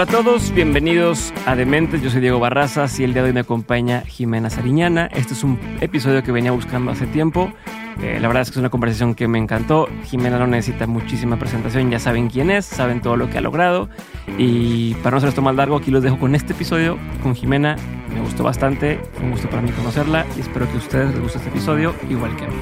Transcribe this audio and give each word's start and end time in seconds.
Hola 0.00 0.12
a 0.18 0.22
todos, 0.22 0.54
bienvenidos 0.54 1.30
a 1.44 1.54
Dementes. 1.54 2.00
Yo 2.00 2.08
soy 2.08 2.22
Diego 2.22 2.40
Barrazas 2.40 2.98
y 2.98 3.04
el 3.04 3.12
día 3.12 3.22
de 3.22 3.28
hoy 3.28 3.34
me 3.34 3.40
acompaña 3.40 4.00
Jimena 4.00 4.48
Sariñana. 4.48 5.10
Este 5.12 5.34
es 5.34 5.44
un 5.44 5.60
episodio 5.82 6.22
que 6.22 6.32
venía 6.32 6.52
buscando 6.52 6.90
hace 6.90 7.06
tiempo. 7.06 7.52
Eh, 8.00 8.18
la 8.18 8.26
verdad 8.28 8.40
es 8.40 8.48
que 8.48 8.54
es 8.54 8.56
una 8.56 8.70
conversación 8.70 9.14
que 9.14 9.28
me 9.28 9.36
encantó. 9.36 9.90
Jimena 10.04 10.38
no 10.38 10.46
necesita 10.46 10.86
muchísima 10.86 11.38
presentación, 11.38 11.90
ya 11.90 11.98
saben 11.98 12.30
quién 12.30 12.50
es, 12.50 12.64
saben 12.64 13.02
todo 13.02 13.18
lo 13.18 13.28
que 13.28 13.36
ha 13.36 13.42
logrado. 13.42 13.90
Y 14.38 14.94
para 15.02 15.16
no 15.16 15.20
ser 15.20 15.28
esto 15.28 15.42
más 15.42 15.54
largo, 15.54 15.76
aquí 15.76 15.90
los 15.90 16.02
dejo 16.02 16.18
con 16.18 16.34
este 16.34 16.54
episodio 16.54 16.96
con 17.22 17.36
Jimena. 17.36 17.76
Me 18.08 18.22
gustó 18.22 18.42
bastante, 18.42 18.98
fue 19.12 19.24
un 19.24 19.32
gusto 19.32 19.50
para 19.50 19.60
mí 19.60 19.70
conocerla 19.70 20.24
y 20.34 20.40
espero 20.40 20.66
que 20.66 20.76
a 20.76 20.78
ustedes 20.78 21.10
les 21.10 21.20
guste 21.20 21.36
este 21.36 21.50
episodio 21.50 21.94
igual 22.08 22.34
que 22.36 22.44
a 22.46 22.48
mí. 22.48 22.54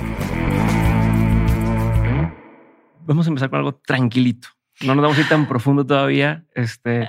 Vamos 3.06 3.26
a 3.26 3.28
empezar 3.28 3.48
con 3.48 3.60
algo 3.60 3.76
tranquilito. 3.76 4.48
No 4.80 4.94
nos 4.94 5.02
vamos 5.02 5.18
a 5.18 5.20
ir 5.20 5.28
tan 5.28 5.46
profundo 5.46 5.84
todavía. 5.84 6.44
Este, 6.54 7.08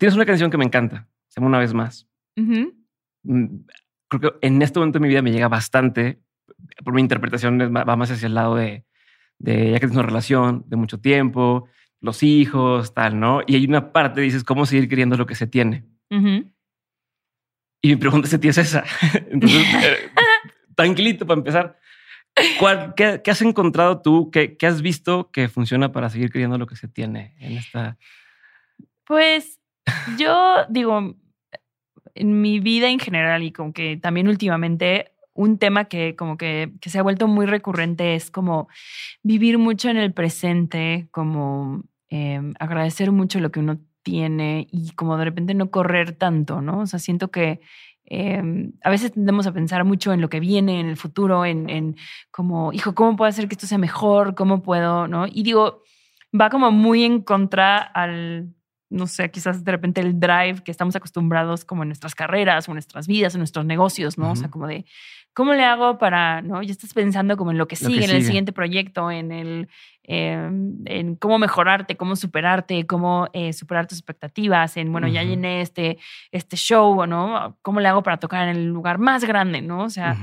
tienes 0.00 0.16
una 0.16 0.26
canción 0.26 0.50
que 0.50 0.56
me 0.56 0.64
encanta, 0.64 1.06
se 1.28 1.40
llama 1.40 1.48
Una 1.48 1.58
vez 1.58 1.74
más. 1.74 2.08
Mm, 2.34 3.64
creo 4.08 4.20
que 4.20 4.46
en 4.46 4.62
este 4.62 4.78
momento 4.78 4.98
de 4.98 5.02
mi 5.02 5.08
vida 5.08 5.22
me 5.22 5.30
llega 5.30 5.48
bastante, 5.48 6.20
por 6.84 6.94
mi 6.94 7.00
interpretación 7.00 7.60
va 7.60 7.96
más 7.96 8.10
hacia 8.10 8.26
el 8.26 8.34
lado 8.34 8.56
de, 8.56 8.84
de 9.38 9.70
ya 9.70 9.74
que 9.74 9.80
tienes 9.80 9.96
una 9.96 10.06
relación 10.06 10.64
de 10.66 10.76
mucho 10.76 10.98
tiempo, 11.00 11.68
los 12.00 12.22
hijos, 12.22 12.94
tal, 12.94 13.20
¿no? 13.20 13.42
Y 13.46 13.56
hay 13.56 13.66
una 13.66 13.92
parte, 13.92 14.22
dices, 14.22 14.42
¿cómo 14.42 14.66
seguir 14.66 14.88
queriendo 14.88 15.16
lo 15.16 15.26
que 15.26 15.34
se 15.34 15.46
tiene? 15.46 15.84
Y 17.82 17.88
mi 17.88 17.96
pregunta 17.96 18.26
es, 18.26 18.34
es 18.34 18.58
esa. 18.58 18.84
Entonces, 19.30 19.62
eh, 19.84 20.10
tranquilito 20.74 21.26
para 21.26 21.38
empezar 21.38 21.78
qué, 22.96 23.30
has 23.30 23.42
encontrado 23.42 24.00
tú? 24.02 24.30
Qué, 24.30 24.56
has 24.62 24.82
visto 24.82 25.30
que 25.30 25.48
funciona 25.48 25.92
para 25.92 26.10
seguir 26.10 26.30
creyendo 26.30 26.58
lo 26.58 26.66
que 26.66 26.76
se 26.76 26.88
tiene 26.88 27.34
en 27.38 27.58
esta? 27.58 27.98
Pues 29.04 29.59
yo 30.18 30.66
digo, 30.68 31.14
en 32.14 32.40
mi 32.40 32.60
vida 32.60 32.88
en 32.88 32.98
general 32.98 33.42
y 33.42 33.52
como 33.52 33.72
que 33.72 33.96
también 33.96 34.28
últimamente 34.28 35.12
un 35.32 35.58
tema 35.58 35.86
que 35.86 36.16
como 36.16 36.36
que, 36.36 36.72
se 36.82 36.98
ha 36.98 37.02
vuelto 37.02 37.28
muy 37.28 37.46
recurrente 37.46 38.14
es 38.14 38.30
como 38.30 38.68
vivir 39.22 39.58
mucho 39.58 39.88
en 39.88 39.96
el 39.96 40.12
presente, 40.12 41.08
como 41.10 41.84
em, 42.08 42.54
agradecer 42.58 43.12
mucho 43.12 43.40
lo 43.40 43.50
que 43.50 43.60
uno 43.60 43.78
tiene 44.02 44.66
y 44.72 44.90
como 44.92 45.16
de 45.16 45.24
repente 45.24 45.54
no 45.54 45.70
correr 45.70 46.12
tanto, 46.12 46.60
¿no? 46.60 46.80
O 46.80 46.86
sea, 46.86 46.98
siento 46.98 47.30
que 47.30 47.60
Em, 48.12 48.72
a 48.82 48.90
veces 48.90 49.12
tendemos 49.12 49.46
a 49.46 49.52
pensar 49.52 49.84
mucho 49.84 50.12
en 50.12 50.20
lo 50.20 50.28
que 50.28 50.40
viene, 50.40 50.80
en 50.80 50.86
el 50.88 50.96
futuro, 50.96 51.44
en, 51.44 51.70
en 51.70 51.96
como, 52.32 52.72
hijo, 52.72 52.92
¿cómo 52.92 53.16
puedo 53.16 53.28
hacer 53.28 53.46
que 53.46 53.54
esto 53.54 53.68
sea 53.68 53.78
mejor? 53.78 54.34
¿Cómo 54.34 54.62
puedo? 54.62 55.06
¿No? 55.06 55.26
Y 55.28 55.44
digo, 55.44 55.84
va 56.38 56.50
como 56.50 56.72
muy 56.72 57.04
en 57.04 57.22
contra 57.22 57.78
al, 57.78 58.52
no 58.90 59.06
sé, 59.06 59.30
quizás 59.30 59.64
de 59.64 59.72
repente 59.72 60.00
el 60.00 60.18
drive 60.18 60.62
que 60.64 60.72
estamos 60.72 60.96
acostumbrados 60.96 61.64
como 61.64 61.82
en 61.82 61.88
nuestras 61.88 62.14
carreras 62.14 62.68
o 62.68 62.72
en 62.72 62.74
nuestras 62.74 63.06
vidas, 63.06 63.34
en 63.34 63.38
nuestros 63.38 63.64
negocios, 63.64 64.18
¿no? 64.18 64.32
O 64.32 64.36
sea, 64.36 64.50
como 64.50 64.66
de, 64.66 64.84
¿cómo 65.32 65.54
le 65.54 65.64
hago 65.64 65.96
para, 65.96 66.42
no? 66.42 66.60
Ya 66.62 66.72
estás 66.72 66.92
pensando 66.92 67.36
como 67.36 67.52
en 67.52 67.58
lo 67.58 67.68
que 67.68 67.76
sigue, 67.76 68.04
en 68.04 68.10
el 68.10 68.24
siguiente 68.24 68.52
proyecto, 68.52 69.10
en 69.12 69.30
el, 69.30 69.68
em, 70.02 70.78
en 70.86 71.14
cómo 71.14 71.38
mejorarte, 71.38 71.96
cómo 71.96 72.16
superarte, 72.16 72.84
cómo 72.84 73.28
eh, 73.32 73.52
superar 73.52 73.86
tus 73.86 73.98
expectativas, 73.98 74.76
en, 74.76 74.90
bueno, 74.90 75.06
ya 75.06 75.22
llené 75.22 75.60
este, 75.60 75.98
este 76.32 76.56
show, 76.56 77.06
¿no? 77.06 77.58
¿Cómo 77.62 77.78
le 77.78 77.88
hago 77.88 78.02
para 78.02 78.18
tocar 78.18 78.48
en 78.48 78.56
el 78.56 78.66
lugar 78.66 78.98
más 78.98 79.24
grande, 79.24 79.62
¿no? 79.62 79.84
O 79.84 79.90
sea, 79.90 80.16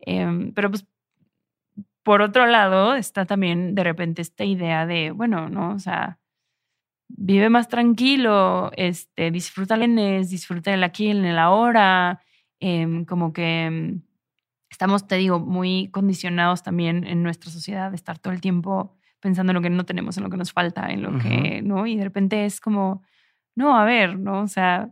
em, 0.00 0.52
pero 0.52 0.70
pues 0.70 0.86
por 2.02 2.20
otro 2.20 2.46
lado 2.46 2.94
está 2.94 3.24
también 3.24 3.74
de 3.74 3.84
repente 3.84 4.20
esta 4.20 4.44
idea 4.44 4.84
de, 4.84 5.10
bueno, 5.10 5.48
¿no? 5.48 5.72
O 5.72 5.78
sea, 5.78 6.18
vive 7.16 7.50
más 7.50 7.68
tranquilo, 7.68 8.70
este, 8.76 9.30
disfruta 9.30 9.74
el 9.74 10.26
disfruta 10.26 10.72
el 10.72 10.84
aquí, 10.84 11.08
en 11.08 11.24
el 11.24 11.38
ahora, 11.38 12.20
em, 12.60 13.04
como 13.04 13.32
que 13.32 13.64
em, 13.64 14.02
estamos, 14.70 15.06
te 15.06 15.16
digo, 15.16 15.40
muy 15.40 15.88
condicionados 15.90 16.62
también 16.62 17.04
en 17.04 17.22
nuestra 17.22 17.50
sociedad 17.50 17.90
de 17.90 17.96
estar 17.96 18.18
todo 18.18 18.32
el 18.32 18.40
tiempo 18.40 18.96
pensando 19.20 19.50
en 19.50 19.56
lo 19.56 19.62
que 19.62 19.70
no 19.70 19.84
tenemos, 19.84 20.16
en 20.16 20.24
lo 20.24 20.30
que 20.30 20.36
nos 20.36 20.52
falta, 20.52 20.88
en 20.88 21.02
lo 21.02 21.18
que, 21.18 21.60
¿no? 21.62 21.86
Y 21.86 21.96
de 21.96 22.04
repente 22.04 22.46
es 22.46 22.60
como, 22.60 23.02
no, 23.54 23.76
a 23.76 23.84
ver, 23.84 24.18
¿no? 24.18 24.40
O 24.40 24.48
sea, 24.48 24.90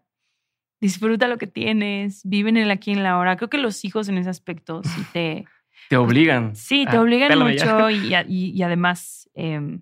disfruta 0.80 1.28
lo 1.28 1.38
que 1.38 1.46
tienes, 1.46 2.20
vive 2.24 2.50
en 2.50 2.58
el 2.58 2.70
aquí, 2.70 2.92
en 2.92 3.02
la 3.02 3.12
ahora. 3.12 3.36
Creo 3.36 3.48
que 3.48 3.58
los 3.58 3.84
hijos 3.84 4.08
en 4.08 4.18
ese 4.18 4.30
aspecto 4.30 4.82
sí 4.84 5.02
te... 5.12 5.46
Te 5.88 5.96
obligan. 5.96 6.54
Sí, 6.54 6.84
te 6.90 6.98
obligan 6.98 7.38
mucho 7.38 7.90
y, 7.90 8.14
y, 8.28 8.62
además... 8.62 9.30
Em, 9.34 9.80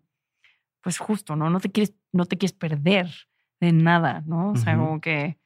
pues 0.86 0.98
justo, 0.98 1.34
¿no? 1.34 1.50
No 1.50 1.58
te 1.58 1.68
quieres, 1.68 1.96
no 2.12 2.26
te 2.26 2.38
quieres 2.38 2.52
perder 2.52 3.08
de 3.58 3.72
nada, 3.72 4.22
¿no? 4.24 4.52
O 4.52 4.56
sea, 4.56 4.76
como 4.76 5.00
que 5.00 5.36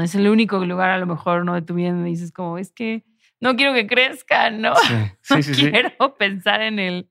es 0.00 0.14
el 0.14 0.28
único 0.28 0.64
lugar 0.64 0.90
a 0.90 0.98
lo 0.98 1.06
mejor, 1.06 1.44
¿no? 1.44 1.54
De 1.54 1.62
tu 1.62 1.74
vida 1.74 1.90
donde 1.90 2.08
dices 2.08 2.30
como, 2.30 2.56
es 2.56 2.70
que 2.70 3.02
no 3.40 3.56
quiero 3.56 3.74
que 3.74 3.88
crezca, 3.88 4.48
¿no? 4.50 4.76
Sí, 5.22 5.42
sí, 5.42 5.64
no 5.64 5.70
quiero 5.72 6.16
pensar 6.16 6.62
en 6.62 6.78
el, 6.78 7.08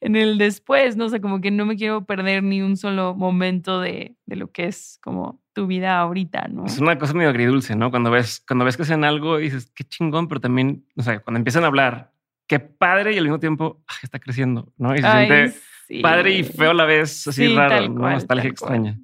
en 0.00 0.16
el 0.16 0.36
después, 0.36 0.96
¿no? 0.96 1.04
O 1.04 1.08
sea, 1.08 1.20
como 1.20 1.40
que 1.40 1.52
no 1.52 1.64
me 1.64 1.76
quiero 1.76 2.04
perder 2.04 2.42
ni 2.42 2.60
un 2.60 2.76
solo 2.76 3.14
momento 3.14 3.80
de, 3.80 4.16
de 4.26 4.34
lo 4.34 4.50
que 4.50 4.64
es 4.64 4.98
como 5.00 5.40
tu 5.52 5.68
vida 5.68 6.00
ahorita, 6.00 6.48
¿no? 6.48 6.66
Es 6.66 6.78
una 6.78 6.98
cosa 6.98 7.14
medio 7.14 7.30
agridulce, 7.30 7.76
¿no? 7.76 7.92
Cuando 7.92 8.10
ves, 8.10 8.42
cuando 8.48 8.64
ves 8.64 8.76
que 8.76 8.82
hacen 8.82 9.04
algo 9.04 9.38
dices, 9.38 9.70
qué 9.76 9.84
chingón, 9.84 10.26
pero 10.26 10.40
también, 10.40 10.84
o 10.96 11.04
sea, 11.04 11.20
cuando 11.20 11.38
empiezan 11.38 11.62
a 11.62 11.68
hablar, 11.68 12.10
qué 12.48 12.58
padre 12.58 13.12
y 13.12 13.18
al 13.18 13.22
mismo 13.22 13.38
tiempo 13.38 13.84
está 14.02 14.18
creciendo, 14.18 14.72
¿no? 14.76 14.92
Y 14.92 15.02
se 15.02 15.08
siente 15.08 15.54
padre 16.02 16.38
y 16.38 16.44
feo 16.44 16.70
a 16.70 16.74
la 16.74 16.84
vez, 16.84 17.26
así 17.26 17.54
raro, 17.54 17.88
¿no? 17.88 18.10
Nostalgia 18.10 18.50
extraña. 18.50 18.98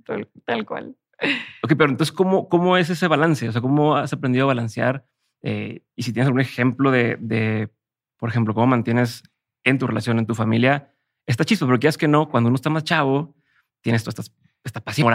tal, 0.45 0.65
cual. 0.65 0.97
Ok, 1.63 1.75
pero 1.77 1.91
entonces, 1.91 2.13
¿cómo, 2.13 2.49
¿cómo 2.49 2.77
es 2.77 2.91
ese 2.91 3.07
balance? 3.09 3.49
O 3.49 3.53
sea, 3.53 3.61
¿cómo 3.61 3.97
has 3.97 4.13
aprendido 4.13 4.45
a 4.45 4.49
balancear? 4.49 5.07
Eh, 5.43 5.83
y 5.95 6.03
si 6.03 6.13
tienes 6.13 6.27
algún 6.27 6.41
ejemplo 6.41 6.91
de, 6.91 7.17
de, 7.21 7.69
por 8.19 8.29
ejemplo, 8.29 8.55
cómo 8.55 8.67
mantienes 8.67 9.23
en 9.65 9.79
tu 9.79 9.87
relación, 9.87 10.19
en 10.19 10.27
tu 10.27 10.35
familia, 10.35 10.93
está 11.27 11.45
chisto, 11.45 11.67
pero 11.67 11.79
es 11.81 11.99
que 11.99 12.09
no, 12.09 12.29
cuando 12.29 12.49
uno 12.49 12.57
está 12.57 12.71
más 12.71 12.85
chavo, 12.85 13.37
tienes 13.81 14.03
todo 14.03 14.15
este, 14.19 14.35
esta 14.65 14.81
pasión, 14.81 15.13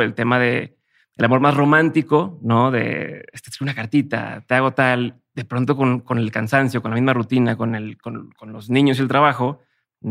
el 0.00 0.14
tema 0.14 0.38
de 0.38 0.76
el 1.16 1.24
amor 1.24 1.40
más 1.40 1.54
romántico, 1.54 2.38
¿no? 2.42 2.70
De 2.70 3.24
este, 3.32 3.50
una 3.62 3.74
cartita, 3.74 4.44
te 4.46 4.54
hago 4.54 4.72
tal, 4.72 5.22
de 5.34 5.44
pronto 5.44 5.76
con, 5.76 6.00
con 6.00 6.18
el 6.18 6.30
cansancio, 6.30 6.82
con 6.82 6.90
la 6.90 6.96
misma 6.96 7.14
rutina, 7.14 7.56
con, 7.56 7.74
el, 7.74 7.96
con, 7.96 8.30
con 8.32 8.52
los 8.52 8.68
niños 8.68 8.98
y 8.98 9.02
el 9.02 9.08
trabajo, 9.08 9.60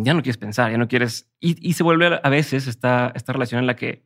ya 0.04 0.14
no 0.14 0.22
quieres 0.22 0.38
pensar, 0.38 0.72
ya 0.72 0.78
no 0.78 0.88
quieres. 0.88 1.30
Y, 1.40 1.74
se 1.74 1.84
vuelve 1.84 2.20
a 2.22 2.30
veces 2.30 2.68
esta, 2.68 3.12
esta 3.16 3.34
relación 3.34 3.60
en 3.60 3.68
la 3.68 3.76
que 3.76 4.06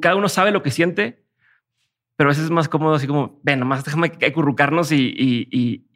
cada 0.00 0.16
uno 0.16 0.28
sabe 0.28 0.50
lo 0.50 0.62
que 0.62 0.70
siente, 0.70 1.24
pero 2.16 2.28
a 2.28 2.32
veces 2.32 2.44
es 2.44 2.50
más 2.50 2.68
cómodo 2.68 2.94
así 2.94 3.06
como, 3.06 3.40
ven, 3.42 3.60
nomás 3.60 3.84
déjame 3.84 4.12
acurrucarnos 4.26 4.92
y, 4.92 5.14
y, 5.16 5.86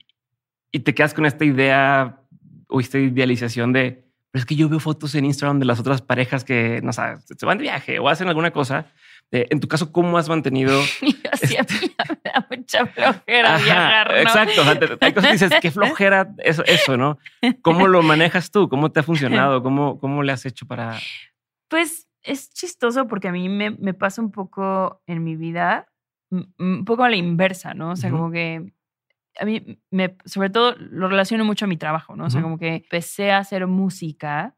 y, 0.72 0.80
te 0.80 0.94
quedas 0.94 1.12
con 1.12 1.26
esta 1.26 1.44
idea 1.44 2.20
o 2.68 2.80
esta 2.80 2.98
idealización 2.98 3.72
de, 3.72 4.06
pero 4.30 4.40
es 4.40 4.46
que 4.46 4.56
yo 4.56 4.68
veo 4.68 4.80
fotos 4.80 5.14
en 5.14 5.26
Instagram 5.26 5.58
de 5.58 5.66
las 5.66 5.78
otras 5.78 6.00
parejas 6.00 6.42
que, 6.42 6.80
no 6.82 6.92
sé, 6.92 7.02
se 7.24 7.46
van 7.46 7.58
de 7.58 7.62
viaje 7.62 7.98
o 7.98 8.08
hacen 8.08 8.28
alguna 8.28 8.52
cosa 8.52 8.86
eh, 9.30 9.46
en 9.50 9.60
tu 9.60 9.68
caso, 9.68 9.92
¿cómo 9.92 10.16
has 10.18 10.28
mantenido? 10.28 10.80
siempre 11.34 11.76
me 12.24 12.30
da 12.30 12.46
mucha 12.50 12.86
flojera 12.86 13.58
viajar. 13.58 14.12
¿no? 14.12 14.16
Exacto. 14.18 14.62
hay 15.00 15.12
cosas 15.12 15.26
que 15.26 15.32
dices, 15.32 15.52
qué 15.60 15.70
flojera 15.70 16.34
eso, 16.38 16.64
eso, 16.64 16.96
¿no? 16.96 17.18
¿Cómo 17.62 17.88
lo 17.88 18.02
manejas 18.02 18.50
tú? 18.50 18.68
¿Cómo 18.68 18.92
te 18.92 19.00
ha 19.00 19.02
funcionado? 19.02 19.62
¿Cómo, 19.62 19.98
cómo 19.98 20.22
le 20.22 20.32
has 20.32 20.46
hecho 20.46 20.66
para...? 20.66 20.98
Pues 21.68 22.08
es 22.22 22.52
chistoso 22.52 23.06
porque 23.06 23.28
a 23.28 23.32
mí 23.32 23.48
me, 23.48 23.70
me 23.70 23.94
pasa 23.94 24.22
un 24.22 24.30
poco 24.30 25.02
en 25.06 25.24
mi 25.24 25.36
vida, 25.36 25.86
un 26.30 26.84
poco 26.84 27.04
a 27.04 27.10
la 27.10 27.16
inversa, 27.16 27.74
¿no? 27.74 27.90
O 27.90 27.96
sea, 27.96 28.10
como 28.10 28.30
que 28.30 28.72
a 29.38 29.44
mí, 29.44 29.80
me, 29.90 30.16
sobre 30.24 30.50
todo, 30.50 30.74
lo 30.78 31.08
relaciono 31.08 31.44
mucho 31.44 31.64
a 31.64 31.68
mi 31.68 31.76
trabajo, 31.76 32.16
¿no? 32.16 32.26
O 32.26 32.30
sea, 32.30 32.42
como 32.42 32.58
que 32.58 32.76
empecé 32.76 33.32
a 33.32 33.38
hacer 33.38 33.66
música, 33.66 34.56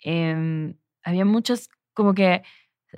em, 0.00 0.74
había 1.02 1.24
muchas, 1.24 1.68
como 1.94 2.14
que 2.14 2.42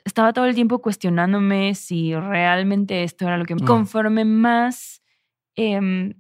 estaba 0.05 0.32
todo 0.32 0.46
el 0.46 0.55
tiempo 0.55 0.81
cuestionándome 0.81 1.75
si 1.75 2.14
realmente 2.14 3.02
esto 3.02 3.26
era 3.26 3.38
lo 3.38 3.44
que... 3.44 3.55
Mm. 3.55 3.67
Conforme 3.67 4.25
más... 4.25 5.02
Em, 5.56 6.14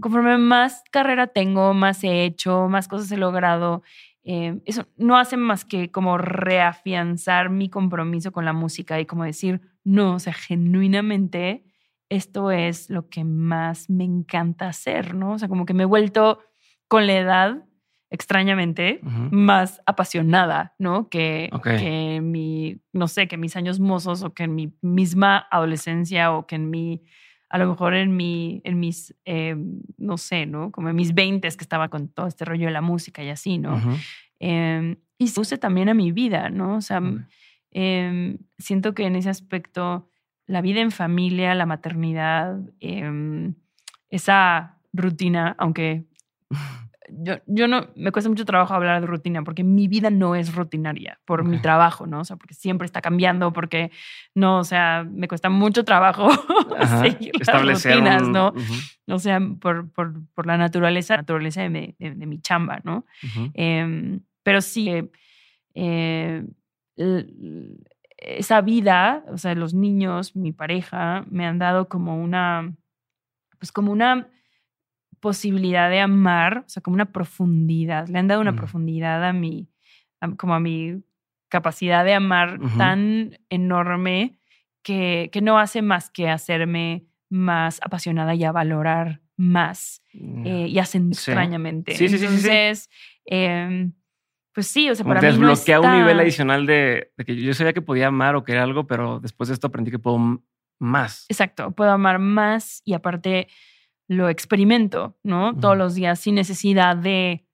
conforme 0.00 0.38
más 0.38 0.82
carrera 0.90 1.28
tengo, 1.28 1.74
más 1.74 2.02
he 2.04 2.24
hecho, 2.24 2.68
más 2.68 2.88
cosas 2.88 3.10
he 3.12 3.16
logrado, 3.16 3.82
em, 4.24 4.60
eso 4.64 4.86
no 4.96 5.16
hace 5.16 5.36
más 5.36 5.64
que 5.64 5.90
como 5.90 6.18
reafianzar 6.18 7.50
mi 7.50 7.68
compromiso 7.68 8.32
con 8.32 8.44
la 8.44 8.52
música 8.52 9.00
y 9.00 9.06
como 9.06 9.24
decir, 9.24 9.60
no, 9.84 10.14
o 10.14 10.18
sea, 10.18 10.32
genuinamente 10.32 11.64
esto 12.08 12.50
es 12.50 12.90
lo 12.90 13.08
que 13.08 13.24
más 13.24 13.88
me 13.88 14.04
encanta 14.04 14.68
hacer, 14.68 15.14
¿no? 15.14 15.32
O 15.32 15.38
sea, 15.38 15.48
como 15.48 15.66
que 15.66 15.74
me 15.74 15.84
he 15.84 15.86
vuelto 15.86 16.40
con 16.88 17.06
la 17.06 17.14
edad 17.14 17.64
extrañamente, 18.14 19.00
más 19.02 19.82
apasionada, 19.86 20.74
¿no? 20.78 21.08
Que, 21.08 21.50
que 21.64 22.20
mi, 22.22 22.80
no 22.92 23.08
sé, 23.08 23.26
que 23.26 23.36
mis 23.36 23.56
años 23.56 23.80
mozos 23.80 24.22
o 24.22 24.32
que 24.32 24.44
en 24.44 24.54
mi 24.54 24.72
misma 24.82 25.48
adolescencia 25.50 26.32
o 26.32 26.46
que 26.46 26.54
en 26.54 26.70
mi, 26.70 27.02
a 27.48 27.58
lo 27.58 27.68
mejor 27.68 27.94
en 27.94 28.16
mi, 28.16 28.60
en 28.62 28.78
mis, 28.78 29.16
em, 29.24 29.80
no 29.98 30.16
sé, 30.16 30.46
¿no? 30.46 30.70
Como 30.70 30.90
en 30.90 30.94
mis 30.94 31.12
veintes 31.12 31.56
que 31.56 31.64
estaba 31.64 31.88
con 31.88 32.06
todo 32.06 32.28
este 32.28 32.44
rollo 32.44 32.66
de 32.66 32.72
la 32.72 32.82
música 32.82 33.24
y 33.24 33.30
así, 33.30 33.58
¿no? 33.58 33.82
Em, 34.38 34.96
y 35.18 35.26
se 35.26 35.40
use 35.40 35.58
también 35.58 35.88
a 35.88 35.94
mi 35.94 36.12
vida, 36.12 36.50
¿no? 36.50 36.76
O 36.76 36.80
sea, 36.82 37.02
em, 37.72 38.38
siento 38.58 38.94
que 38.94 39.06
en 39.06 39.16
ese 39.16 39.28
aspecto 39.28 40.08
la 40.46 40.60
vida 40.60 40.80
en 40.80 40.92
familia, 40.92 41.52
la 41.56 41.66
maternidad, 41.66 42.60
esa 44.08 44.78
rutina, 44.92 45.56
aunque 45.58 46.04
yo, 47.10 47.34
yo 47.46 47.68
no, 47.68 47.88
me 47.96 48.12
cuesta 48.12 48.28
mucho 48.28 48.44
trabajo 48.44 48.74
hablar 48.74 49.00
de 49.00 49.06
rutina 49.06 49.42
porque 49.42 49.64
mi 49.64 49.88
vida 49.88 50.10
no 50.10 50.34
es 50.34 50.54
rutinaria 50.54 51.20
por 51.24 51.44
mi 51.44 51.60
trabajo, 51.60 52.06
¿no? 52.06 52.20
O 52.20 52.24
sea, 52.24 52.36
porque 52.36 52.54
siempre 52.54 52.86
está 52.86 53.00
cambiando, 53.00 53.52
porque 53.52 53.90
no, 54.34 54.58
o 54.58 54.64
sea, 54.64 55.06
me 55.08 55.28
cuesta 55.28 55.50
mucho 55.50 55.84
trabajo 55.84 56.28
seguir 57.00 57.32
las 57.38 57.62
rutinas, 57.62 58.28
¿no? 58.28 58.52
O 59.08 59.18
sea, 59.18 59.40
por, 59.60 59.90
por, 59.90 60.14
por, 60.34 60.46
la 60.46 60.56
naturaleza, 60.56 61.16
naturaleza 61.16 61.62
de 61.62 61.70
mi, 61.70 61.94
de, 61.98 62.26
mi 62.26 62.40
chamba, 62.40 62.80
¿no? 62.84 63.04
Em, 63.54 64.20
pero 64.42 64.60
sí, 64.60 64.90
eh, 64.90 65.10
eh, 65.74 66.44
esa 68.16 68.60
vida, 68.60 69.24
o 69.28 69.38
sea, 69.38 69.54
los 69.54 69.74
niños, 69.74 70.34
mi 70.36 70.52
pareja, 70.52 71.24
me 71.30 71.46
han 71.46 71.58
dado 71.58 71.88
como 71.88 72.22
una, 72.22 72.74
pues 73.58 73.72
como 73.72 73.92
una 73.92 74.28
posibilidad 75.24 75.88
de 75.88 76.00
amar, 76.00 76.64
o 76.66 76.68
sea, 76.68 76.82
como 76.82 76.96
una 76.96 77.10
profundidad, 77.10 78.08
le 78.08 78.18
han 78.18 78.28
dado 78.28 78.42
una 78.42 78.54
profundidad 78.54 79.24
a 79.24 79.32
mi, 79.32 79.70
como 80.36 80.52
a 80.52 80.60
mi 80.60 81.02
capacidad 81.48 82.04
de 82.04 82.12
amar 82.12 82.60
tan 82.76 83.38
enorme 83.48 84.38
que, 84.82 85.30
que, 85.32 85.40
no 85.40 85.58
hace 85.58 85.80
más 85.80 86.10
que 86.10 86.28
hacerme 86.28 87.06
más 87.30 87.80
apasionada 87.82 88.34
y 88.34 88.44
a 88.44 88.52
valorar 88.52 89.22
más 89.38 90.02
mm. 90.12 90.46
eh, 90.46 90.66
y 90.68 90.78
hacen 90.78 91.08
extrañamente. 91.08 91.94
Sí, 91.94 92.10
sí, 92.10 92.18
sí. 92.18 92.26
Entonces, 92.26 92.90
em, 93.24 93.94
pues 94.52 94.66
sí, 94.66 94.90
o 94.90 94.94
sea, 94.94 95.06
para 95.06 95.22
mí 95.22 95.38
no 95.38 95.52
está... 95.52 95.80
un 95.80 96.00
nivel 96.00 96.20
adicional 96.20 96.66
de, 96.66 97.12
de, 97.16 97.24
que 97.24 97.34
yo 97.34 97.54
sabía 97.54 97.72
que 97.72 97.80
podía 97.80 98.08
amar 98.08 98.36
o 98.36 98.44
querer 98.44 98.60
algo, 98.60 98.86
pero 98.86 99.20
después 99.20 99.48
de 99.48 99.54
esto 99.54 99.68
aprendí 99.68 99.90
que 99.90 99.98
puedo 99.98 100.42
más. 100.78 101.24
Exacto, 101.30 101.70
puedo 101.70 101.92
amar 101.92 102.18
más 102.18 102.82
y 102.84 102.92
aparte 102.92 103.48
lo 104.08 104.28
experimento, 104.28 105.16
¿no? 105.22 105.54
Todos 105.58 105.76
los 105.76 105.94
días 105.94 106.20
sin 106.20 106.34
necesidad 106.34 106.96
de, 106.96 107.44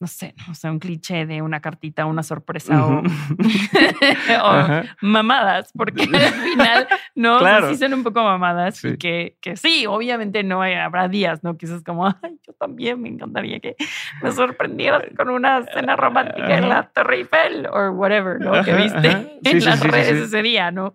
no 0.00 0.06
sé, 0.06 0.34
no 0.48 0.54
sé, 0.54 0.70
un 0.70 0.78
cliché 0.78 1.26
de 1.26 1.42
una 1.42 1.60
cartita, 1.60 2.06
una 2.06 2.22
sorpresa 2.22 2.86
o, 2.86 3.02
mamadas, 5.02 5.72
porque 5.76 6.02
al 6.14 6.32
final, 6.32 6.88
¿no? 7.14 7.38
Claro. 7.38 7.68
sí 7.68 7.76
son 7.76 7.92
un 7.92 8.02
poco 8.02 8.22
mamadas 8.22 8.82
y 8.84 8.96
que, 8.96 9.36
que 9.42 9.56
sí, 9.56 9.86
obviamente 9.86 10.42
no 10.42 10.62
habrá 10.62 11.08
días, 11.08 11.44
¿no? 11.44 11.58
Que 11.58 11.66
es 11.66 11.82
como, 11.84 12.06
ay, 12.06 12.40
yo 12.46 12.54
también 12.54 13.00
me 13.00 13.10
encantaría 13.10 13.60
que 13.60 13.76
me 14.22 14.32
sorprendieras 14.32 15.04
con 15.16 15.28
una 15.28 15.64
cena 15.66 15.96
romántica 15.96 16.56
en 16.56 16.68
la 16.70 16.88
Torre 16.88 17.16
Eiffel 17.16 17.66
o 17.66 17.90
whatever, 17.90 18.40
¿no? 18.40 18.64
Que 18.64 18.74
viste 18.74 19.38
en 19.44 19.64
las 19.64 19.80
redes 19.80 20.28
ese 20.28 20.42
día, 20.42 20.70
¿no? 20.70 20.94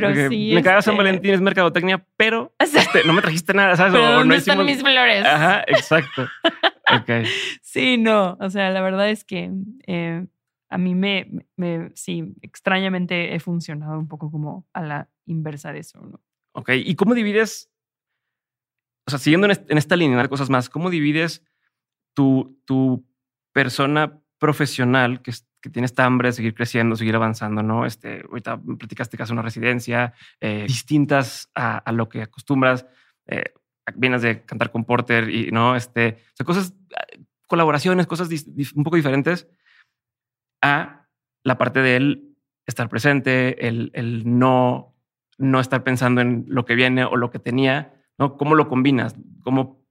Pero 0.00 0.28
sí. 0.28 0.52
Me 0.54 0.62
cagas 0.62 0.84
San 0.84 0.94
este 0.94 1.04
Valentín, 1.04 1.34
es 1.34 1.40
mercadotecnia, 1.40 2.06
pero 2.16 2.54
este, 2.58 3.04
no 3.04 3.12
me 3.12 3.22
trajiste 3.22 3.54
nada, 3.54 3.76
¿sabes? 3.76 3.92
Pero 3.92 4.24
no 4.24 4.34
están 4.34 4.64
mis 4.64 4.80
flores? 4.80 5.24
Ajá, 5.24 5.64
exacto. 5.66 6.28
okay. 7.00 7.24
Sí, 7.62 7.98
no. 7.98 8.38
O 8.40 8.48
sea, 8.48 8.70
la 8.70 8.80
verdad 8.80 9.10
es 9.10 9.24
que 9.24 9.50
eh, 9.86 10.26
a 10.68 10.78
mí 10.78 10.94
me, 10.94 11.28
me, 11.56 11.90
sí, 11.94 12.34
extrañamente 12.42 13.34
he 13.34 13.40
funcionado 13.40 13.98
un 13.98 14.08
poco 14.08 14.30
como 14.30 14.66
a 14.72 14.82
la 14.82 15.08
inversa 15.26 15.72
de 15.72 15.80
eso, 15.80 16.00
¿no? 16.00 16.20
Ok. 16.52 16.70
¿Y 16.74 16.94
cómo 16.94 17.14
divides? 17.14 17.70
O 19.06 19.10
sea, 19.10 19.18
siguiendo 19.18 19.46
en, 19.46 19.78
esta 19.78 19.96
línea 19.96 20.20
de 20.20 20.28
cosas 20.28 20.50
más, 20.50 20.68
¿cómo 20.68 20.90
divides 20.90 21.44
tu, 22.14 22.58
tu 22.64 23.06
persona 23.52 24.20
profesional 24.38 25.22
que, 25.22 25.32
que 25.60 25.70
tiene 25.70 25.86
esta 25.86 26.04
hambre 26.04 26.32
seguir 26.32 26.54
creciendo, 26.54 26.96
seguir 26.96 27.16
avanzando, 27.16 27.62
¿no? 27.62 27.86
Este, 27.86 28.22
ahorita 28.28 28.60
platicaste 28.78 29.16
que 29.16 29.22
hace 29.22 29.32
una 29.32 29.42
residencia, 29.42 30.14
eh, 30.40 30.64
distintas 30.66 31.50
a, 31.54 31.90
lo 31.92 32.08
que 32.08 32.22
acostumbras. 32.22 32.86
Eh, 33.26 33.52
vienes 33.94 34.22
de 34.22 34.44
cantar 34.44 34.70
con 34.70 34.84
Porter 34.84 35.30
y, 35.30 35.50
¿no? 35.50 35.76
Este, 35.76 36.18
cosas, 36.44 36.74
colaboraciones, 37.46 38.06
cosas 38.06 38.28
un 38.74 38.84
poco 38.84 38.96
diferentes 38.96 39.48
a 40.62 41.06
la 41.44 41.58
parte 41.58 41.80
de 41.80 41.96
él 41.96 42.36
estar 42.66 42.88
presente, 42.88 43.68
el, 43.68 43.90
el 43.94 44.38
no, 44.38 44.94
no 45.38 45.60
estar 45.60 45.84
pensando 45.84 46.20
en 46.20 46.44
lo 46.48 46.64
que 46.64 46.74
viene 46.74 47.04
o 47.04 47.16
lo 47.16 47.30
que 47.30 47.38
tenía, 47.38 47.94
¿no? 48.18 48.36
¿Cómo 48.36 48.54
lo 48.54 48.68
combinas? 48.68 49.14
¿Cómo 49.42 49.85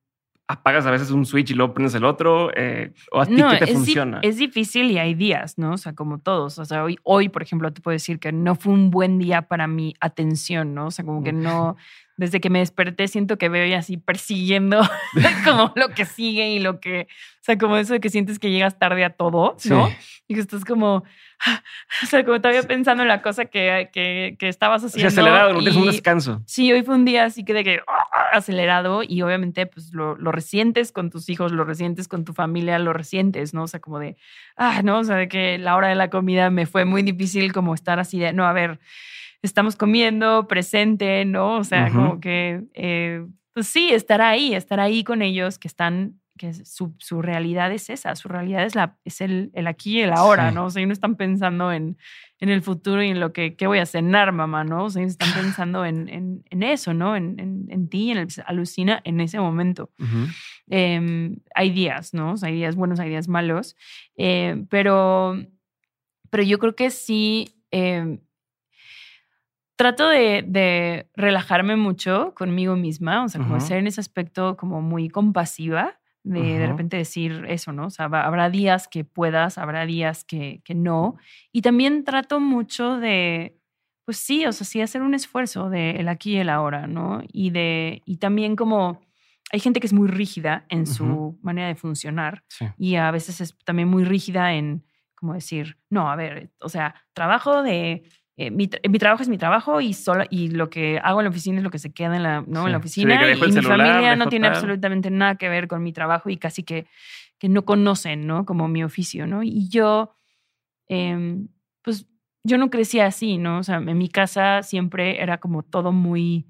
apagas 0.48 0.86
a 0.86 0.92
veces 0.92 1.12
un 1.12 1.26
switch 1.26 1.52
y 1.52 1.54
luego 1.54 1.74
prendes 1.74 1.96
el 1.96 2.06
otro? 2.06 2.52
Eh, 2.56 2.94
¿O 3.12 3.22
a 3.22 3.26
ti 3.26 3.36
qué 3.36 3.66
te 3.66 3.74
funciona? 3.74 4.20
Es 4.22 4.38
difícil 4.38 4.92
y 4.92 4.98
hay 4.98 5.14
días, 5.14 5.58
¿no? 5.58 5.74
O 5.74 5.78
sea, 5.78 5.94
como 5.94 6.20
todos. 6.20 6.60
O 6.60 6.66
sea, 6.66 6.84
hoy, 6.84 7.00
hoy, 7.04 7.30
por 7.30 7.42
ejemplo, 7.42 7.72
te 7.74 7.82
puedo 7.82 7.94
decir 7.94 8.20
que 8.20 8.32
no 8.32 8.56
fue 8.56 8.74
un 8.74 8.92
buen 8.92 9.18
día 9.18 9.44
para 9.44 9.68
mi 9.68 9.96
atención, 10.00 10.74
¿no? 10.74 10.88
O 10.88 10.92
sea, 10.92 11.06
como 11.06 11.24
que 11.24 11.34
no, 11.34 11.78
desde 12.18 12.40
que 12.40 12.50
me 12.50 12.60
desperté 12.60 13.08
siento 13.08 13.38
que 13.38 13.50
veo 13.50 13.78
así 13.78 13.98
persiguiendo 13.98 14.82
como 15.44 15.74
lo 15.76 15.90
que 15.90 16.06
sigue 16.06 16.50
y 16.50 16.60
lo 16.60 16.80
que, 16.80 17.08
o 17.10 17.44
sea, 17.44 17.58
como 17.58 17.78
eso 17.78 17.94
de 17.94 18.00
que 18.00 18.10
sientes 18.10 18.40
que 18.40 18.52
llegas 18.52 18.80
tarde 18.80 19.04
a 19.04 19.10
todo, 19.10 19.58
¿no? 19.66 19.90
Y 20.28 20.34
que 20.34 20.40
estás 20.40 20.64
como, 20.66 21.04
o 22.04 22.06
sea, 22.06 22.24
como 22.24 22.40
todavía 22.40 22.64
pensando 22.64 23.04
en 23.04 23.10
la 23.10 23.22
cosa 23.22 23.46
que, 23.46 23.90
que, 23.92 24.38
que 24.40 24.48
estabas 24.48 24.84
haciendo. 24.84 25.10
Sí, 25.10 25.20
acelerado, 25.20 25.54
no 25.54 25.60
tienes 25.60 25.76
un 25.76 25.88
descanso. 25.88 26.42
Sí, 26.46 26.72
hoy 26.72 26.84
fue 26.84 26.96
un 26.96 27.06
día 27.06 27.26
así 27.26 27.44
que 27.44 27.54
de 27.54 27.64
que 27.64 27.82
acelerado 28.32 29.04
y 29.04 29.22
obviamente 29.22 29.66
pues 29.66 29.94
lo, 29.94 30.16
lo 30.16 30.32
resientes 30.32 30.92
con 30.92 31.10
tus 31.10 31.30
hijos, 31.30 31.52
lo 31.52 31.66
resientes 31.66 32.08
con 32.08 32.24
tu 32.24 32.34
familia, 32.34 32.80
lo 32.80 32.94
resientes, 32.94 33.54
¿no? 33.54 33.64
O 33.64 33.68
sea, 33.68 33.80
como 33.82 34.00
de, 34.00 34.16
ah, 34.56 34.82
no, 34.84 35.00
o 35.00 35.04
sea, 35.04 35.18
de 35.18 35.28
que 35.28 35.58
la 35.58 35.76
hora 35.76 35.90
de 35.90 35.96
la 35.96 36.10
comida 36.10 36.50
me 36.50 36.66
fue 36.66 36.86
muy 36.86 37.04
difícil 37.04 37.52
como 37.52 37.74
estar 37.74 38.00
así 38.00 38.20
de, 38.20 38.32
no, 38.32 38.46
a 38.46 38.54
ver, 38.54 38.80
estamos 39.46 39.76
comiendo, 39.76 40.48
presente, 40.48 41.26
¿no? 41.26 41.58
O 41.58 41.64
sea, 41.64 41.92
como 41.92 42.20
que, 42.20 42.64
eh, 42.74 43.26
pues 43.54 43.68
sí, 43.68 43.90
estar 43.92 44.22
ahí, 44.22 44.54
estar 44.54 44.80
ahí 44.80 45.04
con 45.04 45.22
ellos 45.22 45.58
que 45.60 45.68
están, 45.68 46.20
que 46.38 46.54
su, 46.54 46.94
su 46.98 47.22
realidad 47.22 47.72
es 47.72 47.90
esa, 47.90 48.16
su 48.16 48.28
realidad 48.28 48.66
es, 48.66 48.76
la, 48.76 48.98
es 49.06 49.22
el, 49.22 49.52
el 49.54 49.68
aquí 49.68 50.00
y 50.00 50.02
el 50.02 50.12
ahora, 50.12 50.52
¿no? 50.52 50.66
O 50.66 50.70
sea, 50.70 50.82
ellos 50.82 50.90
no 50.90 50.94
están 50.94 51.16
pensando 51.16 51.72
en, 51.72 51.98
en 52.40 52.50
el 52.50 52.62
futuro 52.62 53.02
y 53.02 53.10
en 53.10 53.20
lo 53.20 53.32
que, 53.32 53.56
¿qué 53.56 53.68
voy 53.68 53.80
a 53.80 53.86
cenar, 53.86 54.32
mamá, 54.32 54.64
¿no? 54.64 54.86
O 54.86 54.90
sea, 54.90 55.02
ellos 55.02 55.14
están 55.14 55.34
pensando 55.42 55.86
en, 55.86 56.10
en, 56.10 56.44
en 56.50 56.64
eso, 56.64 56.94
¿no? 56.94 57.16
En, 57.16 57.40
en, 57.40 57.66
en, 57.70 57.90
ti, 57.90 58.12
en 58.12 58.18
el 58.18 58.28
alucina 58.46 59.02
en 59.04 59.22
ese 59.22 59.40
momento. 59.40 59.90
Em, 60.68 61.38
hay 61.54 61.70
días, 61.70 62.14
¿no? 62.14 62.34
O 62.34 62.38
sea, 62.38 62.50
hay 62.50 62.56
días 62.56 62.76
buenos, 62.76 63.00
hay 63.00 63.10
días 63.10 63.28
malos, 63.28 63.76
eh, 64.18 64.66
pero, 64.70 65.38
pero 66.30 66.44
yo 66.44 66.60
creo 66.60 66.76
que 66.76 66.90
sí 66.90 67.56
em, 67.72 68.20
trato 69.76 70.08
de, 70.08 71.08
relajarme 71.16 71.76
mucho 71.76 72.34
conmigo 72.36 72.76
misma, 72.76 73.24
o 73.24 73.30
sea, 73.30 73.42
como 73.42 73.60
ser 73.60 73.78
en 73.78 73.88
ese 73.88 74.02
aspecto 74.02 74.58
como 74.58 74.82
muy 74.82 75.10
compasiva, 75.10 76.00
de 76.24 76.58
de 76.58 76.66
repente 76.66 76.98
decir 76.98 77.46
eso, 77.48 77.72
¿no? 77.72 77.86
O 77.86 77.90
sea, 77.92 78.06
habrá 78.06 78.50
días 78.50 78.88
que 78.88 79.04
puedas, 79.04 79.60
habrá 79.60 79.86
días 79.86 80.24
que, 80.24 80.62
que 80.64 80.74
no. 80.74 81.18
Y 81.52 81.62
también 81.62 82.04
trato 82.04 82.40
mucho 82.40 82.98
de, 82.98 83.60
pues 84.06 84.18
sí, 84.18 84.46
o 84.46 84.52
sea, 84.52 84.66
sí 84.66 84.82
hacer 84.82 85.02
un 85.02 85.14
esfuerzo 85.14 85.70
de 85.70 85.92
el 85.92 86.08
aquí 86.08 86.34
y 86.34 86.38
el 86.38 86.50
ahora, 86.50 86.88
¿no? 86.88 87.22
Y 87.32 87.52
de, 87.52 88.02
y 88.06 88.18
también 88.18 88.56
como 88.56 89.02
hay 89.52 89.60
gente 89.60 89.80
que 89.80 89.88
es 89.88 89.94
muy 89.94 90.08
rígida 90.08 90.66
en 90.70 90.88
su 90.88 91.38
manera 91.42 91.68
de 91.68 91.76
funcionar 91.76 92.44
y 92.78 92.96
a 92.96 93.12
veces 93.12 93.42
es 93.42 93.56
también 93.64 93.88
muy 93.88 94.04
rígida 94.04 94.54
en, 94.54 94.84
como 95.16 95.34
decir, 95.34 95.78
no, 95.90 96.10
a 96.10 96.16
ver, 96.16 96.52
o 96.60 96.70
sea, 96.70 96.96
trabajo 97.14 97.62
de 97.62 98.10
eh, 98.38 98.52
mi, 98.52 98.68
trabajo 98.68 99.24
es 99.24 99.30
mi 99.30 99.38
trabajo 99.38 99.80
y, 99.80 99.94
solo, 99.94 100.26
y 100.30 100.50
lo 100.50 100.70
que 100.70 101.00
hago 101.02 101.22
en 101.22 101.26
la 101.26 101.30
oficina 101.30 101.60
es 101.60 101.64
lo 101.64 101.72
que 101.72 101.80
se 101.80 101.94
queda 101.94 102.18
en 102.18 102.24
la, 102.24 102.44
¿no? 102.46 102.66
en 102.66 102.74
la 102.74 102.80
oficina. 102.80 103.16
y, 103.32 103.36
mi 103.40 103.62
familia 103.62 104.16
no 104.18 104.28
tiene 104.28 104.48
absolutamente 104.48 105.10
nada 105.10 105.36
que 105.36 105.48
ver 105.48 105.70
con 105.70 105.82
mi 105.82 105.94
trabajo 105.94 106.30
y 106.30 106.36
casi 106.36 106.64
que, 106.64 106.86
que 107.40 107.48
no 107.48 107.64
conocen, 107.64 108.28
¿no? 108.28 108.46
Como 108.46 108.68
mi 108.68 108.84
oficio, 108.84 109.26
¿no? 109.26 109.42
Y 109.42 109.70
yo, 109.70 110.16
em, 110.88 111.48
pues 111.82 112.08
yo 112.44 112.58
no 112.58 112.70
crecí 112.70 113.00
así, 113.00 113.38
¿no? 113.38 113.60
O 113.60 113.64
sea, 113.64 113.78
en 113.78 113.98
mi 113.98 114.10
casa 114.10 114.64
siempre 114.64 115.22
era 115.22 115.38
como 115.38 115.64
todo 115.64 115.94
muy 115.94 116.46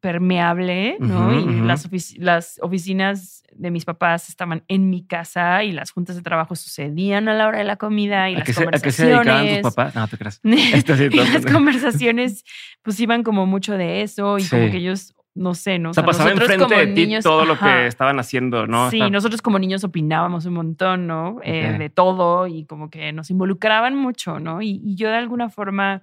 permeable, 0.00 0.96
¿no? 1.00 1.38
y 1.38 1.60
las, 1.62 1.88
las 2.18 2.58
oficinas 2.62 3.42
de 3.52 3.70
mis 3.70 3.84
papás 3.84 4.28
estaban 4.28 4.64
en 4.68 4.90
mi 4.90 5.04
casa 5.04 5.64
y 5.64 5.72
las 5.72 5.90
juntas 5.90 6.16
de 6.16 6.22
trabajo 6.22 6.54
sucedían 6.54 7.28
a 7.28 7.34
la 7.34 7.46
hora 7.48 7.58
de 7.58 7.64
la 7.64 7.76
comida 7.76 8.30
y 8.30 8.36
las 8.36 8.54
conversaciones. 8.54 8.80
¿A 8.80 8.84
qué 8.84 8.92
se 8.92 9.06
dedicaban 9.06 9.62
tus 9.62 9.74
papás? 9.74 9.94
No, 9.94 10.08
te 10.08 10.18
creas. 10.18 10.40
y 10.44 11.16
las 11.16 11.46
conversaciones 11.46 12.44
pues 12.82 13.00
iban 13.00 13.22
como 13.22 13.46
mucho 13.46 13.76
de 13.76 14.02
eso 14.02 14.38
y 14.38 14.44
como 14.44 14.70
que 14.70 14.76
ellos 14.76 15.14
no 15.34 15.54
sé, 15.54 15.78
¿no? 15.78 15.90
O 15.90 15.94
sea, 15.94 16.04
pasaba 16.04 16.30
enfrente 16.30 16.74
de 16.74 16.86
ti 16.86 17.18
todo 17.22 17.44
lo 17.44 17.58
que 17.58 17.86
estaban 17.86 18.18
haciendo, 18.18 18.66
¿no? 18.66 18.90
Sí, 18.90 19.00
nosotros 19.10 19.42
como 19.42 19.58
niños 19.58 19.84
opinábamos 19.84 20.46
un 20.46 20.54
montón, 20.54 21.06
¿no? 21.06 21.38
Eh, 21.42 21.76
de 21.78 21.90
todo 21.90 22.46
y 22.46 22.64
como 22.64 22.88
que 22.88 23.12
nos 23.12 23.30
involucraban 23.30 23.94
mucho, 23.94 24.40
¿no? 24.40 24.62
Y, 24.62 24.80
y, 24.82 24.96
yo 24.96 25.10
de 25.10 25.16
alguna 25.16 25.50
forma 25.50 26.02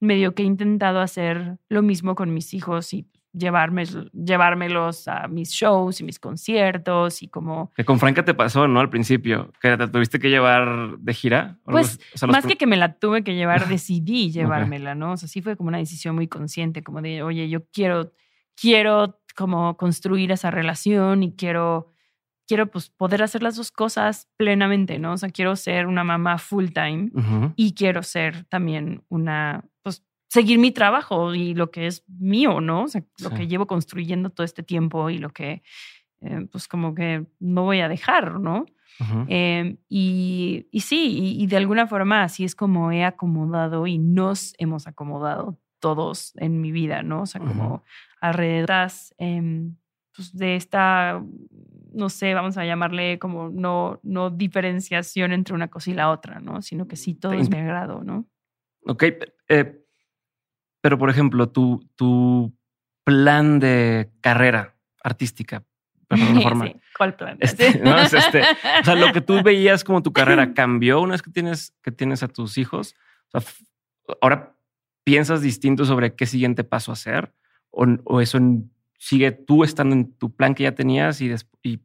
medio 0.00 0.34
que 0.34 0.42
he 0.42 0.46
intentado 0.46 1.00
hacer 1.00 1.58
lo 1.68 1.82
mismo 1.82 2.14
con 2.14 2.32
mis 2.32 2.54
hijos 2.54 2.92
y 2.94 3.06
llevarme, 3.32 3.84
llevármelos 4.12 5.08
a 5.08 5.28
mis 5.28 5.50
shows 5.50 6.00
y 6.00 6.04
mis 6.04 6.18
conciertos 6.18 7.22
y 7.22 7.28
como... 7.28 7.72
Que 7.74 7.84
con 7.84 7.98
Franca 7.98 8.24
te 8.24 8.34
pasó, 8.34 8.68
¿no? 8.68 8.80
Al 8.80 8.90
principio, 8.90 9.52
que 9.60 9.76
te 9.76 9.88
tuviste 9.88 10.18
que 10.18 10.30
llevar 10.30 10.98
de 10.98 11.14
gira. 11.14 11.58
Pues 11.64 11.98
más 12.26 12.46
que 12.46 12.56
que 12.56 12.66
me 12.66 12.76
la 12.76 12.94
tuve 12.94 13.22
que 13.22 13.34
llevar, 13.34 13.68
decidí 13.68 14.30
llevármela, 14.32 14.94
¿no? 14.94 15.12
O 15.12 15.16
sea, 15.16 15.28
sí 15.28 15.42
fue 15.42 15.56
como 15.56 15.68
una 15.68 15.78
decisión 15.78 16.14
muy 16.14 16.28
consciente, 16.28 16.82
como 16.82 17.02
de, 17.02 17.22
oye, 17.22 17.48
yo 17.48 17.64
quiero, 17.72 18.12
quiero 18.60 19.20
como 19.36 19.76
construir 19.76 20.32
esa 20.32 20.50
relación 20.50 21.22
y 21.22 21.36
quiero 21.36 21.92
quiero 22.48 22.70
pues 22.70 22.88
poder 22.88 23.22
hacer 23.22 23.42
las 23.42 23.56
dos 23.56 23.70
cosas 23.70 24.26
plenamente, 24.36 24.98
¿no? 24.98 25.12
O 25.12 25.16
sea, 25.18 25.28
quiero 25.28 25.54
ser 25.54 25.86
una 25.86 26.02
mamá 26.02 26.38
full 26.38 26.68
time 26.68 27.10
y 27.54 27.74
quiero 27.74 28.02
ser 28.02 28.44
también 28.46 29.04
una, 29.08 29.64
pues 29.82 30.02
seguir 30.28 30.58
mi 30.58 30.72
trabajo 30.72 31.34
y 31.34 31.54
lo 31.54 31.70
que 31.70 31.86
es 31.86 32.04
mío, 32.08 32.60
¿no? 32.60 32.84
O 32.84 32.88
sea, 32.88 33.04
lo 33.20 33.30
que 33.30 33.46
llevo 33.46 33.66
construyendo 33.66 34.30
todo 34.30 34.44
este 34.44 34.62
tiempo 34.62 35.10
y 35.10 35.18
lo 35.18 35.30
que, 35.30 35.62
eh, 36.22 36.46
pues 36.50 36.66
como 36.66 36.94
que 36.94 37.26
no 37.38 37.64
voy 37.64 37.80
a 37.80 37.88
dejar, 37.88 38.40
¿no? 38.40 38.64
Em, 39.28 39.76
y, 39.88 40.66
y, 40.72 40.80
sí, 40.80 41.36
y, 41.38 41.46
de 41.46 41.56
alguna 41.56 41.86
forma 41.86 42.24
así 42.24 42.42
es 42.42 42.56
como 42.56 42.90
he 42.90 43.04
acomodado 43.04 43.86
y 43.86 43.96
nos 43.98 44.54
hemos 44.58 44.88
acomodado 44.88 45.56
todos 45.78 46.32
en 46.36 46.60
mi 46.60 46.72
vida, 46.72 47.04
¿no? 47.04 47.22
O 47.22 47.26
sea, 47.26 47.40
como 47.40 47.84
alrededor 48.20 48.90
em, 49.18 49.76
pues, 50.18 50.36
de 50.36 50.56
esta 50.56 51.22
no 51.92 52.08
sé, 52.08 52.34
vamos 52.34 52.56
a 52.56 52.64
llamarle 52.64 53.18
como 53.18 53.48
no, 53.48 54.00
no 54.02 54.30
diferenciación 54.30 55.32
entre 55.32 55.54
una 55.54 55.68
cosa 55.68 55.90
y 55.90 55.94
la 55.94 56.10
otra, 56.10 56.40
¿no? 56.40 56.60
Sino 56.60 56.86
que 56.86 56.96
sí 56.96 57.14
todo 57.14 57.32
es 57.32 57.48
de 57.48 57.58
agrado, 57.58 58.02
¿no? 58.04 58.26
Ok, 58.84 59.04
eh, 59.48 59.84
pero 60.80 60.98
por 60.98 61.08
ejemplo, 61.08 61.48
tu, 61.48 61.88
tu 61.96 62.52
plan 63.04 63.58
de 63.58 64.10
carrera 64.20 64.76
artística, 65.02 65.64
forma. 66.42 66.72
¿Cuál 66.96 67.16
plan? 67.16 67.36
Este, 67.40 67.78
no, 67.84 67.98
este, 67.98 68.42
o 68.80 68.84
sea, 68.84 68.94
lo 68.94 69.12
que 69.12 69.20
tú 69.20 69.42
veías 69.42 69.84
como 69.84 70.02
tu 70.02 70.12
carrera 70.12 70.54
cambió 70.54 71.00
una 71.00 71.12
vez 71.12 71.22
que 71.22 71.30
tienes, 71.30 71.74
que 71.82 71.92
tienes 71.92 72.22
a 72.22 72.28
tus 72.28 72.58
hijos. 72.58 72.96
O 73.32 73.40
sea, 73.40 73.52
ahora 74.20 74.56
piensas 75.04 75.42
distinto 75.42 75.84
sobre 75.84 76.14
qué 76.14 76.26
siguiente 76.26 76.64
paso 76.64 76.92
hacer 76.92 77.32
o, 77.70 77.86
o 78.04 78.20
eso 78.20 78.38
sigue 78.98 79.32
tú 79.32 79.64
estando 79.64 79.94
en 79.94 80.12
tu 80.12 80.34
plan 80.34 80.54
que 80.54 80.64
ya 80.64 80.74
tenías 80.74 81.20
y, 81.20 81.32
y 81.62 81.80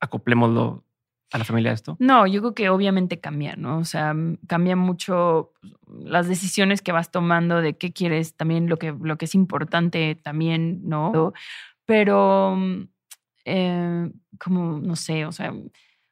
acoplémoslo 0.00 0.84
a 1.32 1.38
la 1.38 1.44
familia 1.44 1.70
de 1.70 1.74
esto? 1.74 1.96
No, 1.98 2.26
yo 2.26 2.40
creo 2.40 2.54
que 2.54 2.70
obviamente 2.70 3.20
cambia, 3.20 3.56
¿no? 3.56 3.78
O 3.78 3.84
sea, 3.84 4.14
cambia 4.46 4.76
mucho 4.76 5.52
las 5.86 6.28
decisiones 6.28 6.82
que 6.82 6.92
vas 6.92 7.10
tomando 7.10 7.60
de 7.60 7.76
qué 7.76 7.92
quieres, 7.92 8.36
también 8.36 8.68
lo 8.68 8.78
que, 8.78 8.94
lo 8.98 9.18
que 9.18 9.24
es 9.24 9.34
importante 9.34 10.14
también, 10.22 10.88
¿no? 10.88 11.32
Pero, 11.84 12.56
eh, 13.44 14.10
como, 14.38 14.78
no 14.78 14.96
sé, 14.96 15.26
o 15.26 15.32
sea, 15.32 15.52
o 15.52 15.70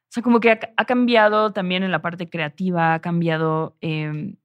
sea 0.09 0.23
como 0.23 0.39
que 0.39 0.51
ha, 0.51 0.85
cambiado 0.85 1.53
también 1.53 1.83
en 1.83 1.91
la 1.91 2.01
parte 2.01 2.29
creativa, 2.29 2.93
ha 2.93 2.99
cambiado 3.01 3.77
em, 3.81 4.35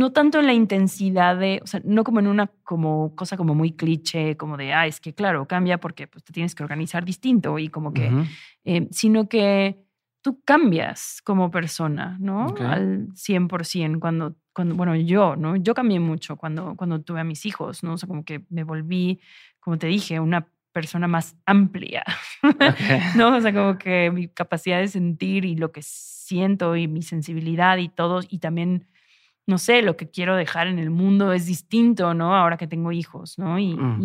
no 0.00 0.12
tanto 0.12 0.40
en 0.40 0.46
la 0.46 0.54
intensidad 0.54 1.36
de, 1.36 1.60
o 1.62 1.66
sea, 1.66 1.82
no 1.84 2.04
como 2.04 2.20
en 2.20 2.26
una 2.26 2.46
como 2.64 3.14
cosa 3.14 3.36
como 3.36 3.54
muy 3.54 3.72
cliché, 3.72 4.34
como 4.38 4.56
de, 4.56 4.72
ah, 4.72 4.86
es 4.86 4.98
que 4.98 5.12
claro, 5.12 5.46
cambia 5.46 5.78
porque 5.78 6.06
pues, 6.06 6.24
te 6.24 6.32
tienes 6.32 6.54
que 6.54 6.62
organizar 6.62 7.04
distinto 7.04 7.58
y 7.58 7.68
como 7.68 7.92
que, 7.92 8.10
eh, 8.64 8.88
sino 8.92 9.28
que 9.28 9.84
tú 10.22 10.40
cambias 10.42 11.20
como 11.22 11.50
persona, 11.50 12.16
¿no? 12.18 12.46
Al 12.60 13.08
100% 13.08 14.00
cuando, 14.00 14.36
cuando, 14.54 14.74
bueno, 14.74 14.96
yo, 14.96 15.36
¿no? 15.36 15.54
Yo 15.56 15.74
cambié 15.74 16.00
mucho 16.00 16.36
cuando, 16.36 16.76
cuando 16.76 17.02
tuve 17.02 17.20
a 17.20 17.24
mis 17.24 17.44
hijos, 17.44 17.82
¿no? 17.82 17.92
O 17.92 17.98
sea, 17.98 18.06
como 18.06 18.24
que 18.24 18.42
me 18.48 18.64
volví, 18.64 19.20
como 19.60 19.76
te 19.76 19.86
dije, 19.86 20.18
una 20.18 20.48
persona 20.72 21.08
más 21.08 21.36
amplia, 21.44 22.04
¿no? 23.16 23.36
O 23.36 23.40
sea, 23.42 23.52
como 23.52 23.76
que 23.76 24.10
mi 24.10 24.28
capacidad 24.28 24.80
de 24.80 24.88
sentir 24.88 25.44
y 25.44 25.56
lo 25.56 25.72
que 25.72 25.82
siento 25.82 26.74
y 26.74 26.88
mi 26.88 27.02
sensibilidad 27.02 27.76
y 27.76 27.90
todo, 27.90 28.20
y 28.26 28.38
también 28.38 28.86
no 29.50 29.58
sé, 29.58 29.82
lo 29.82 29.96
que 29.96 30.08
quiero 30.08 30.36
dejar 30.36 30.68
en 30.68 30.78
el 30.78 30.90
mundo 30.90 31.32
es 31.32 31.44
distinto, 31.44 32.14
¿no? 32.14 32.36
Ahora 32.36 32.56
que 32.56 32.68
tengo 32.68 32.92
hijos, 32.92 33.36
¿no? 33.36 33.58
Y, 33.58 33.74
mm. 33.74 34.00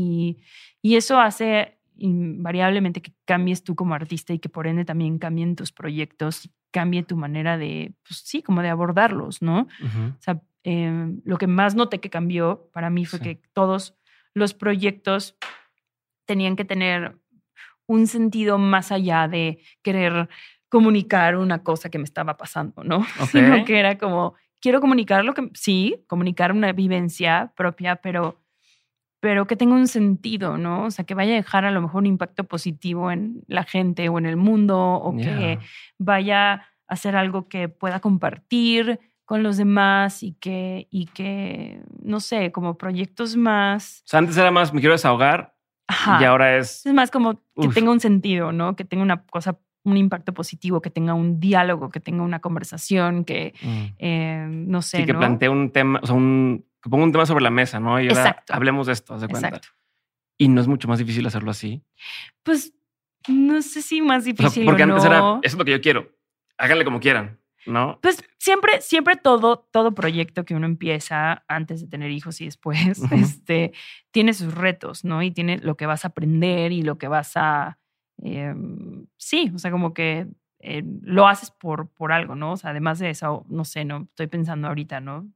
y, 0.81 0.95
eso 0.95 1.19
hace 1.19 1.77
invariablemente 1.97 3.01
que 3.01 3.13
cambies 3.25 3.63
tú 3.63 3.75
como 3.75 3.93
artista 3.93 4.33
y 4.33 4.39
que 4.39 4.49
por 4.49 4.67
ende 4.67 4.85
también 4.85 5.19
cambien 5.19 5.55
tus 5.55 5.71
proyectos, 5.71 6.49
cambie 6.71 7.03
tu 7.03 7.15
manera 7.15 7.57
de, 7.57 7.93
pues 8.05 8.21
sí, 8.25 8.41
como 8.41 8.61
de 8.61 8.69
abordarlos, 8.69 9.41
¿no? 9.41 9.61
O 9.61 10.21
sea, 10.21 10.41
em, 10.63 11.21
lo 11.23 11.37
que 11.37 11.47
más 11.47 11.75
noté 11.75 11.99
que 11.99 12.09
cambió 12.09 12.69
para 12.73 12.89
mí 12.89 13.05
fue 13.05 13.19
que 13.19 13.41
todos 13.53 13.95
los 14.33 14.53
proyectos 14.53 15.37
tenían 16.25 16.55
que 16.55 16.65
tener 16.65 17.17
un 17.87 18.07
sentido 18.07 18.57
más 18.57 18.91
allá 18.91 19.27
de 19.27 19.59
querer 19.83 20.27
comunicar 20.69 21.37
una 21.37 21.63
cosa 21.63 21.89
que 21.89 21.99
me 21.99 22.03
estaba 22.03 22.35
pasando, 22.35 22.83
¿no? 22.83 23.05
Sino 23.31 23.63
que 23.63 23.79
era 23.79 23.97
como, 23.97 24.35
quiero 24.61 24.81
comunicar 24.81 25.23
lo 25.25 25.33
que, 25.33 25.49
sí, 25.53 26.03
comunicar 26.07 26.51
una 26.51 26.71
vivencia 26.71 27.53
propia, 27.55 27.97
pero, 27.97 28.41
pero 29.19 29.47
que 29.47 29.55
tenga 29.55 29.75
un 29.75 29.87
sentido, 29.87 30.57
¿no? 30.57 30.85
O 30.85 30.91
sea, 30.91 31.05
que 31.05 31.13
vaya 31.13 31.33
a 31.33 31.37
dejar 31.37 31.65
a 31.65 31.71
lo 31.71 31.81
mejor 31.81 31.99
un 31.99 32.07
impacto 32.07 32.43
positivo 32.43 33.11
en 33.11 33.43
la 33.47 33.63
gente 33.63 34.09
o 34.09 34.17
en 34.17 34.25
el 34.25 34.37
mundo, 34.37 34.77
o 34.77 35.15
que 35.15 35.59
vaya 35.97 36.53
a 36.53 36.67
hacer 36.87 37.15
algo 37.15 37.47
que 37.47 37.69
pueda 37.69 37.99
compartir 37.99 38.99
con 39.25 39.41
los 39.41 39.57
demás 39.57 40.21
y 40.21 40.33
que, 40.33 40.87
y 40.91 41.07
que, 41.07 41.81
no 42.01 42.19
sé, 42.19 42.51
como 42.51 42.77
proyectos 42.77 43.35
más. 43.35 44.03
O 44.05 44.07
sea, 44.07 44.19
antes 44.19 44.37
era 44.37 44.51
más, 44.51 44.73
me 44.73 44.79
quiero 44.79 44.93
desahogar. 44.93 45.55
Y 46.19 46.23
ahora 46.23 46.57
es. 46.57 46.85
Es 46.85 46.93
más 46.93 47.11
como 47.11 47.35
que 47.55 47.67
tenga 47.73 47.91
un 47.91 47.99
sentido, 47.99 48.51
¿no? 48.51 48.75
Que 48.75 48.85
tenga 48.85 49.03
una 49.03 49.23
cosa 49.23 49.59
un 49.85 49.97
impacto 49.97 50.33
positivo, 50.33 50.81
que 50.81 50.89
tenga 50.89 51.13
un 51.13 51.39
diálogo, 51.39 51.89
que 51.89 51.99
tenga 51.99 52.23
una 52.23 52.39
conversación, 52.39 53.23
que 53.23 53.53
mm. 53.61 53.85
eh, 53.99 54.47
no 54.49 54.81
sé. 54.81 54.97
Sí, 54.97 55.05
que 55.05 55.13
plantee 55.13 55.47
un 55.47 55.71
tema, 55.71 55.99
o 56.03 56.05
sea, 56.05 56.15
un, 56.15 56.65
que 56.81 56.89
ponga 56.89 57.03
un 57.03 57.11
tema 57.11 57.25
sobre 57.25 57.43
la 57.43 57.51
mesa, 57.51 57.79
¿no? 57.79 58.01
Y 58.01 58.09
ahora 58.09 58.43
hablemos 58.49 58.87
de 58.87 58.93
esto, 58.93 59.17
de 59.17 59.27
cuenta. 59.27 59.47
Exacto. 59.49 59.69
Y 60.37 60.49
no 60.49 60.59
es 60.59 60.67
mucho 60.67 60.87
más 60.87 60.99
difícil 60.99 61.25
hacerlo 61.25 61.51
así. 61.51 61.81
Pues 62.43 62.73
no 63.27 63.61
sé 63.61 63.81
si 63.81 64.01
más 64.01 64.25
difícil. 64.25 64.65
porque 64.65 64.83
antes 64.83 65.05
era, 65.05 65.19
eso 65.19 65.39
es 65.43 65.55
lo 65.55 65.65
que 65.65 65.71
yo 65.71 65.81
quiero. 65.81 66.11
Háganle 66.57 66.83
como 66.83 66.99
quieran. 66.99 67.39
¿No? 67.65 67.97
Pues 68.03 68.23
siempre, 68.37 68.79
siempre 68.81 69.15
todo, 69.15 69.67
todo 69.71 69.95
proyecto 69.95 70.45
que 70.45 70.53
uno 70.53 70.67
empieza 70.67 71.43
antes 71.47 71.81
de 71.81 71.87
tener 71.87 72.11
hijos 72.11 72.39
y 72.39 72.45
después, 72.45 73.01
este, 73.11 73.71
tiene 74.11 74.35
sus 74.35 74.53
retos, 74.53 75.03
¿no? 75.03 75.23
Y 75.23 75.31
tiene 75.31 75.57
lo 75.57 75.75
que 75.75 75.87
vas 75.87 76.05
a 76.05 76.09
aprender 76.09 76.71
y 76.71 76.83
lo 76.83 76.99
que 76.99 77.07
vas 77.07 77.31
a, 77.35 77.79
Em, 78.21 79.05
sí, 79.17 79.51
o 79.53 79.59
sea, 79.59 79.71
como 79.71 79.93
que 79.93 80.27
eh, 80.59 80.83
lo 81.01 81.27
haces 81.27 81.51
por, 81.51 81.89
por 81.89 82.11
algo, 82.11 82.35
¿no? 82.35 82.53
O 82.53 82.57
sea, 82.57 82.71
además 82.71 82.99
de 82.99 83.09
eso, 83.09 83.45
no 83.49 83.65
sé, 83.65 83.85
no 83.85 84.07
estoy 84.09 84.27
pensando 84.27 84.67
ahorita, 84.67 84.99
¿no? 85.01 85.27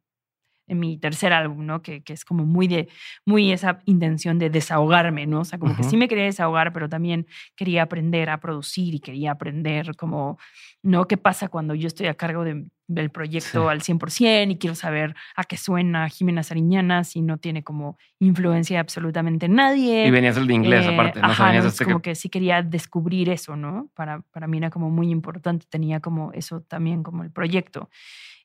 En 0.67 0.79
mi 0.79 0.98
tercer 0.98 1.33
álbum, 1.33 1.65
¿no? 1.65 1.81
Que, 1.81 2.03
que 2.03 2.13
es 2.13 2.25
como 2.25 2.45
muy 2.45 2.67
de, 2.67 2.89
muy 3.25 3.51
esa 3.51 3.81
intención 3.86 4.39
de 4.39 4.50
desahogarme, 4.50 5.27
¿no? 5.27 5.41
O 5.41 5.45
sea, 5.45 5.59
como 5.59 5.75
que 5.75 5.83
sí 5.83 5.98
me 5.98 6.07
quería 6.07 6.25
desahogar, 6.25 6.74
pero 6.74 6.89
también 6.89 7.27
quería 7.55 7.83
aprender 7.83 8.29
a 8.29 8.39
producir 8.39 8.95
y 8.95 9.00
quería 9.00 9.31
aprender 9.31 9.95
como, 9.95 10.38
¿no? 10.83 11.05
¿Qué 11.05 11.17
pasa 11.17 11.50
cuando 11.50 11.75
yo 11.75 11.88
estoy 11.88 12.07
a 12.07 12.13
cargo 12.15 12.43
de, 12.43 12.65
del 12.89 13.12
proyecto 13.12 13.69
al 13.69 13.81
100% 13.81 14.51
y 14.51 14.58
quiero 14.58 14.75
saber 14.75 15.15
a 15.36 15.43
qué 15.43 15.58
suena 15.58 16.10
Jimena 16.10 16.41
Sariñana 16.41 17.03
si 17.03 17.22
no 17.22 17.38
tiene 17.38 17.63
como 17.63 17.98
influencia 18.17 18.79
absolutamente 18.79 19.48
nadie. 19.48 20.08
Y 20.08 20.12
venías 20.12 20.36
el 20.38 20.48
de 20.48 20.53
inglés 20.55 20.86
eh, 20.86 20.93
aparte, 20.93 21.22
no 21.22 21.34
sabías 21.36 21.65
este 21.65 21.86
como 21.86 22.01
que... 22.01 22.15
sí 22.15 22.29
quería 22.29 22.63
descubrir 22.63 23.29
eso, 23.29 23.55
¿no? 23.55 23.91
Para, 23.93 24.22
para 24.31 24.48
mí 24.48 24.58
era 24.58 24.72
como 24.72 24.89
muy 24.89 25.12
importante, 25.12 25.67
tenía 25.69 26.00
como 26.00 26.34
eso 26.34 26.62
también 26.62 27.03
como 27.03 27.24
el 27.24 27.31
proyecto. 27.31 27.91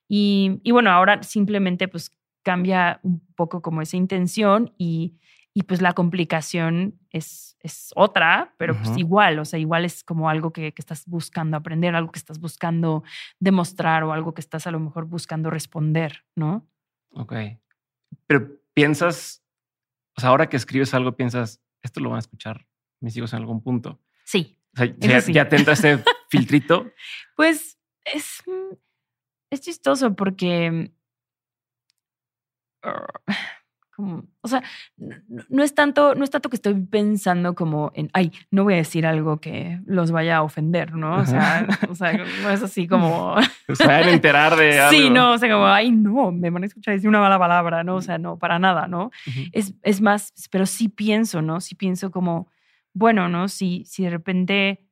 Y, 0.07 0.61
y 0.63 0.73
bueno, 0.73 0.91
ahora 0.91 1.23
simplemente 1.23 1.89
pues 1.89 2.13
cambia 2.43 3.01
un 3.03 3.23
poco 3.35 3.63
como 3.63 3.81
esa 3.81 3.97
intención 3.97 4.75
y 4.77 5.15
y 5.57 5.63
pues 5.63 5.81
la 5.81 5.93
complicación 5.93 6.99
es, 7.11 7.57
es 7.61 7.93
otra, 7.95 8.55
pero 8.59 8.77
pues 8.77 8.99
igual, 8.99 9.39
o 9.39 9.45
sea, 9.45 9.61
igual 9.61 9.85
es 9.85 10.03
como 10.03 10.29
algo 10.29 10.53
que, 10.53 10.75
que, 10.75 10.83
estás 10.83 11.07
buscando 11.07 11.57
aprender, 11.57 11.95
algo 11.95 12.11
que 12.11 12.19
estás 12.19 12.41
buscando 12.41 13.05
demostrar 13.39 14.03
o 14.03 14.13
algo 14.13 14.35
que 14.35 14.41
estás 14.41 14.67
a 14.67 14.73
lo 14.73 14.81
mejor 14.81 15.07
buscando 15.07 15.51
responder, 15.51 16.25
¿no? 16.35 16.69
Ok. 17.13 17.35
Pero 18.27 18.61
piensas, 18.75 19.45
o 20.17 20.21
sea, 20.21 20.31
ahora 20.31 20.49
que 20.49 20.57
escribes 20.57 20.93
algo, 20.93 21.17
piensas, 21.17 21.63
esto 21.83 22.01
lo 22.01 22.11
van 22.11 22.17
a 22.17 22.21
escuchar 22.21 22.67
mis 23.01 23.17
hijos 23.17 23.33
en 23.33 23.39
algún 23.39 23.63
punto. 23.63 24.01
Sí. 24.25 24.59
O 24.75 24.79
sea, 24.79 24.93
ya, 24.99 25.21
ya 25.21 25.49
te 25.49 25.57
entra 25.57 25.75
ese 25.75 26.03
filtrito. 26.29 26.91
Pues 27.37 27.79
es, 28.05 28.43
es 29.51 29.61
chistoso 29.61 30.15
porque 30.15 30.93
como, 33.95 34.25
o 34.41 34.49
sea, 34.49 34.63
no, 35.49 35.63
es 35.63 35.75
tanto, 35.75 36.15
no 36.15 36.25
es 36.25 36.31
tanto 36.31 36.49
que 36.49 36.57
estoy 36.57 36.75
pensando 36.75 37.55
como 37.55 37.93
en, 37.95 38.11
ay, 38.13 38.33
no 38.51 38.65
voy 38.65 38.75
a 38.75 38.79
decir 38.79 39.07
algo 39.07 39.41
que 39.41 39.81
los 39.87 40.11
vaya 40.11 40.39
a 40.39 40.43
ofender, 40.43 40.95
¿no? 40.95 41.17
O 41.19 41.25
sea, 41.27 41.67
o 41.89 41.95
sea 41.95 42.13
no 42.13 42.51
es 42.51 42.63
así 42.63 42.89
como... 42.89 43.37
Se 43.73 43.87
van 43.87 44.05
a 44.05 44.11
enterar 44.11 44.57
de 44.57 44.79
algo. 44.81 44.91
Sí, 44.91 45.11
no, 45.11 45.33
o 45.33 45.39
sea, 45.39 45.51
como, 45.51 45.67
ay, 45.67 45.93
no, 45.93 46.33
me 46.33 46.51
van 46.51 46.65
a 46.65 46.67
escuchar 46.67 46.95
decir 46.95 47.09
una 47.09 47.21
mala 47.21 47.39
palabra, 47.39 47.85
¿no? 47.85 47.97
O 47.97 48.03
sea, 48.03 48.19
no, 48.19 48.39
para 48.39 48.59
nada, 48.59 48.89
¿no? 48.89 49.11
es, 49.53 49.75
es 49.83 50.01
más, 50.01 50.33
pero 50.51 50.67
sí 50.67 50.89
pienso, 50.89 51.41
¿no? 51.41 51.61
Sí 51.61 51.75
pienso 51.75 52.11
como, 52.11 52.49
bueno, 52.93 53.29
¿no? 53.29 53.49
Si, 53.49 53.85
si 53.87 54.05
de 54.05 54.11
repente 54.11 54.85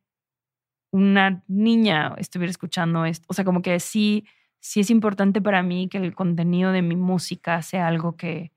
una 0.93 1.43
niña 1.49 2.15
estuviera 2.19 2.51
escuchando 2.51 3.05
esto, 3.05 3.27
o 3.29 3.35
sea, 3.35 3.45
como 3.45 3.63
que 3.63 3.81
sí, 3.81 4.27
sí 4.61 4.81
es 4.81 4.91
importante 4.91 5.41
para 5.41 5.63
mí 5.63 5.89
que 5.89 5.99
el 5.99 6.15
contenido 6.15 6.71
de 6.71 6.83
mi 6.83 6.95
música 6.97 7.63
sea 7.63 7.89
algo 7.89 8.17
que 8.17 8.53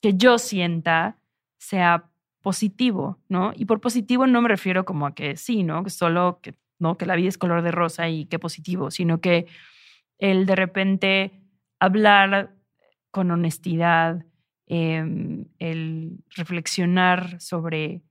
que 0.00 0.14
yo 0.14 0.38
sienta 0.38 1.18
sea 1.58 2.10
positivo, 2.42 3.18
¿no? 3.28 3.52
Y 3.54 3.64
por 3.64 3.80
positivo 3.80 4.26
no 4.26 4.40
me 4.40 4.48
refiero 4.48 4.84
como 4.84 5.06
a 5.06 5.14
que 5.14 5.36
sí, 5.36 5.64
¿no? 5.64 5.82
Que 5.82 5.90
solo 5.90 6.40
que, 6.42 6.54
¿no? 6.78 6.96
que 6.96 7.06
la 7.06 7.16
vida 7.16 7.28
es 7.28 7.38
color 7.38 7.62
de 7.62 7.72
rosa 7.72 8.08
y 8.08 8.26
qué 8.26 8.38
positivo, 8.38 8.90
sino 8.90 9.20
que 9.20 9.46
el 10.18 10.46
de 10.46 10.56
repente 10.56 11.32
hablar 11.80 12.54
con 13.10 13.30
honestidad, 13.30 14.24
em, 14.66 15.46
el 15.58 16.24
reflexionar 16.36 17.40
sobre 17.40 18.02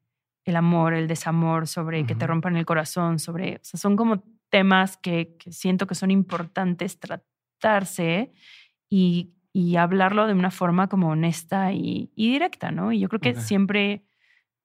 el 0.45 0.55
amor, 0.55 0.93
el 0.93 1.07
desamor, 1.07 1.67
sobre 1.67 2.05
que 2.05 2.15
te 2.15 2.27
rompan 2.27 2.55
el 2.57 2.65
corazón, 2.65 3.19
sobre, 3.19 3.55
o 3.55 3.59
sea, 3.63 3.79
son 3.79 3.95
como 3.95 4.23
temas 4.49 4.97
que, 4.97 5.35
que 5.37 5.51
siento 5.51 5.87
que 5.87 5.95
son 5.95 6.09
importantes 6.09 6.99
tratarse 6.99 8.31
y 8.89 9.33
y 9.57 9.75
hablarlo 9.75 10.27
de 10.27 10.33
una 10.33 10.51
forma 10.51 10.87
como 10.87 11.09
honesta 11.09 11.73
y, 11.73 12.11
directa, 12.15 12.69
¿no? 12.69 12.91
Y 12.91 12.99
yo 12.99 13.09
creo 13.09 13.19
que 13.19 13.33
siempre, 13.33 14.05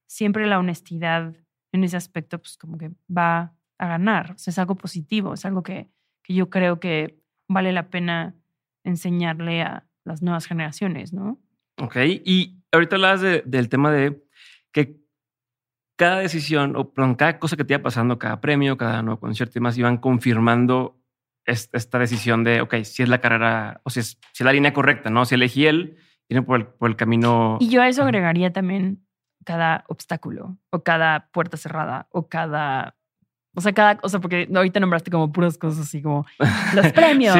siempre 0.06 0.46
la 0.46 0.58
honestidad 0.58 1.34
en 1.72 1.84
ese 1.84 1.96
aspecto, 1.96 2.38
pues 2.38 2.58
como 2.58 2.76
que 2.76 2.90
va 3.10 3.54
a 3.78 3.86
ganar. 3.86 4.32
O 4.32 4.38
sea, 4.38 4.50
es 4.50 4.58
algo 4.58 4.74
positivo, 4.74 5.32
es 5.32 5.46
algo 5.46 5.62
que, 5.62 5.88
que 6.22 6.34
yo 6.34 6.50
creo 6.50 6.78
que 6.78 7.18
vale 7.48 7.72
la 7.72 7.88
pena 7.88 8.34
enseñarle 8.84 9.62
a 9.62 9.86
las 10.04 10.20
nuevas 10.20 10.44
generaciones, 10.44 11.14
¿no? 11.14 11.40
Ok, 11.78 11.96
y 12.22 12.62
ahorita 12.70 12.96
hablas 12.96 13.22
del 13.22 13.70
tema 13.70 13.90
de 13.90 14.22
que 14.72 15.00
cada 15.96 16.18
decisión 16.18 16.76
o 16.76 16.92
cada 17.16 17.38
cosa 17.38 17.56
que 17.56 17.64
te 17.64 17.72
iba 17.72 17.82
pasando, 17.82 18.18
cada 18.18 18.42
premio, 18.42 18.76
cada 18.76 19.02
nuevo 19.02 19.20
concierto 19.20 19.58
y 19.58 19.62
más, 19.62 19.78
iban 19.78 19.96
confirmando 19.96 21.01
esta 21.46 21.98
decisión 21.98 22.44
de, 22.44 22.60
ok, 22.60 22.82
si 22.84 23.02
es 23.02 23.08
la 23.08 23.20
carrera 23.20 23.80
o 23.84 23.90
si 23.90 24.00
es, 24.00 24.18
si 24.32 24.44
la 24.44 24.52
línea 24.52 24.72
correcta, 24.72 25.10
¿no? 25.10 25.24
Si 25.24 25.34
elegí 25.34 25.66
él, 25.66 25.96
tiene 26.28 26.42
por 26.42 26.60
el, 26.60 26.66
por 26.66 26.90
el 26.90 26.96
camino. 26.96 27.58
Y 27.60 27.68
yo 27.68 27.82
a 27.82 27.88
eso 27.88 28.02
agregaría 28.02 28.52
también 28.52 29.04
cada 29.44 29.84
obstáculo 29.88 30.56
o 30.70 30.82
cada 30.82 31.28
puerta 31.32 31.56
cerrada 31.56 32.06
o 32.10 32.28
cada 32.28 32.96
o 33.54 33.60
sea, 33.60 33.72
cada 33.72 33.98
cosa, 33.98 34.18
porque 34.18 34.48
ahorita 34.54 34.80
nombraste 34.80 35.10
como 35.10 35.30
puras 35.30 35.58
cosas 35.58 35.86
así 35.86 36.00
como 36.00 36.24
los 36.74 36.92
premios, 36.92 37.36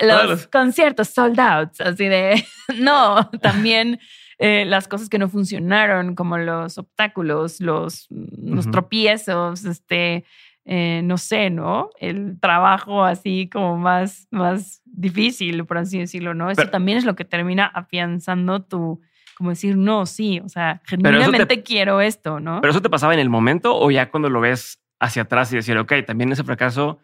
los, 0.00 0.46
conciertos 0.46 1.08
sold 1.08 1.40
out, 1.40 1.80
así 1.80 2.06
de 2.06 2.44
no, 2.78 3.28
también 3.42 3.98
eh, 4.38 4.64
las 4.64 4.86
cosas 4.86 5.08
que 5.08 5.18
no 5.18 5.28
funcionaron, 5.28 6.14
como 6.14 6.38
los 6.38 6.78
obstáculos, 6.78 7.60
los, 7.60 8.06
los 8.10 8.70
tropiezos, 8.70 9.64
este, 9.64 10.24
eh, 10.68 11.00
no 11.04 11.16
sé, 11.16 11.48
¿no? 11.48 11.90
El 12.00 12.40
trabajo 12.40 13.04
así 13.04 13.48
como 13.48 13.78
más, 13.78 14.26
más 14.32 14.82
difícil, 14.84 15.64
por 15.64 15.78
así 15.78 16.00
decirlo, 16.00 16.34
¿no? 16.34 16.50
Eso 16.50 16.68
también 16.68 16.98
es 16.98 17.04
lo 17.04 17.14
que 17.14 17.24
termina 17.24 17.66
afianzando 17.66 18.64
tu, 18.64 19.00
como 19.36 19.50
decir, 19.50 19.76
no, 19.76 20.06
sí, 20.06 20.40
o 20.40 20.48
sea, 20.48 20.82
genuinamente 20.84 21.62
quiero 21.62 22.00
esto, 22.00 22.40
¿no? 22.40 22.60
Pero 22.60 22.72
eso 22.72 22.82
te 22.82 22.90
pasaba 22.90 23.14
en 23.14 23.20
el 23.20 23.30
momento 23.30 23.78
o 23.78 23.92
ya 23.92 24.10
cuando 24.10 24.28
lo 24.28 24.40
ves 24.40 24.82
hacia 24.98 25.22
atrás 25.22 25.52
y 25.52 25.56
decir, 25.56 25.78
ok, 25.78 25.92
también 26.04 26.32
ese 26.32 26.42
fracaso 26.42 26.98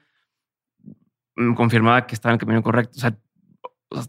me 1.36 1.54
confirmaba 1.54 2.04
que 2.06 2.16
estaba 2.16 2.32
en 2.32 2.34
el 2.34 2.40
camino 2.40 2.62
correcto. 2.64 2.94
O 2.96 3.00
sea, 3.00 3.16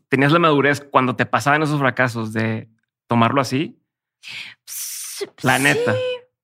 tenías 0.09 0.31
la 0.31 0.39
madurez 0.39 0.81
cuando 0.81 1.15
te 1.15 1.27
pasaban 1.27 1.61
esos 1.61 1.79
fracasos 1.79 2.33
de 2.33 2.69
tomarlo 3.05 3.39
así. 3.39 3.79
La 5.43 5.59
neta. 5.59 5.93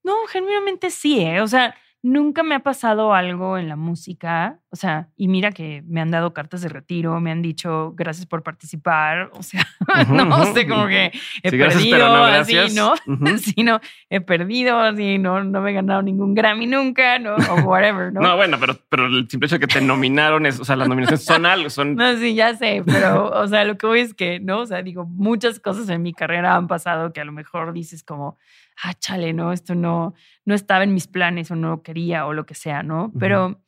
No, 0.04 0.14
genuinamente 0.28 0.92
sí, 0.92 1.22
¿eh? 1.22 1.42
O 1.42 1.48
sea, 1.48 1.76
Nunca 2.02 2.44
me 2.44 2.56
ha 2.56 2.60
pasado 2.60 3.14
algo 3.14 3.58
en 3.58 3.68
la 3.68 3.76
música, 3.76 4.60
o 4.70 4.78
sea, 4.78 5.10
y 5.18 5.28
mira 5.28 5.52
que 5.52 5.84
me 5.86 6.00
han 6.00 6.12
dado 6.12 6.34
cartas 6.34 6.62
de 6.62 6.70
retiro, 6.70 7.20
me 7.20 7.30
han 7.30 7.42
dicho 7.42 7.94
gracias 7.94 8.26
por 8.26 8.42
participar, 8.42 9.30
o 9.34 9.44
sea, 9.44 9.68
no 10.10 10.46
sé, 10.54 10.66
como 10.66 10.88
que 10.88 11.12
he 11.44 11.52
perdido, 11.52 12.24
así, 12.24 12.56
¿no? 12.74 12.94
sí, 13.38 13.64
no, 13.64 13.82
he 14.10 14.22
perdido, 14.22 14.80
así, 14.80 15.18
no, 15.18 15.44
no 15.44 15.60
me 15.60 15.72
he 15.72 15.74
ganado 15.74 16.02
ningún 16.02 16.34
Grammy 16.36 16.68
nunca, 16.68 17.20
¿no? 17.20 17.36
O 17.36 17.56
whatever, 17.64 18.14
¿no? 18.14 18.22
no, 18.22 18.38
bueno, 18.38 18.58
pero, 18.62 18.78
pero 18.88 19.08
el 19.08 19.30
simple 19.30 19.48
hecho 19.48 19.56
de 19.56 19.68
que 19.68 19.68
te 19.68 19.82
nominaron 19.82 20.46
es, 20.46 20.58
o 20.58 20.64
sea, 20.64 20.78
las 20.78 20.88
nominaciones 20.88 21.26
son 21.26 21.46
algo, 21.46 21.70
son... 21.70 21.96
No, 21.96 22.16
sí, 22.16 22.34
ya 22.34 22.56
sé, 22.56 22.82
pero, 22.86 23.30
o 23.30 23.48
sea, 23.48 23.66
lo 23.66 23.78
que 23.78 23.88
voy 23.88 24.00
es 24.00 24.14
que, 24.14 24.40
¿no? 24.40 24.60
O 24.60 24.66
sea, 24.66 24.82
digo, 24.84 25.06
muchas 25.06 25.60
cosas 25.60 25.90
en 25.90 26.02
mi 26.02 26.14
carrera 26.14 26.56
han 26.56 26.68
pasado 26.68 27.12
que 27.12 27.20
a 27.20 27.26
lo 27.26 27.34
mejor 27.34 27.74
dices 27.74 28.04
como, 28.04 28.38
ah, 28.84 28.94
chale, 28.94 29.34
no, 29.34 29.52
esto 29.52 29.76
no, 29.76 30.14
no 30.46 30.56
estaba 30.56 30.84
en 30.84 30.94
mis 30.94 31.08
planes 31.08 31.52
o 31.52 31.56
no 31.56 31.82
quería 31.84 32.26
o 32.26 32.34
lo 32.34 32.46
que 32.46 32.56
sea, 32.56 32.84
¿no? 32.84 33.12
Pero 33.20 33.62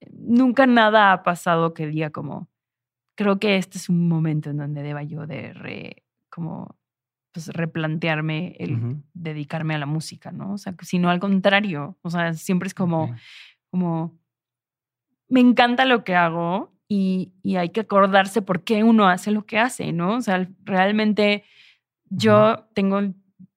eh, 0.00 0.10
nunca 0.12 0.66
nada 0.66 1.12
ha 1.12 1.22
pasado 1.22 1.74
que 1.74 1.86
diga 1.86 2.10
como, 2.10 2.48
creo 3.14 3.38
que 3.38 3.56
este 3.56 3.78
es 3.78 3.88
un 3.88 4.08
momento 4.08 4.50
en 4.50 4.58
donde 4.58 4.82
deba 4.82 5.02
yo 5.02 5.26
de 5.26 5.52
re, 5.52 6.04
como, 6.28 6.76
pues 7.32 7.48
replantearme 7.48 8.56
el 8.58 9.02
dedicarme 9.14 9.74
a 9.74 9.78
la 9.78 9.86
música, 9.86 10.32
¿no? 10.32 10.54
O 10.54 10.58
sea, 10.58 10.74
sino 10.82 11.08
al 11.08 11.20
contrario, 11.20 11.98
o 12.02 12.10
sea, 12.10 12.34
siempre 12.34 12.66
es 12.66 12.74
como, 12.74 13.14
como, 13.70 14.18
me 15.28 15.40
encanta 15.40 15.86
lo 15.86 16.04
que 16.04 16.14
hago 16.14 16.74
y, 16.88 17.32
y, 17.42 17.56
hay 17.56 17.70
que 17.70 17.80
acordarse 17.80 18.42
por 18.42 18.64
qué 18.64 18.84
uno 18.84 19.08
hace 19.08 19.30
lo 19.30 19.46
que 19.46 19.58
hace, 19.58 19.92
¿no? 19.92 20.16
O 20.16 20.20
sea, 20.20 20.46
realmente 20.64 21.42
yo 22.10 22.68
tengo 22.74 23.00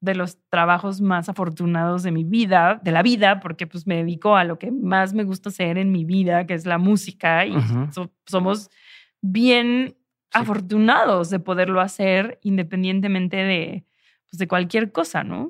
de 0.06 0.16
los 0.16 0.38
trabajos 0.50 1.02
más 1.02 1.28
afortunados 1.28 2.04
de 2.04 2.12
mi 2.12 2.24
vida, 2.24 2.80
de 2.84 2.92
la 2.92 3.02
vida, 3.02 3.40
porque 3.42 3.68
pues 3.68 3.86
me 3.86 3.98
dedico 3.98 4.38
a 4.38 4.44
lo 4.44 4.58
que 4.58 4.72
más 4.72 5.14
me 5.14 5.24
gusta 5.24 5.50
hacer 5.50 5.78
en 5.78 5.92
mi 5.92 6.06
vida, 6.06 6.46
que 6.46 6.54
es 6.54 6.66
la 6.66 6.78
música, 6.78 7.46
y 7.46 7.56
somos 8.26 8.70
bien 9.22 9.98
afortunados 10.32 11.30
de 11.30 11.40
poderlo 11.40 11.82
hacer 11.82 12.40
independientemente 12.44 13.38
de, 13.38 13.86
pues, 14.30 14.38
de 14.38 14.48
cualquier 14.48 14.92
cosa, 14.92 15.24
¿no? 15.24 15.50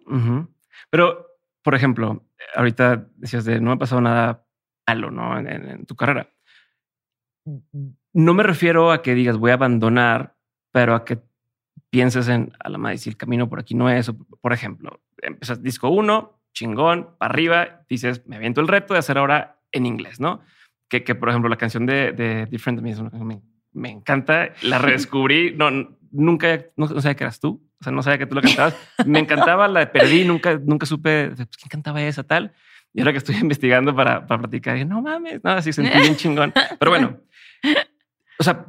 Pero, 0.90 1.28
por 1.62 1.76
ejemplo, 1.76 2.26
ahorita 2.56 3.08
decías 3.16 3.46
de 3.46 3.60
no 3.60 3.68
me 3.68 3.74
ha 3.74 3.80
pasado 3.80 4.02
nada 4.02 4.46
malo, 4.88 5.12
¿no? 5.12 5.38
en 5.38 5.86
tu 5.86 5.96
carrera. 5.96 6.30
No 8.14 8.34
me 8.34 8.44
refiero 8.44 8.92
a 8.92 9.02
que 9.02 9.14
digas 9.14 9.38
voy 9.38 9.52
a 9.52 9.56
abandonar, 9.56 10.38
pero 10.72 10.96
a 10.96 11.06
que 11.06 11.20
pienses 11.96 12.28
en 12.28 12.52
a 12.60 12.68
la 12.68 12.78
madre, 12.78 12.98
si 12.98 13.10
el 13.10 13.16
camino 13.16 13.48
por 13.48 13.58
aquí 13.58 13.74
no 13.74 13.90
es. 13.90 14.12
Por 14.42 14.52
ejemplo, 14.52 15.00
empiezas 15.22 15.64
disco 15.64 15.88
uno, 15.88 16.42
chingón, 16.54 17.16
para 17.18 17.32
arriba, 17.32 17.86
dices, 17.88 18.28
me 18.28 18.36
aviento 18.36 18.60
el 18.60 18.68
reto 18.68 18.94
de 18.94 19.00
hacer 19.00 19.18
ahora 19.18 19.62
en 19.72 19.86
inglés, 19.86 20.20
¿no? 20.20 20.42
Que, 20.90 21.06
que 21.06 21.16
por 21.16 21.30
ejemplo, 21.30 21.50
la 21.50 21.56
canción 21.56 21.86
de, 21.86 22.12
de 22.12 22.48
Different 22.48 22.82
me, 22.82 23.42
me, 23.72 23.90
encanta, 23.90 24.50
la 24.62 24.78
redescubrí, 24.78 25.54
no, 25.58 25.72
nunca, 26.12 26.66
no, 26.76 26.88
sabía 27.00 27.16
que 27.16 27.24
eras 27.24 27.40
tú, 27.40 27.66
o 27.80 27.84
sea, 27.86 27.94
no 27.94 28.04
sabía 28.04 28.18
que 28.18 28.26
tú 28.26 28.36
la 28.36 28.42
cantabas. 28.42 28.76
Me 29.06 29.20
encantaba, 29.20 29.70
la 29.70 29.90
perdí, 29.90 30.26
nunca, 30.26 30.60
nunca 30.62 30.86
supe 30.86 31.30
pues, 31.30 31.48
quién 31.48 31.70
cantaba 31.70 32.02
esa 32.02 32.24
tal. 32.24 32.54
Y 32.92 33.00
ahora 33.00 33.14
que 33.14 33.20
estoy 33.20 33.36
investigando 33.42 33.96
para, 33.96 34.28
para 34.28 34.42
platicar, 34.42 34.74
dije, 34.74 34.86
no 34.86 35.02
mames, 35.02 35.42
no, 35.46 35.52
así 35.52 35.72
sentí 35.72 35.98
bien 35.98 36.18
chingón. 36.18 36.52
Pero 36.78 36.92
bueno, 36.92 37.22
o 38.38 38.44
sea, 38.44 38.66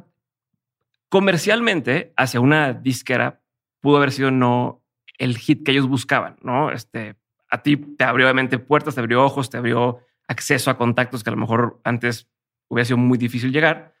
comercialmente 1.09 2.13
hacia 2.17 2.39
una 2.39 2.73
disquera 2.73 3.41
pudo 3.81 3.97
haber 3.97 4.11
sido 4.11 4.31
no 4.31 4.83
el 5.17 5.37
hit 5.37 5.65
que 5.65 5.71
ellos 5.71 5.87
buscaban, 5.87 6.37
¿no? 6.41 6.71
Este, 6.71 7.15
a 7.49 7.61
ti 7.63 7.77
te 7.77 8.03
abrió 8.03 8.25
obviamente 8.25 8.59
puertas, 8.59 8.95
te 8.95 9.01
abrió 9.01 9.23
ojos, 9.23 9.49
te 9.49 9.57
abrió 9.57 9.99
acceso 10.27 10.69
a 10.69 10.77
contactos 10.77 11.23
que 11.23 11.29
a 11.29 11.33
lo 11.33 11.39
mejor 11.39 11.79
antes 11.83 12.29
hubiera 12.67 12.85
sido 12.85 12.97
muy 12.97 13.17
difícil 13.17 13.51
llegar, 13.51 13.93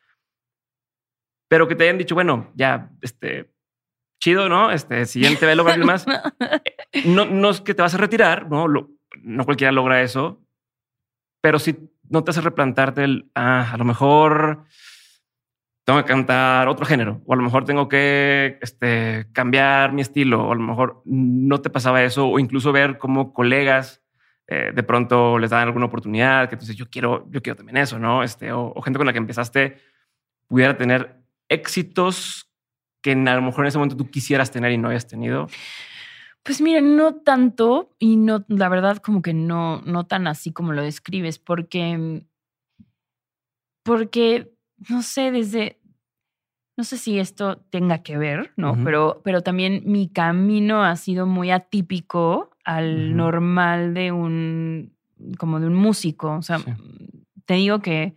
pero 1.47 1.67
que 1.67 1.75
te 1.75 1.85
hayan 1.85 1.97
dicho, 1.97 2.15
bueno, 2.15 2.51
ya, 2.55 2.91
este, 3.01 3.53
chido, 4.19 4.49
¿no? 4.49 4.71
Este, 4.71 5.05
siguiente 5.05 5.45
velo 5.45 5.63
más. 5.85 6.05
No, 7.05 7.25
no 7.25 7.49
es 7.49 7.61
que 7.61 7.73
te 7.73 7.81
vas 7.81 7.93
a 7.93 7.99
retirar, 7.99 8.49
¿no? 8.49 8.67
no 8.67 9.45
cualquiera 9.45 9.71
logra 9.71 10.01
eso, 10.01 10.43
pero 11.41 11.59
si 11.59 11.77
no 12.09 12.23
te 12.23 12.31
hace 12.31 12.41
replantarte 12.41 13.03
el, 13.03 13.31
ah, 13.35 13.71
a 13.71 13.77
lo 13.77 13.85
mejor 13.85 14.65
tengo 15.87 16.01
que 16.01 16.05
cantar 16.05 16.67
otro 16.67 16.85
género, 16.85 17.21
o 17.25 17.31
a 17.31 17.37
lo 17.37 17.43
mejor 17.43 17.63
tengo 17.63 17.87
que 17.87 18.57
este, 18.61 19.25
cambiar 19.31 19.93
mi 19.93 20.01
estilo, 20.01 20.45
o 20.45 20.51
a 20.51 20.55
lo 20.55 20.61
mejor 20.61 21.01
no 21.05 21.61
te 21.61 21.69
pasaba 21.69 22.03
eso, 22.03 22.27
o 22.27 22.39
incluso 22.39 22.73
ver 22.73 22.97
cómo 22.97 23.31
colegas 23.31 24.03
eh, 24.47 24.73
de 24.75 24.83
pronto 24.83 25.39
les 25.39 25.49
dan 25.49 25.61
alguna 25.61 25.85
oportunidad, 25.85 26.49
que 26.49 26.57
tú 26.57 26.61
dices, 26.61 26.75
yo 26.75 26.89
quiero, 26.89 27.25
yo 27.31 27.41
quiero 27.41 27.55
también 27.55 27.77
eso, 27.77 27.99
¿no? 27.99 28.21
Este, 28.21 28.51
o, 28.51 28.73
gente 28.81 28.97
con 28.97 29.05
la 29.05 29.13
que 29.13 29.19
empezaste 29.19 29.77
pudiera 30.47 30.75
tener 30.75 31.21
éxitos 31.47 32.51
que 33.01 33.13
a 33.13 33.35
lo 33.35 33.41
mejor 33.41 33.63
en 33.63 33.69
ese 33.69 33.77
momento 33.77 33.95
tú 33.95 34.11
quisieras 34.11 34.51
tener 34.51 34.73
y 34.73 34.77
no 34.77 34.89
hayas 34.89 35.07
tenido? 35.07 35.47
Pues 36.43 36.59
mira, 36.59 36.81
no 36.81 37.15
tanto 37.15 37.95
y 37.97 38.17
no, 38.17 38.43
la 38.49 38.67
verdad 38.67 38.97
como 38.97 39.21
que 39.21 39.33
no, 39.33 39.81
no 39.85 40.05
tan 40.05 40.27
así 40.27 40.51
como 40.51 40.73
lo 40.73 40.81
describes, 40.81 41.39
porque, 41.39 42.25
porque, 43.83 44.56
no 44.89 45.01
sé, 45.01 45.31
desde, 45.31 45.79
no 46.77 46.83
sé 46.83 46.97
si 46.97 47.19
esto 47.19 47.57
tenga 47.69 48.03
que 48.03 48.17
ver, 48.17 48.51
¿no? 48.55 48.77
Pero, 48.83 49.21
pero 49.23 49.41
también 49.41 49.81
mi 49.85 50.09
camino 50.09 50.83
ha 50.83 50.95
sido 50.95 51.25
muy 51.25 51.51
atípico 51.51 52.51
al 52.63 53.15
normal 53.15 53.93
de 53.93 54.11
un, 54.11 54.93
como 55.37 55.59
de 55.59 55.67
un 55.67 55.73
músico. 55.75 56.35
O 56.35 56.41
sea, 56.41 56.59
Sí. 56.59 56.71
te 57.45 57.55
digo 57.55 57.79
que 57.79 58.15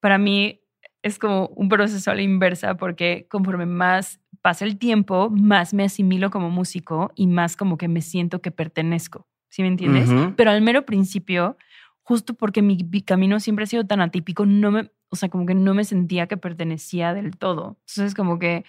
para 0.00 0.18
mí 0.18 0.60
es 1.02 1.18
como 1.18 1.46
un 1.48 1.68
proceso 1.68 2.10
a 2.10 2.14
la 2.14 2.22
inversa 2.22 2.76
porque 2.76 3.26
conforme 3.30 3.66
más 3.66 4.20
pasa 4.42 4.64
el 4.64 4.78
tiempo, 4.78 5.30
más 5.30 5.72
me 5.74 5.84
asimilo 5.84 6.30
como 6.30 6.50
músico 6.50 7.12
y 7.14 7.26
más 7.26 7.56
como 7.56 7.76
que 7.76 7.88
me 7.88 8.00
siento 8.00 8.40
que 8.40 8.50
pertenezco. 8.50 9.26
¿Sí 9.50 9.62
me 9.62 9.68
entiendes? 9.68 10.10
Pero 10.36 10.50
al 10.50 10.62
mero 10.62 10.84
principio, 10.86 11.56
justo 12.02 12.34
porque 12.34 12.62
mi, 12.62 12.78
mi 12.90 13.02
camino 13.02 13.38
siempre 13.40 13.64
ha 13.64 13.66
sido 13.66 13.84
tan 13.86 14.00
atípico, 14.00 14.46
no 14.46 14.70
me, 14.70 14.90
o 15.10 15.16
sea, 15.16 15.28
como 15.28 15.44
que 15.46 15.54
no 15.54 15.74
me 15.74 15.84
sentía 15.84 16.26
que 16.26 16.36
pertenecía 16.36 17.12
del 17.14 17.36
todo. 17.36 17.76
Entonces, 17.88 18.14
como 18.14 18.38
que, 18.38 18.64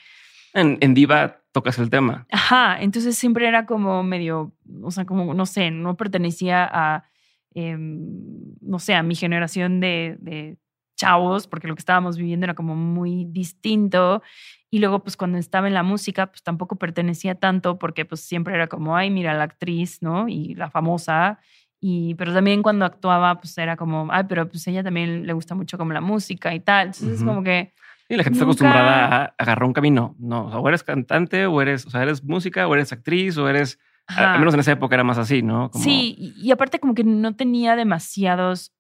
En, 0.54 0.78
en 0.82 0.94
Diva 0.94 1.42
tocas 1.54 1.80
el 1.80 1.90
tema. 1.90 2.26
ajá, 2.32 2.82
entonces 2.82 3.18
siempre 3.18 3.48
era 3.48 3.66
como 3.66 4.04
medio, 4.04 4.54
o 4.82 4.92
sea, 4.92 5.06
como, 5.06 5.34
no 5.34 5.46
sé, 5.46 5.72
no 5.72 5.96
pertenecía 5.98 6.68
a, 6.72 7.06
em, 7.54 8.56
no 8.62 8.80
sé, 8.80 8.96
a 8.96 9.04
mi 9.04 9.16
generación 9.16 9.80
de, 9.80 10.18
de 10.20 10.58
chavos, 10.98 11.48
porque 11.48 11.68
lo 11.68 11.76
que 11.76 11.80
estábamos 11.80 12.18
viviendo 12.18 12.46
era 12.46 12.54
como 12.54 12.76
muy 12.76 13.26
distinto. 13.26 14.22
Y 14.70 14.80
luego, 14.80 15.04
pues 15.04 15.18
cuando 15.18 15.38
estaba 15.38 15.68
en 15.68 15.74
la 15.74 15.84
música, 15.84 16.28
pues 16.28 16.44
tampoco 16.44 16.78
pertenecía 16.78 17.36
tanto, 17.36 17.78
porque 17.80 18.06
pues 18.06 18.22
siempre 18.22 18.54
era 18.56 18.68
como, 18.68 18.96
ay, 18.96 19.10
mira 19.10 19.34
la 19.34 19.44
actriz, 19.44 20.02
¿no? 20.02 20.28
Y 20.30 20.54
la 20.56 20.70
famosa. 20.70 21.40
Y, 21.84 22.14
pero 22.16 22.32
también 22.34 22.62
cuando 22.62 22.86
actuaba, 22.86 23.40
pues 23.42 23.58
era 23.58 23.76
como, 23.76 24.08
ay, 24.12 24.24
pero 24.30 24.48
pues 24.48 24.66
ella 24.68 24.84
también 24.84 25.26
le 25.26 25.34
gusta 25.34 25.56
mucho 25.56 25.78
como 25.80 25.92
la 25.94 26.00
música 26.02 26.54
y 26.54 26.60
tal. 26.60 26.88
Entonces, 26.88 27.18
Ujú. 27.18 27.26
como 27.26 27.44
que, 27.44 27.74
Y 28.08 28.16
la 28.18 28.24
gente 28.24 28.38
está 28.38 28.46
Nunca- 28.46 28.52
acostumbrada 28.66 29.16
a 29.24 29.36
agarrar 29.38 29.64
un 29.64 29.74
camino. 29.74 30.16
No, 30.20 30.46
o, 30.46 30.50
sea, 30.52 30.60
o 30.60 30.68
eres 30.70 30.84
cantante, 30.84 31.46
o 31.48 31.62
eres, 31.62 31.86
o 31.88 31.90
sea, 31.90 32.04
eres 32.04 32.24
música, 32.24 32.68
o 32.68 32.74
eres 32.76 32.92
actriz, 32.92 33.36
o 33.38 33.50
eres. 33.50 33.80
ajá. 34.08 34.34
Al 34.34 34.40
menos 34.40 34.54
en 34.54 34.60
esa 34.60 34.74
época 34.74 34.96
era 34.96 35.04
más 35.04 35.18
así, 35.18 35.42
¿no? 35.42 35.72
Como- 35.72 35.84
Sí, 35.84 36.16
y, 36.18 36.34
y 36.48 36.52
aparte 36.52 36.80
como 36.80 36.94
que 36.94 37.04
no 37.04 37.36
tenía 37.36 37.76
demasiados, 37.76 38.74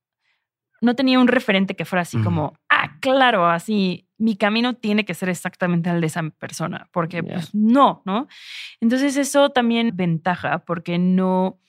no 0.81 0.95
tenía 0.95 1.19
un 1.19 1.27
referente 1.27 1.75
que 1.75 1.85
fuera 1.85 2.01
así 2.01 2.17
como, 2.21 2.53
ah, 2.69 2.97
claro, 2.99 3.47
así, 3.47 4.07
mi 4.17 4.35
camino 4.35 4.73
tiene 4.73 5.05
que 5.05 5.13
ser 5.13 5.29
exactamente 5.29 5.89
el 5.89 6.01
de 6.01 6.07
esa 6.07 6.23
persona, 6.31 6.89
porque 6.91 7.23
pues 7.23 7.53
no, 7.55 8.01
¿no? 8.05 8.27
Entonces 8.81 9.15
eso 9.15 9.49
también 9.51 9.91
ventaja, 9.95 10.59
porque 10.65 10.97
no, 10.97 11.59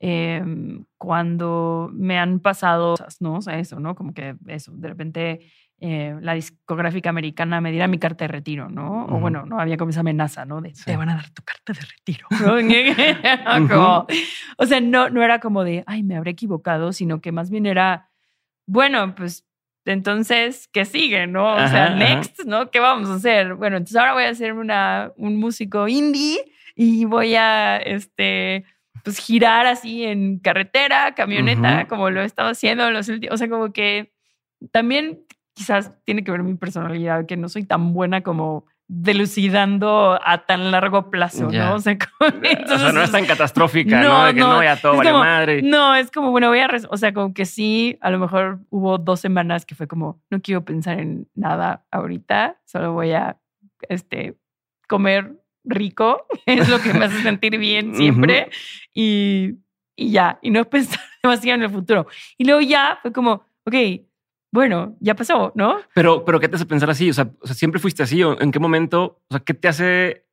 em, 0.00 0.84
cuando 0.98 1.90
me 1.92 2.18
han 2.18 2.40
pasado 2.40 2.92
cosas, 2.96 3.20
¿no? 3.20 3.34
O 3.36 3.42
sea, 3.42 3.58
eso, 3.58 3.78
¿no? 3.80 3.94
Como 3.94 4.12
que 4.14 4.34
eso, 4.48 4.72
de 4.74 4.88
repente 4.88 5.40
eh, 5.78 6.14
la 6.20 6.34
discográfica 6.34 7.08
americana 7.10 7.60
me 7.60 7.70
diera 7.70 7.86
mi 7.86 7.98
carta 7.98 8.24
de 8.24 8.28
retiro, 8.28 8.68
¿no? 8.68 9.04
O 9.04 9.12
Ujú. 9.12 9.20
bueno, 9.20 9.46
no 9.46 9.58
había 9.60 9.76
como 9.76 9.90
esa 9.90 10.00
amenaza, 10.00 10.44
¿no? 10.44 10.60
De 10.60 10.74
Sí. 10.74 10.84
te 10.86 10.96
van 10.96 11.08
a 11.10 11.14
dar 11.16 11.30
tu 11.30 11.42
carta 11.42 11.72
de 11.72 11.80
retiro. 11.80 12.26
¿no? 12.40 13.68
Como- 13.68 14.06
o 14.58 14.66
sea, 14.66 14.80
no, 14.80 15.08
no 15.10 15.22
era 15.22 15.38
como 15.40 15.64
de, 15.64 15.84
ay, 15.86 16.02
me 16.02 16.16
habré 16.16 16.32
equivocado, 16.32 16.92
sino 16.92 17.20
que 17.20 17.32
más 17.32 17.50
bien 17.50 17.66
era, 17.66 18.10
bueno, 18.66 19.14
pues 19.14 19.46
entonces, 19.86 20.68
¿qué 20.72 20.84
sigue, 20.84 21.26
no? 21.26 21.54
O 21.54 21.66
sea, 21.68 21.84
Ajá, 21.86 21.94
ajá. 21.94 21.96
next, 21.96 22.44
¿no? 22.44 22.70
¿Qué 22.70 22.78
vamos 22.80 23.08
a 23.08 23.14
hacer? 23.14 23.54
Bueno, 23.54 23.76
entonces 23.78 23.96
ahora 23.96 24.12
voy 24.12 24.24
a 24.24 24.34
ser 24.34 24.52
una, 24.52 25.12
un 25.16 25.38
músico 25.40 25.88
indie 25.88 26.38
y 26.76 27.06
voy 27.06 27.34
a, 27.34 27.78
este, 27.78 28.64
pues 29.04 29.18
girar 29.18 29.66
así 29.66 30.04
en 30.04 30.38
carretera, 30.38 31.14
camioneta, 31.14 31.86
como 31.88 32.10
lo 32.10 32.20
he 32.22 32.24
estado 32.24 32.50
haciendo 32.50 32.86
en 32.88 32.94
los 32.94 33.08
últimos, 33.08 33.34
o 33.34 33.36
sea, 33.38 33.48
como 33.48 33.72
que 33.72 34.12
también 34.72 35.20
quizás 35.54 35.92
tiene 36.04 36.22
que 36.24 36.30
ver 36.30 36.42
mi 36.42 36.54
personalidad, 36.54 37.26
que 37.26 37.36
no 37.36 37.48
soy 37.48 37.64
tan 37.64 37.92
buena 37.92 38.22
como 38.22 38.66
delucidando 39.24 40.18
a 40.24 40.46
tan 40.46 40.70
largo 40.70 41.10
plazo. 41.10 41.48
¿no? 41.50 41.74
O 41.74 41.78
sea, 41.80 41.96
como- 41.98 42.30
o 42.38 42.40
sea, 42.42 42.52
entonces 42.52 42.94
no 42.94 43.02
es 43.02 43.10
tan 43.12 43.26
catastrófica, 43.26 44.00
¿no? 44.02 44.08
No, 44.08 44.24
De 44.26 44.34
que 44.34 44.40
no, 44.40 44.52
no, 44.54 44.62
ya 44.62 44.76
todo 44.76 44.96
vale 44.96 45.10
como- 45.10 45.22
madre. 45.24 45.62
no, 45.62 45.94
es 45.94 46.10
como, 46.10 46.30
bueno, 46.30 46.48
voy 46.48 46.58
a, 46.60 46.68
o 46.88 46.96
sea, 46.96 47.12
como 47.12 47.32
que 47.34 47.44
sí, 47.44 47.98
a 48.00 48.10
lo 48.10 48.18
mejor 48.18 48.60
hubo 48.70 48.98
dos 48.98 49.20
semanas 49.20 49.64
que 49.66 49.74
fue 49.74 49.86
como, 49.86 50.20
no 50.30 50.40
quiero 50.40 50.64
pensar 50.64 50.98
en 50.98 51.28
nada 51.34 51.84
ahorita, 51.90 52.56
solo 52.64 52.92
voy 52.92 53.12
a, 53.12 53.36
este, 53.88 54.36
comer 54.88 55.39
rico, 55.64 56.26
es 56.46 56.68
lo 56.68 56.80
que 56.80 56.92
me 56.94 57.06
hace 57.06 57.22
sentir 57.22 57.58
bien 57.58 57.94
siempre, 57.94 58.50
y, 58.94 59.56
y 59.96 60.10
ya, 60.10 60.38
y 60.42 60.50
no 60.50 60.64
pensar 60.70 61.00
demasiado 61.22 61.56
en 61.56 61.62
el 61.64 61.70
futuro. 61.70 62.06
Y 62.38 62.44
luego 62.44 62.60
ya 62.60 62.98
fue 63.02 63.12
como, 63.12 63.44
ok, 63.64 63.74
bueno, 64.52 64.96
ya 65.00 65.14
pasó, 65.14 65.52
¿no? 65.54 65.78
Pero, 65.94 66.24
pero 66.24 66.40
¿qué 66.40 66.48
te 66.48 66.56
hace 66.56 66.66
pensar 66.66 66.90
así? 66.90 67.10
O 67.10 67.14
sea, 67.14 67.30
o 67.40 67.46
sea, 67.46 67.54
¿siempre 67.54 67.80
fuiste 67.80 68.02
así? 68.02 68.22
¿O 68.22 68.40
¿En 68.40 68.50
qué 68.50 68.58
momento? 68.58 69.20
O 69.28 69.34
sea, 69.34 69.40
¿qué 69.40 69.54
te 69.54 69.68
hace 69.68 70.26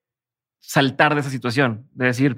saltar 0.60 1.14
de 1.14 1.22
esa 1.22 1.30
situación? 1.30 1.88
De 1.94 2.06
decir, 2.06 2.36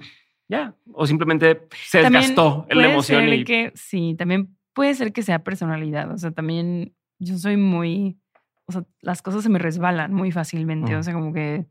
ya, 0.50 0.76
o 0.92 1.06
simplemente 1.08 1.68
se 1.86 2.02
También 2.02 2.22
desgastó 2.22 2.66
en 2.70 2.78
la 2.80 2.92
emoción 2.92 3.22
ser 3.22 3.34
y... 3.34 3.44
que 3.46 3.72
sí, 3.76 4.16
también 4.18 4.58
puede 4.74 4.94
ser 4.96 5.14
que 5.14 5.22
sea 5.22 5.44
personalidad. 5.44 6.12
O 6.12 6.18
sea, 6.18 6.32
también 6.32 6.94
yo 7.20 7.38
soy 7.38 7.56
muy, 7.56 8.18
o 8.66 8.72
sea, 8.72 8.84
las 9.02 9.22
cosas 9.22 9.44
se 9.44 9.50
me 9.50 9.60
resbalan 9.60 10.14
muy 10.14 10.32
fácilmente. 10.32 10.96
Mm. 10.96 11.00
O 11.00 11.04
sea, 11.04 11.14
como 11.14 11.34
que 11.34 11.66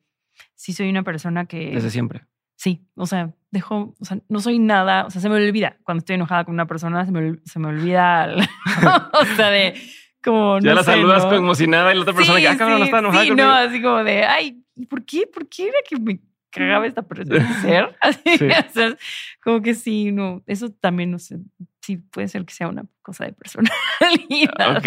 sí 0.55 0.73
soy 0.73 0.89
una 0.91 1.03
persona 1.03 1.47
que 1.47 1.71
Desde 1.73 1.91
siempre. 1.91 2.25
sí, 2.57 2.87
o 2.95 3.07
sea, 3.07 3.33
dejo, 3.51 3.95
o 3.99 4.05
sea, 4.05 4.19
no 4.29 4.41
soy 4.41 4.59
nada, 4.59 5.07
o 5.07 5.11
sea, 5.11 5.21
se 5.21 5.29
me 5.29 5.37
olvida 5.37 5.79
cuando 5.85 6.01
estoy 6.01 6.15
enojada 6.17 6.45
con 6.45 6.55
una 6.55 6.67
persona, 6.67 7.05
se 7.07 7.13
me, 7.13 7.37
se 7.45 7.59
me 7.59 7.69
olvida, 7.69 8.25
el- 8.27 8.41
o 9.13 9.25
sea, 9.37 9.51
de 9.51 9.75
como 10.23 10.59
Ya 10.61 10.71
no 10.71 10.75
la 10.77 10.83
sé, 10.83 10.91
saludas 10.93 11.23
¿no? 11.25 11.29
como 11.31 11.41
emocionada 11.43 11.93
y 11.93 11.97
la 11.97 12.03
otra 12.03 12.13
persona 12.15 12.39
Sí, 12.39 12.43
que, 12.45 12.49
ah, 12.49 12.57
cabrón, 12.59 12.79
no 12.81 12.85
sí, 12.85 12.89
está 12.91 12.99
enojada 12.99 13.23
sí, 13.23 13.29
conmigo. 13.29 13.49
no, 13.49 13.55
así 13.55 13.83
como 13.83 14.05
de, 14.05 14.25
ay, 14.25 14.63
¿y 14.75 14.87
por 14.87 15.05
qué? 15.05 15.27
¿Por 15.33 15.49
qué 15.49 15.69
era 15.69 15.79
que 15.89 15.97
me 15.99 16.21
cagaba 16.51 16.87
esta 16.87 17.03
persona 17.03 17.61
ser? 17.63 17.97
Así, 18.01 18.21
Sí. 18.39 18.47
o 18.47 18.73
sea, 18.73 18.97
como 19.43 19.63
que 19.63 19.75
sí, 19.75 20.11
no, 20.13 20.43
eso 20.47 20.71
también, 20.71 21.11
no 21.13 21.19
sé, 21.19 21.39
sí 21.83 21.97
puede 21.99 22.27
ser 22.29 22.45
que 22.45 22.53
sea 22.53 22.69
una 22.69 22.85
cosa 23.03 23.25
de 23.27 23.33
personalidad. 23.33 24.77
Ok. 24.77 24.87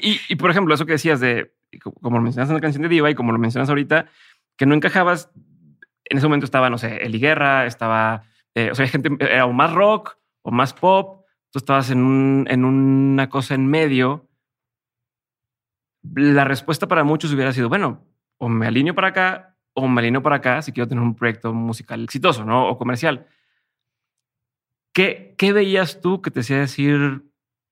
Y, 0.00 0.08
y- 0.12 0.20
y, 0.30 0.36
por 0.36 0.50
ejemplo, 0.50 0.74
eso 0.74 0.86
que 0.86 0.92
decías 0.92 1.20
de, 1.20 1.52
como 2.00 2.16
lo 2.16 2.22
mencionas 2.22 2.48
en 2.48 2.54
la 2.56 2.60
canción 2.60 2.82
de 2.82 2.88
Diva 2.88 3.10
y 3.10 3.14
como 3.14 3.32
lo 3.32 3.38
mencionas 3.38 3.68
ahorita, 3.68 4.06
que 4.58 4.66
no 4.66 4.74
encajabas, 4.74 5.30
en 6.04 6.18
ese 6.18 6.26
momento 6.26 6.44
estaba, 6.44 6.68
no 6.68 6.76
sé, 6.76 6.96
Eli 6.96 7.18
Guerra, 7.18 7.64
estaba, 7.64 8.24
eh, 8.54 8.70
o 8.70 8.74
sea, 8.74 8.86
gente, 8.88 9.08
era 9.20 9.46
o 9.46 9.52
más 9.52 9.72
rock 9.72 10.18
o 10.42 10.50
más 10.50 10.74
pop, 10.74 11.24
tú 11.50 11.58
estabas 11.58 11.90
en, 11.90 12.44
en 12.50 12.64
una 12.64 13.30
cosa 13.30 13.54
en 13.54 13.66
medio. 13.66 14.28
La 16.14 16.44
respuesta 16.44 16.88
para 16.88 17.04
muchos 17.04 17.32
hubiera 17.32 17.52
sido, 17.52 17.68
bueno, 17.68 18.04
o 18.38 18.48
me 18.48 18.66
alineo 18.66 18.94
para 18.94 19.08
acá 19.08 19.56
o 19.74 19.86
me 19.86 20.00
alineo 20.00 20.22
para 20.22 20.36
acá 20.36 20.60
si 20.60 20.72
quiero 20.72 20.88
tener 20.88 21.02
un 21.02 21.14
proyecto 21.14 21.52
musical 21.52 22.02
exitoso, 22.02 22.44
¿no? 22.44 22.68
O 22.68 22.76
comercial. 22.76 23.26
¿Qué, 24.92 25.36
qué 25.38 25.52
veías 25.52 26.00
tú 26.00 26.20
que 26.20 26.32
te 26.32 26.40
hacía 26.40 26.58
decir, 26.58 27.22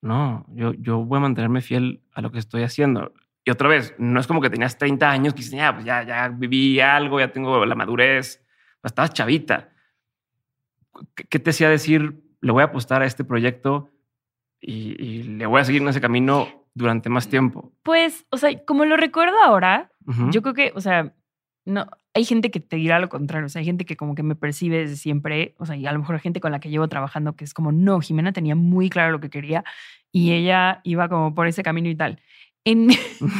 no, 0.03 0.46
yo, 0.51 0.72
yo 0.75 1.05
voy 1.05 1.16
a 1.16 1.22
mantenerme 1.22 1.62
fiel 1.62 2.05
a 2.12 2.20
lo 2.20 2.31
que 2.31 2.38
estoy 2.38 2.62
haciendo? 2.62 3.12
Y 3.46 3.50
otra 3.52 3.68
vez, 3.68 3.94
no 3.96 4.18
es 4.18 4.26
como 4.26 4.40
que 4.40 4.50
tenías 4.50 4.76
30 4.76 5.09
años 5.09 5.32
que 5.32 5.38
dices, 5.38 5.52
ya, 5.52 5.72
pues 5.72 5.87
ya, 5.87 6.02
ya 6.02 6.28
viví 6.28 6.80
algo, 6.80 7.20
ya 7.20 7.30
tengo 7.30 7.64
la 7.64 7.76
madurez, 7.76 8.44
estabas 8.82 9.12
chavita. 9.12 9.70
¿Qué, 11.14 11.38
te 11.38 11.50
hacía 11.50 11.70
decir, 11.70 12.24
le 12.40 12.50
voy 12.50 12.62
a 12.62 12.66
apostar 12.66 13.02
a 13.02 13.06
este 13.06 13.22
proyecto 13.22 13.88
y, 14.61 15.00
y 15.00 15.22
le 15.22 15.46
voy 15.46 15.61
a 15.61 15.64
seguir 15.64 15.80
en 15.80 15.88
ese 15.88 16.00
camino 16.00 16.66
durante 16.74 17.09
más 17.09 17.28
tiempo? 17.28 17.72
Pues, 17.85 18.26
o 18.30 18.37
sea, 18.37 18.50
como 18.64 18.85
lo 18.85 18.96
recuerdo 18.96 19.40
ahora, 19.40 19.92
yo 20.32 20.42
creo 20.42 20.54
que, 20.54 20.72
o 20.74 20.80
sea, 20.80 21.14
no, 21.64 21.87
hay 22.14 22.24
gente 22.24 22.50
que 22.50 22.61
te 22.61 22.76
dirá 22.76 22.98
lo 22.98 23.09
contrario, 23.09 23.46
o 23.46 23.48
sea, 23.48 23.61
hay 23.61 23.66
gente 23.66 23.85
que 23.85 23.96
como 23.96 24.14
que 24.16 24.22
me 24.22 24.35
percibe 24.35 24.78
desde 24.78 24.96
siempre, 24.96 25.54
o 25.59 25.66
sea, 25.66 25.76
y 25.76 25.87
a 25.87 25.92
lo 25.92 26.00
mejor 26.00 26.18
gente 26.18 26.40
con 26.40 26.50
la 26.50 26.61
que 26.61 26.70
llevo 26.70 26.88
trabajando 26.88 27.37
que 27.37 27.44
es 27.44 27.54
como, 27.54 27.70
no, 27.70 28.00
Jimena 28.00 28.32
tenía 28.32 28.56
muy 28.56 28.90
claro 28.90 29.12
lo 29.12 29.20
que 29.20 29.30
quería 29.30 29.64
y 30.12 30.32
ella 30.32 30.80
iba 30.85 31.09
como 31.09 31.35
por 31.35 31.46
ese 31.46 31.62
camino 31.62 31.88
y 31.88 31.94
tal. 31.94 32.20
En, 32.66 32.90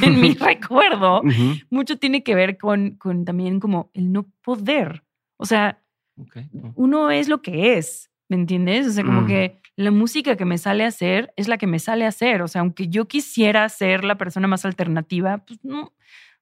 en 0.03 0.21
mi 0.21 0.33
recuerdo, 0.41 1.21
mucho 1.69 1.99
tiene 1.99 2.23
que 2.23 2.35
ver 2.35 2.57
con, 2.57 2.93
con 2.93 3.25
también 3.27 3.61
como 3.61 3.91
el 3.93 4.13
no 4.13 4.25
poder. 4.43 5.03
O 5.37 5.45
sea, 5.45 5.83
Ok. 6.19 6.39
uno 6.77 7.11
es 7.11 7.29
lo 7.29 7.43
que 7.43 7.77
es, 7.77 8.11
¿me 8.31 8.37
entiendes? 8.37 8.87
O 8.87 8.93
sea, 8.93 9.05
como 9.05 9.23
Mm. 9.23 9.27
que 9.27 9.61
la 9.77 9.91
música 9.91 10.37
que 10.37 10.45
me 10.47 10.57
sale 10.57 10.85
a 10.85 10.89
hacer 10.89 11.35
es 11.37 11.49
la 11.49 11.59
que 11.59 11.67
me 11.67 11.79
sale 11.79 12.05
a 12.07 12.09
hacer. 12.09 12.41
O 12.41 12.49
sea, 12.49 12.63
aunque 12.63 12.89
yo 12.89 13.07
quisiera 13.07 13.69
ser 13.69 14.05
la 14.05 14.17
persona 14.17 14.47
más 14.49 14.65
alternativa, 14.65 15.39
pues 15.47 15.59
no, 15.63 15.93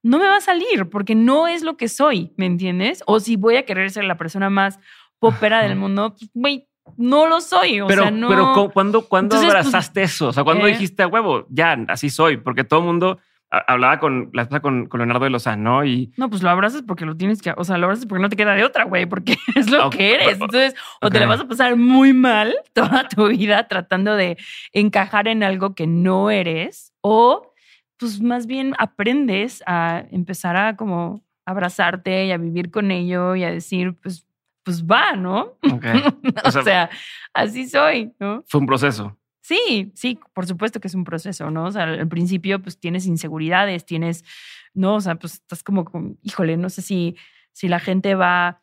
no 0.02 0.18
me 0.18 0.26
va 0.28 0.36
a 0.36 0.40
salir 0.40 0.88
porque 0.90 1.14
no 1.16 1.48
es 1.48 1.62
lo 1.62 1.76
que 1.76 1.88
soy, 1.88 2.32
¿me 2.36 2.46
entiendes? 2.46 3.02
O 3.06 3.18
si 3.18 3.34
voy 3.36 3.56
a 3.56 3.64
querer 3.64 3.90
ser 3.90 4.04
la 4.04 4.16
persona 4.18 4.50
más 4.50 4.78
popera 5.18 5.62
del 5.62 5.74
mundo, 5.76 6.14
pues, 6.16 6.30
güey, 6.34 6.68
no 6.96 7.26
lo 7.26 7.40
soy. 7.40 7.80
O 7.80 7.86
pero, 7.86 8.02
sea, 8.02 8.10
no. 8.10 8.28
pero 8.28 8.52
¿cu- 8.52 8.70
¿cuándo, 8.70 9.06
cuándo 9.08 9.36
Entonces, 9.36 9.52
pues, 9.52 9.66
abrazaste 9.66 10.02
eso? 10.02 10.28
O 10.28 10.32
sea, 10.32 10.44
¿cuándo 10.44 10.66
eh. 10.66 10.72
dijiste 10.72 11.02
a 11.02 11.06
huevo? 11.06 11.46
Ya, 11.50 11.76
así 11.88 12.10
soy, 12.10 12.36
porque 12.36 12.64
todo 12.64 12.80
el 12.80 12.86
mundo 12.86 13.18
hablaba 13.66 14.00
con 14.00 14.30
la 14.32 14.46
con, 14.46 14.86
con, 14.86 14.98
Leonardo 14.98 15.24
de 15.24 15.30
Lozano, 15.30 15.78
¿no? 15.78 15.84
Y 15.84 16.12
no, 16.16 16.28
pues 16.28 16.42
lo 16.42 16.50
abrazas 16.50 16.82
porque 16.82 17.06
lo 17.06 17.16
tienes 17.16 17.40
que, 17.40 17.52
o 17.56 17.64
sea, 17.64 17.78
lo 17.78 17.84
abrazas 17.86 18.06
porque 18.06 18.22
no 18.22 18.28
te 18.28 18.36
queda 18.36 18.54
de 18.54 18.64
otra, 18.64 18.84
güey, 18.84 19.06
porque 19.06 19.36
es 19.54 19.70
lo 19.70 19.90
que 19.90 20.14
eres. 20.14 20.32
Entonces, 20.32 20.74
o 21.00 21.10
te 21.10 21.20
la 21.20 21.26
vas 21.26 21.40
a 21.40 21.48
pasar 21.48 21.76
muy 21.76 22.12
mal 22.12 22.54
toda 22.72 23.08
tu 23.08 23.28
vida 23.28 23.68
tratando 23.68 24.16
de 24.16 24.36
encajar 24.72 25.28
en 25.28 25.42
algo 25.42 25.74
que 25.74 25.86
no 25.86 26.30
eres, 26.30 26.92
o 27.00 27.52
pues 27.96 28.20
más 28.20 28.46
bien 28.46 28.74
aprendes 28.78 29.62
a 29.66 30.04
empezar 30.10 30.56
a 30.56 30.76
como 30.76 31.22
abrazarte 31.46 32.26
y 32.26 32.32
a 32.32 32.38
vivir 32.38 32.70
con 32.70 32.90
ello 32.90 33.36
y 33.36 33.44
a 33.44 33.50
decir, 33.50 33.94
pues, 34.02 34.26
pues 34.64 34.84
va, 34.84 35.12
¿no? 35.12 35.58
o, 36.44 36.50
sea, 36.50 36.90
así 37.32 37.68
soy, 37.68 38.12
¿no? 38.18 38.42
Fue 38.48 38.60
un 38.60 38.66
proceso. 38.66 39.16
Sí, 39.40 39.92
sí, 39.94 40.18
por 40.32 40.46
supuesto 40.46 40.80
que 40.80 40.88
es 40.88 40.94
un 40.94 41.04
proceso, 41.04 41.50
¿no? 41.50 41.66
O 41.66 41.70
sea, 41.70 41.84
al 41.84 42.08
principio 42.08 42.62
pues 42.62 42.80
tienes 42.80 43.06
inseguridades, 43.06 43.84
tienes, 43.84 44.24
¿no? 44.72 44.94
O 44.94 45.00
sea, 45.00 45.16
pues 45.16 45.34
estás 45.34 45.62
como, 45.62 45.84
híjole, 46.22 46.56
no 46.56 46.70
sé 46.70 46.80
si, 46.80 47.16
si 47.52 47.68
la 47.68 47.78
gente 47.78 48.14
va 48.14 48.62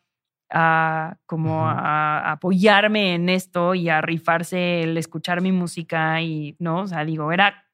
a 0.50 1.16
como 1.24 1.66
a, 1.66 2.32
apoyarme 2.32 3.14
en 3.14 3.28
esto 3.28 3.74
y 3.74 3.88
a 3.88 4.00
rifarse 4.00 4.82
el 4.82 4.98
escuchar 4.98 5.40
mi 5.40 5.52
música 5.52 6.20
y, 6.20 6.56
¿no? 6.58 6.80
O 6.80 6.86
sea, 6.88 7.04
digo, 7.04 7.30
era 7.32 7.64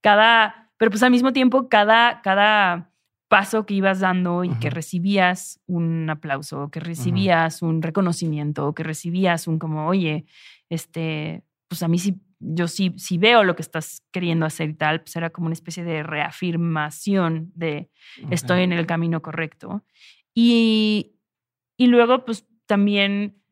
cada, 0.00 0.70
pero 0.78 0.90
pues 0.90 1.02
al 1.02 1.10
mismo 1.10 1.32
tiempo 1.32 1.68
cada, 1.68 2.22
cada 2.22 2.90
paso 3.28 3.66
que 3.66 3.74
ibas 3.74 4.00
dando 4.00 4.44
y 4.44 4.50
que 4.58 4.70
recibías 4.70 5.60
un 5.66 6.08
aplauso, 6.08 6.70
que 6.70 6.80
recibías 6.80 7.62
un 7.62 7.82
reconocimiento, 7.82 8.74
que 8.74 8.82
recibías 8.82 9.48
un 9.48 9.58
como, 9.58 9.86
oye, 9.86 10.26
este, 10.68 11.42
pues 11.68 11.82
a 11.82 11.88
mí 11.88 11.98
sí 11.98 12.20
yo 12.38 12.68
sí, 12.68 12.94
si 12.98 13.18
veo 13.18 13.44
lo 13.44 13.56
que 13.56 13.62
estás 13.62 14.02
queriendo 14.12 14.46
hacer 14.46 14.70
y 14.70 14.74
tal, 14.74 15.00
pues 15.00 15.16
era 15.16 15.30
como 15.30 15.46
una 15.46 15.54
especie 15.54 15.84
de 15.84 16.02
reafirmación 16.02 17.50
de 17.54 17.90
estoy 18.30 18.62
en 18.62 18.72
el 18.72 18.86
camino 18.86 19.22
correcto. 19.22 19.84
Y, 20.34 21.16
y 21.78 21.86
luego, 21.86 22.24
pues 22.24 22.46
también 22.66 23.42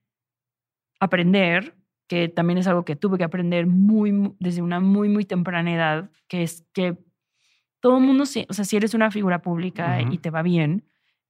aprender, 1.00 1.76
que 2.08 2.28
también 2.28 2.58
es 2.58 2.66
algo 2.66 2.84
que 2.84 2.96
tuve 2.96 3.16
que 3.16 3.24
aprender 3.24 3.66
muy, 3.66 4.34
desde 4.38 4.60
una 4.60 4.80
muy, 4.80 5.08
muy 5.08 5.24
temprana 5.24 5.72
edad, 5.72 6.10
que 6.28 6.42
es 6.42 6.66
que 6.74 6.98
todo 7.84 7.98
el 7.98 8.02
mundo, 8.02 8.22
o 8.22 8.26
sea, 8.26 8.64
si 8.64 8.76
eres 8.78 8.94
una 8.94 9.10
figura 9.10 9.42
pública 9.42 10.00
y 10.00 10.16
te 10.16 10.30
va 10.30 10.40
bien, 10.40 10.84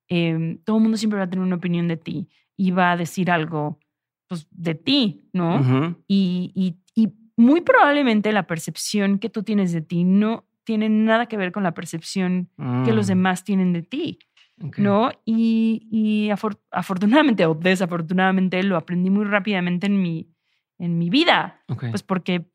em, 0.07 0.59
todo 0.59 0.77
el 0.77 0.85
mundo 0.85 0.97
siempre 0.97 1.19
va 1.19 1.25
a 1.25 1.29
tener 1.29 1.45
una 1.45 1.57
opinión 1.57 1.89
de 1.89 1.97
ti 1.97 2.29
y 2.57 2.71
va 2.71 2.93
a 2.93 2.97
decir 2.97 3.29
algo 3.29 3.81
pues, 4.29 4.47
de 4.53 4.77
ti, 4.77 5.29
¿no? 5.33 5.97
y, 6.07 6.53
y, 6.55 6.77
y 6.95 7.13
muy 7.37 7.63
probablemente 7.63 8.31
la 8.31 8.47
percepción 8.47 9.19
que 9.19 9.31
tú 9.31 9.43
tienes 9.43 9.73
de 9.73 9.81
ti 9.81 10.05
no 10.05 10.45
tiene 10.63 10.89
nada 10.89 11.27
que 11.27 11.37
ver 11.37 11.51
con 11.51 11.65
la 11.65 11.75
percepción 11.75 12.49
que 12.85 12.93
los 12.93 13.07
mm. 13.07 13.09
demás 13.09 13.43
tienen 13.43 13.73
de 13.73 13.83
ti. 13.83 14.21
¿No? 14.77 15.11
Y, 15.25 16.31
afortunadamente 16.71 17.47
o 17.47 17.57
desafortunadamente 17.57 18.63
lo 18.63 18.77
aprendí 18.77 19.11
muy 19.11 19.25
rápidamente 19.25 19.89
en 19.89 20.01
mi, 20.01 20.29
en 20.79 20.99
mi 20.99 21.11
vida. 21.11 21.65
Pues 21.67 22.05
porque 22.05 22.47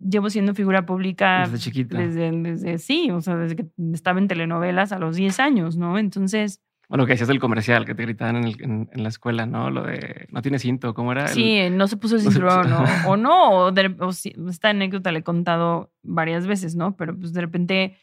llevo 0.00 0.30
siendo 0.30 0.54
figura 0.54 0.86
pública 0.86 1.42
desde 1.44 1.58
chiquita. 1.58 1.98
Desde, 1.98 2.30
desde, 2.32 2.78
sí, 2.78 3.10
o 3.10 3.20
sea, 3.20 3.36
desde 3.36 3.56
que 3.56 3.66
estaba 3.92 4.18
en 4.18 4.28
telenovelas 4.28 4.92
a 4.92 4.98
los 4.98 5.16
10 5.16 5.40
años, 5.40 5.76
¿no? 5.76 5.98
Entonces, 5.98 6.60
bueno, 6.90 7.06
que 7.06 7.12
decías 7.12 7.28
del 7.28 7.38
comercial 7.38 7.86
que 7.86 7.94
te 7.94 8.02
gritaban 8.02 8.34
en, 8.34 8.44
el, 8.44 8.56
en, 8.60 9.02
la 9.02 9.08
escuela, 9.08 9.46
¿no? 9.46 9.70
Lo 9.70 9.84
de 9.84 10.26
no 10.30 10.42
tiene 10.42 10.58
cinto, 10.58 10.92
¿cómo 10.92 11.12
era? 11.12 11.28
Sí, 11.28 11.70
no 11.70 11.86
se 11.86 11.96
puso 11.96 12.16
el 12.16 12.20
cinturón, 12.22 12.68
¿no? 12.68 12.84
o 13.06 13.16
no, 13.16 13.66
o, 13.66 13.72
o 13.72 14.10
esta 14.48 14.70
anécdota 14.70 15.12
le 15.12 15.20
he 15.20 15.22
contado 15.22 15.92
varias 16.02 16.48
veces, 16.48 16.74
¿no? 16.74 16.96
Pero 16.96 17.16
pues 17.16 17.32
de 17.32 17.40
repente 17.42 17.96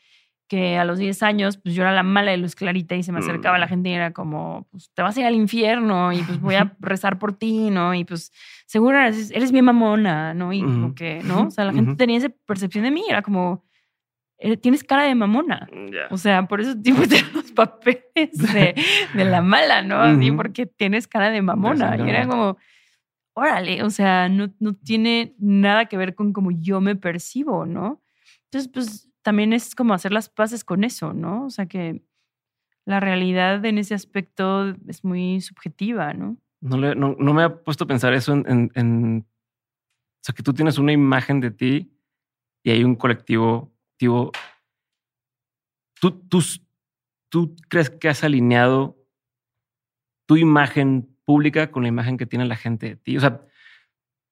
que 0.48 0.78
a 0.78 0.86
los 0.86 0.98
10 0.98 1.24
años, 1.24 1.58
pues 1.58 1.76
yo 1.76 1.84
era 1.84 1.92
la 1.94 2.04
mala 2.04 2.32
de 2.32 2.38
luz 2.38 2.56
clarita 2.56 2.96
y 2.96 3.04
se 3.04 3.12
me 3.12 3.20
acercaba 3.20 3.58
la 3.58 3.66
mm. 3.66 3.70
gente 3.70 3.90
y 3.90 3.94
era 3.94 4.14
como, 4.14 4.68
pues 4.72 4.90
te 4.94 5.02
vas 5.02 5.16
a 5.18 5.20
ir 5.20 5.26
al 5.26 5.36
infierno 5.36 6.14
y 6.14 6.22
pues 6.24 6.40
voy 6.40 6.56
a 6.56 6.76
rezar 6.80 7.20
por 7.20 7.34
ti, 7.34 7.70
¿no? 7.70 7.94
Y 7.94 8.06
pues 8.06 8.32
seguro 8.66 8.98
eres, 8.98 9.32
eres 9.32 9.52
bien 9.52 9.66
mamona, 9.66 10.34
¿no? 10.34 10.54
Y 10.54 10.62
como 10.62 10.96
que, 10.96 11.22
¿no? 11.24 11.48
O 11.48 11.52
sea, 11.52 11.66
la 11.66 11.74
gente 11.74 11.96
tenía 11.96 12.18
esa 12.18 12.30
percepción 12.46 12.86
de 12.86 12.92
mí, 12.92 13.04
era 13.10 13.22
como, 13.22 13.66
tienes 14.62 14.84
cara 14.84 15.04
de 15.04 15.16
mamona. 15.16 15.68
Mm, 15.72 16.14
o 16.14 16.18
sea, 16.18 16.48
por 16.48 16.62
eso 16.62 16.80
tipo 16.80 17.02
de 17.02 17.22
los 17.34 17.52
papeles 17.52 18.32
de, 18.54 18.76
la 19.14 19.42
mala, 19.42 19.82
¿no? 19.82 20.00
Así, 20.00 20.32
porque 20.32 20.66
tienes 20.66 21.08
cara 21.08 21.30
de 21.30 21.42
mamona. 21.42 21.98
Y 21.98 22.10
era 22.10 22.28
como, 22.28 22.58
órale, 23.34 23.84
o 23.84 23.90
sea, 23.90 24.30
no, 24.30 24.54
no 24.60 24.74
tiene 24.74 25.36
nada 25.40 25.86
que 25.86 25.98
ver 25.98 26.16
con 26.16 26.34
cómo 26.34 26.52
yo 26.52 26.80
me 26.82 26.96
percibo, 26.96 27.66
¿no? 27.66 28.02
Entonces, 28.46 28.72
pues 28.74 29.07
también 29.28 29.52
es 29.52 29.76
como 29.76 29.94
hacer 29.94 30.14
las 30.14 30.30
paces 30.30 30.64
con 30.64 30.86
eso, 30.86 31.12
¿no? 31.12 31.48
O 31.48 31.50
sea, 31.50 31.66
que 31.66 32.02
la 32.86 33.02
realidad 33.02 33.66
en 33.66 33.78
ese 33.78 33.94
aspecto 33.94 34.74
es 34.88 35.04
muy 35.04 35.42
subjetiva, 35.42 36.14
¿no? 36.14 36.38
No, 36.62 37.34
me 37.34 37.44
ha 37.44 37.62
puesto 37.62 37.84
a 37.84 37.88
pensar 37.88 38.14
eso 38.14 38.32
en, 38.32 38.72
en, 38.74 39.28
O 39.28 40.20
sea, 40.22 40.34
que 40.34 40.44
tú 40.44 40.54
tienes 40.54 40.78
una 40.78 40.94
imagen 40.94 41.42
de 41.42 41.52
ti 41.52 41.92
y 42.64 42.72
hay 42.72 42.86
un 42.86 42.96
colectivo 42.96 43.76
¿tú, 44.00 44.32
tú, 46.30 46.42
¿tú 47.28 47.54
crees 47.68 47.90
que 47.90 48.08
has 48.08 48.24
alineado 48.24 48.96
tu 50.26 50.38
imagen 50.38 51.14
pública 51.26 51.70
con 51.70 51.84
la 51.84 51.90
imagen 51.90 52.16
que 52.16 52.28
tiene 52.28 52.46
la 52.46 52.56
gente 52.56 52.92
de 52.92 52.96
ti? 52.96 53.18
O 53.18 53.20
sea, 53.20 53.46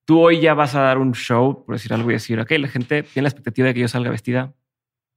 tú 0.06 0.22
hoy 0.22 0.40
ya 0.40 0.54
vas 0.54 0.74
a 0.74 0.84
dar 0.84 1.00
un 1.00 1.16
show, 1.16 1.66
por 1.66 1.76
decir 1.76 1.92
algo, 1.92 2.12
y 2.12 2.14
decir, 2.14 2.40
ok, 2.40 2.52
la 2.52 2.70
gente 2.70 3.04
tiene 3.04 3.24
la 3.24 3.30
expectativa 3.30 3.68
de 3.68 3.74
que 3.74 3.82
yo 3.82 3.90
salga 3.90 4.10
vestida 4.10 4.56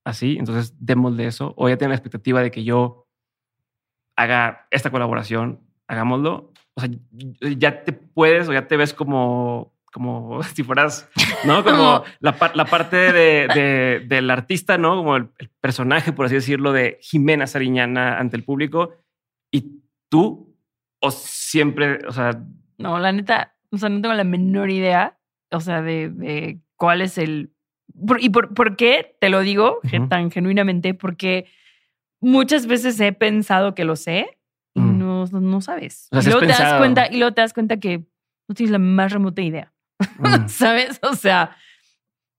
así, 0.08 0.36
entonces 0.38 0.74
demos 0.78 1.16
de 1.16 1.26
eso. 1.26 1.54
O 1.56 1.68
ya 1.68 1.76
tiene 1.76 1.90
la 1.90 1.96
expectativa 1.96 2.42
de 2.42 2.50
que 2.50 2.64
yo 2.64 3.06
haga 4.16 4.66
esta 4.70 4.90
colaboración, 4.90 5.60
hagámoslo. 5.86 6.52
O 6.74 6.80
sea, 6.80 6.90
ya 7.56 7.84
te 7.84 7.92
puedes 7.92 8.48
o 8.48 8.52
ya 8.52 8.66
te 8.66 8.76
ves 8.76 8.94
como 8.94 9.72
como 9.92 10.42
si 10.54 10.62
fueras, 10.62 11.08
¿no? 11.44 11.64
Como 11.68 12.04
la, 12.20 12.36
la 12.54 12.64
parte 12.66 13.12
de, 13.12 14.04
del 14.06 14.30
artista, 14.30 14.78
¿no? 14.78 14.96
Como 14.96 15.16
el, 15.16 15.28
personaje, 15.60 16.12
por 16.12 16.26
así 16.26 16.36
decirlo, 16.36 16.72
de 16.72 16.98
Jimena 17.00 17.46
Sariñana 17.46 18.18
ante 18.18 18.36
el 18.36 18.44
público. 18.44 18.94
Y 19.50 19.82
tú, 20.08 20.56
o 21.00 21.10
siempre, 21.10 22.06
o 22.06 22.12
sea... 22.12 22.42
No, 22.78 22.98
la 22.98 23.12
neta, 23.12 23.56
o 23.70 23.78
sea, 23.78 23.88
no 23.88 24.00
tengo 24.00 24.14
la 24.14 24.24
menor 24.24 24.70
idea, 24.70 25.18
o 25.50 25.60
sea, 25.60 25.82
de, 25.82 26.10
de 26.10 26.60
cuál 26.76 27.00
es 27.00 27.18
el... 27.18 27.52
¿Y 28.18 28.30
por, 28.30 28.54
por 28.54 28.76
qué 28.76 29.16
te 29.20 29.28
lo 29.28 29.40
digo 29.40 29.80
tan 30.08 30.30
genuinamente? 30.30 30.94
Porque 30.94 31.46
muchas 32.20 32.66
veces 32.66 32.98
he 33.00 33.12
pensado 33.12 33.74
que 33.74 33.84
lo 33.84 33.96
sé 33.96 34.38
y 34.74 34.80
mm. 34.80 34.98
no, 34.98 35.26
no 35.26 35.60
sabes. 35.60 36.08
y, 36.12 36.24
luego 36.24 36.40
te 36.40 36.46
das 36.46 36.78
cuenta, 36.78 37.08
y 37.10 37.16
luego 37.18 37.34
te 37.34 37.40
das 37.40 37.52
cuenta 37.52 37.78
que 37.78 38.04
no 38.48 38.54
tienes 38.54 38.70
la 38.70 38.78
más 38.78 39.12
remota 39.12 39.42
idea. 39.42 39.72
Mm. 40.18 40.48
¿Sabes? 40.48 41.00
O 41.02 41.14
sea, 41.14 41.56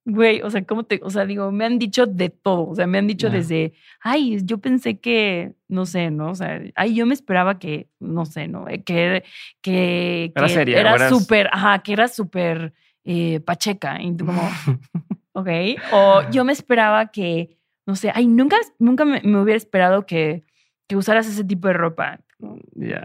güey, 0.06 0.42
o 0.42 0.50
sea, 0.50 0.64
¿cómo 0.66 0.84
te, 0.84 1.00
o 1.04 1.10
sea, 1.10 1.26
digo, 1.26 1.52
me 1.52 1.66
han 1.66 1.80
dicho 1.80 2.06
de 2.06 2.30
todo, 2.30 2.68
o 2.70 2.76
sea, 2.76 2.88
me 2.88 2.98
han 2.98 3.08
dicho 3.08 3.30
desde, 3.30 3.74
ay, 4.02 4.40
yo 4.44 4.58
pensé 4.60 5.00
que, 5.00 5.54
no 5.68 5.86
sé, 5.86 6.12
¿no? 6.12 6.32
O 6.32 6.36
sea, 6.36 6.62
ay, 6.76 6.96
yo 6.96 7.06
me 7.06 7.14
esperaba 7.14 7.60
que, 7.60 7.90
no 8.00 8.26
sé, 8.26 8.48
¿no? 8.48 8.68
Eh, 8.68 8.84
que, 8.84 9.24
que, 9.62 10.32
que 10.36 10.72
era 10.72 11.10
súper, 11.10 11.50
ajá, 11.52 11.80
que 11.80 11.94
era 11.94 12.08
súper 12.08 12.74
eh, 13.04 13.40
pacheca, 13.42 14.02
y 14.02 14.16
tú 14.16 14.26
como, 14.26 14.42
ok, 15.34 15.50
o 15.92 16.22
yo 16.32 16.44
me 16.44 16.54
esperaba 16.54 17.08
que, 17.08 17.58
no 17.86 17.96
sé, 17.96 18.12
ay, 18.14 18.28
nunca, 18.28 18.58
nunca 18.78 19.06
me, 19.06 19.20
hubiera 19.40 19.58
esperado 19.58 20.06
que, 20.06 20.44
que 20.88 20.96
usaras 20.96 21.28
ese 21.28 21.44
tipo 21.44 21.68
de 21.68 21.74
ropa. 21.74 22.20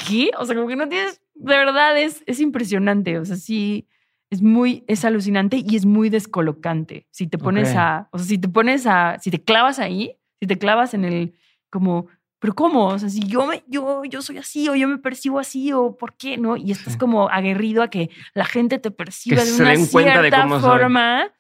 ¿Qué? 0.09 0.31
O 0.39 0.45
sea, 0.45 0.55
como 0.55 0.69
que 0.69 0.77
no 0.77 0.89
tienes, 0.89 1.21
de 1.35 1.57
verdad, 1.57 1.99
es, 1.99 2.23
es 2.27 2.41
impresionante, 2.41 3.19
o 3.19 3.25
sea, 3.25 3.37
sí 3.37 3.89
es 4.31 4.43
muy, 4.43 4.85
es 4.89 5.05
alucinante 5.05 5.63
y 5.65 5.77
es 5.77 5.87
muy 5.87 6.11
descolocante. 6.11 7.07
Si 7.11 7.27
te 7.27 7.39
pones 7.39 7.75
a, 7.77 8.09
o 8.11 8.19
sea, 8.19 8.27
si 8.27 8.39
te 8.39 8.49
pones 8.49 8.87
a, 8.87 9.19
si 9.21 9.31
te 9.31 9.43
clavas 9.43 9.79
ahí, 9.79 10.17
si 10.41 10.47
te 10.47 10.59
clavas 10.59 10.93
en 10.93 11.05
el, 11.05 11.35
como, 11.71 12.09
pero 12.41 12.55
¿cómo? 12.55 12.87
O 12.89 12.99
sea, 12.99 13.09
si 13.09 13.21
yo, 13.21 13.47
me, 13.47 13.63
yo, 13.69 14.05
yo 14.05 14.23
soy 14.23 14.39
así 14.39 14.69
o 14.69 14.75
yo 14.75 14.89
me 14.89 14.99
percibo 14.99 15.39
así 15.39 15.73
o 15.73 15.97
por 15.97 16.17
qué, 16.17 16.37
¿no? 16.37 16.57
Y 16.57 16.73
estás 16.73 16.97
como 16.97 17.29
aguerrido 17.29 17.83
a 17.83 17.89
que 17.89 18.11
la 18.35 18.45
gente 18.45 18.79
te 18.79 18.91
perciba 18.91 19.45
de 19.45 19.53
una 19.55 19.77
cierta 19.77 20.49
forma, 20.61 21.33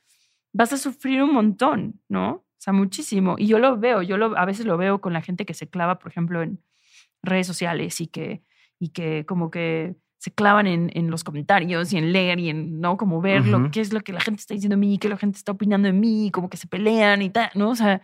vas 0.54 0.72
a 0.72 0.78
sufrir 0.78 1.22
un 1.22 1.34
montón, 1.34 2.00
¿no? 2.08 2.30
O 2.30 2.44
sea, 2.56 2.72
muchísimo. 2.72 3.34
Y 3.36 3.46
yo 3.48 3.58
lo 3.58 3.76
veo, 3.76 4.00
yo 4.00 4.16
lo, 4.16 4.38
a 4.38 4.46
veces 4.46 4.64
lo 4.64 4.78
veo 4.78 5.00
con 5.00 5.12
la 5.12 5.20
gente 5.20 5.44
que 5.44 5.52
se 5.52 5.68
clava, 5.68 5.98
por 5.98 6.10
ejemplo, 6.10 6.42
en 6.42 6.62
redes 7.22 7.46
sociales 7.46 8.00
y 8.00 8.06
que, 8.06 8.42
y 8.78 8.88
que 8.90 9.26
como 9.26 9.50
que 9.50 9.96
se 10.16 10.30
clavan 10.32 10.66
en, 10.66 10.90
en, 10.94 11.10
los 11.10 11.22
comentarios 11.22 11.92
y 11.92 11.98
en 11.98 12.12
leer 12.12 12.38
y 12.38 12.48
en, 12.48 12.80
¿no? 12.80 12.96
Como 12.96 13.20
ver 13.20 13.46
lo, 13.46 13.70
qué 13.70 13.80
es 13.80 13.92
lo 13.92 14.00
que 14.00 14.14
la 14.14 14.20
gente 14.20 14.40
está 14.40 14.54
diciendo 14.54 14.76
de 14.76 14.80
mí, 14.80 14.98
qué 14.98 15.10
la 15.10 15.18
gente 15.18 15.36
está 15.36 15.52
opinando 15.52 15.86
de 15.86 15.92
mí, 15.92 16.30
como 16.32 16.48
que 16.48 16.56
se 16.56 16.66
pelean 16.66 17.20
y 17.20 17.28
tal, 17.28 17.50
¿no? 17.54 17.70
O 17.70 17.74
sea, 17.74 18.00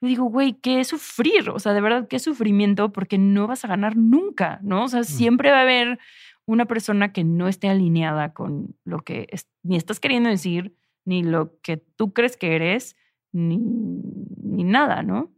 yo 0.00 0.08
digo, 0.08 0.24
güey, 0.24 0.52
¿qué 0.52 0.84
sufrir? 0.84 1.50
O 1.50 1.58
sea, 1.58 1.72
de 1.72 1.80
verdad, 1.80 2.06
qué 2.06 2.20
sufrimiento 2.20 2.92
porque 2.92 3.18
no 3.18 3.48
vas 3.48 3.64
a 3.64 3.68
ganar 3.68 3.96
nunca, 3.96 4.60
¿no? 4.62 4.84
O 4.84 4.88
sea, 4.88 5.02
siempre 5.02 5.50
va 5.50 5.58
a 5.58 5.62
haber 5.62 5.98
una 6.46 6.66
persona 6.66 7.12
que 7.12 7.24
no 7.24 7.48
esté 7.48 7.68
alineada 7.68 8.34
con 8.34 8.76
lo 8.84 9.00
que 9.00 9.26
ni 9.62 9.76
estás 9.76 9.98
queriendo 9.98 10.28
decir, 10.28 10.76
ni 11.04 11.22
lo 11.22 11.60
que 11.60 11.76
tú 11.76 12.12
crees 12.12 12.36
que 12.36 12.54
eres, 12.54 12.96
ni, 13.32 13.58
ni 13.58 14.64
nada, 14.64 15.02
¿no? 15.02 15.32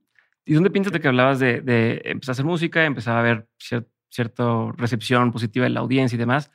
¿Y 0.44 0.55
dónde 0.55 0.70
piensas 0.70 0.92
que 0.98 1.09
hablabas 1.09 1.38
de, 1.38 1.61
de 1.61 2.02
empezar 2.05 2.33
a 2.33 2.35
hacer 2.35 2.44
música, 2.44 2.85
empezar 2.85 3.16
a 3.16 3.22
ver 3.22 3.48
cierta 3.59 4.72
recepción 4.76 5.33
positiva 5.33 5.64
de 5.64 5.70
la 5.70 5.81
audiencia 5.81 6.14
y 6.14 6.18
demás? 6.18 6.52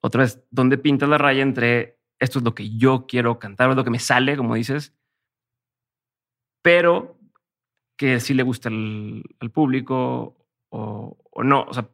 Otra 0.00 0.22
vez, 0.22 0.42
¿dónde 0.50 0.78
pintas 0.78 1.08
la 1.08 1.18
raya 1.18 1.42
entre 1.42 1.98
esto 2.18 2.38
es 2.38 2.44
lo 2.44 2.54
que 2.54 2.76
yo 2.76 3.06
quiero 3.06 3.38
cantar, 3.38 3.70
es 3.70 3.76
lo 3.76 3.84
que 3.84 3.90
me 3.90 3.98
sale, 3.98 4.36
como 4.36 4.54
dices, 4.54 4.94
pero 6.62 7.18
que 7.96 8.20
sí 8.20 8.34
le 8.34 8.42
gusta 8.42 8.68
al, 8.68 9.50
público 9.52 10.36
o, 10.70 11.18
o, 11.30 11.44
no? 11.44 11.64
O 11.68 11.74
sea, 11.74 11.88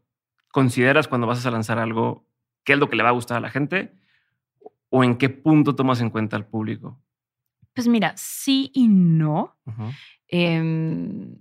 ¿consideras 0.53 1.09
cuando 1.09 1.27
vas 1.27 1.45
a 1.45 1.51
lanzar 1.51 1.79
algo 1.79 2.27
qué 2.65 2.75
es 2.75 2.79
lo 2.79 2.89
que 2.89 2.97
le 2.97 3.03
va 3.03 3.09
a 3.09 3.13
gustar 3.13 3.37
a 3.37 3.41
la 3.41 3.51
gente? 3.51 4.00
¿O 4.91 5.05
en 5.05 5.17
qué 5.17 5.29
punto 5.29 5.75
tomas 5.75 6.01
en 6.01 6.11
cuenta 6.11 6.37
al 6.37 6.47
público? 6.47 7.01
Pues 7.75 7.89
mira, 7.89 8.13
sí 8.17 8.71
y 8.75 8.89
no. 8.89 9.57
Em, 10.27 11.37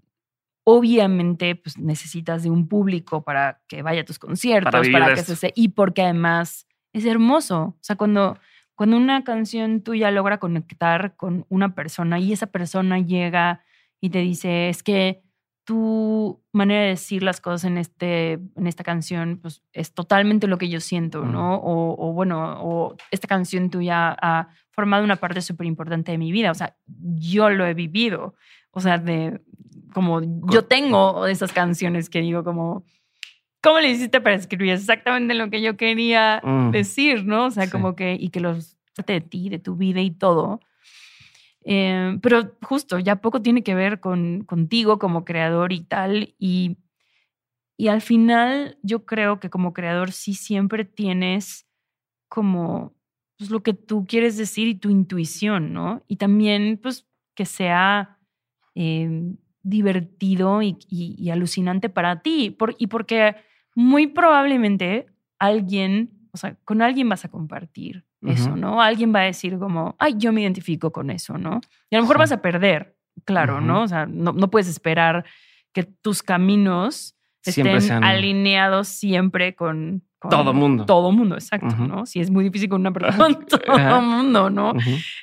obviamente, 0.64 1.56
pues 1.56 1.78
necesitas 1.78 2.44
de 2.44 2.52
un 2.52 2.68
público 2.68 3.24
para 3.24 3.62
que 3.68 3.82
vaya 3.82 4.02
a 4.02 4.06
tus 4.06 4.20
conciertos, 4.20 4.88
para, 4.90 5.16
que 5.16 5.24
se 5.24 5.52
y 5.56 5.70
porque 5.70 6.04
además 6.04 6.68
es 6.94 7.06
hermoso. 7.06 7.62
O 7.62 7.78
sea, 7.82 7.96
cuando, 7.96 8.38
cuando 8.76 8.98
una 8.98 9.24
canción 9.24 9.82
tuya 9.82 10.12
logra 10.12 10.38
conectar 10.38 11.16
con 11.16 11.46
una 11.50 11.74
persona 11.74 12.20
y 12.20 12.34
esa 12.34 12.48
persona 12.48 13.00
llega 13.00 13.64
y 14.00 14.12
te 14.12 14.20
dice, 14.20 14.70
es 14.70 14.84
que 14.84 15.24
tu 15.64 16.42
manera 16.52 16.82
de 16.82 16.88
decir 16.90 17.22
las 17.22 17.42
cosas 17.42 17.66
en, 17.66 17.78
este, 17.78 18.34
en 18.34 18.68
esta 18.68 18.84
canción 18.84 19.40
pues, 19.42 19.62
es 19.72 19.94
totalmente 19.94 20.48
lo 20.48 20.58
que 20.58 20.70
yo 20.70 20.80
siento, 20.80 21.24
¿no? 21.24 21.60
O, 21.64 22.12
bueno, 22.14 22.60
o 22.62 22.96
esta 23.12 23.28
canción 23.28 23.70
tuya 23.70 24.18
ha 24.20 24.50
formado 24.72 25.04
una 25.04 25.18
parte 25.18 25.42
súper 25.42 25.68
importante 25.68 26.12
de 26.12 26.18
mi 26.18 26.32
vida. 26.32 26.52
O 26.52 26.56
sea, 26.56 26.76
yo 26.88 27.50
lo 27.50 27.66
he 27.66 27.74
vivido. 27.74 28.36
O 28.72 28.82
sea, 28.82 28.98
de 28.98 29.42
como 29.94 30.22
yo 30.52 30.66
tengo 30.66 31.26
esas 31.28 31.52
canciones 31.52 32.10
que 32.10 32.22
digo 32.22 32.44
como, 32.44 32.84
¿cómo 33.62 33.80
le 33.80 33.90
hiciste 33.90 34.22
para 34.22 34.36
escribir 34.36 34.74
exactamente 34.74 35.34
lo 35.34 35.50
que 35.50 35.62
yo 35.62 35.78
quería 35.78 36.42
mm. 36.44 36.72
decir, 36.72 37.26
¿no? 37.26 37.46
O 37.46 37.52
sea, 37.52 37.70
como 37.70 37.96
que, 37.96 38.16
y 38.20 38.30
que 38.30 38.40
los 38.40 38.78
de 39.06 39.22
ti, 39.22 39.50
de 39.50 39.60
tu 39.60 39.76
vida 39.76 40.02
y 40.02 40.12
todo. 40.12 40.60
Eh, 41.66 42.18
pero 42.22 42.56
justo, 42.62 43.00
ya 43.00 43.18
poco 43.18 43.42
tiene 43.42 43.64
que 43.64 43.76
ver 43.76 44.00
con, 44.00 44.44
contigo 44.46 45.00
como 45.00 45.26
creador 45.26 45.74
y 45.74 45.82
tal. 45.82 46.36
Y, 46.38 46.78
y 47.78 47.88
al 47.90 48.02
final 48.02 48.78
yo 48.82 49.06
creo 49.06 49.40
que 49.40 49.50
como 49.50 49.74
creador 49.74 50.12
sí 50.12 50.34
siempre 50.34 50.86
tienes 50.86 51.68
como 52.28 52.96
pues, 53.38 53.50
lo 53.50 53.64
que 53.64 53.74
tú 53.74 54.06
quieres 54.06 54.38
decir 54.38 54.68
y 54.68 54.76
tu 54.76 54.90
intuición, 54.90 55.74
¿no? 55.74 56.04
Y 56.08 56.18
también 56.18 56.80
pues 56.82 57.08
que 57.36 57.46
sea 57.46 58.20
em, 58.76 59.38
divertido 59.64 60.62
y, 60.62 61.30
alucinante 61.32 61.90
para 61.90 62.22
ti. 62.22 62.52
Por, 62.52 62.76
y 62.78 62.88
porque 62.88 63.36
muy 63.76 64.08
probablemente 64.08 65.08
alguien, 65.40 66.28
o 66.32 66.38
sea, 66.38 66.56
con 66.66 66.82
alguien 66.82 67.08
vas 67.10 67.26
a 67.26 67.30
compartir 67.30 68.06
eso, 68.26 68.56
¿no? 68.56 68.82
Alguien 68.82 69.14
va 69.14 69.22
a 69.22 69.24
decir 69.24 69.58
como, 69.58 69.96
ay, 69.98 70.16
yo 70.18 70.34
me 70.34 70.42
identifico 70.42 70.92
con 70.92 71.10
eso, 71.10 71.38
¿no? 71.38 71.62
Y 71.90 71.96
a 71.96 72.00
lo 72.00 72.04
mejor 72.04 72.18
vas 72.18 72.32
a 72.32 72.42
perder, 72.42 72.98
claro, 73.26 73.62
¿no? 73.62 73.84
O 73.84 73.88
sea, 73.88 74.06
no, 74.06 74.34
no, 74.34 74.50
puedes 74.50 74.68
esperar 74.68 75.26
que 75.74 75.84
tus 75.84 76.22
caminos 76.22 77.16
estén 77.44 78.04
alineados 78.04 78.90
siempre 78.90 79.56
con, 79.56 80.04
todo 80.30 80.54
mundo. 80.54 80.86
Todo 80.86 81.12
mundo, 81.14 81.36
exacto, 81.36 81.76
¿no? 81.78 82.06
Si 82.06 82.20
es 82.20 82.30
muy 82.30 82.44
difícil 82.44 82.70
con 82.70 82.82
una 82.82 82.92
persona, 82.94 83.40
todo 83.66 84.02
mundo, 84.02 84.50
¿no? 84.50 84.74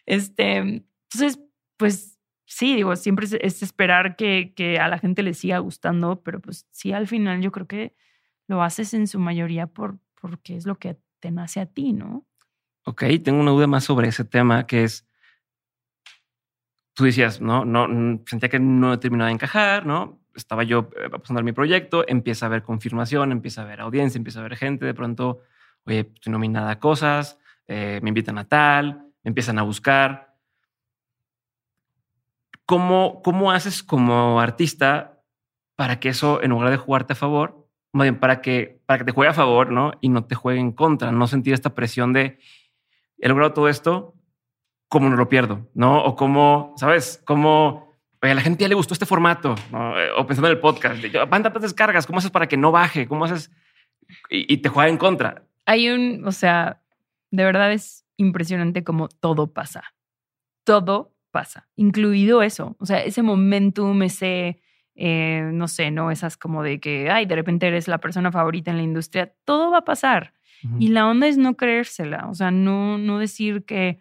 Este, 0.07 0.57
entonces, 0.57 1.39
pues 1.77 2.19
sí, 2.47 2.75
digo, 2.75 2.97
siempre 2.97 3.27
es, 3.27 3.63
esperar 3.63 4.17
que, 4.17 4.55
que, 4.57 4.79
a 4.79 4.89
la 4.89 4.99
gente 4.99 5.23
le 5.23 5.35
siga 5.35 5.59
gustando, 5.59 6.23
pero 6.23 6.41
pues 6.41 6.67
sí, 6.71 6.93
al 6.93 7.07
final 7.07 7.43
yo 7.43 7.53
creo 7.53 7.67
que 7.67 7.95
lo 8.49 8.63
haces 8.63 8.95
en 8.95 9.07
su 9.07 9.19
mayoría 9.19 9.67
por, 9.67 9.99
porque 10.21 10.57
es 10.57 10.65
lo 10.65 10.79
que 10.79 10.97
te 11.21 11.31
nace 11.31 11.61
a 11.61 11.67
ti, 11.67 11.93
¿no? 11.93 12.25
Ok, 12.89 13.03
tengo 13.25 13.41
una 13.41 13.51
duda 13.51 13.67
más 13.67 13.83
sobre 13.83 14.07
ese 14.07 14.25
tema 14.25 14.65
que 14.69 14.85
es, 14.85 15.09
tú 16.95 17.03
decías, 17.03 17.41
no, 17.41 17.65
no, 17.65 18.23
sentía 18.27 18.49
que 18.49 18.61
no 18.61 19.01
terminaba 19.01 19.27
de 19.27 19.35
encajar, 19.35 19.85
¿no? 19.85 20.21
Estaba 20.37 20.63
yo 20.63 20.91
eh, 20.97 21.11
pasando 21.11 21.43
mi 21.43 21.51
proyecto, 21.51 22.05
empieza 22.07 22.47
a 22.47 22.49
haber 22.49 22.63
confirmación, 22.63 23.33
empieza 23.33 23.63
a 23.63 23.65
haber 23.65 23.81
audiencia, 23.81 24.19
empieza 24.19 24.39
a 24.39 24.45
haber 24.45 24.57
gente, 24.57 24.87
de 24.87 24.95
pronto, 24.95 25.41
oye, 25.85 26.13
estoy 26.15 26.31
nominada 26.31 26.71
a 26.71 26.79
cosas, 26.79 27.41
eh, 27.67 27.99
me 28.05 28.11
invitan 28.11 28.39
a 28.39 28.47
tal, 28.47 28.99
me 29.25 29.31
empiezan 29.31 29.59
a 29.59 29.63
buscar. 29.63 30.37
¿Cómo, 32.67 33.21
¿Cómo 33.25 33.51
haces 33.51 33.83
como 33.83 34.41
artista 34.41 35.25
para 35.75 35.99
que 35.99 36.11
eso, 36.11 36.41
en 36.41 36.51
lugar 36.51 36.71
de 36.71 36.77
jugarte 36.77 37.15
a 37.15 37.17
favor, 37.17 37.67
para 38.21 38.41
que, 38.43 38.81
para 38.87 38.99
que 39.01 39.07
te 39.07 39.13
juegue 39.13 39.31
a 39.31 39.35
favor, 39.35 39.73
¿no? 39.73 39.91
Y 40.01 40.09
no 40.09 40.25
te 40.27 40.37
juegue 40.37 40.61
en 40.61 40.71
contra, 40.71 41.11
no 41.11 41.27
sentir 41.27 41.53
esta 41.53 41.75
presión 41.75 42.13
de, 42.13 42.39
he 43.19 43.29
logrado 43.29 43.53
todo 43.53 43.69
esto, 43.69 44.15
¿cómo 44.89 45.09
no 45.09 45.17
lo 45.17 45.29
pierdo? 45.29 45.69
¿No? 45.75 46.05
O 46.05 46.17
cómo, 46.17 46.75
¿sabes? 46.77 47.23
Cómo 47.25 47.87
a 48.31 48.35
la 48.35 48.41
gente 48.41 48.63
ya 48.63 48.69
le 48.69 48.75
gustó 48.75 48.95
este 48.95 49.07
formato, 49.07 49.55
o 50.17 50.27
pensando 50.27 50.49
en 50.49 50.55
el 50.55 50.61
podcast, 50.61 51.03
¿cuántas 51.29 51.63
descargas? 51.63 52.07
¿Cómo 52.07 52.19
haces 52.19 52.31
para 52.31 52.49
que 52.49 52.57
no 52.57 52.73
baje? 52.73 53.07
¿Cómo 53.07 53.25
haces? 53.25 53.51
Y, 54.31 54.59
te 54.59 54.69
juega 54.69 54.89
en 54.89 54.99
contra. 54.99 55.45
Hay 55.65 55.89
un, 55.89 56.27
o 56.27 56.33
sea, 56.33 56.83
de 57.31 57.45
verdad 57.45 57.73
es 57.73 58.05
impresionante 58.17 58.85
cómo 58.85 59.09
todo 59.09 59.53
pasa. 59.53 59.83
Todo 60.65 61.15
pasa, 61.31 61.69
incluido 61.77 62.43
eso. 62.43 62.77
O 62.79 62.87
sea, 62.87 63.03
ese 63.03 63.23
momentum, 63.23 64.03
ese, 64.03 64.61
eh, 64.95 65.51
no 65.53 65.69
sé, 65.69 65.91
¿no? 65.91 66.11
Esas 66.11 66.37
como 66.37 66.63
de 66.63 66.81
que, 66.81 67.11
ay, 67.11 67.27
de 67.27 67.35
repente 67.35 67.67
eres 67.67 67.89
la 67.89 67.99
persona 67.99 68.31
favorita 68.33 68.71
en 68.71 68.77
la 68.77 68.83
industria. 68.83 69.35
Todo 69.45 69.71
va 69.71 69.79
a 69.79 69.85
pasar. 69.85 70.33
Y 70.79 70.89
la 70.89 71.09
onda 71.09 71.27
es 71.27 71.39
no 71.39 71.57
creérsela, 71.57 72.29
o 72.29 72.35
sea, 72.35 72.51
no, 72.51 72.99
no 72.99 73.19
decir 73.19 73.65
que, 73.65 74.01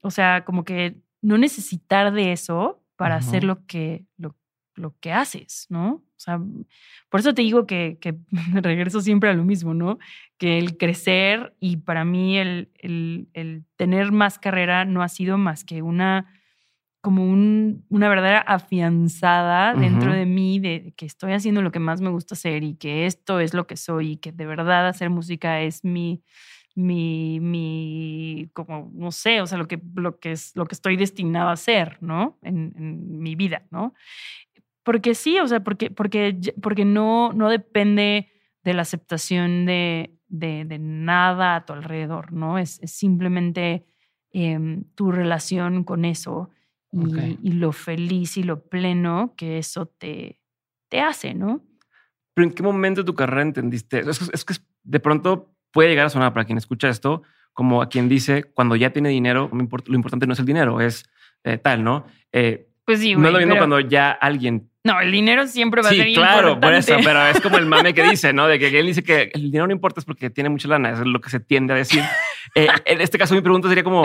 o 0.00 0.10
sea, 0.10 0.44
como 0.44 0.64
que 0.64 0.96
no 1.20 1.38
necesitar 1.38 2.12
de 2.12 2.32
eso 2.32 2.82
para 2.96 3.16
hacer 3.16 3.44
lo 3.44 3.66
que, 3.66 4.04
lo, 4.16 4.34
lo, 4.74 4.96
que 5.00 5.12
haces, 5.12 5.66
¿no? 5.68 5.90
O 5.90 6.20
sea, 6.20 6.40
por 7.10 7.20
eso 7.20 7.34
te 7.34 7.42
digo 7.42 7.66
que, 7.66 7.98
que 8.00 8.16
regreso 8.62 9.00
siempre 9.00 9.30
a 9.30 9.34
lo 9.34 9.44
mismo, 9.44 9.74
¿no? 9.74 9.98
Que 10.38 10.58
el 10.58 10.76
crecer 10.76 11.54
y 11.60 11.78
para 11.78 12.04
mí 12.04 12.38
el, 12.38 12.70
el, 12.78 13.28
el 13.34 13.64
tener 13.76 14.12
más 14.12 14.38
carrera 14.38 14.84
no 14.84 15.02
ha 15.02 15.08
sido 15.08 15.38
más 15.38 15.64
que 15.64 15.82
una 15.82 16.26
como 17.00 17.24
un, 17.24 17.84
una 17.88 18.08
verdadera 18.08 18.40
afianzada 18.40 19.74
dentro 19.74 20.12
de 20.12 20.26
mí 20.26 20.58
de 20.58 20.92
que 20.96 21.06
estoy 21.06 21.32
haciendo 21.32 21.62
lo 21.62 21.70
que 21.70 21.78
más 21.78 22.00
me 22.00 22.10
gusta 22.10 22.34
hacer 22.34 22.64
y 22.64 22.74
que 22.74 23.06
esto 23.06 23.40
es 23.40 23.54
lo 23.54 23.66
que 23.66 23.76
soy 23.76 24.12
y 24.12 24.16
que 24.16 24.32
de 24.32 24.46
verdad 24.46 24.88
hacer 24.88 25.08
música 25.08 25.60
es 25.60 25.84
mi, 25.84 26.22
mi, 26.74 27.40
mi, 27.40 28.50
como, 28.52 28.90
no 28.94 29.12
sé, 29.12 29.40
o 29.40 29.46
sea, 29.46 29.58
lo 29.58 29.68
que, 29.68 29.80
lo 29.94 30.18
que, 30.18 30.32
es, 30.32 30.54
lo 30.54 30.66
que 30.66 30.74
estoy 30.74 30.96
destinado 30.96 31.48
a 31.48 31.52
hacer, 31.52 31.98
¿no? 32.00 32.38
En, 32.42 32.72
en 32.76 33.18
mi 33.18 33.36
vida, 33.36 33.66
¿no? 33.70 33.94
Porque 34.82 35.14
sí, 35.14 35.38
o 35.38 35.46
sea, 35.46 35.60
porque, 35.60 35.90
porque, 35.90 36.38
porque 36.62 36.84
no, 36.84 37.32
no 37.32 37.48
depende 37.48 38.28
de 38.64 38.74
la 38.74 38.82
aceptación 38.82 39.66
de, 39.66 40.18
de, 40.28 40.64
de 40.64 40.78
nada 40.78 41.56
a 41.56 41.64
tu 41.64 41.72
alrededor, 41.72 42.32
¿no? 42.32 42.58
Es, 42.58 42.80
es 42.82 42.92
simplemente 42.92 43.86
em, 44.30 44.84
tu 44.94 45.10
relación 45.10 45.84
con 45.84 46.04
eso 46.04 46.50
y, 46.92 47.52
lo 47.52 47.72
feliz 47.72 48.36
y 48.36 48.42
lo 48.42 48.62
pleno 48.62 49.34
que 49.36 49.58
eso 49.58 49.86
te, 49.86 50.40
te 50.88 51.00
hace, 51.00 51.34
¿no? 51.34 51.62
Pero 52.34 52.48
¿en 52.48 52.54
qué 52.54 52.62
momento 52.62 53.02
de 53.02 53.06
tu 53.06 53.14
carrera 53.14 53.42
entendiste? 53.42 54.00
Es, 54.00 54.30
es 54.32 54.44
que 54.44 54.54
de 54.84 55.00
pronto 55.00 55.54
puede 55.70 55.88
llegar 55.88 56.06
a 56.06 56.10
sonar 56.10 56.32
para 56.32 56.44
quien 56.44 56.58
escucha 56.58 56.88
esto 56.88 57.22
como 57.58 57.82
a 57.82 57.88
quien 57.88 58.08
dice, 58.08 58.44
cuando 58.44 58.76
ya 58.76 58.90
tiene 58.90 59.08
dinero, 59.08 59.50
lo 59.52 59.94
importante 59.96 60.28
no 60.28 60.32
es 60.32 60.38
el 60.38 60.46
dinero, 60.46 60.80
es 60.80 61.10
eh, 61.42 61.58
tal, 61.58 61.82
¿no? 61.82 62.06
Eh, 62.30 62.68
pues 62.84 63.00
sí, 63.00 63.16
No 63.16 63.26
es 63.26 63.32
lo 63.32 63.40
mismo 63.40 63.56
cuando 63.56 63.80
ya 63.80 64.12
alguien... 64.12 64.70
No, 64.84 65.00
el 65.00 65.10
dinero 65.10 65.44
siempre 65.48 65.82
va 65.82 65.88
a 65.88 65.90
ser 65.90 66.06
importante. 66.06 66.36
Sí, 66.36 66.40
claro, 66.40 66.60
por 66.60 66.72
eso, 66.72 66.94
pero 67.02 67.26
es 67.26 67.40
como 67.40 67.58
el 67.58 67.66
mame 67.66 67.94
que 67.94 68.04
dice, 68.04 68.32
¿no? 68.32 68.46
De 68.46 68.60
que 68.60 68.68
él 68.78 68.86
dice 68.86 69.02
que 69.02 69.32
el 69.34 69.42
dinero 69.42 69.66
no 69.66 69.72
importa 69.72 69.98
es 69.98 70.04
porque 70.04 70.30
tiene 70.30 70.50
mucha 70.50 70.68
lana, 70.68 70.90
es 70.90 71.00
lo 71.00 71.20
que 71.20 71.30
se 71.30 71.40
tiende 71.40 71.74
a 71.74 71.76
decir. 71.76 72.02
Eh, 72.54 72.66
en 72.86 73.00
este 73.02 73.18
caso 73.18 73.34
mi 73.34 73.42
pregunta 73.42 73.68
sería 73.68 73.84
como, 73.84 74.04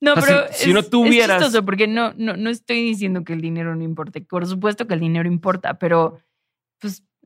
no, 0.00 0.14
pero 0.14 0.46
si, 0.52 0.72
no 0.72 0.82
tuvieras. 0.82 1.38
Es 1.38 1.44
chistoso 1.44 1.64
porque 1.64 1.86
no, 1.86 2.12
no, 2.16 2.36
no 2.36 2.50
estoy 2.50 2.82
diciendo 2.82 3.24
que 3.24 3.32
el 3.32 3.40
dinero 3.40 3.74
no 3.74 3.82
importe. 3.82 4.20
Por 4.20 4.46
supuesto 4.46 4.86
que 4.86 4.94
el 4.94 5.00
dinero 5.00 5.28
importa, 5.28 5.78
pero 5.78 6.18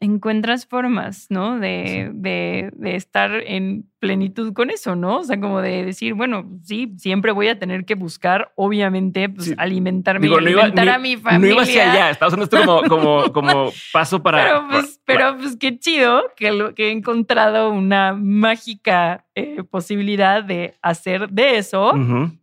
encuentras 0.00 0.66
formas, 0.66 1.26
¿no? 1.28 1.60
De, 1.60 2.10
de, 2.14 2.70
de, 2.72 2.96
estar 2.96 3.32
en 3.32 3.84
plenitud 3.98 4.54
con 4.54 4.70
eso, 4.70 4.96
¿no? 4.96 5.18
O 5.18 5.24
sea, 5.24 5.38
como 5.38 5.60
de 5.60 5.84
decir, 5.84 6.14
bueno, 6.14 6.50
sí, 6.62 6.94
siempre 6.96 7.32
voy 7.32 7.48
a 7.48 7.58
tener 7.58 7.84
que 7.84 7.94
buscar, 7.94 8.50
obviamente, 8.56 9.28
pues 9.28 9.54
alimentarme 9.58 10.26
y 10.26 10.32
alimentar 10.32 10.88
a 10.88 10.98
mi 10.98 11.18
familia. 11.18 11.38
No 11.38 11.54
iba 11.54 11.62
hacia 11.62 11.92
allá, 11.92 12.10
estaba 12.10 12.28
usando 12.28 12.44
esto 12.44 12.58
como, 12.64 12.82
como, 12.88 13.32
como 13.32 13.72
paso 13.92 14.22
para... 14.22 14.42
Pero 14.42 14.68
pues, 14.70 15.00
pero 15.04 15.36
pues 15.36 15.56
qué 15.56 15.78
chido 15.78 16.22
que, 16.34 16.50
lo, 16.50 16.74
que 16.74 16.88
he 16.88 16.92
encontrado 16.92 17.70
una 17.70 18.14
mágica 18.14 19.26
eh, 19.34 19.62
posibilidad 19.64 20.42
de 20.42 20.74
hacer 20.80 21.28
de 21.28 21.58
eso, 21.58 21.92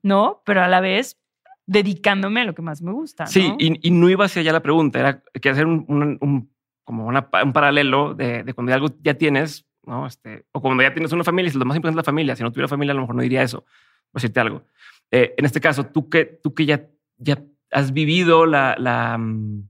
¿no? 0.04 0.44
Pero 0.46 0.62
a 0.62 0.68
la 0.68 0.80
vez 0.80 1.18
dedicándome 1.66 2.42
a 2.42 2.46
lo 2.46 2.56
que 2.56 2.62
más 2.62 2.82
me 2.82 2.92
gusta. 2.92 3.26
Sí, 3.26 3.54
y, 3.60 3.92
no 3.92 4.10
iba 4.10 4.26
hacia 4.26 4.42
allá 4.42 4.54
la 4.54 4.62
pregunta, 4.62 5.00
era 5.00 5.24
que 5.42 5.50
hacer 5.50 5.66
un, 5.66 6.50
como 6.88 7.08
un 7.08 7.52
paralelo 7.52 8.14
de, 8.14 8.44
de, 8.44 8.54
cuando 8.54 8.74
algo 8.74 8.88
ya 9.04 9.16
tienes, 9.16 9.68
¿no? 9.84 10.08
Este, 10.08 10.46
o 10.54 10.62
cuando 10.62 10.82
ya 10.82 10.94
tienes 10.94 11.12
una 11.12 11.26
familia, 11.26 11.52
si 11.52 11.58
lo 11.58 11.66
más 11.66 11.76
importante 11.76 12.00
es 12.00 12.06
la 12.06 12.10
familia, 12.10 12.34
si 12.38 12.44
no 12.44 12.52
tuviera 12.54 12.70
familia 12.70 12.94
a 12.94 12.96
lo 12.96 13.02
mejor 13.02 13.16
no 13.16 13.24
diría 13.24 13.44
eso, 13.44 13.66
por 14.10 14.22
decirte 14.22 14.40
algo. 14.40 14.64
Eh, 15.12 15.36
en 15.38 15.44
este 15.44 15.60
caso, 15.60 15.88
tú 15.88 16.10
que, 16.10 16.24
tú 16.24 16.54
que 16.54 16.66
ya, 16.66 16.88
ya 17.18 17.44
has 17.72 17.92
vivido 17.92 18.46
la, 18.46 18.78
la, 18.80 19.18
mm, 19.18 19.68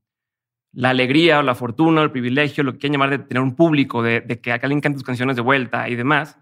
la 0.74 0.92
alegría 0.92 1.40
o 1.40 1.42
la 1.42 1.56
fortuna 1.56 2.04
el 2.04 2.12
privilegio, 2.12 2.64
lo 2.64 2.74
que 2.74 2.78
quieran 2.78 2.94
llamar 2.94 3.10
de 3.10 3.18
tener 3.18 3.42
un 3.42 3.56
público, 3.56 4.04
de, 4.04 4.22
de 4.22 4.40
que 4.40 4.52
alguien 4.52 4.80
cante 4.80 4.98
tus 4.98 5.04
canciones 5.04 5.36
de 5.38 5.42
vuelta 5.42 5.90
y 5.90 5.96
demás. 5.96 6.38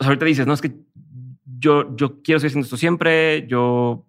O 0.00 0.02
sea, 0.02 0.08
ahorita 0.08 0.24
dices, 0.24 0.44
no, 0.44 0.54
es 0.54 0.60
que 0.60 0.74
yo, 1.44 1.94
yo 1.94 2.20
quiero 2.20 2.40
seguir 2.40 2.50
haciendo 2.50 2.64
esto 2.64 2.76
siempre, 2.76 3.46
yo 3.46 4.08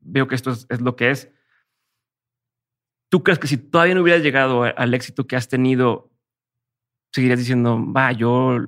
veo 0.00 0.26
que 0.26 0.34
esto 0.34 0.50
es, 0.50 0.66
es, 0.68 0.80
lo 0.80 0.96
que 0.96 1.12
es. 1.12 1.30
¿Tú 3.08 3.22
crees 3.22 3.38
que 3.38 3.46
si 3.46 3.56
todavía 3.56 3.94
no 3.94 4.02
hubieras 4.02 4.22
llegado 4.22 4.64
al 4.64 4.94
éxito 4.94 5.26
que 5.26 5.36
has 5.36 5.48
tenido, 5.48 6.10
seguirías 7.12 7.38
diciendo, 7.38 7.80
va, 7.92 8.12
yo, 8.12 8.58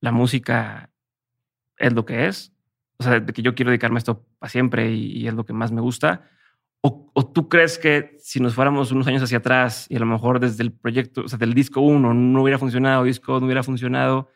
la 0.00 0.12
música 0.12 0.90
es 1.76 1.92
lo 1.92 2.04
que 2.04 2.26
es? 2.26 2.52
O 2.98 3.02
sea, 3.02 3.18
de 3.18 3.32
que 3.32 3.42
yo 3.42 3.54
quiero 3.54 3.70
dedicarme 3.70 3.96
a 3.96 3.98
esto 3.98 4.26
para 4.38 4.50
siempre 4.50 4.92
y, 4.92 5.26
es 5.26 5.34
lo 5.34 5.44
que 5.44 5.52
más 5.52 5.72
me 5.72 5.80
gusta. 5.80 6.28
O, 6.82 7.10
tú 7.34 7.48
crees 7.48 7.78
que 7.78 8.16
si 8.18 8.40
nos 8.40 8.54
fuéramos 8.54 8.90
unos 8.92 9.06
años 9.06 9.22
hacia 9.22 9.38
atrás 9.38 9.86
y 9.90 9.96
a 9.96 9.98
lo 9.98 10.06
mejor 10.06 10.40
desde 10.40 10.62
el 10.62 10.72
proyecto, 10.72 11.22
o 11.22 11.28
sea, 11.28 11.38
del 11.38 11.52
disco 11.52 11.80
uno 11.80 12.14
no 12.14 12.42
hubiera 12.42 12.58
funcionado, 12.58 13.04
disco 13.04 13.38
no 13.38 13.46
hubiera 13.46 13.62
funcionado, 13.62 14.30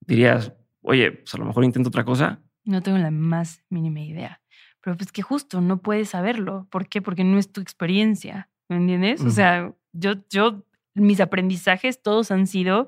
dirías, 0.00 0.52
oye, 0.80 1.12
pues 1.12 1.34
a 1.34 1.38
lo 1.38 1.44
mejor 1.44 1.64
intento 1.64 1.88
otra 1.88 2.04
cosa? 2.04 2.40
No 2.64 2.82
tengo 2.82 2.98
la 2.98 3.10
más 3.12 3.62
mínima 3.68 4.00
idea. 4.00 4.40
Pero 4.86 4.96
pues 4.96 5.10
que 5.10 5.20
justo 5.20 5.60
no 5.60 5.78
puedes 5.78 6.10
saberlo. 6.10 6.68
¿Por 6.70 6.88
qué? 6.88 7.02
Porque 7.02 7.24
no 7.24 7.38
es 7.38 7.50
tu 7.50 7.60
experiencia. 7.60 8.48
¿Me 8.68 8.76
entiendes? 8.76 9.20
O 9.20 9.30
sea, 9.30 9.74
yo, 9.92 10.12
yo, 10.30 10.62
mis 10.94 11.20
aprendizajes 11.20 12.02
todos 12.02 12.30
han 12.30 12.46
sido 12.46 12.86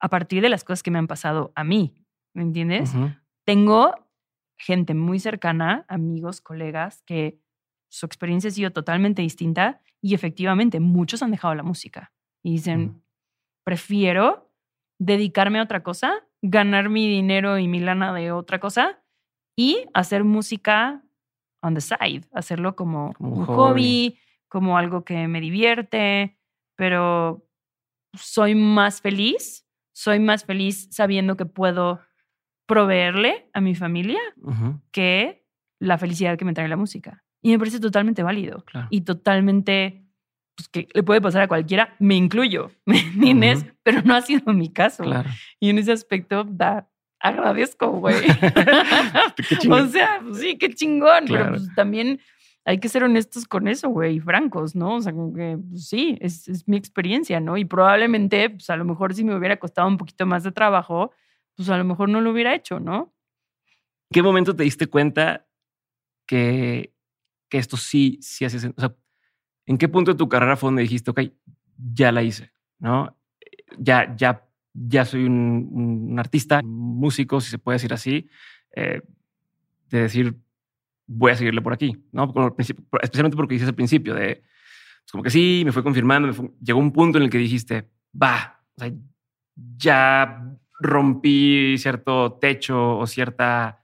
a 0.00 0.08
partir 0.08 0.42
de 0.42 0.48
las 0.48 0.64
cosas 0.64 0.82
que 0.82 0.90
me 0.90 0.98
han 0.98 1.06
pasado 1.06 1.52
a 1.54 1.62
mí. 1.62 1.94
¿Me 2.34 2.42
entiendes? 2.42 2.92
Tengo 3.44 3.94
gente 4.58 4.94
muy 4.94 5.20
cercana, 5.20 5.84
amigos, 5.86 6.40
colegas, 6.40 7.04
que 7.06 7.38
su 7.92 8.06
experiencia 8.06 8.48
ha 8.48 8.52
sido 8.52 8.72
totalmente 8.72 9.22
distinta 9.22 9.80
y 10.02 10.14
efectivamente 10.14 10.80
muchos 10.80 11.22
han 11.22 11.30
dejado 11.30 11.54
la 11.54 11.62
música 11.62 12.12
y 12.42 12.54
dicen, 12.54 13.04
prefiero 13.62 14.52
dedicarme 14.98 15.60
a 15.60 15.62
otra 15.62 15.84
cosa 15.84 16.26
ganar 16.42 16.88
mi 16.88 17.08
dinero 17.08 17.56
y 17.56 17.68
mi 17.68 17.78
lana 17.78 18.12
de 18.12 18.32
otra 18.32 18.58
cosa 18.58 19.00
y 19.56 19.86
hacer 19.94 20.24
música 20.24 21.04
on 21.66 21.74
the 21.74 21.80
side, 21.80 22.22
hacerlo 22.32 22.76
como, 22.76 23.14
un 23.18 23.44
hobby. 23.44 24.18
como 24.48 24.78
algo 24.78 25.04
que 25.04 25.28
me 25.28 25.40
divierte, 25.40 26.38
pero 26.76 27.46
soy 28.14 28.54
más 28.54 29.00
feliz, 29.00 29.66
soy 29.92 30.18
más 30.20 30.44
feliz 30.44 30.88
sabiendo 30.90 31.36
que 31.36 31.46
puedo 31.46 32.00
proveerle 32.66 33.48
a 33.52 33.60
mi 33.60 33.74
familia 33.74 34.20
que 34.90 35.46
la 35.78 35.98
felicidad 35.98 36.36
que 36.36 36.44
me 36.44 36.52
trae 36.52 36.68
la 36.68 36.76
música. 36.76 37.24
Y 37.42 37.50
me 37.50 37.58
parece 37.58 37.80
totalmente 37.80 38.22
válido 38.22 38.64
y 38.90 39.02
totalmente 39.02 40.04
pues, 40.56 40.68
que 40.68 40.88
le 40.92 41.02
puede 41.02 41.20
pasar 41.20 41.42
a 41.42 41.48
cualquiera, 41.48 41.94
me 41.98 42.16
incluyo, 42.16 42.72
¿me 42.86 42.98
entiendes? 42.98 43.66
Pero 43.82 44.02
no 44.02 44.14
ha 44.14 44.22
sido 44.22 44.52
mi 44.52 44.72
caso. 44.72 45.04
Y 45.60 45.70
en 45.70 45.78
ese 45.78 45.92
aspecto, 45.92 46.44
da, 46.44 46.88
agradezco, 47.28 47.90
güey. 47.90 48.16
o 49.70 49.86
sea, 49.86 50.20
pues, 50.22 50.38
sí, 50.38 50.58
qué 50.58 50.74
chingón, 50.74 51.24
pero 51.26 51.50
pues, 51.50 51.74
también 51.74 52.20
hay 52.64 52.78
que 52.78 52.88
ser 52.88 53.04
honestos 53.04 53.46
con 53.46 53.68
eso, 53.68 53.88
güey, 53.88 54.20
francos, 54.20 54.74
¿no? 54.74 54.96
O 54.96 55.00
sea, 55.00 55.12
como 55.12 55.32
que 55.32 55.58
pues, 55.70 55.88
sí, 55.88 56.18
es, 56.20 56.48
es, 56.48 56.66
mi 56.66 56.76
experiencia, 56.76 57.40
¿no? 57.40 57.56
Y 57.56 57.64
probablemente, 57.64 58.50
pues 58.50 58.68
a 58.70 58.76
lo 58.76 58.84
mejor 58.84 59.14
si 59.14 59.24
me 59.24 59.36
hubiera 59.36 59.58
costado 59.58 59.88
un 59.88 59.96
poquito 59.96 60.26
más 60.26 60.42
de 60.42 60.52
trabajo, 60.52 61.12
pues 61.54 61.68
a 61.68 61.78
lo 61.78 61.84
mejor 61.84 62.08
no 62.08 62.20
lo 62.20 62.30
hubiera 62.30 62.54
hecho, 62.54 62.80
¿no? 62.80 63.14
¿Qué 64.10 64.22
momento 64.22 64.54
te 64.54 64.64
diste 64.64 64.86
cuenta 64.86 65.46
que, 66.26 66.92
que 67.48 67.58
esto 67.58 67.76
sí, 67.76 68.18
sí 68.20 68.44
hace 68.44 68.60
sentido? 68.60 68.86
O 68.86 68.88
sea, 68.88 68.96
¿En 69.66 69.78
qué 69.78 69.88
punto 69.88 70.12
de 70.12 70.18
tu 70.18 70.28
carrera 70.28 70.56
fue 70.56 70.68
donde 70.68 70.82
dijiste, 70.82 71.10
ok, 71.10 71.20
ya 71.92 72.12
la 72.12 72.22
hice, 72.22 72.52
¿no? 72.78 73.16
Ya, 73.78 74.14
ya, 74.16 74.45
ya 74.76 75.04
soy 75.04 75.24
un, 75.24 76.16
artista, 76.18 76.60
músico, 76.62 77.40
si 77.40 77.50
se 77.50 77.58
puede 77.58 77.76
decir 77.76 77.92
así, 77.92 78.28
eh, 78.74 79.02
de 79.88 80.02
decir, 80.02 80.34
voy 81.06 81.32
a 81.32 81.36
seguirle 81.36 81.62
por 81.62 81.72
aquí, 81.72 81.96
¿no? 82.12 82.32
especialmente 82.58 83.36
porque 83.36 83.54
dices 83.54 83.68
al 83.68 83.74
principio 83.74 84.14
de, 84.14 84.42
pues, 85.02 85.12
como 85.12 85.22
que 85.22 85.30
sí, 85.30 85.62
me 85.64 85.72
fue 85.72 85.82
confirmando, 85.82 86.52
llegó 86.60 86.78
un 86.78 86.92
punto 86.92 87.18
en 87.18 87.24
el 87.24 87.30
que 87.30 87.38
dijiste, 87.38 87.88
va, 88.20 88.60
ya 89.76 90.42
rompí 90.78 91.76
cierto 91.78 92.34
techo 92.34 92.98
o 92.98 93.06
cierta 93.06 93.82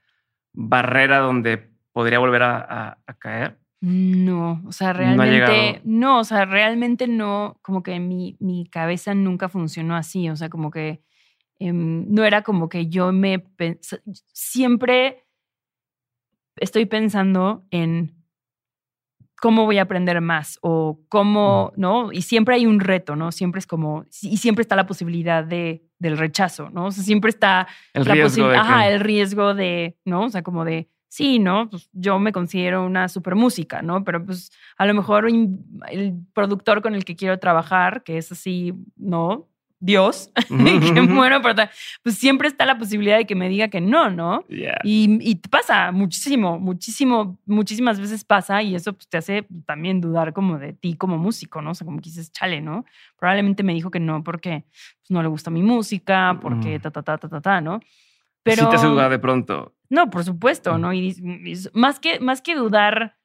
barrera 0.52 1.18
donde 1.18 1.70
podría 1.92 2.18
volver 2.18 2.42
a 2.42 2.98
caer. 3.18 3.61
No, 3.84 4.62
o 4.64 4.70
sea, 4.70 4.92
realmente 4.92 5.80
no, 5.82 6.20
o 6.20 6.24
sea, 6.24 6.44
realmente 6.44 7.08
no, 7.08 7.58
como 7.62 7.82
que 7.82 7.98
mi, 7.98 8.36
mi 8.38 8.64
cabeza 8.64 9.12
nunca 9.12 9.48
funcionó 9.48 9.96
así, 9.96 10.30
o 10.30 10.36
sea, 10.36 10.48
como 10.48 10.70
que 10.70 11.02
em, 11.58 12.06
no 12.08 12.24
era 12.24 12.42
como 12.42 12.68
que 12.68 12.86
yo 12.86 13.10
me 13.10 13.44
siempre 14.32 15.24
estoy 16.58 16.86
pensando 16.86 17.66
en 17.72 18.14
cómo 19.40 19.64
voy 19.64 19.78
a 19.78 19.82
aprender 19.82 20.20
más 20.20 20.60
o 20.62 21.00
cómo, 21.08 21.72
¿no? 21.76 22.12
Y 22.12 22.22
siempre 22.22 22.54
hay 22.54 22.66
un 22.66 22.78
reto, 22.78 23.16
¿no? 23.16 23.32
Siempre 23.32 23.58
es 23.58 23.66
como, 23.66 24.06
y 24.22 24.36
siempre 24.36 24.62
está 24.62 24.76
la 24.76 24.86
posibilidad 24.86 25.42
de, 25.42 25.84
del 25.98 26.16
rechazo, 26.16 26.70
¿no? 26.70 26.86
O 26.86 26.90
sea, 26.92 27.02
siempre 27.02 27.30
está 27.30 27.66
el 27.94 28.04
riesgo 28.04 28.46
de 28.46 28.56
ajá, 28.56 28.88
el 28.88 29.00
riesgo 29.00 29.54
de, 29.54 29.98
¿no? 30.04 30.26
O 30.26 30.30
sea, 30.30 30.44
como 30.44 30.64
de, 30.64 30.88
sí, 31.12 31.38
¿no? 31.38 31.68
Pues 31.68 31.90
yo 31.92 32.18
me 32.18 32.32
considero 32.32 32.86
una 32.86 33.06
super 33.06 33.34
música, 33.34 33.82
¿no? 33.82 34.02
Pero 34.02 34.24
pues 34.24 34.50
a 34.78 34.86
lo 34.86 34.94
mejor 34.94 35.28
el 35.28 36.14
productor 36.32 36.80
con 36.80 36.94
el 36.94 37.04
que 37.04 37.16
quiero 37.16 37.38
trabajar, 37.38 38.02
que 38.02 38.16
es 38.16 38.32
así, 38.32 38.72
¿no? 38.96 39.46
Dios, 39.78 40.30
que 40.48 41.02
muero 41.02 41.42
por 41.42 41.54
pues 42.02 42.16
siempre 42.16 42.48
está 42.48 42.64
la 42.64 42.78
posibilidad 42.78 43.18
de 43.18 43.26
que 43.26 43.34
me 43.34 43.50
diga 43.50 43.68
que 43.68 43.82
no, 43.82 44.08
¿no? 44.08 44.46
Y, 44.84 45.18
y, 45.20 45.34
pasa 45.50 45.92
muchísimo, 45.92 46.58
muchísimo, 46.58 47.38
muchísimas 47.44 48.00
veces 48.00 48.24
pasa 48.24 48.62
y 48.62 48.74
eso 48.74 48.94
pues, 48.94 49.06
te 49.08 49.18
hace 49.18 49.46
también 49.66 50.00
dudar 50.00 50.32
como 50.32 50.58
de 50.58 50.72
ti 50.72 50.94
como 50.94 51.18
músico, 51.18 51.60
¿no? 51.60 51.72
O 51.72 51.74
sea, 51.74 51.84
como 51.84 51.98
que 51.98 52.08
dices, 52.08 52.32
chale, 52.32 52.62
¿no? 52.62 52.86
Probablemente 53.18 53.62
me 53.62 53.74
dijo 53.74 53.90
que 53.90 54.00
no 54.00 54.24
porque 54.24 54.64
pues, 54.70 55.10
no 55.10 55.20
le 55.20 55.28
gusta 55.28 55.50
mi 55.50 55.62
música, 55.62 56.38
porque 56.40 56.78
ta, 56.78 56.90
ta, 56.90 57.02
ta, 57.02 57.18
ta, 57.18 57.28
ta, 57.28 57.40
ta, 57.42 57.60
¿no? 57.60 57.80
Pero... 58.42 58.64
Sí 58.64 58.70
te 58.70 58.76
hace 58.76 58.86
dudar 58.86 59.10
de 59.10 59.18
pronto. 59.18 59.74
No, 59.88 60.10
por 60.10 60.24
supuesto, 60.24 60.78
¿no? 60.78 60.92
Y, 60.92 61.14
más, 61.74 62.00
que, 62.00 62.18
más 62.18 62.40
que 62.40 62.54
dudar, 62.54 63.16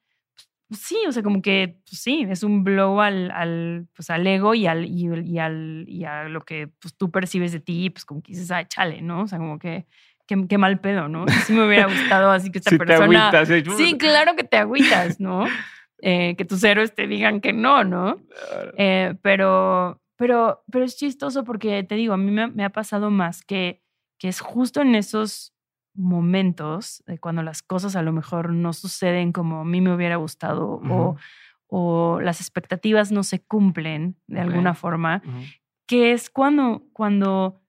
pues 0.68 0.82
sí, 0.82 0.98
o 1.08 1.12
sea, 1.12 1.22
como 1.22 1.40
que 1.40 1.80
pues 1.88 2.02
sí, 2.02 2.26
es 2.28 2.42
un 2.42 2.62
blow 2.62 3.00
al, 3.00 3.30
al, 3.30 3.88
pues 3.94 4.10
al 4.10 4.26
ego 4.26 4.54
y, 4.54 4.66
al, 4.66 4.84
y, 4.84 5.38
al, 5.38 5.86
y 5.88 6.04
a 6.04 6.24
lo 6.24 6.42
que 6.42 6.68
pues, 6.78 6.94
tú 6.94 7.10
percibes 7.10 7.52
de 7.52 7.60
ti, 7.60 7.88
pues 7.88 8.04
como 8.04 8.22
que 8.22 8.32
dices, 8.32 8.50
ah, 8.50 8.68
chale, 8.68 9.00
¿no? 9.00 9.22
O 9.22 9.26
sea, 9.26 9.38
como 9.38 9.58
que 9.58 9.86
qué, 10.26 10.58
mal 10.58 10.78
pedo, 10.80 11.08
¿no? 11.08 11.26
Sí 11.46 11.52
me 11.54 11.66
hubiera 11.66 11.86
gustado 11.86 12.30
así 12.30 12.50
que 12.50 12.58
esta 12.64 12.76
persona... 12.76 13.32
sí, 13.46 13.96
claro 13.96 14.36
que 14.36 14.44
te 14.44 14.58
agüitas, 14.58 15.20
¿no? 15.20 15.46
Eh, 16.00 16.36
que 16.36 16.44
tus 16.44 16.62
héroes 16.62 16.94
te 16.94 17.06
digan 17.06 17.40
que 17.40 17.52
no, 17.52 17.82
¿no? 17.82 18.20
Eh, 18.76 19.14
pero, 19.22 20.00
pero, 20.16 20.62
pero 20.70 20.84
es 20.84 20.96
chistoso 20.96 21.44
porque 21.44 21.82
te 21.82 21.94
digo, 21.94 22.14
a 22.14 22.18
mí 22.18 22.30
me, 22.30 22.48
me 22.48 22.64
ha 22.64 22.70
pasado 22.70 23.10
más 23.10 23.42
que, 23.42 23.82
que 24.18 24.28
es 24.28 24.40
justo 24.40 24.80
en 24.80 24.94
esos 24.94 25.54
momentos, 25.94 27.02
de 27.06 27.18
cuando 27.18 27.42
las 27.42 27.62
cosas 27.62 27.96
a 27.96 28.02
lo 28.02 28.12
mejor 28.12 28.52
no 28.52 28.72
suceden 28.72 29.32
como 29.32 29.60
a 29.60 29.64
mí 29.64 29.80
me 29.80 29.92
hubiera 29.92 30.16
gustado 30.16 30.80
o, 30.88 31.16
o, 31.66 32.20
las 32.20 32.40
expectativas 32.40 33.10
no 33.10 33.24
se 33.24 33.40
cumplen 33.44 34.16
de 34.26 34.40
alguna 34.40 34.74
forma, 34.74 35.22
que 35.86 36.12
es 36.12 36.30
cuando, 36.30 36.84
cuando 36.92 37.60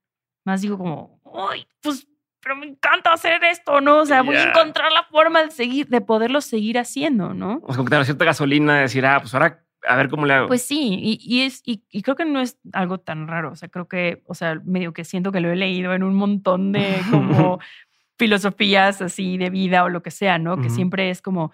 más 0.45 0.61
digo 0.61 0.77
como, 0.77 1.19
uy, 1.23 1.67
pues, 1.81 2.07
pero 2.41 2.55
me 2.55 2.67
encanta 2.67 3.13
hacer 3.13 3.43
esto, 3.43 3.81
¿no? 3.81 3.99
O 3.99 4.05
sea, 4.05 4.21
voy 4.21 4.35
a 4.35 4.49
encontrar 4.49 4.91
la 4.91 5.03
forma 5.03 5.43
de 5.43 5.51
seguir, 5.51 5.87
de 5.87 6.01
poderlo 6.01 6.39
seguir 6.41 6.77
haciendo, 6.79 7.33
¿no? 7.33 7.59
O 7.63 7.73
sea, 7.73 7.77
como 7.77 7.89
que 7.89 8.05
cierta 8.05 8.25
gasolina 8.25 8.75
de 8.75 8.81
decir, 8.81 9.05
ah, 9.05 9.19
pues 9.19 9.33
ahora 9.33 9.65
a 9.87 9.95
ver 9.95 10.09
cómo 10.09 10.25
le 10.25 10.33
hago. 10.33 10.47
Pues 10.47 10.61
sí, 10.61 10.97
y, 11.01 11.19
y 11.21 11.41
es, 11.43 11.61
y, 11.65 11.83
y, 11.89 12.01
creo 12.01 12.15
que 12.15 12.25
no 12.25 12.39
es 12.41 12.57
algo 12.73 12.99
tan 12.99 13.27
raro. 13.27 13.51
O 13.51 13.55
sea, 13.55 13.69
creo 13.69 13.87
que, 13.87 14.23
o 14.27 14.33
sea, 14.33 14.59
medio 14.65 14.93
que 14.93 15.05
siento 15.05 15.31
que 15.31 15.39
lo 15.39 15.51
he 15.51 15.55
leído 15.55 15.93
en 15.93 16.03
un 16.03 16.15
montón 16.15 16.71
de 16.71 17.01
como 17.09 17.59
filosofías 18.17 19.01
así 19.01 19.37
de 19.37 19.49
vida 19.49 19.83
o 19.83 19.89
lo 19.89 20.03
que 20.03 20.11
sea, 20.11 20.37
¿no? 20.37 20.61
Que 20.61 20.69
siempre 20.69 21.09
es 21.09 21.21
como, 21.21 21.51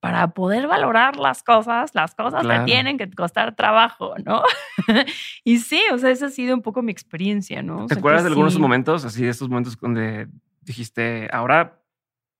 para 0.00 0.28
poder 0.34 0.66
valorar 0.66 1.16
las 1.16 1.42
cosas, 1.42 1.94
las 1.94 2.14
cosas 2.14 2.46
te 2.46 2.60
tienen 2.60 2.98
que 2.98 3.10
costar 3.10 3.56
trabajo, 3.56 4.14
¿no? 4.24 4.42
y 5.44 5.58
sí, 5.58 5.82
o 5.92 5.98
sea, 5.98 6.10
esa 6.10 6.26
ha 6.26 6.30
sido 6.30 6.54
un 6.54 6.62
poco 6.62 6.82
mi 6.82 6.92
experiencia, 6.92 7.62
¿no? 7.62 7.86
¿Te 7.86 7.94
acuerdas 7.94 8.22
de 8.22 8.28
algunos 8.28 8.58
momentos, 8.58 9.04
así 9.04 9.24
de 9.24 9.30
estos 9.30 9.48
momentos 9.48 9.78
donde 9.80 10.28
dijiste, 10.60 11.28
ahora 11.32 11.82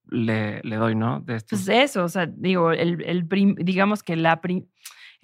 le, 0.08 0.60
le 0.62 0.76
doy, 0.76 0.94
¿no? 0.94 1.20
De 1.20 1.36
esto. 1.36 1.56
Pues 1.56 1.68
eso, 1.68 2.04
o 2.04 2.08
sea, 2.08 2.26
digo, 2.26 2.72
el, 2.72 3.02
el 3.02 3.26
prim- 3.26 3.56
digamos 3.58 4.02
que 4.02 4.16
la 4.16 4.40
prim- 4.40 4.66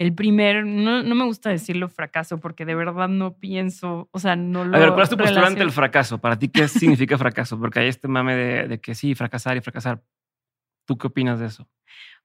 el 0.03 0.13
primer, 0.13 0.65
no, 0.65 1.01
no 1.01 1.15
me 1.15 1.23
gusta 1.25 1.49
decirlo 1.49 1.87
fracaso 1.87 2.39
porque 2.39 2.65
de 2.65 2.75
verdad 2.75 3.07
no 3.07 3.37
pienso, 3.37 4.09
o 4.11 4.19
sea, 4.19 4.35
no 4.35 4.65
lo 4.65 4.75
A 4.75 4.79
ver, 4.79 4.89
¿cuál 4.89 5.03
es 5.03 5.09
tu 5.09 5.17
postura 5.17 5.47
ante 5.47 5.63
el 5.63 5.71
fracaso? 5.71 6.19
Para 6.19 6.37
ti, 6.37 6.49
¿qué 6.49 6.67
significa 6.67 7.17
fracaso? 7.17 7.57
Porque 7.57 7.79
hay 7.79 7.87
este 7.87 8.07
mame 8.07 8.35
de, 8.35 8.67
de 8.67 8.81
que 8.81 8.95
sí, 8.95 9.15
fracasar 9.15 9.55
y 9.57 9.61
fracasar. 9.61 10.03
¿Tú 10.85 10.97
qué 10.97 11.07
opinas 11.07 11.39
de 11.39 11.45
eso? 11.45 11.69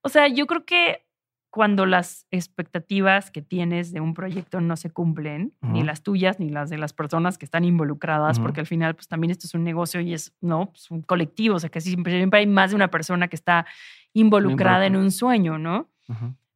O 0.02 0.08
sea, 0.08 0.26
yo 0.28 0.46
creo 0.46 0.64
que 0.64 1.08
cuando 1.50 1.86
las 1.86 2.26
expectativas 2.30 3.30
que 3.30 3.42
tienes 3.42 3.92
de 3.92 4.00
un 4.00 4.14
proyecto 4.14 4.60
no 4.60 4.76
se 4.76 4.90
cumplen, 4.90 5.54
ni 5.62 5.82
las 5.82 6.02
tuyas 6.02 6.38
ni 6.38 6.50
las 6.50 6.68
de 6.68 6.78
las 6.78 6.92
personas 6.92 7.38
que 7.38 7.46
están 7.46 7.64
involucradas, 7.64 8.38
porque 8.38 8.60
al 8.60 8.66
final, 8.66 8.94
pues 8.94 9.08
también 9.08 9.30
esto 9.30 9.46
es 9.46 9.54
un 9.54 9.64
negocio 9.64 10.00
y 10.00 10.12
es, 10.12 10.34
¿no? 10.40 10.70
Pues, 10.70 10.90
un 10.90 11.02
colectivo, 11.02 11.56
o 11.56 11.58
sea, 11.58 11.70
que 11.70 11.80
siempre, 11.80 12.12
siempre 12.16 12.40
hay 12.40 12.46
más 12.46 12.70
de 12.70 12.76
una 12.76 12.88
persona 12.90 13.28
que 13.28 13.36
está 13.36 13.66
involucrada 14.12 14.86
en 14.86 14.96
un 14.96 15.10
sueño, 15.10 15.58
¿no? 15.58 15.88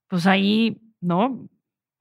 Pues 0.08 0.26
ahí, 0.26 0.80
¿no? 1.02 1.48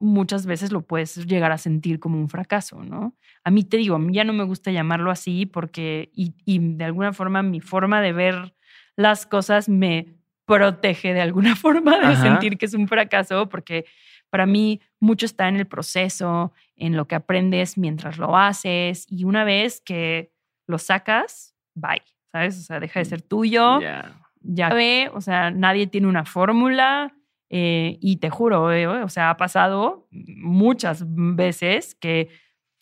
Muchas 0.00 0.46
veces 0.46 0.72
lo 0.72 0.82
puedes 0.86 1.16
llegar 1.26 1.52
a 1.52 1.58
sentir 1.58 2.00
como 2.00 2.18
un 2.18 2.28
fracaso, 2.28 2.82
¿no? 2.82 3.14
A 3.44 3.50
mí 3.50 3.62
te 3.62 3.76
digo, 3.76 3.96
a 3.96 3.98
mí 4.00 4.12
ya 4.14 4.24
no 4.24 4.32
me 4.32 4.44
gusta 4.44 4.72
llamarlo 4.72 5.10
así 5.10 5.46
porque, 5.46 6.10
y, 6.14 6.34
y 6.44 6.58
de 6.76 6.84
alguna 6.84 7.12
forma 7.12 7.42
mi 7.42 7.60
forma 7.60 8.00
de 8.00 8.12
ver 8.12 8.54
las 8.96 9.26
cosas 9.26 9.68
me 9.68 10.16
protege 10.44 11.14
de 11.14 11.20
alguna 11.20 11.54
forma 11.56 11.98
de 11.98 12.06
Ajá. 12.06 12.22
sentir 12.22 12.58
que 12.58 12.66
es 12.66 12.74
un 12.74 12.88
fracaso, 12.88 13.48
porque 13.48 13.84
para 14.30 14.46
mí 14.46 14.80
mucho 14.98 15.26
está 15.26 15.46
en 15.48 15.56
el 15.56 15.66
proceso, 15.66 16.52
en 16.74 16.96
lo 16.96 17.06
que 17.06 17.14
aprendes 17.14 17.78
mientras 17.78 18.18
lo 18.18 18.36
haces, 18.36 19.06
y 19.08 19.24
una 19.24 19.44
vez 19.44 19.80
que 19.84 20.32
lo 20.66 20.78
sacas, 20.78 21.54
bye, 21.74 22.02
¿sabes? 22.32 22.58
O 22.58 22.62
sea, 22.62 22.80
deja 22.80 22.98
de 23.00 23.04
ser 23.04 23.22
tuyo, 23.22 23.80
Ya. 23.80 24.20
ya 24.40 24.70
ve, 24.74 25.10
o 25.14 25.20
sea, 25.20 25.50
nadie 25.50 25.86
tiene 25.86 26.06
una 26.08 26.24
fórmula. 26.24 27.14
Eh, 27.54 27.98
y 28.00 28.16
te 28.16 28.30
juro, 28.30 28.72
eh, 28.72 28.86
o 28.88 29.08
sea, 29.10 29.28
ha 29.30 29.36
pasado 29.36 30.08
muchas 30.10 31.04
veces 31.06 31.94
que 31.94 32.28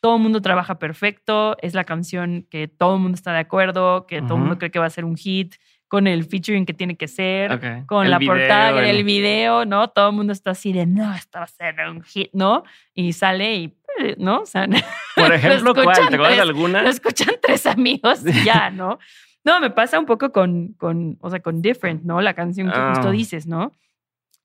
todo 0.00 0.16
el 0.16 0.22
mundo 0.22 0.40
trabaja 0.40 0.78
perfecto, 0.78 1.56
es 1.60 1.74
la 1.74 1.84
canción 1.84 2.46
que 2.50 2.68
todo 2.68 2.94
el 2.94 3.00
mundo 3.02 3.16
está 3.16 3.32
de 3.32 3.40
acuerdo, 3.40 4.06
que 4.06 4.22
todo 4.22 4.34
el 4.34 4.40
mundo 4.40 4.58
cree 4.58 4.70
que 4.70 4.78
va 4.78 4.86
a 4.86 4.90
ser 4.90 5.04
un 5.04 5.16
hit, 5.16 5.54
con 5.88 6.06
el 6.06 6.24
featuring 6.24 6.64
que 6.66 6.72
tiene 6.72 6.96
que 6.96 7.08
ser, 7.08 7.52
Ok. 7.52 7.86
con 7.86 8.04
El 8.04 8.12
la 8.12 8.18
video, 8.18 8.32
portada, 8.34 8.78
el- 8.88 8.96
el 8.98 9.04
video, 9.04 9.64
¿no? 9.64 9.88
Todo 9.90 10.10
el 10.10 10.14
mundo 10.16 10.32
está 10.32 10.52
así 10.52 10.72
de, 10.72 10.86
no, 10.86 11.12
esto 11.14 11.38
va 11.40 11.44
a 11.44 11.48
ser 11.48 11.74
un 11.90 12.02
hit, 12.02 12.30
¿no? 12.32 12.62
Y 12.94 13.12
sale 13.12 13.54
y, 13.56 13.76
eh, 13.98 14.14
¿no? 14.16 14.42
O 14.42 14.46
sea, 14.46 14.66
Por 15.16 15.34
ejemplo, 15.34 15.74
¿cuál? 15.74 15.96
¿Te 15.96 16.14
acuerdas 16.14 16.36
de 16.36 16.40
alguna? 16.42 16.82
lo 16.82 16.88
escuchan 16.88 17.34
tres 17.42 17.66
amigos 17.66 18.24
y 18.24 18.44
ya, 18.44 18.70
¿no? 18.70 18.98
No, 19.44 19.58
me 19.60 19.70
pasa 19.70 19.98
un 19.98 20.06
poco 20.06 20.30
con, 20.32 20.74
con, 20.74 21.18
o 21.20 21.28
sea, 21.28 21.40
con 21.40 21.60
Different, 21.60 22.04
¿no? 22.04 22.20
La 22.20 22.34
canción 22.34 22.70
que 22.70 22.78
justo 22.78 23.08
Ah. 23.08 23.10
dices, 23.10 23.46
¿no? 23.48 23.72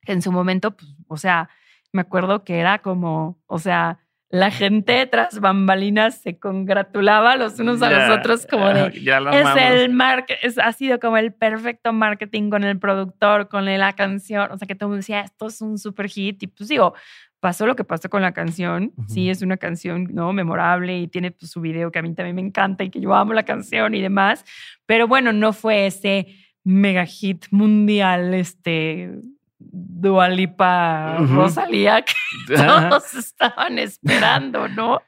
En 0.06 0.22
su 0.22 0.32
momento, 0.32 0.76
pues, 0.76 0.96
o 1.08 1.18
sea, 1.18 1.50
me 1.92 2.02
acuerdo 2.02 2.44
que 2.44 2.60
era 2.60 2.80
como, 2.80 3.40
o 3.48 3.60
sea, 3.60 4.00
la 4.30 4.52
gente 4.52 5.06
tras 5.06 5.40
bambalinas 5.40 6.16
se 6.22 6.40
congratulaba 6.40 7.38
los 7.38 7.60
unos 7.60 7.82
a 7.82 7.90
los 7.90 8.18
otros 8.18 8.46
como 8.46 8.68
de, 8.68 8.88
es 8.96 9.08
amamos. 9.08 9.58
el 9.58 9.92
market, 9.92 10.38
es, 10.42 10.58
ha 10.58 10.74
sido 10.74 11.00
como 11.00 11.18
el 11.18 11.32
perfecto 11.32 11.94
marketing 11.94 12.50
con 12.50 12.64
el 12.64 12.78
productor, 12.80 13.48
con 13.48 13.66
la 13.66 13.94
canción. 13.94 14.52
O 14.52 14.58
sea, 14.58 14.68
que 14.68 14.76
todo 14.76 14.88
el 14.88 14.90
mundo 14.90 14.98
decía, 14.98 15.22
esto 15.22 15.48
es 15.48 15.62
un 15.62 15.78
super 15.78 16.10
hit. 16.10 16.42
Y 16.44 16.48
pues 16.48 16.68
digo, 16.70 16.96
pasó 17.40 17.66
lo 17.68 17.76
que 17.76 17.84
pasó 17.84 18.10
con 18.10 18.24
la 18.24 18.34
canción. 18.34 18.92
Sí, 19.08 19.26
Ujú. 19.26 19.32
es 19.32 19.42
una 19.42 19.58
canción, 19.58 20.10
¿no? 20.12 20.34
Memorable 20.34 20.98
y 21.00 21.08
tiene 21.08 21.32
pues, 21.32 21.52
su 21.52 21.62
video 21.62 21.92
que 21.92 22.00
a 22.00 22.02
mí 22.02 22.14
también 22.14 22.36
me 22.36 22.42
encanta 22.42 22.84
y 22.84 22.90
que 22.90 23.00
yo 23.00 23.14
amo 23.14 23.34
la 23.34 23.44
canción 23.44 23.94
y 23.94 24.02
demás. 24.02 24.44
Pero 24.86 25.08
bueno, 25.08 25.32
no 25.32 25.54
fue 25.54 25.86
ese 25.86 26.28
mega 26.64 27.06
hit 27.06 27.46
mundial, 27.52 28.34
este. 28.34 29.12
Dualipa 29.60 31.18
Ujú. 31.22 31.36
Rosalía 31.36 32.02
que 32.04 32.14
todos 32.56 33.16
estaban 33.16 33.80
esperando, 33.80 34.68
¿no? 34.68 35.02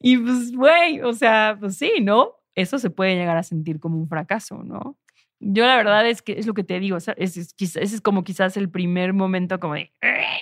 Y 0.00 0.16
pues, 0.18 0.52
güey, 0.52 1.00
o 1.02 1.12
sea, 1.12 1.56
pues 1.58 1.76
sí, 1.76 1.92
¿no? 2.02 2.32
Eso 2.54 2.78
se 2.78 2.90
puede 2.90 3.16
llegar 3.16 3.36
a 3.36 3.42
sentir 3.42 3.80
como 3.80 3.98
un 3.98 4.08
fracaso, 4.08 4.62
¿no? 4.62 4.96
Yo 5.40 5.66
la 5.66 5.76
verdad 5.76 6.08
es 6.08 6.22
que 6.22 6.32
es 6.38 6.46
lo 6.46 6.54
que 6.54 6.64
te 6.64 6.80
digo, 6.80 6.96
o 6.96 7.00
sea, 7.00 7.14
ese 7.18 7.40
es, 7.40 7.76
es 7.76 8.00
como 8.00 8.24
quizás 8.24 8.56
el 8.56 8.70
primer 8.70 9.12
momento 9.12 9.60
como 9.60 9.74
de, 9.74 9.92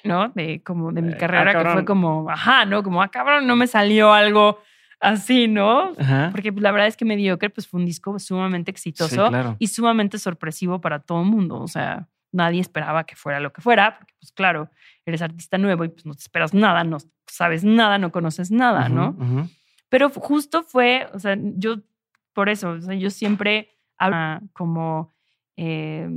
¿no? 0.05 0.28
De 0.30 0.62
como 0.62 0.93
de 0.93 1.03
mi 1.03 1.12
Eh, 1.12 1.14
ah, 1.16 1.18
carrera 1.18 1.62
que 1.64 1.70
fue 1.70 1.84
como, 1.84 2.28
ajá, 2.30 2.64
¿no? 2.66 2.82
Como, 2.82 3.03
ah, 3.03 3.09
cabrón, 3.09 3.47
no 3.47 3.57
me 3.57 3.66
salió 3.66 4.12
algo 4.12 4.59
así, 5.01 5.49
¿no? 5.49 5.93
Ajá. 5.99 6.28
Porque 6.30 6.53
pues, 6.53 6.62
la 6.62 6.70
verdad 6.70 6.86
es 6.86 6.97
que 6.97 7.05
Mediocre 7.05 7.51
pues 7.51 7.66
fue 7.66 7.80
un 7.80 7.86
disco 7.86 8.16
sumamente 8.20 8.70
exitoso 8.70 9.24
Sí, 9.24 9.30
claro. 9.30 9.57
y 9.59 9.66
sumamente 9.68 10.18
sorpresivo 10.18 10.80
para 10.80 11.01
todo 11.01 11.22
el 11.22 11.26
mundo. 11.28 11.59
O 11.61 11.66
sea, 11.68 12.07
nadie 12.32 12.60
esperaba 12.60 13.04
que 13.04 13.14
fuera 13.16 13.40
lo 13.40 13.52
que 13.52 13.60
fuera, 13.60 13.98
porque 13.98 14.14
pues 14.18 14.32
claro, 14.32 14.70
eres 15.06 15.22
artista 15.22 15.58
nuevo 15.58 15.84
y 15.84 15.88
pues 15.88 16.06
no 16.06 16.14
te 16.14 16.20
esperas 16.20 16.54
nada, 16.54 16.84
no 16.84 16.98
sabes 17.26 17.64
nada, 17.64 17.98
no 17.98 18.10
conoces 18.10 18.50
nada, 18.50 18.88
¿no? 18.88 19.16
Pero 19.88 20.10
justo 20.10 20.62
fue, 20.62 21.08
o 21.12 21.18
sea, 21.18 21.36
yo 21.38 21.76
por 22.32 22.48
eso, 22.48 22.70
o 22.70 22.80
sea, 22.80 22.94
yo 22.94 23.10
siempre 23.10 23.76
hablo 23.98 24.48
como, 24.52 25.12
eh, 25.56 26.08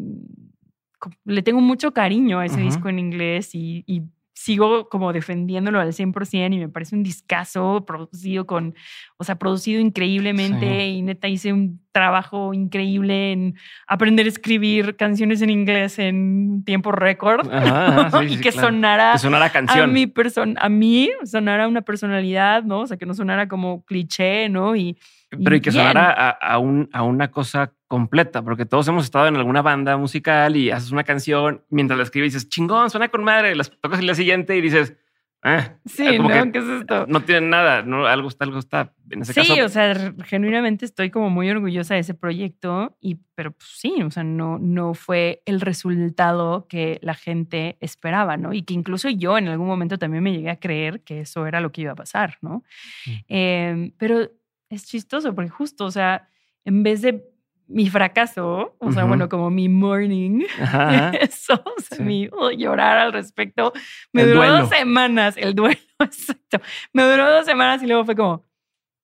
le 1.26 1.43
tengo 1.43 1.61
mucho 1.61 1.93
cariño 1.93 2.39
a 2.39 2.45
ese 2.45 2.61
disco 2.61 2.89
en 2.89 2.99
inglés 2.99 3.53
y, 3.53 3.84
y 3.86 4.03
sigo 4.36 4.90
como 4.90 5.14
defendiéndolo 5.14 5.80
al 5.80 5.94
100% 5.94 6.54
y 6.54 6.60
me 6.60 6.68
parece 6.70 6.96
un 6.96 7.04
discazo 7.04 7.86
producido 7.88 8.46
con, 8.46 8.76
o 9.18 9.24
sea, 9.24 9.36
producido 9.36 9.80
increíblemente 9.80 10.68
Sí. 10.86 10.98
y 10.98 11.02
neta 11.02 11.30
hice 11.30 11.54
un 11.54 11.80
trabajo 11.94 12.54
increíble 12.54 13.32
en 13.32 13.56
aprender 13.88 14.26
a 14.26 14.30
escribir 14.30 14.98
canciones 14.98 15.42
en 15.42 15.50
inglés 15.50 15.98
en 16.00 16.64
tiempo 16.66 16.92
récord 16.92 17.48
sí, 17.50 17.50
y 18.34 18.42
que 18.42 18.52
claro. 18.52 18.68
sonara 18.68 19.14
Que 19.14 19.20
sonara 19.20 19.52
a 19.56 19.88
mi 19.88 20.06
persona, 20.06 20.60
a 20.62 20.68
mí 20.68 21.10
sonara 21.24 21.70
una 21.70 21.82
personalidad, 21.82 22.64
¿no? 22.64 22.82
O 22.82 22.88
sea, 22.88 22.98
que 22.98 23.06
no 23.06 23.14
sonara 23.14 23.48
como 23.48 23.86
cliché, 23.86 24.50
¿no? 24.50 24.76
Y 24.76 24.98
Pero 25.30 25.56
y 25.56 25.62
que 25.62 25.72
sonara 25.72 26.12
a, 26.12 26.30
a 26.30 26.60
un, 26.60 26.90
a 26.94 27.04
una 27.04 27.32
cosa 27.32 27.74
completa, 27.88 28.42
porque 28.42 28.66
todos 28.66 28.88
hemos 28.88 29.06
estado 29.06 29.28
en 29.28 29.36
alguna 29.36 29.62
banda 29.62 29.98
musical 29.98 30.56
y 30.56 30.72
haces 30.72 30.92
una 30.92 31.04
canción, 31.04 31.64
mientras 31.70 31.98
la 31.98 32.04
escribes 32.04 32.34
dices, 32.34 32.50
chingón, 32.50 32.90
suena 32.90 33.10
con 33.10 33.24
madre, 33.24 33.56
las 33.56 33.72
tocas 33.82 34.00
el 34.00 34.06
día 34.06 34.16
siguiente 34.16 34.56
y 34.58 34.62
dices, 34.62 34.96
ah, 35.44 35.74
sí, 35.86 36.18
¿no? 36.18 36.28
que 36.28 36.52
¿Qué 36.52 36.60
es 36.60 36.66
esto? 36.82 37.06
no 37.08 37.22
tienen 37.22 37.50
nada, 37.50 37.84
no, 37.84 38.06
algo 38.08 38.28
está, 38.28 38.46
algo 38.46 38.60
está. 38.60 38.94
En 39.12 39.22
ese 39.22 39.34
Sí, 39.34 39.48
caso, 39.48 39.66
o 39.66 39.70
sea, 39.70 40.14
genuinamente 40.24 40.86
estoy 40.86 41.12
como 41.12 41.30
muy 41.30 41.50
orgullosa 41.50 41.94
de 41.94 42.00
ese 42.02 42.16
proyecto 42.16 42.98
y, 43.00 43.18
pero 43.36 43.52
pues, 43.52 43.70
sí, 43.78 44.02
o 44.02 44.10
sea, 44.10 44.24
no, 44.24 44.58
no 44.58 44.94
fue 44.96 45.44
el 45.46 45.62
resultado 45.62 46.68
que 46.68 47.00
la 47.02 47.14
gente 47.14 47.78
esperaba, 47.82 48.38
¿no? 48.38 48.52
Y 48.54 48.64
que 48.64 48.74
incluso 48.74 49.10
yo 49.10 49.38
en 49.38 49.48
algún 49.48 49.68
momento 49.68 49.98
también 50.00 50.24
me 50.24 50.34
llegué 50.34 50.50
a 50.50 50.60
creer 50.60 51.02
que 51.02 51.22
eso 51.22 51.46
era 51.46 51.62
lo 51.62 51.72
que 51.72 51.82
iba 51.82 51.92
a 51.92 51.96
pasar, 51.96 52.38
¿no? 52.42 52.64
Mm. 53.06 53.12
Eh, 53.30 53.92
pero 53.98 54.32
es 54.76 54.86
chistoso 54.86 55.34
porque 55.36 55.50
justo, 55.50 55.86
o 55.86 55.92
sea, 55.92 56.28
en 56.66 56.84
vez 56.84 57.02
de 57.02 57.24
mi 57.68 57.90
fracaso, 57.90 58.76
o 58.80 58.92
sea, 58.92 59.04
Ujú. 59.04 59.08
bueno, 59.10 59.30
como 59.30 59.50
mi 59.50 59.68
morning, 59.70 60.44
Ajá, 60.62 61.10
eso, 61.22 61.54
o 61.66 61.82
sea, 61.82 61.98
Sí. 61.98 62.04
mi 62.04 62.30
oh, 62.32 62.52
llorar 62.52 62.98
al 63.00 63.12
respecto, 63.14 63.74
me 64.14 64.22
El 64.22 64.30
duró 64.30 64.40
duelo. 64.42 64.58
dos 64.60 64.70
semanas, 64.70 65.36
el 65.38 65.56
duelo, 65.56 65.80
exacto. 66.00 66.60
Me 66.94 67.04
duró 67.04 67.30
dos 67.32 67.46
semanas 67.46 67.82
y 67.82 67.88
luego 67.88 68.06
fue 68.06 68.16
como, 68.16 68.46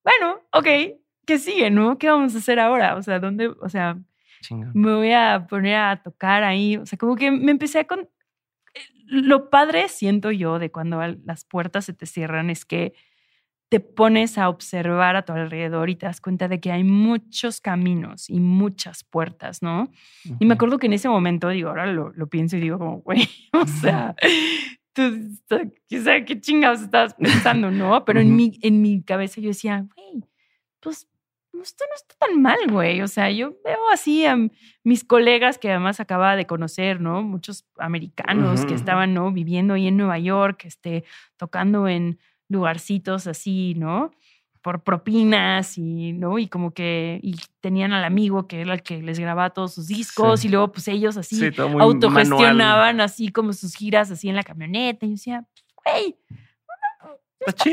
bueno, 0.04 0.40
ok, 0.52 0.66
¿qué 1.26 1.38
sigue, 1.38 1.70
no? 1.70 1.98
¿Qué 1.98 2.08
vamos 2.08 2.34
a 2.34 2.38
hacer 2.38 2.60
ahora? 2.60 2.94
O 2.96 3.02
sea, 3.02 3.18
¿dónde, 3.18 3.48
o 3.48 3.68
sea, 3.68 3.98
Chingón. 4.42 4.70
me 4.74 4.94
voy 4.94 5.12
a 5.12 5.46
poner 5.48 5.76
a 5.76 6.02
tocar 6.02 6.44
ahí? 6.44 6.76
O 6.76 6.86
sea, 6.86 6.98
como 6.98 7.16
que 7.16 7.30
me 7.32 7.50
empecé 7.52 7.80
a... 7.80 7.86
Con... 7.86 8.08
Lo 9.06 9.50
padre, 9.50 9.88
siento 9.88 10.30
yo, 10.30 10.58
de 10.58 10.70
cuando 10.70 11.00
las 11.24 11.44
puertas 11.44 11.84
se 11.84 11.92
te 11.92 12.06
cierran 12.06 12.48
es 12.48 12.64
que 12.64 12.94
te 13.72 13.80
pones 13.80 14.36
a 14.36 14.50
observar 14.50 15.16
a 15.16 15.22
tu 15.24 15.32
alrededor 15.32 15.88
y 15.88 15.96
te 15.96 16.04
das 16.04 16.20
cuenta 16.20 16.46
de 16.46 16.60
que 16.60 16.70
hay 16.70 16.84
muchos 16.84 17.62
caminos 17.62 18.28
y 18.28 18.38
muchas 18.38 19.02
puertas, 19.02 19.62
¿no? 19.62 19.90
Y 20.38 20.44
me 20.44 20.52
acuerdo 20.52 20.76
que 20.76 20.88
en 20.88 20.92
ese 20.92 21.08
momento, 21.08 21.48
digo, 21.48 21.70
ahora 21.70 21.86
lo, 21.86 22.10
lo 22.10 22.26
pienso 22.26 22.58
y 22.58 22.60
digo 22.60 22.76
como, 22.78 22.98
güey, 23.00 23.26
o 23.54 23.66
sea, 23.66 24.14
tú, 24.92 25.10
sea, 25.88 26.22
qué 26.26 26.38
chingados 26.38 26.82
estabas 26.82 27.14
pensando, 27.14 27.70
¿no? 27.70 28.04
Pero 28.04 28.20
en, 28.20 28.26
Ujú. 28.26 28.36
mi, 28.36 28.58
en 28.60 28.82
mi 28.82 29.02
cabeza 29.02 29.40
yo 29.40 29.48
decía, 29.48 29.86
güey, 29.96 30.22
pues 30.80 31.08
esto 31.62 31.86
no 31.88 31.94
está 31.94 32.14
tan 32.18 32.42
mal, 32.42 32.58
güey. 32.68 33.00
O 33.00 33.08
sea, 33.08 33.30
yo 33.30 33.54
veo 33.64 33.88
así 33.90 34.26
a 34.26 34.36
mis 34.84 35.02
colegas 35.02 35.56
que 35.56 35.70
además 35.70 35.98
acababa 35.98 36.36
de 36.36 36.46
conocer, 36.46 37.00
¿no? 37.00 37.22
Muchos 37.22 37.64
americanos 37.78 38.66
que 38.66 38.74
estaban, 38.74 39.14
¿no? 39.14 39.32
Viviendo 39.32 39.72
ahí 39.72 39.86
en 39.86 39.96
Nueva 39.96 40.18
York, 40.18 40.66
este, 40.66 41.04
tocando 41.38 41.88
en 41.88 42.18
lugarcitos 42.52 43.26
así, 43.26 43.74
¿no? 43.76 44.10
Por 44.62 44.84
propinas 44.84 45.76
y, 45.76 46.12
¿no? 46.12 46.38
Y 46.38 46.46
como 46.46 46.70
que, 46.72 47.18
y 47.22 47.34
tenían 47.60 47.92
al 47.92 48.04
amigo 48.04 48.46
que 48.46 48.60
era 48.60 48.74
el 48.74 48.82
que 48.84 49.02
les 49.02 49.18
grababa 49.18 49.50
todos 49.50 49.74
sus 49.74 49.88
discos 49.88 50.40
Sí. 50.40 50.46
y 50.46 50.50
luego 50.52 50.70
pues 50.70 50.86
ellos 50.86 51.16
así 51.16 51.34
Sí, 51.36 51.50
autogestionaban 51.80 52.96
manual. 52.96 53.00
así 53.00 53.28
como 53.32 53.52
sus 53.52 53.74
giras 53.74 54.10
así 54.12 54.28
en 54.28 54.36
la 54.36 54.44
camioneta. 54.44 55.04
Y 55.04 55.08
yo 55.08 55.12
decía, 55.14 55.44
güey, 55.84 56.16
Está 57.44 57.64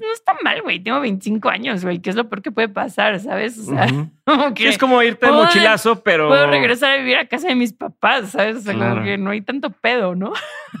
no 0.00 0.12
está 0.14 0.34
mal, 0.42 0.62
güey. 0.62 0.80
Tengo 0.82 1.00
25 1.00 1.50
años, 1.50 1.84
güey. 1.84 1.98
¿Qué 1.98 2.08
es 2.08 2.16
lo 2.16 2.30
peor 2.30 2.40
que 2.40 2.50
puede 2.50 2.70
pasar, 2.70 3.20
sabes? 3.20 3.58
O 3.58 3.64
sea, 3.64 3.86
como 4.24 4.54
que 4.54 4.70
es 4.70 4.78
como 4.78 5.02
irte 5.02 5.26
de 5.26 5.32
mochilazo, 5.32 6.02
pero. 6.02 6.28
puedo 6.28 6.46
regresar 6.46 6.92
a 6.92 6.96
vivir 6.96 7.18
a 7.18 7.28
casa 7.28 7.48
de 7.48 7.54
mis 7.54 7.74
papás, 7.74 8.30
¿sabes? 8.30 8.56
O 8.56 8.60
sea, 8.60 8.72
Claro. 8.72 8.94
como 8.94 9.04
que 9.04 9.18
no 9.18 9.28
hay 9.28 9.42
tanto 9.42 9.68
pedo, 9.68 10.14
¿no? 10.14 10.32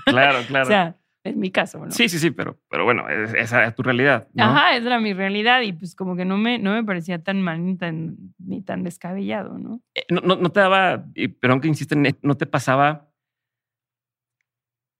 Claro, 0.06 0.38
claro. 0.46 0.64
O 0.64 0.68
sea, 0.68 0.96
es 1.28 1.36
mi 1.36 1.50
caso, 1.50 1.84
¿no? 1.84 1.90
sí, 1.90 2.08
sí, 2.08 2.18
sí, 2.18 2.30
pero, 2.30 2.58
pero 2.68 2.84
bueno, 2.84 3.08
es- 3.08 3.34
esa 3.34 3.64
es 3.64 3.74
tu 3.74 3.82
realidad. 3.82 4.28
¿no? 4.34 4.44
Ajá, 4.44 4.76
esa 4.76 4.86
era 4.86 5.00
mi 5.00 5.12
realidad 5.12 5.60
y 5.62 5.72
pues 5.72 5.94
como 5.94 6.16
que 6.16 6.24
no 6.24 6.36
me, 6.38 6.58
no 6.58 6.72
me 6.72 6.84
parecía 6.84 7.22
tan 7.22 7.40
mal 7.42 7.64
ni 7.64 7.76
tan, 7.76 8.16
ni 8.38 8.62
tan 8.62 8.82
descabellado, 8.84 9.58
¿no? 9.58 9.80
Eh, 9.94 10.04
No, 10.10 10.20
no, 10.22 10.36
no 10.36 10.50
te 10.50 10.60
daba, 10.60 11.04
y 11.14 11.28
perdón 11.28 11.60
que 11.60 11.68
insisten, 11.68 12.06
no 12.22 12.36
te 12.36 12.46
pasaba 12.46 13.08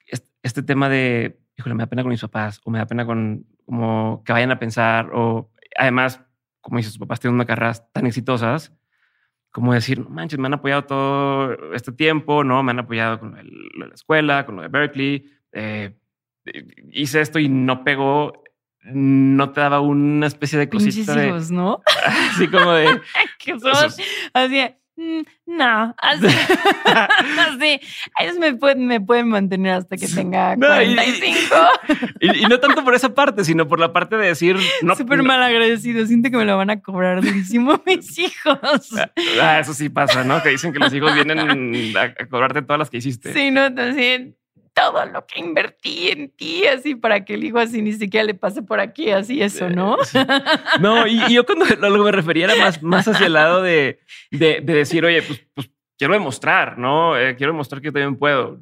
est- 0.07 0.29
este 0.43 0.63
tema 0.63 0.89
de, 0.89 1.41
híjole, 1.57 1.75
me 1.75 1.83
da 1.83 1.87
pena 1.89 2.03
con 2.03 2.11
mis 2.11 2.21
papás 2.21 2.61
o 2.65 2.71
me 2.71 2.79
da 2.79 2.87
pena 2.87 3.05
con 3.07 3.47
como 3.67 4.23
que 4.25 4.33
vayan 4.33 4.51
a 4.51 4.59
pensar 4.59 5.11
o 5.13 5.51
además, 5.77 6.21
como 6.61 6.79
dices, 6.79 6.93
tus 6.95 6.99
papás 7.01 7.21
tienen 7.21 7.35
una 7.35 7.45
carreras 7.45 7.91
tan 7.93 8.07
exitosas, 8.07 8.73
como 9.51 9.73
decir, 9.75 10.01
no 10.01 10.09
manches, 10.11 10.39
me 10.39 10.47
han 10.47 10.55
apoyado 10.55 10.85
todo 10.85 11.73
este 11.75 11.93
tiempo, 11.93 12.45
no, 12.45 12.63
me 12.63 12.71
han 12.73 12.79
apoyado 12.81 13.19
con 13.21 13.31
lo 13.33 13.37
de 13.85 13.89
la 13.89 13.95
escuela, 13.95 14.47
con 14.47 14.57
lo 14.57 14.63
de 14.63 14.69
Berkeley, 14.69 15.31
eh, 15.53 15.97
hice 16.93 17.21
esto 17.21 17.39
y 17.39 17.49
no 17.49 17.85
pegó, 17.85 18.43
no 18.85 19.51
te 19.53 19.61
daba 19.61 19.81
una 19.81 20.27
especie 20.27 20.59
de 20.59 20.69
cosita 20.69 21.15
de, 21.15 21.29
hijos, 21.29 21.51
¿no? 21.51 21.83
así 22.33 22.49
como 22.49 22.73
de, 22.73 23.01
que 23.39 23.59
somos 23.59 23.97
así, 24.33 24.63
"Mm, 24.97 25.21
no, 25.47 25.95
así, 25.99 26.27
así, 27.39 27.81
ellos 28.21 28.39
me 28.39 28.55
pueden, 28.55 28.87
me 28.87 29.01
pueden 29.01 29.29
mantener 29.29 29.75
hasta 29.75 29.97
que 29.97 30.07
tenga 30.09 30.57
No, 30.57 30.67
y- 30.83 30.87
y- 30.93 30.95
45. 30.95 31.57
Y, 32.21 32.39
y 32.39 32.47
no 32.47 32.59
tanto 32.59 32.83
por 32.85 32.95
esa 32.95 33.15
parte, 33.15 33.45
sino 33.45 33.69
por 33.69 33.79
la 33.79 33.93
parte 33.93 34.17
de 34.17 34.27
decir 34.27 34.57
no. 34.83 34.97
Súper 34.97 35.19
no- 35.19 35.25
mal 35.25 35.43
agradecido. 35.43 36.05
Siento 36.07 36.31
que 36.31 36.37
me 36.37 36.45
lo 36.45 36.57
van 36.57 36.71
a 36.71 36.81
cobrar 36.81 37.23
durísimo 37.23 37.81
mis 37.87 38.19
hijos. 38.19 38.59
Ah, 39.41 39.61
eso 39.61 39.73
sí 39.75 39.89
pasa, 39.89 40.25
¿no? 40.25 40.43
Que 40.43 40.49
dicen 40.51 40.73
que 40.73 40.79
los 40.81 40.93
hijos 40.93 41.15
vienen 41.15 41.97
a, 41.97 42.03
a 42.03 42.27
cobrarte 42.27 42.63
todas 42.63 42.79
las 42.81 42.91
que 42.91 42.97
hiciste. 42.99 43.33
Sí, 43.33 43.51
no, 43.51 43.63
así, 43.63 44.35
todo 44.81 45.05
lo 45.07 45.27
que 45.27 45.41
invertí 45.41 46.09
en 46.09 46.31
ti, 46.31 46.67
así 46.67 46.95
para 46.95 47.25
que 47.25 47.35
el 47.35 47.45
hijo 47.45 47.59
así 47.59 47.83
ni 47.83 47.93
siquiera 47.93 48.25
le 48.25 48.35
pase 48.35 48.63
por 48.63 48.81
aquí, 48.81 49.11
así 49.11 49.43
eso, 49.43 49.69
¿no? 49.69 49.97
Sí. 50.05 50.19
No, 50.81 51.07
y, 51.07 51.21
y 51.29 51.35
yo 51.35 51.45
cuando 51.45 51.65
lo 51.89 52.05
me 52.05 52.13
refería 52.13 52.45
era 52.47 52.57
más, 52.57 52.83
más 52.83 53.07
hacia 53.09 53.27
el 53.27 53.33
lado 53.33 53.63
de, 53.63 54.01
de, 54.31 54.61
de 54.61 54.75
decir, 54.75 55.05
oye, 55.05 55.23
pues, 55.23 55.45
pues 55.55 55.71
quiero 55.97 56.15
demostrar, 56.15 56.79
¿no? 56.79 57.19
Eh, 57.19 57.35
quiero 57.37 57.53
demostrar 57.53 57.81
que 57.81 57.87
yo 57.87 57.93
también 57.93 58.17
puedo. 58.17 58.61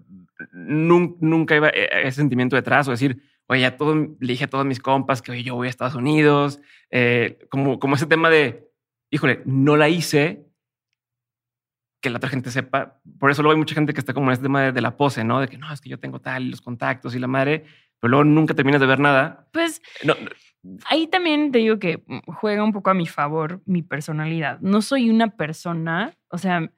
Nun- 0.53 1.17
nunca 1.21 1.57
iba 1.57 1.69
eh, 1.71 1.89
ese 2.05 2.17
sentimiento 2.17 2.57
detrás 2.57 2.87
o 2.89 2.91
decir, 2.91 3.23
oye, 3.47 3.63
ya 3.63 3.77
todo, 3.77 3.95
le 3.95 4.17
dije 4.21 4.45
a 4.45 4.49
todos 4.49 4.67
mis 4.67 4.81
compas 4.81 5.23
que 5.23 5.33
oye, 5.33 5.43
yo 5.43 5.55
voy 5.55 5.67
a 5.67 5.71
Estados 5.71 5.95
Unidos, 5.95 6.61
eh, 6.91 7.39
como, 7.51 7.79
como 7.79 7.95
ese 7.97 8.07
tema 8.07 8.29
de, 8.31 8.69
híjole, 9.11 9.43
no 9.45 9.77
la 9.77 9.89
hice, 9.89 10.46
que 12.07 12.11
la 12.11 12.19
otra 12.19 12.31
gente 12.31 12.53
sepa. 12.53 13.01
Por 13.19 13.33
eso 13.33 13.43
luego 13.43 13.55
hay 13.55 13.59
mucha 13.59 13.75
gente 13.75 13.93
que 13.93 13.99
está 13.99 14.15
como 14.15 14.27
en 14.27 14.35
este 14.35 14.45
tema 14.45 14.63
de, 14.63 14.71
de 14.71 14.81
la 14.81 14.97
pose, 14.97 15.25
¿no? 15.25 15.41
De 15.41 15.49
que 15.49 15.59
no, 15.59 15.73
es 15.73 15.81
que 15.81 15.89
yo 15.89 15.99
tengo 15.99 16.21
tal 16.21 16.45
y 16.45 16.51
los 16.51 16.61
contactos 16.61 17.17
y 17.17 17.19
la 17.19 17.27
madre, 17.27 17.65
pero 17.99 18.13
luego 18.13 18.25
nunca 18.25 18.55
terminas 18.55 18.81
de 18.81 18.87
ver 18.87 19.01
nada. 19.01 19.49
Pues 19.53 19.83
No, 20.05 20.15
ahí 20.89 21.09
también 21.09 21.51
te 21.51 21.59
digo 21.59 21.81
que 21.81 22.05
juega 22.27 22.63
un 22.63 22.73
poco 22.73 22.91
a 22.91 22.95
mi 22.95 23.07
favor 23.07 23.61
mi 23.67 23.83
personalidad. 23.83 24.61
No 24.61 24.83
soy 24.83 25.11
una 25.11 25.37
persona, 25.37 26.15
o 26.29 26.39
sea, 26.39 26.71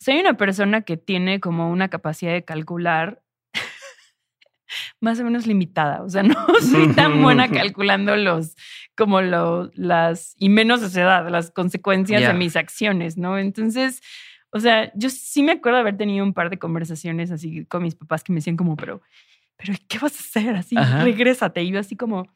soy 0.00 0.18
una 0.18 0.34
persona 0.34 0.82
que 0.82 0.98
tiene 0.98 1.40
como 1.40 1.70
una 1.70 1.88
capacidad 1.88 2.32
de 2.32 2.44
calcular 2.44 3.22
más 5.00 5.18
o 5.18 5.24
menos 5.24 5.46
limitada. 5.46 6.02
O 6.02 6.10
sea, 6.10 6.22
no 6.24 6.36
soy 6.60 6.92
tan 6.92 7.22
buena 7.22 7.48
calculando 7.50 8.16
los, 8.16 8.54
como 8.94 9.22
lo, 9.22 9.70
las, 9.74 10.34
y 10.36 10.50
menos 10.50 10.82
a 10.82 10.86
esa 10.86 11.00
edad, 11.00 11.30
las 11.30 11.50
consecuencias 11.50 12.20
de 12.20 12.34
mis 12.34 12.56
acciones, 12.56 13.16
¿no? 13.16 13.38
Entonces, 13.38 14.02
o 14.50 14.60
sea, 14.60 14.90
yo 14.94 15.10
sí 15.10 15.42
me 15.42 15.52
acuerdo 15.52 15.76
de 15.76 15.80
haber 15.82 15.96
tenido 15.96 16.24
un 16.24 16.32
par 16.34 16.50
de 16.50 16.58
conversaciones 16.58 17.30
así 17.30 17.64
con 17.66 17.82
mis 17.82 17.94
papás 17.94 18.22
que 18.24 18.32
me 18.32 18.38
decían 18.38 18.56
como, 18.56 18.76
pero, 18.76 19.02
pero 19.56 19.74
¿qué 19.88 19.98
vas 19.98 20.16
a 20.16 20.20
hacer? 20.20 20.56
Así, 20.56 20.76
Ajá. 20.76 21.04
regrésate. 21.04 21.62
Y 21.62 21.70
yo 21.72 21.78
así 21.80 21.96
como, 21.96 22.26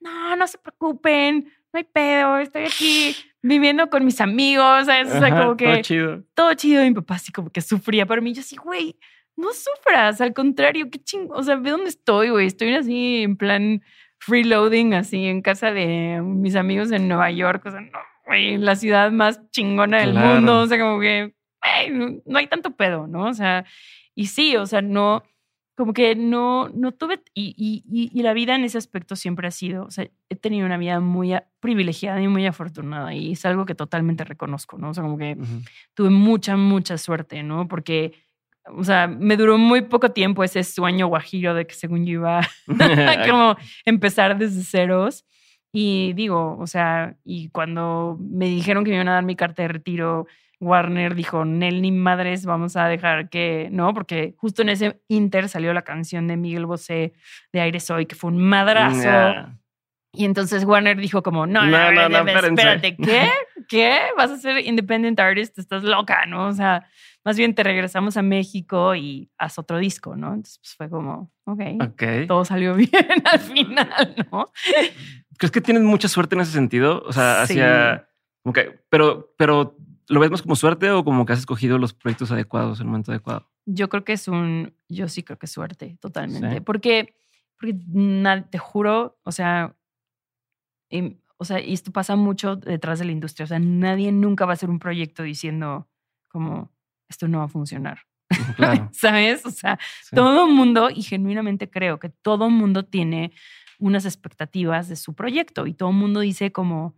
no, 0.00 0.36
no 0.36 0.46
se 0.46 0.58
preocupen, 0.58 1.50
no 1.72 1.78
hay 1.78 1.84
pedo, 1.84 2.38
estoy 2.38 2.64
aquí 2.64 3.16
viviendo 3.42 3.88
con 3.90 4.04
mis 4.04 4.20
amigos, 4.20 4.86
¿sabes? 4.86 5.08
O 5.14 5.18
sea, 5.18 5.30
como 5.30 5.42
todo 5.42 5.56
que 5.56 5.82
chido. 5.82 6.22
todo 6.34 6.54
chido. 6.54 6.84
Y 6.84 6.88
mi 6.90 6.94
papá 6.94 7.14
así 7.14 7.32
como 7.32 7.50
que 7.50 7.60
sufría 7.60 8.06
por 8.06 8.20
mí. 8.22 8.32
Yo 8.34 8.40
así, 8.40 8.56
güey, 8.56 8.96
no 9.36 9.48
sufras, 9.52 10.20
al 10.20 10.32
contrario, 10.32 10.88
qué 10.90 10.98
ching... 11.02 11.28
O 11.30 11.42
sea, 11.42 11.56
ve 11.56 11.70
dónde 11.70 11.88
estoy, 11.88 12.28
güey. 12.30 12.46
Estoy 12.46 12.74
así 12.74 13.22
en 13.24 13.36
plan 13.36 13.82
freeloading, 14.18 14.94
así 14.94 15.24
en 15.26 15.42
casa 15.42 15.72
de 15.72 16.20
mis 16.22 16.54
amigos 16.56 16.90
en 16.92 17.08
Nueva 17.08 17.30
York. 17.30 17.62
O 17.66 17.70
sea, 17.70 17.80
no, 17.80 17.98
güey, 18.26 18.56
la 18.58 18.76
ciudad 18.76 19.10
más 19.10 19.40
chingona 19.50 20.00
del 20.00 20.12
Claro. 20.12 20.34
mundo. 20.36 20.60
O 20.60 20.66
sea, 20.66 20.78
como 20.78 21.00
que, 21.00 21.34
güey, 21.64 22.20
no, 22.24 22.38
hay 22.38 22.46
tanto 22.46 22.76
pedo, 22.76 23.06
¿no? 23.06 23.26
O 23.26 23.34
sea, 23.34 23.64
y 24.14 24.26
sí, 24.26 24.56
o 24.56 24.66
sea, 24.66 24.82
no, 24.82 25.22
como 25.76 25.92
que 25.92 26.14
no, 26.14 26.68
no 26.68 26.92
tuve, 26.92 27.20
y, 27.34 27.54
y, 27.56 27.84
y, 27.90 28.10
y 28.18 28.22
la 28.22 28.32
vida 28.32 28.54
en 28.54 28.64
ese 28.64 28.78
aspecto 28.78 29.16
siempre 29.16 29.48
ha 29.48 29.50
sido, 29.50 29.84
o 29.84 29.90
sea, 29.90 30.06
he 30.28 30.36
tenido 30.36 30.66
una 30.66 30.76
vida 30.76 31.00
muy 31.00 31.34
privilegiada 31.60 32.20
y 32.20 32.28
muy 32.28 32.46
afortunada 32.46 33.12
y 33.14 33.32
es 33.32 33.44
algo 33.44 33.66
que 33.66 33.74
totalmente 33.74 34.24
reconozco, 34.24 34.78
¿no? 34.78 34.90
O 34.90 34.94
sea, 34.94 35.02
como 35.02 35.18
que 35.18 35.36
tuve 35.94 36.10
mucha, 36.10 36.56
mucha 36.56 36.96
suerte, 36.96 37.42
¿no? 37.42 37.66
Porque, 37.66 38.12
o 38.66 38.84
sea, 38.84 39.08
me 39.08 39.36
duró 39.36 39.58
muy 39.58 39.82
poco 39.82 40.12
tiempo 40.12 40.44
ese 40.44 40.62
sueño 40.62 41.08
guajiro 41.08 41.54
de 41.54 41.66
que 41.66 41.74
según 41.74 42.06
yo 42.06 42.12
iba 42.12 42.38
a 42.78 43.28
como 43.28 43.56
empezar 43.84 44.38
desde 44.38 44.62
ceros. 44.62 45.24
Y 45.76 46.12
digo, 46.12 46.56
o 46.60 46.68
sea, 46.68 47.16
y 47.24 47.48
cuando 47.48 48.16
me 48.20 48.46
dijeron 48.46 48.84
que 48.84 48.90
me 48.90 48.96
iban 48.96 49.08
a 49.08 49.14
dar 49.14 49.24
mi 49.24 49.34
carta 49.34 49.62
de 49.62 49.68
retiro, 49.68 50.28
Warner 50.60 51.14
dijo, 51.14 51.44
Nel, 51.44 51.82
ni 51.82 51.92
madres, 51.92 52.46
vamos 52.46 52.76
a 52.76 52.86
dejar 52.88 53.28
que, 53.28 53.68
¿no? 53.72 53.92
Porque 53.94 54.34
justo 54.38 54.62
en 54.62 54.68
ese 54.70 55.00
inter 55.08 55.48
salió 55.48 55.72
la 55.74 55.82
canción 55.82 56.26
de 56.28 56.36
Miguel 56.36 56.66
Bosé 56.66 57.12
de 57.52 57.60
Aire 57.60 57.80
Soy, 57.80 58.06
que 58.06 58.14
fue 58.14 58.30
un 58.30 58.38
madrazo. 58.38 59.52
Y 60.16 60.24
entonces 60.24 60.64
Warner 60.64 60.96
dijo 60.96 61.22
como, 61.24 61.44
no, 61.46 61.66
no, 61.66 61.90
No, 61.92 62.08
no, 62.08 62.28
espérate, 62.30 62.96
¿qué? 63.02 63.28
¿Qué? 63.68 63.98
¿Vas 64.16 64.30
a 64.30 64.36
ser 64.38 64.58
independent 64.64 65.18
artist? 65.18 65.58
Estás 65.58 65.82
loca, 65.82 66.24
¿no? 66.26 66.46
O 66.46 66.52
sea, 66.52 66.86
más 67.24 67.36
bien 67.36 67.54
te 67.54 67.64
regresamos 67.64 68.16
a 68.16 68.22
México 68.22 68.94
y 68.94 69.28
haz 69.38 69.58
otro 69.58 69.78
disco, 69.78 70.14
¿no? 70.14 70.28
Entonces 70.28 70.58
pues, 70.58 70.74
fue 70.76 70.88
como, 70.88 71.32
ok, 71.46 71.60
Ok. 71.82 72.02
todo 72.28 72.44
salió 72.44 72.74
bien 72.76 72.90
al 73.24 73.40
final, 73.40 74.14
¿no? 74.30 74.52
¿Crees 75.36 75.50
que 75.50 75.60
tienes 75.60 75.82
mucha 75.82 76.06
suerte 76.06 76.36
en 76.36 76.42
ese 76.42 76.52
sentido? 76.52 77.02
O 77.06 77.12
sea, 77.12 77.44
Sí. 77.46 77.54
hacia. 77.54 78.06
como 78.44 78.52
que- 78.52 78.78
pero, 78.88 79.34
pero, 79.36 79.76
¿lo 80.08 80.20
ves 80.20 80.30
más 80.30 80.42
como 80.42 80.56
suerte 80.56 80.90
o 80.90 81.04
como 81.04 81.26
que 81.26 81.32
has 81.32 81.40
escogido 81.40 81.78
los 81.78 81.94
proyectos 81.94 82.30
adecuados 82.30 82.80
en 82.80 82.86
el 82.86 82.90
momento 82.90 83.12
adecuado? 83.12 83.50
Yo 83.66 83.88
creo 83.88 84.04
que 84.04 84.12
es 84.12 84.28
un, 84.28 84.74
yo 84.88 85.08
sí 85.08 85.22
creo 85.22 85.38
que 85.38 85.46
es 85.46 85.52
suerte, 85.52 85.96
totalmente. 86.00 86.54
Sí. 86.54 86.60
Porque, 86.60 87.16
porque 87.58 87.78
te 88.50 88.58
juro, 88.58 89.18
o 89.22 89.32
sea, 89.32 89.76
em, 90.90 91.16
o 91.36 91.44
sea, 91.44 91.60
y 91.60 91.72
esto 91.72 91.92
pasa 91.92 92.16
mucho 92.16 92.56
detrás 92.56 92.98
de 92.98 93.04
la 93.04 93.12
industria. 93.12 93.44
O 93.44 93.46
sea, 93.46 93.58
nadie 93.58 94.12
nunca 94.12 94.44
va 94.44 94.52
a 94.52 94.54
hacer 94.54 94.70
un 94.70 94.78
proyecto 94.78 95.22
diciendo 95.22 95.88
como 96.28 96.72
esto 97.08 97.28
no 97.28 97.38
va 97.38 97.44
a 97.44 97.48
funcionar. 97.48 98.00
Claro. 98.56 98.88
¿Sabes? 98.92 99.44
O 99.46 99.50
sea, 99.50 99.78
sí. 100.02 100.16
todo 100.16 100.46
mundo, 100.46 100.90
y 100.90 101.02
genuinamente 101.02 101.70
creo 101.70 101.98
que 101.98 102.08
todo 102.08 102.50
mundo 102.50 102.84
tiene 102.84 103.32
unas 103.78 104.04
expectativas 104.04 104.88
de 104.88 104.96
su 104.96 105.14
proyecto 105.14 105.66
y 105.66 105.74
todo 105.74 105.92
mundo 105.92 106.20
dice 106.20 106.52
como, 106.52 106.94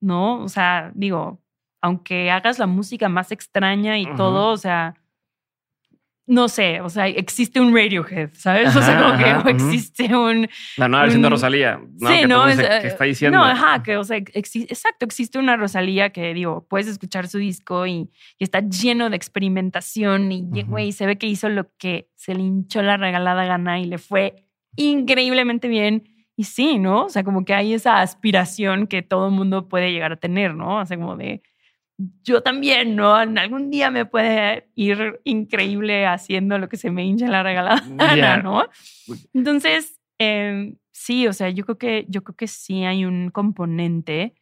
no, 0.00 0.42
o 0.42 0.48
sea, 0.48 0.92
digo, 0.94 1.42
aunque 1.84 2.30
hagas 2.30 2.58
la 2.58 2.66
música 2.66 3.10
más 3.10 3.30
extraña 3.30 3.98
y 3.98 4.06
todo, 4.16 4.52
o 4.52 4.56
sea, 4.56 4.94
no 6.26 6.48
sé, 6.48 6.80
o 6.80 6.88
sea, 6.88 7.08
existe 7.08 7.60
un 7.60 7.74
Radiohead, 7.76 8.30
¿sabes? 8.32 8.74
o 8.74 8.80
sea, 8.80 8.98
Ajá, 8.98 9.04
como 9.04 9.18
que 9.18 9.30
ajá, 9.30 9.50
existe 9.50 10.16
un, 10.16 10.48
La 10.78 10.88
nueva 10.88 11.02
versión 11.02 11.20
de 11.20 11.28
Rosalía. 11.28 11.78
¿no? 12.00 12.08
Sí, 12.08 12.20
que 12.20 12.26
no, 12.26 12.48
es, 12.48 12.56
dice 12.56 12.74
eh, 12.74 12.80
que 12.80 12.86
está 12.86 13.04
diciendo. 13.04 13.36
No, 13.36 13.44
ajá, 13.44 13.82
que, 13.82 13.98
o 13.98 14.04
sea, 14.04 14.16
exacto, 14.16 15.04
existe 15.04 15.38
una 15.38 15.58
Rosalía 15.58 16.08
que, 16.08 16.32
digo, 16.32 16.66
puedes 16.70 16.86
escuchar 16.86 17.28
su 17.28 17.36
disco 17.36 17.86
y, 17.86 18.10
y 18.38 18.44
está 18.44 18.60
lleno 18.60 19.10
de 19.10 19.16
experimentación 19.16 20.32
y, 20.32 20.62
güey, 20.62 20.92
se 20.92 21.04
ve 21.04 21.18
que 21.18 21.26
hizo 21.26 21.50
lo 21.50 21.68
que 21.76 22.08
se 22.14 22.34
le 22.34 22.44
hinchó 22.44 22.80
la 22.80 22.96
regalada 22.96 23.44
gana 23.44 23.78
y 23.78 23.84
le 23.84 23.98
fue 23.98 24.46
increíblemente 24.76 25.68
bien. 25.68 26.04
Y 26.34 26.44
sí, 26.44 26.78
¿no? 26.78 27.04
O 27.04 27.08
sea, 27.10 27.24
como 27.24 27.44
que 27.44 27.52
hay 27.52 27.74
esa 27.74 28.00
aspiración 28.00 28.86
que 28.86 29.02
todo 29.02 29.28
el 29.28 29.34
mundo 29.34 29.68
puede 29.68 29.92
llegar 29.92 30.12
a 30.12 30.16
tener, 30.16 30.54
¿no? 30.54 30.80
O 30.80 30.86
sea, 30.86 30.96
como 30.96 31.16
de, 31.16 31.42
yo 32.24 32.42
también, 32.42 32.96
¿no? 32.96 33.20
En 33.22 33.38
algún 33.38 33.70
día 33.70 33.90
me 33.90 34.04
puede 34.04 34.68
ir 34.74 35.20
increíble 35.24 36.06
haciendo 36.06 36.58
lo 36.58 36.68
que 36.68 36.76
se 36.76 36.90
me 36.90 37.04
hincha 37.04 37.28
la 37.28 37.42
regalada. 37.42 37.82
¿no? 38.42 38.64
Entonces, 39.32 40.00
eh, 40.18 40.74
sí, 40.92 41.26
o 41.26 41.32
sea, 41.32 41.50
yo 41.50 41.64
creo 41.64 41.78
que 41.78 42.06
yo 42.08 42.22
creo 42.24 42.36
que 42.36 42.46
sí 42.48 42.84
hay 42.84 43.04
un 43.04 43.30
componente, 43.30 44.34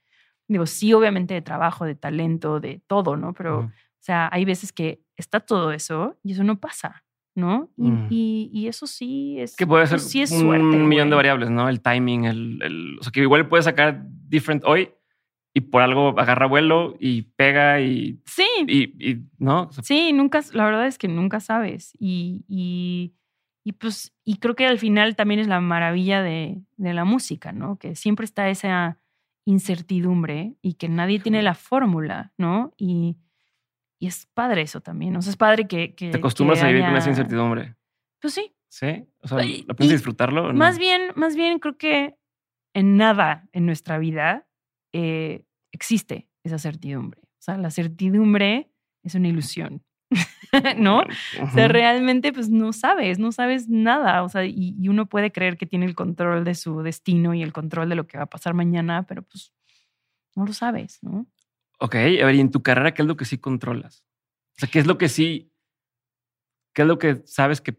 digo, 0.48 0.66
sí, 0.66 0.92
obviamente 0.92 1.34
de 1.34 1.42
trabajo, 1.42 1.84
de 1.84 1.94
talento, 1.94 2.61
de 2.61 2.80
todo, 2.86 3.16
¿no? 3.16 3.32
Pero, 3.34 3.59
o 3.61 3.70
sea, 3.98 4.28
hay 4.32 4.44
veces 4.44 4.72
que 4.72 5.00
está 5.16 5.40
todo 5.40 5.72
eso 5.72 6.16
y 6.22 6.32
eso 6.32 6.44
no 6.44 6.59
pasa. 6.59 7.05
¿no? 7.34 7.70
Y, 7.78 7.90
Mm. 7.90 8.07
y- 8.11 8.50
y 8.53 8.66
eso 8.68 8.86
sí 8.86 9.40
es. 9.40 9.57
Que 9.57 9.66
puede 9.66 9.86
ser 9.86 10.00
sí 10.00 10.20
es 10.20 10.30
un 10.32 10.40
suerte, 10.40 10.64
millón 10.76 11.09
de 11.09 11.16
variables, 11.16 11.48
¿no? 11.48 11.66
El 11.66 11.80
timing, 11.80 12.26
el, 12.26 12.59
el- 12.62 12.98
O 13.00 13.03
sea, 13.03 13.11
que 13.11 13.20
igual 13.20 13.48
puedes 13.48 13.64
sacar 13.64 14.03
different 14.28 14.62
hoy 14.66 14.90
y 15.55 15.61
por 15.61 15.82
algo 15.82 16.18
agarra 16.18 16.46
vuelo 16.46 16.96
y 16.98 17.22
pega 17.22 17.80
y. 17.80 18.20
Sí, 18.26 18.46
y, 18.66 19.11
y- 19.11 19.22
¿No? 19.38 19.70
Sí, 19.82 20.12
nunca, 20.12 20.40
la 20.53 20.64
verdad 20.64 20.86
es 20.86 20.98
que 20.98 21.09
nunca 21.09 21.40
sabes. 21.40 21.92
Y, 21.98 22.44
y, 22.48 23.12
y 23.64 23.72
pues, 23.72 24.14
y 24.24 24.36
creo 24.38 24.55
que 24.55 24.66
al 24.66 24.78
final 24.78 25.14
también 25.16 25.40
es 25.40 25.48
la 25.48 25.61
maravilla 25.61 26.22
de, 26.22 26.62
de 26.76 26.94
la 26.94 27.05
música, 27.05 27.53
¿no? 27.53 27.76
Que 27.78 27.94
siempre 27.96 28.24
está 28.24 28.48
esa 28.48 28.98
incertidumbre 29.44 30.55
y 30.62 30.74
que 30.74 30.88
nadie 30.88 31.20
tiene 31.20 31.42
la 31.42 31.55
fórmula, 31.55 32.32
¿no? 32.38 32.72
Y, 32.76 33.16
y 33.98 34.07
es 34.07 34.26
padre 34.34 34.62
eso 34.62 34.80
también. 34.80 35.14
O 35.16 35.22
sea, 35.22 35.30
es 35.30 35.36
padre 35.36 35.66
que. 35.68 35.94
que 35.94 36.11
te 36.11 36.16
acostumbras 36.18 36.61
que 36.61 36.64
a 36.66 36.68
vivir 36.68 36.84
con 36.84 36.96
esa 36.96 37.11
incertidumbre. 37.11 37.76
Pues 38.20 38.34
sí. 38.34 38.53
¿Sí? 38.68 39.05
O 39.20 39.28
sea, 39.28 39.38
¿aprendes 39.68 39.90
a 39.90 39.96
disfrutarlo? 39.96 40.44
o 40.46 40.53
no? 40.53 40.59
Más 40.59 40.78
bien, 40.78 41.11
más 41.14 41.36
bien 41.36 41.59
creo 41.59 41.76
que 41.76 42.16
en 42.74 42.96
nada 42.96 43.48
en 43.53 43.66
nuestra 43.66 43.98
vida 43.98 44.46
eh, 44.93 45.45
existe 45.72 46.28
esa 46.45 46.59
certidumbre. 46.59 47.20
O 47.22 47.43
sea, 47.43 47.57
la 47.57 47.70
certidumbre 47.70 48.70
es 49.03 49.14
una 49.14 49.28
ilusión, 49.28 49.82
¿no? 50.76 50.99
O 51.43 51.51
sea, 51.51 51.68
realmente 51.68 52.32
pues 52.32 52.51
no 52.51 52.72
sabes, 52.72 53.18
no 53.18 53.32
sabes 53.32 53.68
nada. 53.68 54.22
O 54.22 54.28
sea, 54.28 54.45
y, 54.45 54.76
y 54.80 54.88
uno 54.88 55.07
puede 55.07 55.32
creer 55.32 55.57
que 55.57 55.66
tiene 55.66 55.86
el 55.86 55.95
control 55.95 56.45
de 56.45 56.55
su 56.55 56.82
destino 56.82 57.34
y 57.34 57.43
el 57.43 57.53
control 57.53 57.88
de 57.88 57.95
lo 57.97 58.07
que 58.07 58.18
va 58.18 58.24
a 58.24 58.30
pasar 58.30 58.55
mañana, 58.55 59.05
pero 59.07 59.22
pues 59.22 59.53
no 60.36 60.47
lo 60.47 60.53
sabes, 60.53 60.99
¿no? 61.03 61.26
Ok, 61.78 61.95
a 61.97 61.99
ver, 62.26 62.34
y 62.36 62.40
en 62.40 62.51
tu 62.51 62.62
carrera, 62.62 62.95
¿qué 62.95 63.03
es 63.03 63.09
lo 63.09 63.16
que 63.16 63.24
sí 63.24 63.38
controlas? 63.38 64.05
O 64.57 64.61
sea, 64.61 64.68
¿qué 64.70 64.78
es 64.78 64.86
lo 64.86 64.99
que 64.99 65.09
sí, 65.09 65.53
qué 66.74 66.82
es 66.82 66.88
lo 66.88 66.99
que 66.99 67.22
sabes 67.24 67.61
que, 67.61 67.76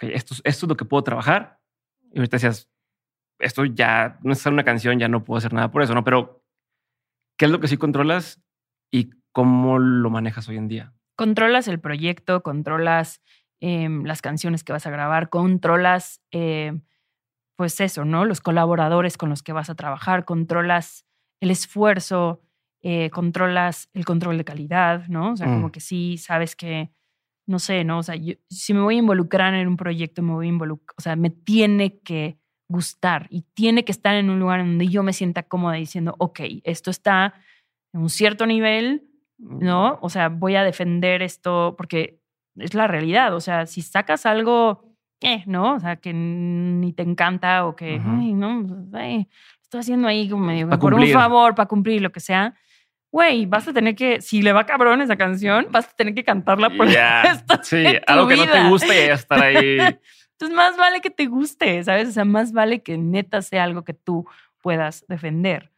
esto, 0.00 0.34
es- 0.34 0.42
esto 0.44 0.66
es 0.66 0.68
lo 0.68 0.76
que 0.76 0.84
puedo 0.84 1.02
trabajar? 1.04 1.58
Y 2.12 2.18
ahorita 2.18 2.36
decías, 2.36 2.68
esto 3.38 3.64
ya 3.64 4.18
no 4.22 4.32
es 4.32 4.44
una 4.46 4.64
canción, 4.64 4.98
ya 4.98 5.08
no 5.08 5.24
puedo 5.24 5.38
hacer 5.38 5.52
nada 5.52 5.70
por 5.70 5.82
eso, 5.82 5.94
¿no? 5.94 6.04
Pero, 6.04 6.39
¿qué 7.40 7.46
es 7.46 7.50
lo 7.50 7.58
que 7.60 7.68
sí 7.68 7.78
controlas 7.78 8.38
y 8.92 9.12
cómo 9.32 9.78
lo 9.78 10.10
manejas 10.10 10.46
hoy 10.50 10.58
en 10.58 10.68
día? 10.68 10.94
controlas 11.16 11.68
el 11.68 11.80
proyecto, 11.80 12.42
controlas 12.42 13.22
em, 13.62 14.04
las 14.04 14.22
canciones 14.22 14.64
que 14.64 14.72
vas 14.74 14.86
a 14.86 14.90
grabar, 14.90 15.30
controlas, 15.30 16.20
em, 16.32 16.82
pues 17.56 17.80
eso, 17.80 18.04
¿no? 18.06 18.24
Los 18.26 18.40
colaboradores 18.42 19.18
con 19.18 19.30
los 19.30 19.42
que 19.42 19.52
vas 19.54 19.70
a 19.70 19.76
trabajar, 19.76 20.24
controlas 20.26 21.06
el 21.42 21.50
esfuerzo, 21.50 22.42
eh, 22.82 23.10
controlas 23.10 23.90
el 23.94 24.06
control 24.06 24.38
de 24.38 24.44
calidad, 24.46 25.08
¿no? 25.08 25.32
O 25.32 25.36
sea, 25.36 25.48
Mm. 25.48 25.54
como 25.56 25.72
que 25.72 25.80
sí 25.80 26.18
sabes 26.18 26.56
que, 26.56 26.90
no 27.46 27.58
sé, 27.60 27.84
¿no? 27.84 27.98
O 28.00 28.02
sea, 28.02 28.16
yo- 28.16 28.34
si 28.50 28.74
me 28.74 28.80
voy 28.82 28.96
a 28.96 29.00
involucrar 29.00 29.54
en 29.54 29.68
un 29.68 29.78
proyecto, 29.78 30.22
me 30.22 30.32
voy 30.34 30.46
a 30.46 30.50
involucrar, 30.50 30.94
o 30.98 31.02
sea, 31.02 31.16
me 31.16 31.30
tiene 31.30 32.00
que 32.00 32.39
gustar 32.70 33.26
y 33.30 33.42
tiene 33.52 33.84
que 33.84 33.90
estar 33.92 34.14
en 34.14 34.30
un 34.30 34.38
lugar 34.38 34.60
donde 34.60 34.86
yo 34.86 35.02
me 35.02 35.12
sienta 35.12 35.42
cómoda 35.42 35.74
diciendo, 35.74 36.14
ok, 36.18 36.40
esto 36.64 36.90
está 36.90 37.34
en 37.92 38.00
un 38.02 38.08
cierto 38.08 38.46
nivel, 38.46 39.02
¿no? 39.38 39.98
O 40.02 40.08
sea, 40.08 40.28
voy 40.28 40.54
a 40.54 40.62
defender 40.62 41.20
esto 41.22 41.74
porque 41.76 42.20
es 42.56 42.72
la 42.74 42.86
realidad. 42.86 43.34
O 43.34 43.40
sea, 43.40 43.66
si 43.66 43.82
sacas 43.82 44.24
algo, 44.24 44.94
eh, 45.20 45.42
¿no? 45.46 45.74
O 45.74 45.80
sea, 45.80 45.96
que 45.96 46.12
ni 46.14 46.92
te 46.92 47.02
encanta 47.02 47.66
o 47.66 47.74
que, 47.74 47.98
Ujú. 47.98 48.08
ay, 48.20 48.32
no, 48.34 48.64
pues, 48.66 48.80
ay, 48.94 49.28
estoy 49.62 49.80
haciendo 49.80 50.06
ahí 50.06 50.28
como 50.28 50.44
medio 50.46 50.68
Pa' 50.68 50.78
por 50.78 50.94
un 50.94 51.00
cumplir. 51.00 51.14
favor, 51.14 51.54
para 51.56 51.66
cumplir 51.68 52.00
lo 52.02 52.12
que 52.12 52.20
sea. 52.20 52.54
Güey, 53.12 53.46
vas 53.46 53.66
a 53.66 53.72
tener 53.72 53.96
que, 53.96 54.20
si 54.20 54.40
le 54.42 54.52
va 54.52 54.64
cabrón 54.66 55.00
esa 55.02 55.16
canción, 55.16 55.66
vas 55.72 55.88
a 55.88 55.96
tener 55.96 56.14
que 56.14 56.22
cantarla 56.22 56.70
por 56.70 56.86
el 56.88 56.94
resto 57.24 57.58
sí, 57.64 57.78
de 57.78 58.00
tu 58.06 58.12
algo 58.12 58.28
que 58.28 58.36
no 58.36 58.44
te 58.44 58.52
vida. 58.52 58.68
gusta 58.68 58.94
y 58.94 58.98
estar 59.08 59.40
ahí. 59.42 59.78
Entonces, 60.40 60.56
más 60.56 60.76
vale 60.78 61.00
que 61.02 61.10
te 61.10 61.26
guste, 61.26 61.84
¿sabes? 61.84 62.08
O 62.08 62.12
sea, 62.12 62.24
más 62.24 62.52
vale 62.52 62.82
que 62.82 62.96
neta 62.96 63.42
sea 63.42 63.64
algo 63.64 63.84
que 63.84 63.92
tú 63.94 64.26
puedas 64.62 65.04
defender. 65.06 65.70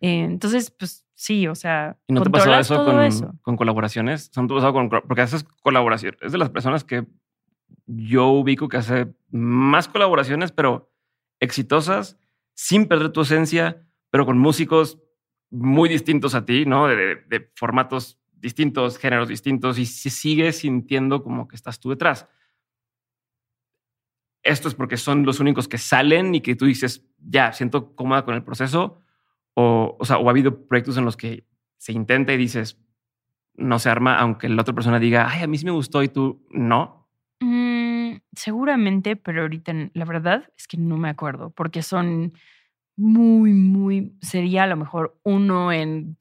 Eh, 0.00 0.20
entonces, 0.22 0.70
pues 0.70 1.04
sí, 1.14 1.48
o 1.48 1.54
sea, 1.56 1.96
¿Y 2.06 2.12
no 2.12 2.22
te 2.22 2.30
pasó 2.30 2.54
eso 2.54 2.84
con, 2.84 3.00
eso. 3.02 3.34
con 3.42 3.56
colaboraciones? 3.56 4.28
¿O 4.30 4.32
sea, 4.34 4.42
¿No 4.44 4.48
te 4.48 4.54
pasó 4.54 4.72
con, 4.72 4.88
porque 4.88 5.22
haces 5.22 5.44
colaboración? 5.62 6.16
Es 6.20 6.30
de 6.30 6.38
las 6.38 6.50
personas 6.50 6.84
que 6.84 7.06
yo 7.86 8.28
ubico 8.28 8.68
que 8.68 8.76
hace 8.76 9.08
más 9.30 9.88
colaboraciones, 9.88 10.52
pero 10.52 10.92
exitosas, 11.40 12.16
sin 12.54 12.86
perder 12.86 13.10
tu 13.10 13.22
esencia, 13.22 13.82
pero 14.10 14.26
con 14.26 14.38
músicos 14.38 14.98
muy 15.50 15.88
distintos 15.88 16.34
a 16.34 16.44
ti, 16.44 16.66
¿no? 16.66 16.86
De, 16.86 16.96
de- 16.96 17.16
de 17.28 17.50
formatos 17.56 18.18
distintos, 18.32 18.98
géneros 18.98 19.28
distintos, 19.28 19.78
y 19.78 19.86
se 19.86 20.10
sigue 20.10 20.52
sintiendo 20.52 21.24
como 21.24 21.48
que 21.48 21.56
estás 21.56 21.80
tú 21.80 21.90
detrás. 21.90 22.26
Esto 24.42 24.68
es 24.68 24.74
porque 24.74 24.96
son 24.96 25.24
los 25.26 25.40
únicos 25.40 25.68
que 25.68 25.78
salen 25.78 26.34
y 26.34 26.40
que 26.40 26.54
tú 26.56 26.64
dices, 26.66 27.04
ya, 27.18 27.52
siento 27.52 27.94
cómoda 27.94 28.24
con 28.24 28.34
el 28.34 28.42
proceso, 28.44 29.00
o, 29.54 29.96
o 29.98 30.04
sea, 30.04 30.18
o 30.18 30.28
ha 30.28 30.30
habido 30.30 30.66
proyectos 30.66 30.96
en 30.96 31.04
los 31.04 31.16
que 31.16 31.44
se 31.76 31.92
intenta 31.92 32.32
y 32.32 32.36
dices, 32.36 32.78
no 33.54 33.78
se 33.78 33.90
arma, 33.90 34.18
aunque 34.18 34.48
la 34.48 34.62
otra 34.62 34.74
persona 34.74 34.98
diga, 35.00 35.28
ay, 35.28 35.42
a 35.42 35.46
mí 35.48 35.58
sí 35.58 35.64
me 35.64 35.70
gustó 35.72 36.02
y 36.02 36.08
tú 36.08 36.46
no. 36.50 37.08
Mm, 37.40 38.16
seguramente, 38.32 39.16
pero 39.16 39.42
ahorita 39.42 39.72
la 39.94 40.04
verdad 40.04 40.48
es 40.56 40.66
que 40.68 40.76
no 40.76 40.96
me 40.96 41.08
acuerdo, 41.08 41.50
porque 41.50 41.82
son 41.82 42.32
muy, 42.96 43.52
muy, 43.52 44.16
sería 44.20 44.64
a 44.64 44.66
lo 44.68 44.76
mejor 44.76 45.18
uno 45.24 45.72
en 45.72 46.16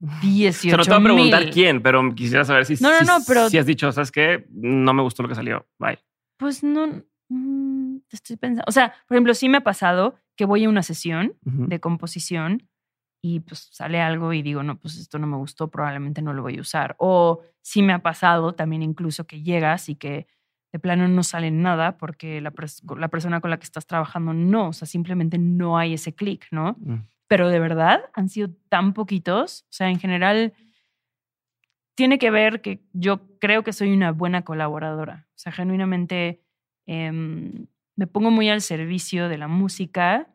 O 0.00 0.06
sea, 0.08 0.20
18 0.20 0.76
no 0.76 0.82
te 0.84 0.90
voy 0.90 0.98
a 1.00 1.02
preguntar 1.04 1.50
quién, 1.50 1.82
pero 1.82 2.14
quisiera 2.14 2.44
saber 2.44 2.64
si, 2.66 2.74
No, 2.82 2.90
no, 2.90 2.98
si- 2.98 3.06
no, 3.06 3.18
pero- 3.26 3.48
si 3.48 3.58
has 3.58 3.66
dicho, 3.66 3.90
¿sabes 3.92 4.10
qué? 4.10 4.46
No 4.50 4.92
me 4.94 5.02
gustó 5.02 5.22
lo 5.22 5.28
que 5.28 5.34
salió. 5.36 5.66
Bye. 5.78 5.98
Pues 6.36 6.62
no, 6.64 7.02
mm, 7.28 7.96
estoy 8.10 8.36
pensando. 8.36 8.64
O 8.66 8.72
sea, 8.72 8.94
por 9.06 9.16
ejemplo, 9.16 9.34
sí 9.34 9.48
me 9.48 9.58
ha 9.58 9.64
pasado 9.64 10.16
que 10.36 10.44
voy 10.44 10.64
a 10.64 10.68
una 10.68 10.82
sesión 10.82 11.34
Ujú. 11.44 11.66
de 11.66 11.80
composición 11.80 12.68
y 13.24 13.40
pues 13.40 13.68
sale 13.70 14.00
algo 14.00 14.32
y 14.32 14.42
digo, 14.42 14.62
no, 14.62 14.78
pues 14.78 14.96
esto 14.98 15.18
no 15.18 15.26
me 15.26 15.36
gustó, 15.36 15.68
probablemente 15.70 16.22
no 16.22 16.32
lo 16.32 16.42
voy 16.42 16.58
a 16.58 16.60
usar. 16.60 16.96
O 16.98 17.40
sí 17.60 17.82
me 17.82 17.92
ha 17.92 18.00
pasado 18.00 18.54
también 18.54 18.82
incluso 18.82 19.26
que 19.26 19.42
llegas 19.42 19.88
y 19.88 19.94
que 19.94 20.26
de 20.72 20.78
plano 20.78 21.06
no 21.06 21.22
sale 21.22 21.50
nada 21.50 21.98
porque 21.98 22.40
la 22.40 22.50
persona 22.50 23.40
con 23.40 23.50
la 23.50 23.58
que 23.58 23.64
estás 23.64 23.86
trabajando 23.86 24.32
no, 24.32 24.68
o 24.68 24.72
sea, 24.72 24.88
simplemente 24.88 25.38
no 25.38 25.78
hay 25.78 25.94
ese 25.94 26.14
clic, 26.14 26.46
¿no? 26.50 26.76
Mm. 26.80 27.06
Pero 27.28 27.48
de 27.48 27.60
verdad 27.60 28.02
han 28.14 28.28
sido 28.28 28.50
tan 28.68 28.92
poquitos, 28.94 29.62
o 29.64 29.72
sea, 29.72 29.88
en 29.90 30.00
general 30.00 30.54
tiene 31.94 32.18
que 32.18 32.30
ver 32.30 32.62
que 32.62 32.82
yo 32.92 33.20
creo 33.38 33.62
que 33.62 33.72
soy 33.72 33.92
una 33.92 34.12
buena 34.12 34.42
colaboradora, 34.42 35.28
o 35.28 35.38
sea, 35.38 35.52
genuinamente 35.52 36.42
em, 36.86 37.66
me 37.96 38.06
pongo 38.06 38.30
muy 38.30 38.48
al 38.48 38.60
servicio 38.60 39.28
de 39.28 39.38
la 39.38 39.48
música 39.48 40.28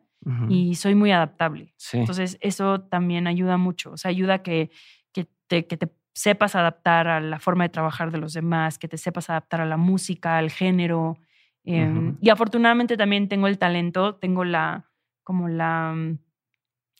y 0.50 0.74
soy 0.74 0.94
muy 0.94 1.10
adaptable. 1.10 1.72
sí. 1.78 1.98
Entonces, 1.98 2.36
eso 2.42 2.80
también 2.82 3.26
ayuda 3.26 3.56
mucho. 3.56 3.92
O 3.92 3.96
sea, 3.96 4.10
ayuda 4.10 4.34
a 4.34 4.42
que, 4.42 4.70
que, 5.12 5.26
te, 5.46 5.66
que 5.66 5.76
te 5.78 5.88
sepas 6.12 6.54
adaptar 6.54 7.08
a 7.08 7.20
la 7.20 7.38
forma 7.38 7.64
de 7.64 7.70
trabajar 7.70 8.10
de 8.10 8.18
los 8.18 8.34
demás, 8.34 8.78
que 8.78 8.88
te 8.88 8.98
sepas 8.98 9.30
adaptar 9.30 9.60
a 9.62 9.64
la 9.66 9.76
música, 9.78 10.36
al 10.36 10.50
género. 10.50 11.16
em. 11.64 12.16
Y 12.20 12.28
afortunadamente 12.28 12.96
también 12.98 13.28
tengo 13.28 13.46
el 13.46 13.56
talento, 13.58 14.16
tengo 14.16 14.44
la, 14.44 14.90
como 15.22 15.48
la, 15.48 15.94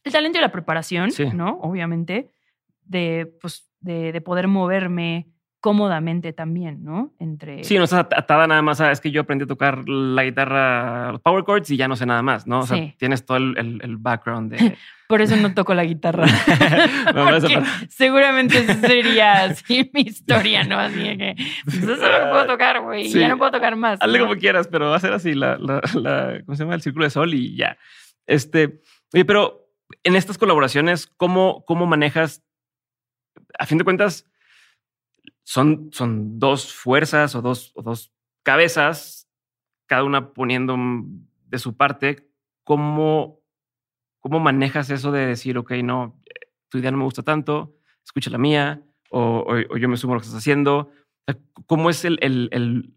el 0.04 0.12
talento 0.12 0.38
y 0.38 0.40
la 0.40 0.52
preparación, 0.52 1.10
Sí. 1.10 1.26
¿no? 1.34 1.58
Obviamente, 1.60 2.30
de, 2.84 3.26
pues, 3.42 3.70
de, 3.80 4.12
de 4.12 4.20
poder 4.22 4.48
moverme 4.48 5.26
cómodamente 5.60 6.32
también, 6.32 6.84
¿no? 6.84 7.12
Entre... 7.18 7.64
Sí, 7.64 7.76
no 7.78 7.84
estás 7.84 8.00
at- 8.00 8.14
atada 8.16 8.46
nada 8.46 8.62
más 8.62 8.80
a 8.80 8.92
es 8.92 9.00
que 9.00 9.10
yo 9.10 9.22
aprendí 9.22 9.42
a 9.44 9.46
tocar 9.48 9.88
la 9.88 10.22
guitarra, 10.24 11.10
los 11.12 11.20
power 11.20 11.44
chords 11.44 11.70
y 11.70 11.76
ya 11.76 11.88
no 11.88 11.96
sé 11.96 12.06
nada 12.06 12.22
más, 12.22 12.46
¿no? 12.46 12.60
O 12.60 12.66
sea, 12.66 12.76
Sí. 12.76 12.94
tienes 12.98 13.26
todo 13.26 13.38
el, 13.38 13.56
el- 13.58 13.80
el 13.82 13.96
background 13.96 14.52
de. 14.52 14.76
Por 15.08 15.22
eso 15.22 15.36
no 15.36 15.54
toco 15.54 15.74
la 15.74 15.84
guitarra. 15.84 16.26
No, 17.14 17.30
no, 17.30 17.36
eso 17.36 17.48
seguramente 17.88 18.62
sería 18.76 19.44
así 19.44 19.90
mi 19.94 20.02
historia, 20.02 20.62
¿no? 20.64 20.78
Así 20.78 20.98
que, 21.16 21.34
pues 21.64 21.76
eso 21.78 21.94
que 21.94 22.26
puedo 22.30 22.46
tocar, 22.46 22.80
güey. 22.82 23.08
Sí. 23.08 23.18
Ya 23.18 23.28
no 23.28 23.38
puedo 23.38 23.50
tocar 23.50 23.74
más. 23.74 23.98
Hazle 24.00 24.18
¿no? 24.18 24.26
como 24.26 24.38
quieras, 24.38 24.68
pero 24.68 24.90
va 24.90 24.96
a 24.96 25.00
ser 25.00 25.12
así 25.12 25.34
la, 25.34 25.56
la, 25.58 25.80
la- 25.94 26.40
¿cómo 26.44 26.54
se 26.56 26.62
llama? 26.62 26.74
El 26.74 26.82
círculo 26.82 27.04
de 27.04 27.10
sol 27.10 27.32
y 27.34 27.56
ya. 27.56 27.78
Este, 28.26 28.80
oye, 29.14 29.24
pero 29.24 29.66
en 30.04 30.14
estas 30.14 30.36
colaboraciones, 30.38 31.06
¿cómo, 31.06 31.64
cómo 31.66 31.86
manejas? 31.86 32.44
A 33.58 33.64
fin 33.66 33.78
de 33.78 33.84
cuentas, 33.84 34.26
son, 35.48 35.88
son 35.92 36.38
dos 36.38 36.74
fuerzas 36.74 37.34
o 37.34 37.40
dos, 37.40 37.72
o 37.74 37.82
dos 37.82 38.12
cabezas, 38.42 39.28
cada 39.86 40.04
una 40.04 40.32
poniendo 40.34 40.76
de 41.46 41.58
su 41.58 41.74
parte. 41.74 42.28
¿Cómo, 42.64 43.40
cómo 44.20 44.40
manejas 44.40 44.90
eso 44.90 45.10
de 45.10 45.24
decir, 45.26 45.56
ok, 45.56 45.72
no, 45.82 46.20
tu 46.68 46.76
idea 46.78 46.90
no 46.90 46.98
me 46.98 47.04
gusta 47.04 47.22
tanto, 47.22 47.76
escucha 48.04 48.28
la 48.30 48.36
mía, 48.36 48.82
o, 49.10 49.20
o- 49.38 49.74
o 49.74 49.76
yo 49.78 49.88
me 49.88 49.96
sumo 49.96 50.12
a 50.12 50.16
lo 50.16 50.20
que 50.20 50.26
estás 50.26 50.40
haciendo? 50.42 50.90
¿Cómo 51.66 51.88
es 51.88 52.04
el, 52.04 52.18
el- 52.20 52.48
el- 52.52 52.94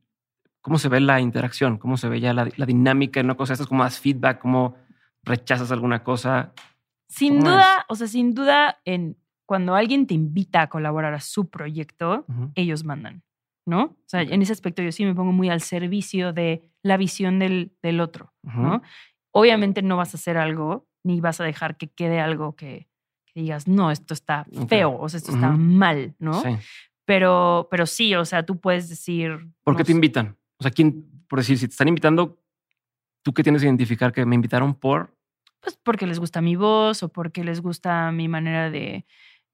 cómo 0.59 0.77
se 0.77 0.89
ve 0.89 0.99
la 0.99 1.21
interacción? 1.21 1.77
¿Cómo 1.77 1.95
se 1.95 2.09
ve 2.09 2.19
ya 2.19 2.33
la, 2.33 2.49
la 2.57 2.65
dinámica 2.65 3.21
en 3.21 3.27
una 3.27 3.35
cosa? 3.37 3.53
¿Esto 3.53 3.63
es 3.63 3.69
como 3.69 3.83
das 3.83 3.99
feedback? 3.99 4.39
¿Cómo 4.39 4.75
rechazas 5.23 5.71
alguna 5.71 6.03
cosa? 6.03 6.51
Sin 7.07 7.37
¿Cómo 7.39 7.51
duda, 7.51 7.85
o 7.87 7.95
sea, 7.95 8.07
sin 8.07 8.33
duda, 8.33 8.81
en, 8.83 9.17
cuando 9.51 9.75
alguien 9.75 10.07
te 10.07 10.13
invita 10.13 10.61
a 10.61 10.69
colaborar 10.69 11.13
a 11.13 11.19
su 11.19 11.49
proyecto, 11.49 12.25
ellos 12.55 12.85
mandan, 12.85 13.21
¿no? 13.65 13.83
O 13.83 14.03
sea, 14.05 14.21
en 14.21 14.41
ese 14.41 14.53
aspecto 14.53 14.81
yo 14.81 14.93
sí 14.93 15.03
me 15.03 15.13
pongo 15.13 15.33
muy 15.33 15.49
al 15.49 15.59
servicio 15.59 16.31
de 16.31 16.71
la 16.83 16.95
visión 16.95 17.37
del, 17.37 17.73
del 17.83 17.99
otro, 17.99 18.31
¿no? 18.43 18.81
Obviamente 19.31 19.81
no 19.81 19.97
vas 19.97 20.13
a 20.13 20.17
hacer 20.17 20.37
algo 20.37 20.87
ni 21.03 21.19
vas 21.19 21.41
a 21.41 21.43
dejar 21.43 21.75
que 21.75 21.89
quede 21.89 22.21
algo 22.21 22.55
que, 22.55 22.87
que 23.25 23.41
digas, 23.41 23.67
no, 23.67 23.91
esto 23.91 24.13
está 24.13 24.45
feo, 24.69 24.97
o 24.97 25.09
sea, 25.09 25.17
esto 25.17 25.33
está 25.33 25.49
mal, 25.49 26.15
¿no? 26.17 26.41
Sí. 26.41 26.55
Pero, 27.03 27.67
pero 27.69 27.85
sí, 27.85 28.15
o 28.15 28.23
sea, 28.23 28.45
tú 28.45 28.57
puedes 28.57 28.87
decir... 28.87 29.37
¿Por 29.65 29.75
qué 29.75 29.83
te 29.83 29.91
invitan? 29.91 30.37
O 30.59 30.63
sea, 30.63 30.71
¿quién, 30.71 31.25
por 31.27 31.39
decir, 31.39 31.57
si 31.57 31.67
te 31.67 31.71
están 31.71 31.89
invitando, 31.89 32.41
tú 33.21 33.33
qué 33.33 33.43
tienes 33.43 33.63
que 33.63 33.67
identificar 33.67 34.13
que 34.13 34.25
me 34.25 34.35
invitaron 34.35 34.73
por? 34.73 35.13
Pues 35.59 35.77
porque 35.83 36.07
les 36.07 36.19
gusta 36.19 36.39
mi 36.39 36.55
voz 36.55 37.03
o 37.03 37.09
porque 37.09 37.43
les 37.43 37.59
gusta 37.59 38.13
mi 38.13 38.29
manera 38.29 38.71
de, 38.71 39.05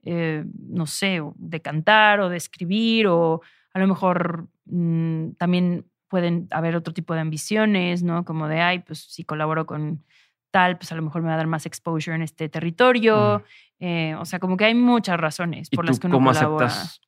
eh, 0.03 0.45
no 0.69 0.85
sé, 0.85 1.21
de 1.35 1.61
cantar 1.61 2.19
o 2.19 2.29
de 2.29 2.37
escribir 2.37 3.07
o 3.07 3.41
a 3.73 3.79
lo 3.79 3.87
mejor 3.87 4.47
mm, 4.65 5.31
también 5.37 5.85
pueden 6.07 6.47
haber 6.51 6.75
otro 6.75 6.93
tipo 6.93 7.13
de 7.13 7.19
ambiciones, 7.19 8.03
¿no? 8.03 8.23
Como 8.23 8.47
de, 8.47 8.61
ay, 8.61 8.79
pues 8.79 8.99
si 8.99 9.23
colaboro 9.23 9.65
con 9.65 10.03
tal, 10.51 10.77
pues 10.77 10.91
a 10.91 10.95
lo 10.95 11.01
mejor 11.01 11.21
me 11.21 11.27
va 11.27 11.33
a 11.33 11.37
dar 11.37 11.47
más 11.47 11.65
exposure 11.65 12.15
en 12.15 12.21
este 12.21 12.49
territorio. 12.49 13.39
Mm. 13.79 13.83
Eh, 13.83 14.15
o 14.15 14.25
sea, 14.25 14.39
como 14.39 14.57
que 14.57 14.65
hay 14.65 14.73
muchas 14.73 15.19
razones 15.19 15.67
¿Y 15.71 15.75
por 15.75 15.85
tú 15.85 15.91
las 15.91 15.99
que 15.99 16.07
uno 16.07 16.15
cómo 16.15 16.31
colabora. 16.31 16.67
aceptas? 16.67 17.01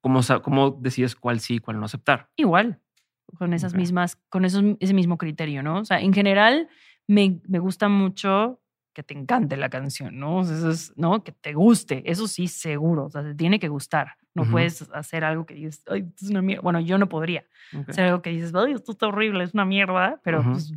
¿Cómo, 0.00 0.20
¿Cómo 0.42 0.70
decides 0.70 1.14
cuál 1.14 1.40
sí 1.40 1.56
y 1.56 1.58
cuál 1.60 1.78
no 1.78 1.86
aceptar? 1.86 2.28
Igual, 2.36 2.80
con 3.38 3.52
esas 3.52 3.74
mismas, 3.74 4.16
con 4.30 4.44
esos, 4.44 4.64
ese 4.80 4.94
mismo 4.94 5.16
criterio, 5.16 5.62
¿no? 5.62 5.78
O 5.78 5.84
sea, 5.84 6.00
en 6.00 6.12
general 6.12 6.68
me, 7.06 7.40
me 7.46 7.60
gusta 7.60 7.88
mucho 7.88 8.61
que 8.92 9.02
te 9.02 9.14
encante 9.14 9.56
la 9.56 9.68
canción, 9.68 10.18
¿no? 10.18 10.38
O 10.38 10.44
sea, 10.44 10.56
eso 10.56 10.70
es, 10.70 10.92
¿no? 10.96 11.24
Que 11.24 11.32
te 11.32 11.52
guste, 11.54 12.02
eso 12.10 12.28
sí, 12.28 12.46
seguro, 12.48 13.06
o 13.06 13.10
sea, 13.10 13.22
te 13.22 13.34
tiene 13.34 13.58
que 13.58 13.68
gustar. 13.68 14.16
No 14.34 14.42
Ujú. 14.42 14.52
puedes 14.52 14.88
hacer 14.92 15.24
algo 15.24 15.44
que 15.46 15.54
dices, 15.54 15.82
ay, 15.88 16.00
esto 16.08 16.24
es 16.24 16.30
una 16.30 16.42
mierda. 16.42 16.62
Bueno, 16.62 16.80
yo 16.80 16.98
no 16.98 17.08
podría 17.08 17.44
Ok. 17.74 17.90
hacer 17.90 18.04
algo 18.06 18.22
que 18.22 18.30
dices, 18.30 18.54
ay, 18.54 18.72
esto 18.72 18.92
está 18.92 19.06
horrible, 19.08 19.44
es 19.44 19.54
una 19.54 19.64
mierda, 19.64 20.20
pero 20.22 20.40
Ujú. 20.40 20.50
pues 20.52 20.72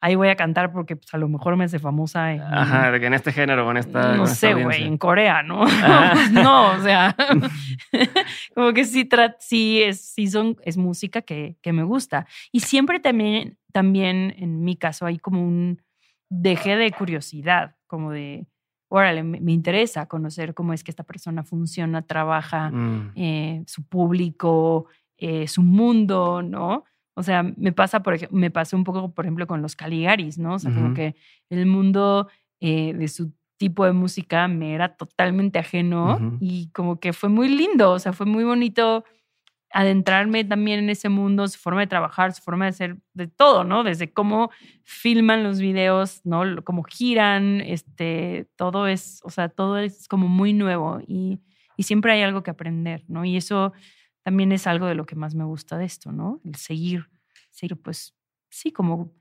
ahí 0.00 0.14
voy 0.14 0.28
a 0.28 0.36
cantar 0.36 0.72
porque 0.72 0.96
pues, 0.96 1.12
a 1.12 1.18
lo 1.18 1.28
mejor 1.28 1.56
me 1.56 1.64
hace 1.64 1.78
famosa 1.78 2.32
en, 2.32 2.40
Ajá, 2.40 2.90
de 2.92 3.00
que 3.00 3.06
en 3.06 3.14
este 3.14 3.32
género 3.32 3.70
en 3.70 3.78
esta. 3.78 4.12
no 4.12 4.18
con 4.18 4.28
sé, 4.28 4.54
güey, 4.54 4.84
en 4.84 4.98
Corea, 4.98 5.42
¿no? 5.42 5.64
Pues 5.64 6.30
no, 6.32 6.72
o 6.72 6.80
sea, 6.80 7.16
como 8.54 8.72
que 8.72 8.84
sí, 8.84 9.08
sí, 9.40 9.82
es, 9.82 10.00
sí 10.00 10.26
son, 10.28 10.56
es 10.62 10.76
música 10.76 11.22
que, 11.22 11.56
que 11.62 11.72
me 11.72 11.82
gusta. 11.82 12.26
Y 12.52 12.60
siempre 12.60 13.00
también, 13.00 13.58
también, 13.72 14.34
en 14.38 14.64
mi 14.64 14.76
caso, 14.76 15.06
hay 15.06 15.18
como 15.18 15.42
un 15.42 15.82
deje 16.30 16.76
de 16.76 16.90
curiosidad, 16.90 17.76
como 17.86 18.10
de, 18.12 18.46
órale, 18.88 19.22
me, 19.22 19.40
me 19.40 19.52
interesa 19.52 20.06
conocer 20.06 20.54
cómo 20.54 20.72
es 20.72 20.84
que 20.84 20.90
esta 20.90 21.04
persona 21.04 21.42
funciona, 21.44 22.02
trabaja, 22.02 22.70
Mm, 22.70 23.12
eh, 23.16 23.62
su 23.66 23.82
público, 23.84 24.86
eh, 25.18 25.46
su 25.48 25.62
mundo, 25.62 26.42
¿no? 26.42 26.84
O 27.14 27.22
sea, 27.22 27.42
me 27.42 27.72
pasa, 27.72 28.00
por 28.02 28.14
ejemplo, 28.14 28.38
me 28.38 28.50
pasó 28.50 28.76
un 28.76 28.84
poco, 28.84 29.12
por 29.12 29.24
ejemplo, 29.24 29.46
con 29.46 29.60
los 29.62 29.74
Caligaris, 29.74 30.38
¿no? 30.38 30.54
O 30.54 30.58
sea, 30.58 30.72
como 30.72 30.94
que 30.94 31.16
el 31.50 31.66
mundo 31.66 32.28
eh, 32.60 32.92
de 32.94 33.08
su 33.08 33.32
tipo 33.56 33.84
de 33.84 33.92
música 33.92 34.46
me 34.46 34.72
era 34.74 34.96
totalmente 34.96 35.58
ajeno 35.58 36.36
y 36.40 36.68
como 36.70 37.00
que 37.00 37.12
fue 37.12 37.28
muy 37.28 37.48
lindo, 37.48 37.90
o 37.90 37.98
sea, 37.98 38.12
fue 38.12 38.26
muy 38.26 38.44
bonito 38.44 39.04
adentrarme 39.70 40.44
también 40.44 40.80
en 40.80 40.90
ese 40.90 41.08
mundo, 41.08 41.46
su 41.48 41.58
forma 41.58 41.80
de 41.80 41.86
trabajar, 41.86 42.32
su 42.32 42.42
forma 42.42 42.64
de 42.64 42.70
hacer 42.70 42.96
de 43.12 43.28
todo, 43.28 43.64
¿no? 43.64 43.84
Desde 43.84 44.12
cómo 44.12 44.50
filman 44.84 45.44
los 45.44 45.60
videos, 45.60 46.20
¿no? 46.24 46.42
Cómo 46.64 46.82
giran, 46.84 47.60
este, 47.60 48.48
todo 48.56 48.86
es, 48.86 49.20
o 49.24 49.30
sea, 49.30 49.48
todo 49.48 49.78
es 49.78 50.08
como 50.08 50.28
muy 50.28 50.52
nuevo 50.52 51.00
y, 51.06 51.40
y 51.76 51.82
siempre 51.82 52.12
hay 52.12 52.22
algo 52.22 52.42
que 52.42 52.50
aprender, 52.50 53.04
¿no? 53.08 53.24
Y 53.24 53.36
eso 53.36 53.72
también 54.22 54.52
es 54.52 54.66
algo 54.66 54.86
de 54.86 54.94
lo 54.94 55.06
que 55.06 55.16
más 55.16 55.34
me 55.34 55.44
gusta 55.44 55.76
de 55.76 55.84
esto, 55.84 56.12
¿no? 56.12 56.40
El 56.44 56.54
seguir, 56.56 57.10
seguir, 57.50 57.80
pues, 57.80 58.14
sí, 58.48 58.72
como 58.72 59.12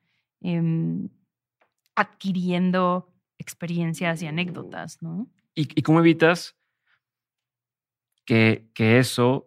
em, 0.41 1.09
adquiriendo 1.95 3.13
experiencias 3.37 4.21
y 4.21 4.27
anécdotas, 4.27 5.01
¿no? 5.01 5.29
¿Y, 5.55 5.67
y 5.77 5.81
cómo 5.81 5.99
evitas 5.99 6.55
que, 8.25 8.69
que 8.73 8.99
eso 8.99 9.46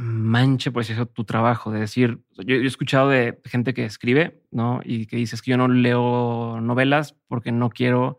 manche, 0.00 0.70
por 0.70 0.82
eso, 0.82 1.06
tu 1.06 1.24
trabajo? 1.24 1.70
De 1.70 1.80
decir, 1.80 2.20
yo, 2.38 2.56
he 2.56 2.66
escuchado 2.66 3.10
de 3.10 3.38
gente 3.44 3.74
que 3.74 3.84
escribe, 3.84 4.42
¿no? 4.50 4.80
Y 4.82 5.06
que 5.06 5.16
dices 5.16 5.42
que 5.42 5.50
yo 5.50 5.56
no 5.56 5.68
leo 5.68 6.58
novelas 6.60 7.16
porque 7.28 7.52
no 7.52 7.68
quiero 7.68 8.18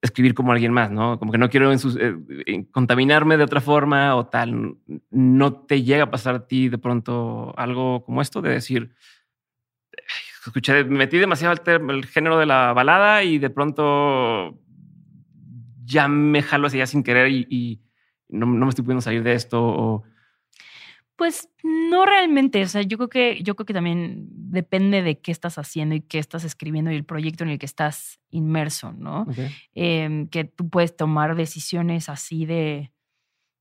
escribir 0.00 0.34
como 0.34 0.52
alguien 0.52 0.72
más, 0.72 0.92
¿no? 0.92 1.18
Como 1.18 1.32
que 1.32 1.38
no 1.38 1.50
quiero 1.50 1.72
eh, 1.72 2.66
contaminarme 2.70 3.36
de 3.36 3.42
otra 3.42 3.60
forma 3.60 4.14
o 4.14 4.26
tal. 4.26 4.76
¿No 5.10 5.52
te 5.66 5.82
llega 5.82 6.04
a 6.04 6.10
pasar 6.10 6.34
a 6.36 6.46
ti 6.46 6.68
de 6.68 6.78
pronto 6.78 7.52
algo 7.58 8.04
como 8.04 8.22
esto 8.22 8.40
de 8.40 8.50
decir, 8.50 8.94
escuché, 10.46 10.84
me 10.84 10.98
metí 10.98 11.18
demasiado 11.18 11.56
el 11.66 12.06
género 12.06 12.38
de 12.38 12.46
la 12.46 12.72
balada 12.72 13.24
y 13.24 13.38
de 13.38 13.50
pronto 13.50 14.60
ya 15.84 16.06
me 16.06 16.42
jalo 16.42 16.68
así 16.68 16.78
ya 16.78 16.86
sin 16.86 17.02
querer 17.02 17.30
y, 17.30 17.46
y 17.50 17.82
no, 18.28 18.46
no 18.46 18.66
me 18.66 18.68
estoy 18.68 18.84
pudiendo 18.84 19.02
salir 19.02 19.24
de 19.24 19.34
esto 19.34 19.60
o 19.60 20.04
Pues 21.16 21.48
no 21.62 22.04
realmente, 22.04 22.62
o 22.62 22.68
sea, 22.68 22.82
yo 22.82 22.98
creo 22.98 23.08
que 23.08 23.42
yo 23.42 23.56
creo 23.56 23.64
que 23.64 23.72
también 23.72 24.26
depende 24.30 25.02
de 25.02 25.18
qué 25.18 25.32
estás 25.32 25.56
haciendo 25.58 25.94
y 25.94 26.02
qué 26.02 26.18
estás 26.18 26.44
escribiendo 26.44 26.90
y 26.90 26.96
el 26.96 27.04
proyecto 27.04 27.42
en 27.44 27.50
el 27.50 27.58
que 27.58 27.66
estás 27.66 28.20
inmerso, 28.30 28.92
¿no? 28.92 29.26
Em, 29.74 30.28
que 30.28 30.44
tú 30.44 30.68
puedes 30.68 30.94
tomar 30.94 31.34
decisiones 31.34 32.10
así 32.10 32.44
de, 32.44 32.92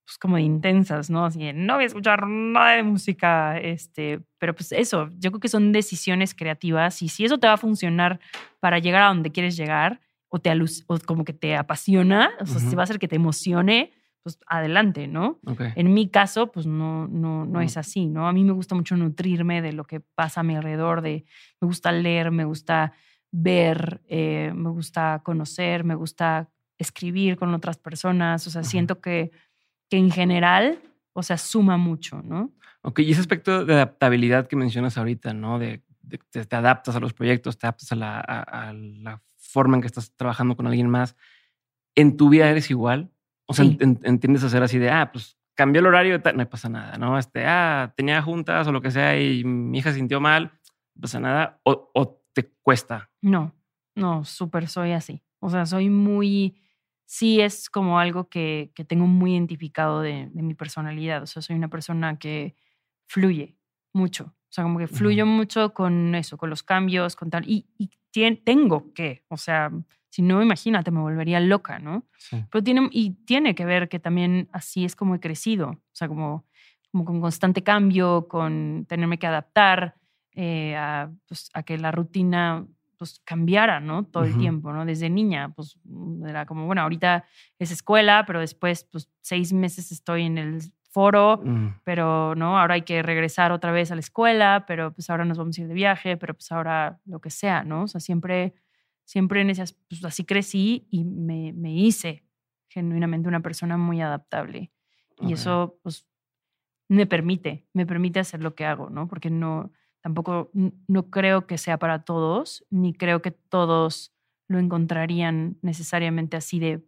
pues 0.06 0.18
como 0.18 0.36
de 0.36 0.44
intensas, 0.44 1.10
¿no? 1.10 1.26
Así 1.26 1.40
de, 1.40 1.54
no 1.54 1.76
voy 1.76 1.84
a 1.84 1.88
escuchar 1.88 2.28
nada 2.28 2.72
de 2.76 2.84
música, 2.84 3.58
este, 3.58 4.20
pero 4.38 4.54
pues 4.54 4.72
eso, 4.72 5.10
yo 5.18 5.32
creo 5.32 5.40
que 5.40 5.48
son 5.48 5.72
decisiones 5.72 6.36
creativas 6.36 7.02
y 7.02 7.08
si 7.10 7.26
eso 7.26 7.38
te 7.40 7.48
va 7.48 7.54
a 7.54 7.58
funcionar 7.58 8.20
para 8.60 8.80
llegar 8.80 9.04
a 9.04 9.08
donde 9.08 9.32
quieres 9.32 9.56
llegar 9.56 10.02
o 10.28 10.40
te 10.40 10.52
o 10.88 11.00
como 11.06 11.24
que 11.24 11.34
te 11.34 11.56
apasiona, 11.56 12.32
o 12.42 12.46
sea, 12.46 12.60
si 12.60 12.76
va 12.76 12.82
a 12.82 12.84
hacer 12.84 13.00
que 13.00 13.08
te 13.08 13.16
emocione, 13.16 13.94
pues 14.26 14.40
adelante, 14.48 15.08
¿no? 15.08 15.40
En 15.76 15.94
mi 15.94 16.10
caso, 16.10 16.52
pues 16.52 16.66
no, 16.66 17.08
no, 17.08 17.46
no 17.46 17.60
Mm. 17.60 17.62
es 17.62 17.78
así, 17.78 18.08
¿no? 18.08 18.28
A 18.28 18.34
mí 18.34 18.44
me 18.44 18.54
gusta 18.54 18.74
mucho 18.74 18.98
nutrirme 18.98 19.62
de 19.62 19.72
lo 19.72 19.84
que 19.84 20.00
pasa 20.00 20.40
a 20.40 20.44
mi 20.44 20.56
alrededor, 20.56 21.02
de, 21.04 21.26
me 21.62 21.68
gusta 21.68 21.92
leer, 21.92 22.32
me 22.32 22.44
gusta 22.44 22.94
ver, 23.32 24.02
eh, 24.08 24.52
me 24.56 24.72
gusta 24.72 25.22
conocer, 25.24 25.84
me 25.84 25.94
gusta 25.94 26.50
escribir 26.80 27.38
con 27.38 27.54
otras 27.54 27.78
personas, 27.78 28.48
o 28.48 28.50
sea, 28.50 28.64
siento 28.64 29.00
que, 29.00 29.30
que 29.92 29.98
en 29.98 30.10
general, 30.10 30.80
o 31.14 31.22
sea, 31.22 31.38
suma 31.38 31.78
mucho, 31.78 32.24
¿no? 32.24 32.52
Ok, 32.82 33.02
y 33.02 33.12
ese 33.12 33.22
aspecto 33.22 33.64
de 33.64 33.76
adaptabilidad 33.76 34.48
que 34.48 34.56
mencionas 34.56 34.98
ahorita, 34.98 35.36
¿no? 35.36 35.60
De, 35.60 35.84
de- 36.02 36.18
te, 36.32 36.44
te 36.46 36.56
adaptas 36.56 36.96
a 36.96 37.00
los 37.00 37.14
proyectos, 37.14 37.60
te 37.60 37.68
adaptas 37.68 37.92
a 37.92 37.96
la, 37.96 38.20
a- 38.20 38.70
a 38.70 38.74
la 38.74 39.22
forma 39.38 39.76
en 39.78 39.82
que 39.82 39.88
estás 39.88 40.16
trabajando 40.16 40.56
con 40.56 40.66
alguien 40.66 40.90
más. 40.90 41.16
¿En 41.96 42.18
tu 42.18 42.30
vida 42.30 42.50
eres 42.50 42.72
igual? 42.72 43.12
O 43.48 43.54
sea, 43.54 43.66
Sí. 43.66 43.78
en- 43.80 44.00
entiendes 44.04 44.44
hacer 44.44 44.64
así 44.64 44.78
de, 44.80 44.90
ah, 44.90 45.12
pues 45.12 45.38
cambió 45.56 45.80
el 45.80 45.86
horario, 45.88 46.20
no 46.36 46.50
pasa 46.50 46.68
nada, 46.70 46.98
¿no? 46.98 47.18
Este, 47.18 47.46
ah, 47.46 47.94
tenía 47.96 48.22
juntas 48.22 48.68
o 48.68 48.72
lo 48.72 48.82
que 48.82 48.92
sea 48.92 49.20
y 49.20 49.44
mi 49.44 49.78
hija 49.80 49.92
se 49.92 49.98
sintió 49.98 50.20
mal, 50.20 50.52
no 50.96 51.02
pasa 51.02 51.20
nada. 51.20 51.60
O, 51.64 51.92
o 51.94 52.22
te 52.34 52.52
cuesta. 52.62 53.10
No, 53.22 53.54
no, 53.96 54.26
súper 54.26 54.68
soy 54.68 54.92
así. 54.92 55.24
O 55.40 55.50
sea, 55.50 55.66
soy 55.66 55.90
muy, 55.90 56.58
sí 57.06 57.40
es 57.40 57.70
como 57.70 58.00
algo 58.00 58.28
que, 58.30 58.72
que 58.76 58.84
tengo 58.84 59.08
muy 59.08 59.34
identificado 59.34 60.02
de, 60.02 60.30
de 60.34 60.42
mi 60.42 60.56
personalidad. 60.56 61.24
O 61.24 61.28
sea, 61.28 61.42
soy 61.42 61.56
una 61.56 61.70
persona 61.70 62.18
que 62.20 62.56
fluye 63.08 63.58
mucho. 63.94 64.26
O 64.26 64.52
sea, 64.56 64.64
como 64.64 64.80
que 64.80 64.88
fluyo 64.88 65.24
Ujú. 65.24 65.32
mucho 65.34 65.74
con 65.74 66.16
eso, 66.16 66.38
con 66.38 66.50
los 66.50 66.64
cambios, 66.64 67.16
con 67.16 67.30
tal. 67.30 67.48
Y, 67.48 67.68
y 67.78 67.90
tengo 68.44 68.94
que, 68.94 69.24
o 69.28 69.38
sea, 69.38 69.72
si 70.16 70.22
no, 70.22 70.42
imagínate, 70.42 70.92
me 70.92 71.02
volvería 71.02 71.42
loca, 71.42 71.78
¿no? 71.78 72.06
Sí. 72.18 72.42
Pero 72.50 72.64
tiene, 72.64 72.88
y 72.90 73.12
tiene 73.26 73.54
que 73.54 73.66
ver 73.66 73.90
que 73.90 74.00
también 74.00 74.48
así 74.54 74.86
es 74.86 74.96
como 74.96 75.14
he 75.14 75.20
crecido, 75.20 75.72
o 75.72 75.82
sea, 75.92 76.08
como, 76.08 76.46
como 76.90 77.04
con 77.04 77.20
constante 77.20 77.64
cambio, 77.64 78.30
con 78.30 78.86
tenerme 78.88 79.20
que 79.20 79.28
adaptar 79.28 79.96
eh, 80.32 80.74
a, 80.78 81.12
pues, 81.28 81.50
a 81.54 81.64
que 81.64 81.78
la 81.78 81.92
rutina 81.92 82.66
pues 82.98 83.20
cambiara, 83.26 83.82
¿no? 83.82 84.06
Todo 84.06 84.24
el 84.24 84.38
tiempo, 84.38 84.72
¿no? 84.72 84.86
Desde 84.86 85.10
niña, 85.10 85.50
pues 85.50 85.78
era 86.26 86.46
como, 86.46 86.66
bueno, 86.66 86.82
ahorita 86.84 87.26
es 87.60 87.72
escuela, 87.72 88.24
pero 88.26 88.40
después, 88.40 88.86
pues 88.90 89.10
seis 89.20 89.52
meses 89.52 89.92
estoy 89.92 90.24
en 90.24 90.38
el 90.38 90.62
foro, 90.92 91.42
Mm, 91.44 91.82
pero 91.84 92.36
no, 92.36 92.58
ahora 92.58 92.76
hay 92.76 92.84
que 92.84 93.04
regresar 93.04 93.52
otra 93.52 93.74
vez 93.74 93.92
a 93.92 93.96
la 93.96 94.00
escuela, 94.00 94.64
pero 94.66 94.94
pues 94.94 95.10
ahora 95.10 95.26
nos 95.26 95.38
vamos 95.38 95.58
a 95.58 95.62
ir 95.62 95.68
de 95.68 95.74
viaje, 95.74 96.16
pero 96.16 96.34
pues 96.36 96.50
ahora 96.54 97.02
lo 97.06 97.20
que 97.20 97.30
sea, 97.32 97.66
¿no? 97.66 97.84
O 97.84 97.88
sea, 97.90 98.00
siempre, 98.00 98.54
siempre 99.06 99.42
en 99.42 99.50
esas, 99.50 99.74
pues 99.90 100.04
así 100.04 100.26
crecí 100.26 100.88
y 100.90 101.04
me, 101.06 101.54
me 101.54 101.74
hice 101.74 102.24
genuinamente 102.68 103.30
una 103.30 103.40
persona 103.42 103.78
muy 103.78 104.02
adaptable. 104.02 104.72
Y 105.22 105.32
eso, 105.34 105.80
pues, 105.82 106.06
me 106.90 107.06
permite, 107.06 107.66
me 107.74 107.86
permite 107.86 108.20
hacer 108.20 108.42
lo 108.44 108.54
que 108.54 108.66
hago, 108.66 108.90
¿no? 108.90 109.08
Porque 109.08 109.30
no, 109.30 109.72
tampoco, 110.02 110.52
no 110.54 111.10
creo 111.10 111.48
que 111.48 111.58
sea 111.58 111.80
para 111.80 112.04
todos, 112.04 112.66
ni 112.70 112.94
creo 112.94 113.22
que 113.22 113.32
todos 113.32 114.14
lo 114.48 114.60
encontrarían 114.60 115.58
necesariamente 115.62 116.36
así 116.38 116.60
de 116.60 116.86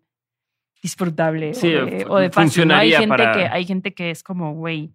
disfrutable 0.83 1.53
Sí, 1.53 1.73
o 1.73 1.85
de, 1.85 2.05
o 2.07 2.17
de 2.17 2.29
fácil. 2.29 2.67
¿no? 2.67 2.75
Hay 2.75 2.91
gente, 2.91 3.07
para- 3.07 3.31
que, 3.33 3.45
hay 3.47 3.65
gente 3.65 3.93
que 3.93 4.11
es 4.11 4.21
como, 4.23 4.53
güey, 4.53 4.93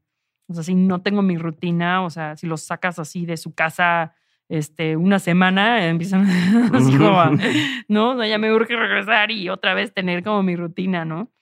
O 0.48 0.54
sea, 0.54 0.62
si 0.62 0.74
no 0.74 1.00
tengo 1.02 1.22
mi 1.22 1.38
rutina, 1.38 2.04
o 2.04 2.10
sea, 2.10 2.36
si 2.36 2.46
los 2.46 2.62
sacas 2.62 2.98
así 2.98 3.24
de 3.26 3.36
su 3.36 3.54
casa 3.54 4.14
este, 4.52 4.98
una 4.98 5.18
semana, 5.18 5.88
empiezan 5.88 6.26
así 6.74 6.94
como, 6.98 7.18
a, 7.18 7.32
¿no? 7.88 8.10
O 8.10 8.16
sea, 8.18 8.26
ya 8.26 8.36
me 8.36 8.52
urge 8.52 8.76
regresar 8.76 9.30
y 9.30 9.48
otra 9.48 9.72
vez 9.72 9.94
tener 9.94 10.22
como 10.22 10.42
mi 10.42 10.56
rutina, 10.56 11.06
¿no? 11.06 11.32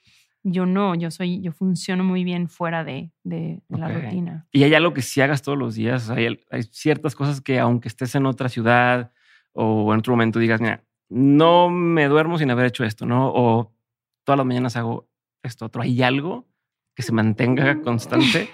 Yo 0.45 0.65
no, 0.65 0.95
yo 0.95 1.11
soy, 1.11 1.43
yo 1.43 1.51
funciono 1.51 2.05
muy 2.05 2.23
bien 2.23 2.49
fuera 2.49 2.85
de, 2.85 3.11
de, 3.25 3.63
la 3.69 3.89
rutina. 3.89 4.47
Y 4.53 4.63
hay 4.63 4.75
algo 4.75 4.95
que 4.95 5.03
si 5.03 5.21
hagas 5.21 5.43
todos 5.43 5.59
los 5.59 5.75
días, 5.75 6.09
hay, 6.09 6.41
hay 6.51 6.63
ciertas 6.63 7.17
cosas 7.17 7.41
que 7.41 7.59
aunque 7.59 7.89
estés 7.89 8.15
en 8.15 8.27
otra 8.27 8.49
ciudad 8.49 9.13
o 9.53 9.93
en 9.93 9.99
otro 9.99 10.13
momento 10.13 10.39
digas, 10.39 10.61
mira, 10.61 10.85
no 11.09 11.69
me 11.69 12.07
duermo 12.07 12.39
sin 12.39 12.51
haber 12.53 12.67
hecho 12.67 12.85
esto, 12.85 13.07
¿no? 13.07 13.29
O 13.35 13.75
todas 14.23 14.39
las 14.39 14.47
mañanas 14.47 14.77
hago 14.77 15.11
esto 15.43 15.67
otro. 15.67 15.83
¿Hay 15.83 16.01
algo 16.01 16.47
que 16.95 17.03
se 17.03 17.11
mantenga 17.11 17.83
constante? 17.83 18.49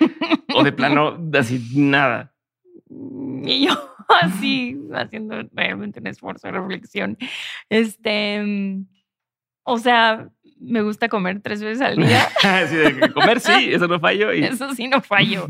o 0.55 0.65
de 0.65 0.73
plano, 0.73 1.19
así 1.35 1.63
nada. 1.75 2.33
Y 2.89 3.67
yo 3.67 3.96
así, 4.23 4.79
haciendo 4.95 5.43
realmente 5.53 6.01
un 6.01 6.07
esfuerzo 6.07 6.49
de 6.49 6.53
reflexión. 6.53 7.17
Este, 7.69 8.85
o 9.65 9.79
sea, 9.79 10.29
me 10.61 10.81
gusta 10.81 11.09
comer 11.09 11.41
tres 11.43 11.63
veces 11.63 11.83
al 11.83 11.97
día. 11.97 12.29
sí, 12.69 12.77
de 12.77 13.13
comer 13.13 13.41
sí, 13.41 13.71
eso 13.73 13.89
no 13.89 13.99
fallo. 14.01 14.33
Y... 14.33 14.45
Eso 14.45 14.73
sí 14.75 14.89
no 14.89 15.01
fallo. 15.01 15.49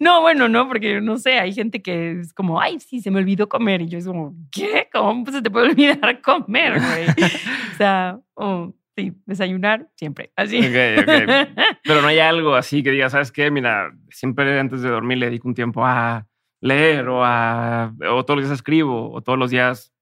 No, 0.00 0.20
bueno, 0.20 0.48
no, 0.48 0.66
porque 0.66 1.00
no 1.00 1.18
sé, 1.18 1.38
hay 1.38 1.52
gente 1.52 1.82
que 1.82 2.20
es 2.20 2.32
como, 2.32 2.60
ay, 2.60 2.80
sí, 2.80 3.00
se 3.00 3.10
me 3.10 3.18
olvidó 3.18 3.48
comer. 3.48 3.82
Y 3.82 3.88
yo 3.88 3.98
es 3.98 4.06
como, 4.06 4.34
¿qué? 4.50 4.88
¿Cómo 4.92 5.30
se 5.30 5.42
te 5.42 5.50
puede 5.50 5.70
olvidar 5.70 6.20
comer, 6.22 6.80
güey? 6.80 7.08
o 7.72 7.76
sea, 7.76 8.18
oh, 8.34 8.74
sí, 8.96 9.12
desayunar 9.26 9.86
siempre, 9.96 10.32
así. 10.34 10.58
Ok, 10.58 11.02
ok. 11.02 11.48
Pero 11.84 12.02
no 12.02 12.08
hay 12.08 12.18
algo 12.18 12.54
así 12.54 12.82
que 12.82 12.90
diga, 12.90 13.10
¿sabes 13.10 13.30
qué? 13.30 13.50
Mira, 13.50 13.92
siempre 14.10 14.58
antes 14.58 14.82
de 14.82 14.88
dormir 14.88 15.18
le 15.18 15.26
dedico 15.26 15.46
un 15.46 15.54
tiempo 15.54 15.84
a 15.84 16.26
leer 16.60 17.08
o 17.08 17.24
a, 17.24 17.94
o 18.10 18.24
todos 18.24 18.38
los 18.38 18.46
días 18.46 18.58
escribo 18.58 19.12
o 19.12 19.20
todos 19.22 19.38
los 19.38 19.50
días, 19.50 19.92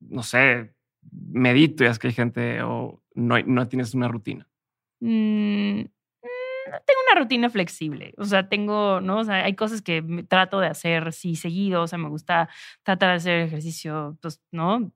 no 0.00 0.22
sé, 0.22 0.74
medito, 1.10 1.84
ya 1.84 1.90
es 1.90 1.98
que 1.98 2.08
hay 2.08 2.12
gente 2.14 2.62
o 2.62 3.02
no, 3.14 3.38
no 3.40 3.68
tienes 3.68 3.94
una 3.94 4.08
rutina. 4.08 4.48
Mm, 5.00 5.82
tengo 6.86 7.00
una 7.10 7.20
rutina 7.20 7.50
flexible, 7.50 8.14
o 8.18 8.24
sea, 8.24 8.48
tengo, 8.48 9.00
¿no? 9.00 9.18
O 9.18 9.24
sea, 9.24 9.44
hay 9.44 9.54
cosas 9.54 9.82
que 9.82 10.02
trato 10.28 10.60
de 10.60 10.68
hacer, 10.68 11.12
sí, 11.12 11.36
seguido, 11.36 11.82
o 11.82 11.86
sea, 11.86 11.98
me 11.98 12.08
gusta 12.08 12.48
tratar 12.82 13.10
de 13.10 13.16
hacer 13.16 13.40
ejercicio, 13.40 14.16
pues, 14.20 14.40
¿no? 14.52 14.92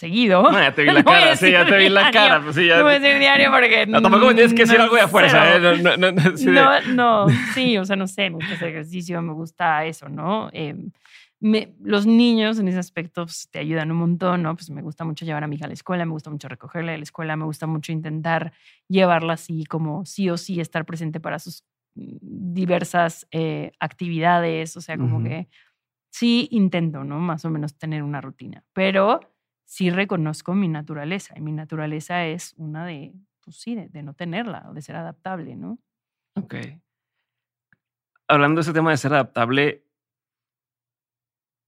Seguido. 0.00 0.42
No, 0.42 0.58
ya 0.58 0.72
te 0.72 0.82
vi 0.82 0.90
la 0.92 1.04
cara, 1.04 1.36
sí, 1.36 1.50
ya 1.52 1.66
te 1.66 1.76
vi 1.76 1.88
la 1.88 2.10
cara. 2.10 2.42
Pues 2.42 2.56
sí, 2.56 2.66
ya. 2.66 2.78
No 2.78 2.84
voy 2.84 2.94
a 2.94 2.98
decir 2.98 3.18
diario 3.18 3.50
porque. 3.52 3.86
No, 3.86 4.02
tampoco 4.02 4.26
me 4.26 4.34
tienes 4.34 4.54
que 4.54 4.62
decir 4.62 4.80
algo 4.80 4.96
de 4.96 5.06
fuerza. 5.06 5.56
¿eh? 5.56 5.60
No, 5.60 5.96
no, 5.96 6.12
no, 6.12 6.36
sí, 6.36 6.46
no, 6.46 6.80
no, 6.94 7.26
sí, 7.54 7.78
o 7.78 7.84
sea, 7.84 7.96
no 7.96 8.06
sé, 8.06 8.30
me 8.30 8.36
gusta 8.36 8.54
hacer 8.54 8.68
ejercicio, 8.68 9.20
me 9.22 9.34
gusta 9.34 9.84
eso, 9.84 10.08
¿no? 10.08 10.48
Eh, 10.52 10.74
me, 11.40 11.74
los 11.82 12.06
niños 12.06 12.58
en 12.58 12.68
ese 12.68 12.78
aspecto 12.78 13.24
pues, 13.24 13.48
te 13.50 13.58
ayudan 13.58 13.90
un 13.90 13.98
montón, 13.98 14.42
¿no? 14.42 14.54
Pues 14.54 14.70
me 14.70 14.82
gusta 14.82 15.04
mucho 15.04 15.24
llevar 15.24 15.44
a 15.44 15.46
mi 15.46 15.56
hija 15.56 15.66
a 15.66 15.68
la 15.68 15.74
escuela, 15.74 16.04
me 16.04 16.12
gusta 16.12 16.30
mucho 16.30 16.48
recogerla 16.48 16.92
de 16.92 16.98
la 16.98 17.04
escuela, 17.04 17.36
me 17.36 17.44
gusta 17.44 17.66
mucho 17.66 17.92
intentar 17.92 18.52
llevarla 18.88 19.34
así 19.34 19.64
como 19.64 20.04
sí 20.04 20.28
o 20.28 20.36
sí 20.36 20.60
estar 20.60 20.84
presente 20.84 21.20
para 21.20 21.38
sus 21.38 21.64
mm, 21.94 22.52
diversas 22.52 23.26
eh, 23.30 23.72
actividades, 23.80 24.76
o 24.76 24.80
sea, 24.80 24.98
como 24.98 25.22
que 25.22 25.48
sí 26.10 26.48
intento, 26.50 27.04
¿no? 27.04 27.18
Más 27.18 27.44
o 27.44 27.50
menos 27.50 27.76
tener 27.78 28.02
una 28.02 28.20
rutina, 28.20 28.64
pero 28.74 29.20
sí 29.70 29.88
reconozco 29.88 30.52
mi 30.52 30.66
naturaleza 30.66 31.32
y 31.36 31.40
mi 31.40 31.52
naturaleza 31.52 32.26
es 32.26 32.54
una 32.56 32.84
de, 32.84 33.14
pues 33.40 33.54
sí, 33.54 33.76
de, 33.76 34.02
no 34.02 34.14
tenerla 34.14 34.66
o 34.68 34.74
de 34.74 34.82
ser 34.82 34.96
adaptable, 34.96 35.54
¿no? 35.54 35.78
Ok. 36.34 36.56
Hablando 38.26 38.58
de 38.58 38.62
ese 38.62 38.72
tema 38.72 38.90
de 38.90 38.96
ser 38.96 39.14
adaptable, 39.14 39.86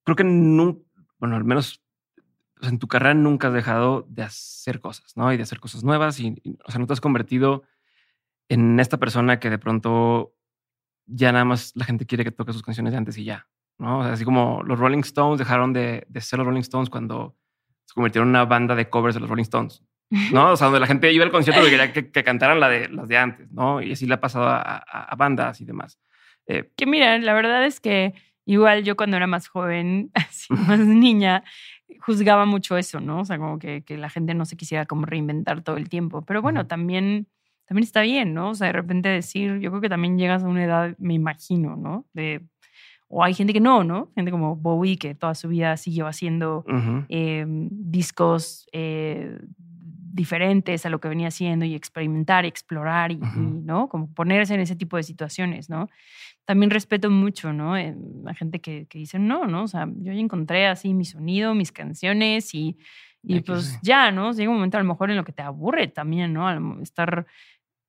creo 0.03 0.17
que 0.17 0.25
nunca, 0.25 0.83
bueno, 1.21 1.37
al 1.37 1.45
menos 1.45 1.81
en 2.63 2.81
tu 2.81 2.89
carrera 2.89 3.15
nunca 3.15 3.49
has 3.49 3.55
dejado 3.55 4.05
de 4.09 4.25
hacer 4.25 4.81
cosas, 4.81 5.17
¿no? 5.17 5.33
Y 5.33 5.37
de 5.37 5.45
hacer 5.45 5.61
cosas 5.61 5.85
nuevas 5.85 6.19
y, 6.19 6.35
o 6.65 6.73
sea, 6.73 6.81
no 6.81 6.89
te 6.89 6.95
has 6.95 7.01
convertido 7.01 7.63
en 8.49 8.81
esta 8.81 8.99
persona 8.99 9.39
que 9.39 9.49
de 9.49 9.59
pronto 9.59 10.35
ya 11.07 11.31
nada 11.31 11.45
más 11.45 11.71
la 11.77 11.85
gente 11.85 12.05
quiere 12.05 12.25
que 12.25 12.33
toque 12.33 12.53
sus 12.53 12.65
canciones 12.65 12.95
de 12.95 12.99
antes 12.99 13.17
y 13.17 13.23
ya, 13.23 13.47
¿no? 13.79 14.01
O 14.01 14.03
sea, 14.03 14.15
así 14.15 14.25
como 14.25 14.65
los 14.65 14.81
Rolling 14.81 15.03
Stones 15.03 15.39
dejaron 15.39 15.73
de, 15.73 16.05
de 16.09 16.21
ser 16.21 16.41
los 16.41 16.49
Rolling 16.49 16.63
Stones 16.63 16.91
cuando 16.91 17.37
se 17.85 17.95
convirtieron 17.95 18.29
en 18.29 18.31
una 18.31 18.45
banda 18.45 18.75
de 18.75 18.89
covers 18.89 19.15
de 19.15 19.21
los 19.21 19.29
Rolling 19.29 19.43
Stones. 19.43 19.83
¿no? 20.33 20.53
O 20.53 20.57
sea, 20.57 20.67
donde 20.67 20.81
la 20.81 20.87
gente 20.87 21.11
iba 21.13 21.25
al 21.25 21.31
concierto 21.31 21.67
y 21.67 21.71
quería 21.71 21.93
que, 21.93 22.25
cantaran 22.25 22.61
la 22.61 22.69
de, 22.69 22.89
las 22.89 23.09
de 23.09 23.17
antes, 23.17 23.51
¿no? 23.51 23.81
Y 23.81 23.93
así 23.93 24.07
le 24.07 24.15
ha 24.15 24.21
pasado 24.21 24.47
a, 24.47 25.15
bandas 25.17 25.61
y 25.61 25.65
demás. 25.65 25.99
Eh, 26.47 26.71
que 26.77 26.87
mira, 26.87 27.19
la 27.19 27.33
verdad 27.33 27.65
es 27.65 27.81
que 27.81 28.15
igual 28.45 28.85
yo 28.85 28.97
cuando 28.97 29.17
era 29.17 29.27
más 29.27 29.49
joven, 29.49 30.11
así, 30.15 30.53
más 30.53 30.81
niña, 30.81 31.45
juzgaba 32.01 32.45
mucho 32.45 32.77
eso, 32.77 33.01
¿no? 33.01 33.21
O 33.21 33.25
sea, 33.25 33.39
como 33.39 33.59
que, 33.59 33.83
que, 33.85 33.97
la 33.97 34.11
gente 34.11 34.35
no 34.35 34.45
se 34.45 34.57
quisiera 34.57 34.85
como 34.85 35.07
reinventar 35.07 35.63
todo 35.63 35.77
el 35.77 35.89
tiempo. 35.89 36.23
Pero 36.23 36.43
bueno, 36.43 36.67
también, 36.67 37.29
también 37.65 37.85
está 37.85 38.03
bien, 38.03 38.35
¿no? 38.35 38.51
O 38.51 38.55
sea, 38.55 38.67
de 38.67 38.75
repente 38.75 39.09
decir, 39.09 39.61
yo 39.61 39.71
creo 39.71 39.81
que 39.81 39.89
también 39.89 40.19
llegas 40.19 40.45
a 40.45 40.49
una 40.49 40.65
edad, 40.65 40.95
me 40.99 41.15
imagino, 41.15 41.77
¿no? 41.77 42.07
De 42.13 42.43
o 43.15 43.23
hay 43.23 43.35
gente 43.35 43.53
que 43.53 43.61
no, 43.61 43.85
¿no? 43.85 44.11
Gente 44.15 44.31
como 44.31 44.57
Bowie 44.57 44.97
que 44.97 45.15
toda 45.15 45.35
su 45.35 45.49
vida 45.49 45.77
siguió 45.77 46.07
haciendo 46.07 46.65
em, 47.11 47.69
discos 47.71 48.67
eh, 48.73 49.39
diferentes 50.15 50.87
a 50.87 50.89
lo 50.89 50.99
que 50.99 51.09
venía 51.09 51.29
haciendo 51.29 51.67
y 51.67 51.75
experimentar, 51.75 52.47
explorar 52.47 53.13
y, 53.13 53.19
¿no? 53.19 53.91
Como 53.91 54.11
ponerse 54.15 54.55
en 54.55 54.61
ese 54.61 54.77
tipo 54.77 54.97
de 54.97 55.03
situaciones, 55.03 55.69
¿no? 55.69 55.91
También 56.47 56.71
respeto 56.71 57.11
mucho, 57.11 57.53
¿no? 57.53 57.77
Eh, 57.77 57.95
a 58.27 58.33
gente 58.33 58.61
que, 58.61 58.87
que, 58.87 58.99
dice, 58.99 59.19
no, 59.19 59.45
¿no? 59.47 59.65
O 59.65 59.69
sea, 59.69 59.87
yo 59.99 60.15
ya 60.15 60.19
encontré 60.19 60.67
así 60.67 60.95
mi 60.95 61.05
sonido, 61.05 61.55
mis 61.55 61.71
canciones 61.71 62.55
y, 62.55 62.79
y 63.23 63.41
pues 63.41 63.79
ya, 63.83 64.11
¿no? 64.11 64.33
Llega 64.33 64.49
un 64.49 64.57
momento 64.57 64.79
a 64.79 64.83
lo 64.83 64.89
mejor 64.89 65.11
en 65.11 65.19
lo 65.19 65.25
que 65.25 65.33
te 65.33 65.43
aburre 65.43 65.89
también, 65.89 66.33
¿no? 66.33 66.81
estar 66.81 67.27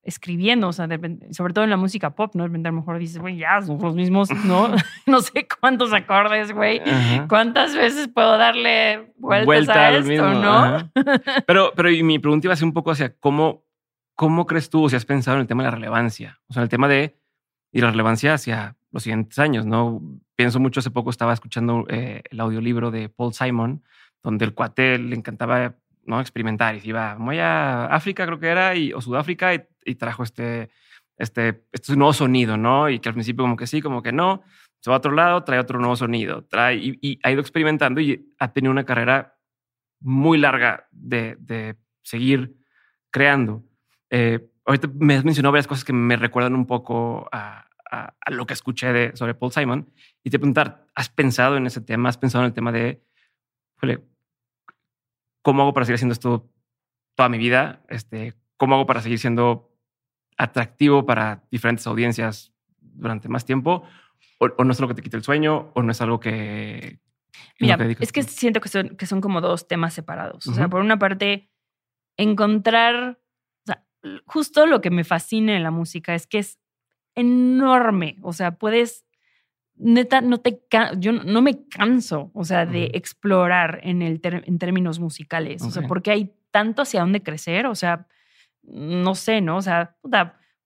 escribiendo, 0.04 0.68
o 0.68 0.72
sea, 0.72 0.86
sobre 1.30 1.54
todo 1.54 1.64
en 1.64 1.70
la 1.70 1.76
música 1.76 2.14
pop, 2.14 2.34
¿no? 2.34 2.42
De 2.42 2.48
repente 2.48 2.68
a 2.68 2.72
lo 2.72 2.78
mejor 2.78 2.98
dices, 2.98 3.18
güey, 3.18 3.36
ya 3.36 3.60
son 3.62 3.78
los 3.80 3.94
mismos, 3.94 4.30
¿no? 4.44 4.68
no 5.06 5.20
sé 5.20 5.46
cuántos 5.60 5.92
acordes, 5.92 6.52
güey. 6.52 6.82
¿Cuántas 7.28 7.74
veces 7.74 8.08
puedo 8.08 8.36
darle 8.36 9.12
vueltas 9.16 9.46
Vuelta 9.46 9.86
a 9.86 9.96
esto, 9.96 10.34
no? 10.34 10.90
pero, 11.46 11.72
pero 11.74 11.90
y 11.90 12.02
mi 12.02 12.18
pregunta 12.18 12.46
iba 12.46 12.54
a 12.54 12.56
ser 12.56 12.66
un 12.66 12.74
poco 12.74 12.90
hacia 12.90 13.16
cómo, 13.16 13.64
cómo 14.14 14.46
crees 14.46 14.68
tú, 14.68 14.84
o 14.84 14.88
si 14.88 14.96
has 14.96 15.06
pensado 15.06 15.38
en 15.38 15.42
el 15.42 15.46
tema 15.46 15.62
de 15.62 15.70
la 15.70 15.76
relevancia, 15.76 16.38
o 16.48 16.52
sea, 16.52 16.62
el 16.62 16.68
tema 16.68 16.86
de 16.88 17.18
y 17.72 17.80
la 17.80 17.90
relevancia 17.90 18.34
hacia 18.34 18.76
los 18.92 19.02
siguientes 19.02 19.38
años, 19.40 19.66
¿no? 19.66 20.00
Pienso 20.36 20.60
mucho, 20.60 20.78
hace 20.80 20.92
poco 20.92 21.10
estaba 21.10 21.32
escuchando 21.32 21.84
eh, 21.88 22.22
el 22.30 22.40
audiolibro 22.40 22.92
de 22.92 23.08
Paul 23.08 23.34
Simon, 23.34 23.82
donde 24.22 24.44
el 24.44 24.54
cuate 24.54 24.98
le 24.98 25.16
encantaba 25.16 25.74
¿no? 26.06 26.20
experimentar 26.20 26.74
y 26.76 26.80
se 26.80 26.88
iba 26.88 27.16
muy 27.18 27.38
a 27.38 27.86
África, 27.86 28.26
creo 28.26 28.38
que 28.38 28.48
era, 28.48 28.74
y, 28.76 28.92
o 28.92 29.00
Sudáfrica, 29.00 29.54
y, 29.54 29.64
trajo 29.96 30.22
este, 30.22 30.70
este, 31.16 31.64
este 31.72 31.96
nuevo 31.96 32.12
sonido, 32.12 32.56
¿no? 32.56 32.88
Y 32.88 32.98
que 32.98 33.08
al 33.08 33.14
principio 33.14 33.44
como 33.44 33.56
que 33.56 33.66
sí, 33.66 33.80
como 33.80 34.02
que 34.02 34.12
no, 34.12 34.42
se 34.80 34.90
va 34.90 34.96
a 34.96 34.98
otro 34.98 35.12
lado, 35.12 35.44
trae 35.44 35.58
otro 35.58 35.78
nuevo 35.78 35.96
sonido, 35.96 36.44
trae, 36.44 36.76
y, 36.76 37.18
ha 37.22 37.30
ido 37.30 37.40
experimentando 37.40 38.00
y 38.00 38.34
ha 38.38 38.52
tenido 38.52 38.70
una 38.70 38.84
carrera 38.84 39.36
muy 40.00 40.38
larga 40.38 40.88
de, 40.90 41.36
de 41.38 41.76
seguir 42.02 42.56
creando. 43.10 43.64
Eh, 44.10 44.46
ahorita 44.66 44.88
me 44.94 45.14
has 45.16 45.24
mencionado 45.24 45.52
varias 45.52 45.66
cosas 45.66 45.84
que 45.84 45.92
me 45.92 46.16
recuerdan 46.16 46.54
un 46.54 46.66
poco 46.66 47.28
a, 47.32 47.66
a, 47.90 48.14
a 48.20 48.30
lo 48.30 48.46
que 48.46 48.54
escuché 48.54 48.92
de, 48.92 49.16
sobre 49.16 49.34
Paul 49.34 49.52
Simon, 49.52 49.90
y 50.22 50.30
te 50.30 50.38
preguntar, 50.38 50.86
¿has 50.94 51.08
pensado 51.08 51.56
en 51.56 51.66
ese 51.66 51.80
tema? 51.80 52.08
¿Has 52.08 52.18
pensado 52.18 52.44
en 52.44 52.48
el 52.48 52.54
tema 52.54 52.72
de, 52.72 53.02
¿cómo 55.42 55.62
hago 55.62 55.74
para 55.74 55.86
seguir 55.86 55.96
haciendo 55.96 56.14
esto 56.14 56.50
toda 57.14 57.28
mi 57.28 57.38
vida? 57.38 57.84
Este, 57.88 58.34
¿Cómo 58.56 58.74
hago 58.74 58.86
para 58.86 59.00
seguir 59.00 59.18
siendo 59.18 59.73
atractivo 60.36 61.06
para 61.06 61.42
diferentes 61.50 61.86
audiencias 61.86 62.52
durante 62.80 63.28
más 63.28 63.44
tiempo? 63.44 63.84
O, 64.38 64.64
no 64.64 64.72
es 64.72 64.80
algo 64.80 64.88
que 64.88 64.94
te 64.94 65.02
quite 65.02 65.16
el 65.16 65.22
sueño, 65.22 65.70
o 65.74 65.82
no 65.82 65.92
es 65.92 66.00
algo 66.00 66.20
que... 66.20 66.98
Mira, 67.58 67.78
es 68.00 68.12
que 68.12 68.22
siento 68.22 68.60
que 68.60 68.68
son, 68.68 68.90
que 68.90 69.06
son 69.06 69.20
como 69.20 69.40
dos 69.40 69.66
temas 69.66 69.94
separados. 69.94 70.46
O 70.46 70.54
sea, 70.54 70.68
por 70.68 70.80
una 70.80 70.98
parte, 70.98 71.50
encontrar, 72.16 73.18
o 73.18 73.66
sea, 73.66 73.84
justo 74.26 74.66
lo 74.66 74.80
que 74.80 74.90
me 74.90 75.04
fascina 75.04 75.56
en 75.56 75.62
la 75.62 75.70
música 75.70 76.14
es 76.14 76.26
que 76.26 76.38
es 76.38 76.58
enorme. 77.14 78.18
O 78.22 78.32
sea, 78.32 78.56
puedes 78.56 79.04
neta, 79.76 80.20
no 80.20 80.38
te 80.38 80.62
yo 80.98 81.12
no 81.12 81.42
me 81.42 81.66
canso, 81.66 82.30
o 82.34 82.44
sea, 82.44 82.66
de 82.66 82.90
explorar 82.94 83.80
en, 83.82 84.02
el 84.02 84.20
en 84.22 84.58
términos 84.58 85.00
musicales, 85.00 85.62
o 85.62 85.70
sea, 85.70 85.86
porque 85.86 86.10
hay 86.10 86.32
tanto 86.50 86.82
hacia 86.82 87.00
dónde 87.00 87.22
crecer, 87.22 87.66
o 87.66 87.74
sea, 87.74 88.06
no 88.66 89.14
sé, 89.14 89.40
¿no? 89.40 89.56
O 89.58 89.62
sea, 89.62 89.94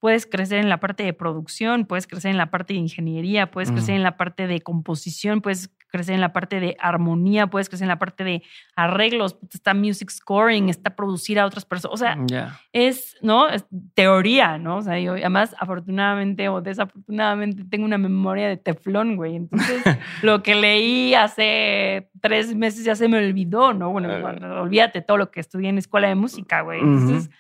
puedes 0.01 0.27
crecer 0.27 0.59
en 0.59 0.69
la 0.69 0.79
parte 0.79 1.03
de 1.03 1.13
producción, 1.13 1.85
puedes 1.85 2.07
crecer 2.07 2.31
en 2.31 2.37
la 2.39 2.51
parte 2.51 2.73
de 2.75 2.79
ingeniería, 2.81 3.51
puedes 3.51 3.71
crecer 3.73 3.97
en 3.97 4.03
la 4.05 4.17
parte 4.17 4.47
de 4.47 4.61
composición, 4.61 5.41
puedes 5.41 5.71
crecer 5.91 6.15
en 6.15 6.21
la 6.21 6.33
parte 6.35 6.61
de 6.61 6.77
armonía, 6.79 7.47
puedes 7.49 7.69
crecer 7.71 7.87
en 7.87 7.89
la 7.89 7.99
parte 7.99 8.23
de 8.23 8.43
arreglos, 8.77 9.39
está 9.53 9.73
music 9.75 10.11
scoring, 10.11 10.69
está 10.69 10.95
producir 10.95 11.41
a 11.41 11.47
otras 11.47 11.65
personas. 11.65 11.95
O 11.95 11.97
sea, 11.97 12.15
Mm, 12.15 12.27
es, 12.75 13.17
¿no? 13.23 13.49
Es 13.49 13.65
teoría, 13.95 14.59
¿no? 14.59 14.77
O 14.77 14.83
sea, 14.83 15.01
yo 15.01 15.13
además, 15.15 15.57
afortunadamente 15.59 16.49
o 16.51 16.61
desafortunadamente, 16.61 17.65
tengo 17.65 17.85
una 17.87 17.99
memoria 17.99 18.49
de 18.49 18.57
teflón, 18.59 19.17
güey. 19.17 19.35
Entonces, 19.37 19.83
lo 20.23 20.43
que 20.43 20.55
leí 20.55 21.15
hace 21.15 22.11
tres 22.21 22.55
meses 22.55 22.85
ya 22.85 22.95
se 22.95 23.09
me 23.09 23.19
olvidó, 23.19 23.73
¿no? 23.73 23.91
Bueno, 23.91 24.13
Eh. 24.13 24.23
olvídate 24.61 25.01
todo 25.01 25.17
lo 25.17 25.31
que 25.31 25.41
estudié 25.41 25.71
en 25.71 25.79
escuela 25.79 26.07
de 26.09 26.15
música, 26.15 26.61
güey. 26.61 26.81
Entonces, 26.81 27.31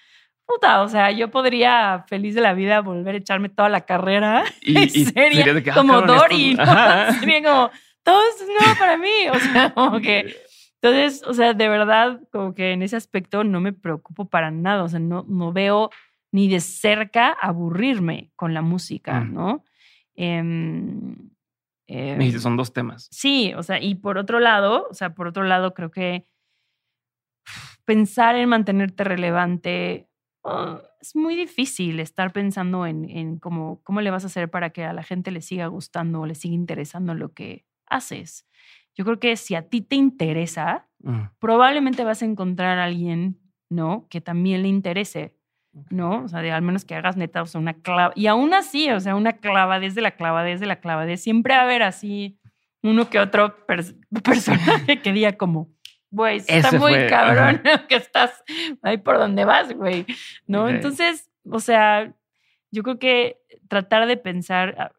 puta, 0.49 0.83
o 0.83 0.89
sea, 0.89 1.11
yo 1.11 1.31
podría 1.31 2.05
feliz 2.09 2.35
de 2.35 2.41
la 2.41 2.55
vida 2.55 2.81
volver 2.81 3.15
a 3.15 3.19
echarme 3.19 3.49
toda 3.51 3.69
la 3.69 3.83
carrera. 3.83 4.45
Y, 4.63 4.79
y 4.79 4.89
sería 5.05 5.31
sería 5.31 5.55
de 5.55 5.63
que, 5.63 5.71
ah, 5.71 5.75
como 5.75 5.93
cabrón, 6.01 6.19
Dory, 6.19 6.55
¿no? 6.55 6.65
Sería 7.21 7.43
como, 7.43 7.71
todo 8.03 8.21
esto 8.31 8.45
es 8.45 8.51
nuevo 8.59 8.79
para 8.79 8.97
mí. 8.97 9.29
O 9.33 9.39
sea, 9.39 9.75
como 9.75 10.01
que 10.01 10.35
entonces, 10.81 11.23
o 11.27 11.35
sea, 11.35 11.55
de 11.55 11.69
verdad, 11.69 12.21
como 12.31 12.55
que 12.55 12.73
en 12.73 12.83
ese 12.83 12.97
aspecto 12.97 13.43
no 13.45 13.61
me 13.61 13.73
preocupo 13.73 14.27
para 14.27 14.51
nada. 14.51 14.85
O 14.85 14.89
sea, 14.89 15.01
no, 15.01 15.25
no 15.29 15.53
veo 15.53 15.91
ni 16.31 16.49
de 16.49 16.61
cerca 16.61 17.31
aburrirme 17.33 18.31
con 18.37 18.55
la 18.55 18.63
música, 18.63 19.21
Mm. 19.21 19.35
¿no? 19.35 19.65
Em, 20.15 21.17
em, 21.87 22.17
Me 22.17 22.25
dijiste, 22.25 22.41
son 22.41 22.57
dos 22.57 22.73
temas. 22.73 23.09
Sí, 23.11 23.53
o 23.57 23.63
sea, 23.63 23.81
y 23.81 23.97
por 23.97 24.19
otro 24.19 24.39
lado, 24.41 24.87
o 24.91 24.95
sea, 24.95 25.15
por 25.15 25.27
otro 25.27 25.43
lado, 25.45 25.75
creo 25.75 25.91
que 25.91 26.27
pensar 27.85 28.37
en 28.37 28.49
mantenerte 28.49 29.05
relevante 29.05 30.08
ah, 30.49 30.83
es 31.01 31.15
muy 31.17 31.37
difícil 31.37 32.01
estar 32.01 32.33
pensando 32.33 32.87
en, 32.87 33.09
en 33.09 33.39
cómo, 33.39 33.81
cómo 33.85 34.01
le 34.01 34.11
vas 34.11 34.25
a 34.25 34.29
hacer 34.29 34.51
para 34.51 34.71
que 34.71 34.85
a 34.85 34.93
la 34.93 35.03
gente 35.03 35.31
le 35.31 35.41
siga 35.43 35.67
gustando 35.69 36.21
o 36.21 36.27
le 36.27 36.35
siga 36.35 36.55
interesando 36.55 37.15
lo 37.15 37.33
que 37.33 37.65
haces. 37.87 38.47
Yo 38.97 39.05
creo 39.05 39.21
que 39.21 39.37
si 39.37 39.55
a 39.55 39.63
ti 39.69 39.81
te 39.81 39.97
interesa, 39.97 40.85
Mm. 41.01 41.31
probablemente 41.39 42.03
vas 42.03 42.23
a 42.23 42.25
encontrar 42.25 42.79
a 42.81 42.85
alguien, 42.85 43.39
¿no? 43.71 44.09
Que 44.11 44.21
también 44.21 44.63
le 44.63 44.69
interese, 44.69 45.37
¿no? 45.91 46.25
O 46.25 46.29
sea, 46.29 46.43
de, 46.43 46.51
al 46.51 46.61
menos 46.63 46.85
que 46.85 46.97
hagas 46.97 47.17
neta, 47.17 47.41
o 47.41 47.47
sea, 47.47 47.61
una 47.61 47.75
clava. 47.75 48.13
Y 48.17 48.27
aún 48.27 48.53
así, 48.53 48.91
o 48.91 48.99
sea, 48.99 49.15
una 49.15 49.35
clavadez 49.35 49.95
de 49.95 50.01
la 50.03 50.17
clavadez 50.17 50.59
de 50.59 50.67
la 50.67 50.81
clavadez. 50.81 51.23
Siempre 51.23 51.55
va 51.55 51.61
a 51.61 51.65
haber 51.65 51.85
así 51.85 52.41
uno 52.83 53.09
que 53.11 53.21
otro 53.21 53.65
pers- 53.69 53.95
personaje 54.25 55.01
que 55.01 55.13
diga 55.13 55.35
como, 55.35 55.69
güey, 56.11 56.39
está 56.39 56.69
Ese 56.69 56.79
muy 56.79 56.93
fue, 56.93 57.07
cabrón 57.09 57.63
que 57.89 57.97
estás 57.97 58.43
ahí 58.83 58.99
por 58.99 59.19
donde 59.19 59.45
vas, 59.45 59.73
güey, 59.75 60.07
¿no? 60.47 60.69
Entonces, 60.69 61.31
o 61.51 61.61
sea, 61.61 62.15
yo 62.71 62.83
creo 62.83 62.99
que 62.99 63.41
tratar 63.69 64.07
de 64.07 64.17
pensar, 64.17 64.75
ah, 64.79 64.93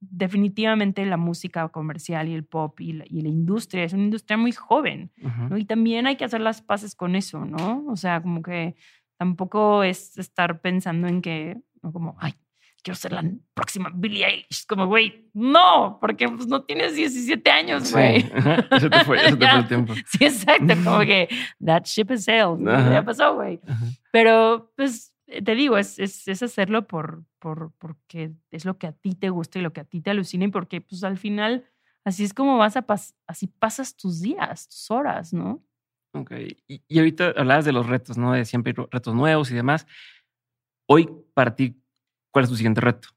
definitivamente 0.00 1.04
la 1.06 1.16
música 1.16 1.68
comercial 1.68 2.28
y 2.28 2.34
el 2.34 2.44
pop 2.44 2.80
y 2.80 2.92
la, 2.92 3.04
y 3.08 3.22
la 3.22 3.28
industria 3.28 3.84
es 3.84 3.92
una 3.92 4.04
industria 4.04 4.36
muy 4.36 4.52
joven. 4.52 5.10
¿no? 5.50 5.56
Y 5.56 5.64
también 5.64 6.06
hay 6.06 6.16
que 6.16 6.24
hacer 6.24 6.40
las 6.40 6.62
paces 6.62 6.94
con 6.94 7.16
eso, 7.16 7.44
¿no? 7.44 7.84
O 7.88 7.96
sea, 7.96 8.20
como 8.20 8.42
que 8.42 8.76
tampoco 9.16 9.82
es 9.82 10.16
estar 10.18 10.60
pensando 10.60 11.08
en 11.08 11.22
que, 11.22 11.56
¿no? 11.82 11.92
como, 11.92 12.16
ay, 12.20 12.34
quiero 12.86 12.96
ser 12.96 13.12
la 13.12 13.24
próxima 13.52 13.90
Billie 13.92 14.24
Eilish. 14.24 14.64
Como, 14.68 14.86
güey, 14.86 15.28
no, 15.34 15.98
porque 16.00 16.28
pues, 16.28 16.46
no 16.46 16.62
tienes 16.62 16.94
17 16.94 17.50
años, 17.50 17.92
güey. 17.92 18.20
Sí. 18.20 18.30
Eso 18.70 18.88
te 18.88 19.04
fue, 19.04 19.16
eso 19.26 19.36
te 19.36 19.48
fue 19.48 19.58
el 19.58 19.66
tiempo. 19.68 19.94
Sí, 20.06 20.24
exacto, 20.24 20.72
como 20.84 21.00
que 21.00 21.28
that 21.64 21.82
ship 21.82 22.12
is 22.12 22.22
sailed, 22.22 22.64
ya 22.64 23.04
pasó, 23.04 23.34
güey. 23.34 23.58
Pero, 24.12 24.72
pues, 24.76 25.12
te 25.26 25.54
digo, 25.56 25.76
es, 25.78 25.98
es, 25.98 26.28
es 26.28 26.44
hacerlo 26.44 26.86
por, 26.86 27.24
por, 27.40 27.72
porque 27.78 28.30
es 28.52 28.64
lo 28.64 28.78
que 28.78 28.86
a 28.86 28.92
ti 28.92 29.16
te 29.16 29.30
gusta 29.30 29.58
y 29.58 29.62
lo 29.62 29.72
que 29.72 29.80
a 29.80 29.84
ti 29.84 30.00
te 30.00 30.10
alucina 30.10 30.44
y 30.44 30.48
porque, 30.48 30.80
pues, 30.80 31.02
al 31.02 31.18
final, 31.18 31.64
así 32.04 32.22
es 32.22 32.32
como 32.32 32.56
vas 32.56 32.76
a 32.76 32.82
pas 32.82 33.16
así 33.26 33.48
pasas 33.48 33.96
tus 33.96 34.20
días, 34.20 34.68
tus 34.68 34.92
horas, 34.92 35.32
¿no? 35.32 35.60
Ok. 36.12 36.30
Y, 36.68 36.84
y 36.86 36.98
ahorita 36.98 37.34
hablabas 37.36 37.64
de 37.64 37.72
los 37.72 37.88
retos, 37.88 38.16
¿no? 38.16 38.32
De 38.32 38.44
siempre 38.44 38.72
retos 38.92 39.12
nuevos 39.12 39.50
y 39.50 39.56
demás. 39.56 39.88
Hoy, 40.88 41.10
para 41.34 41.56
ti, 41.56 41.82
¿cuál 42.36 42.44
es 42.44 42.50
tu 42.50 42.56
siguiente 42.56 42.82
reto? 42.82 43.08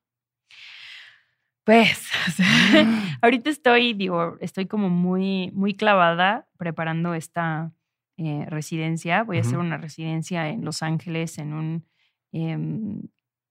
Pues, 1.66 2.10
ahorita 3.22 3.50
estoy, 3.50 3.94
digo, 3.94 4.38
estoy 4.40 4.66
como 4.66 4.90
muy, 4.90 5.52
muy 5.54 5.74
clavada 5.76 6.48
preparando 6.58 7.14
esta 7.14 7.74
eh, 8.18 8.46
residencia. 8.48 9.24
Voy 9.24 9.38
a 9.38 9.42
hacer 9.42 9.60
una 9.60 9.78
residencia 9.78 10.48
en 10.48 10.64
Los 10.64 10.82
Ángeles, 10.82 11.38
en 11.38 11.54
un 11.54 11.86
em, 12.32 13.02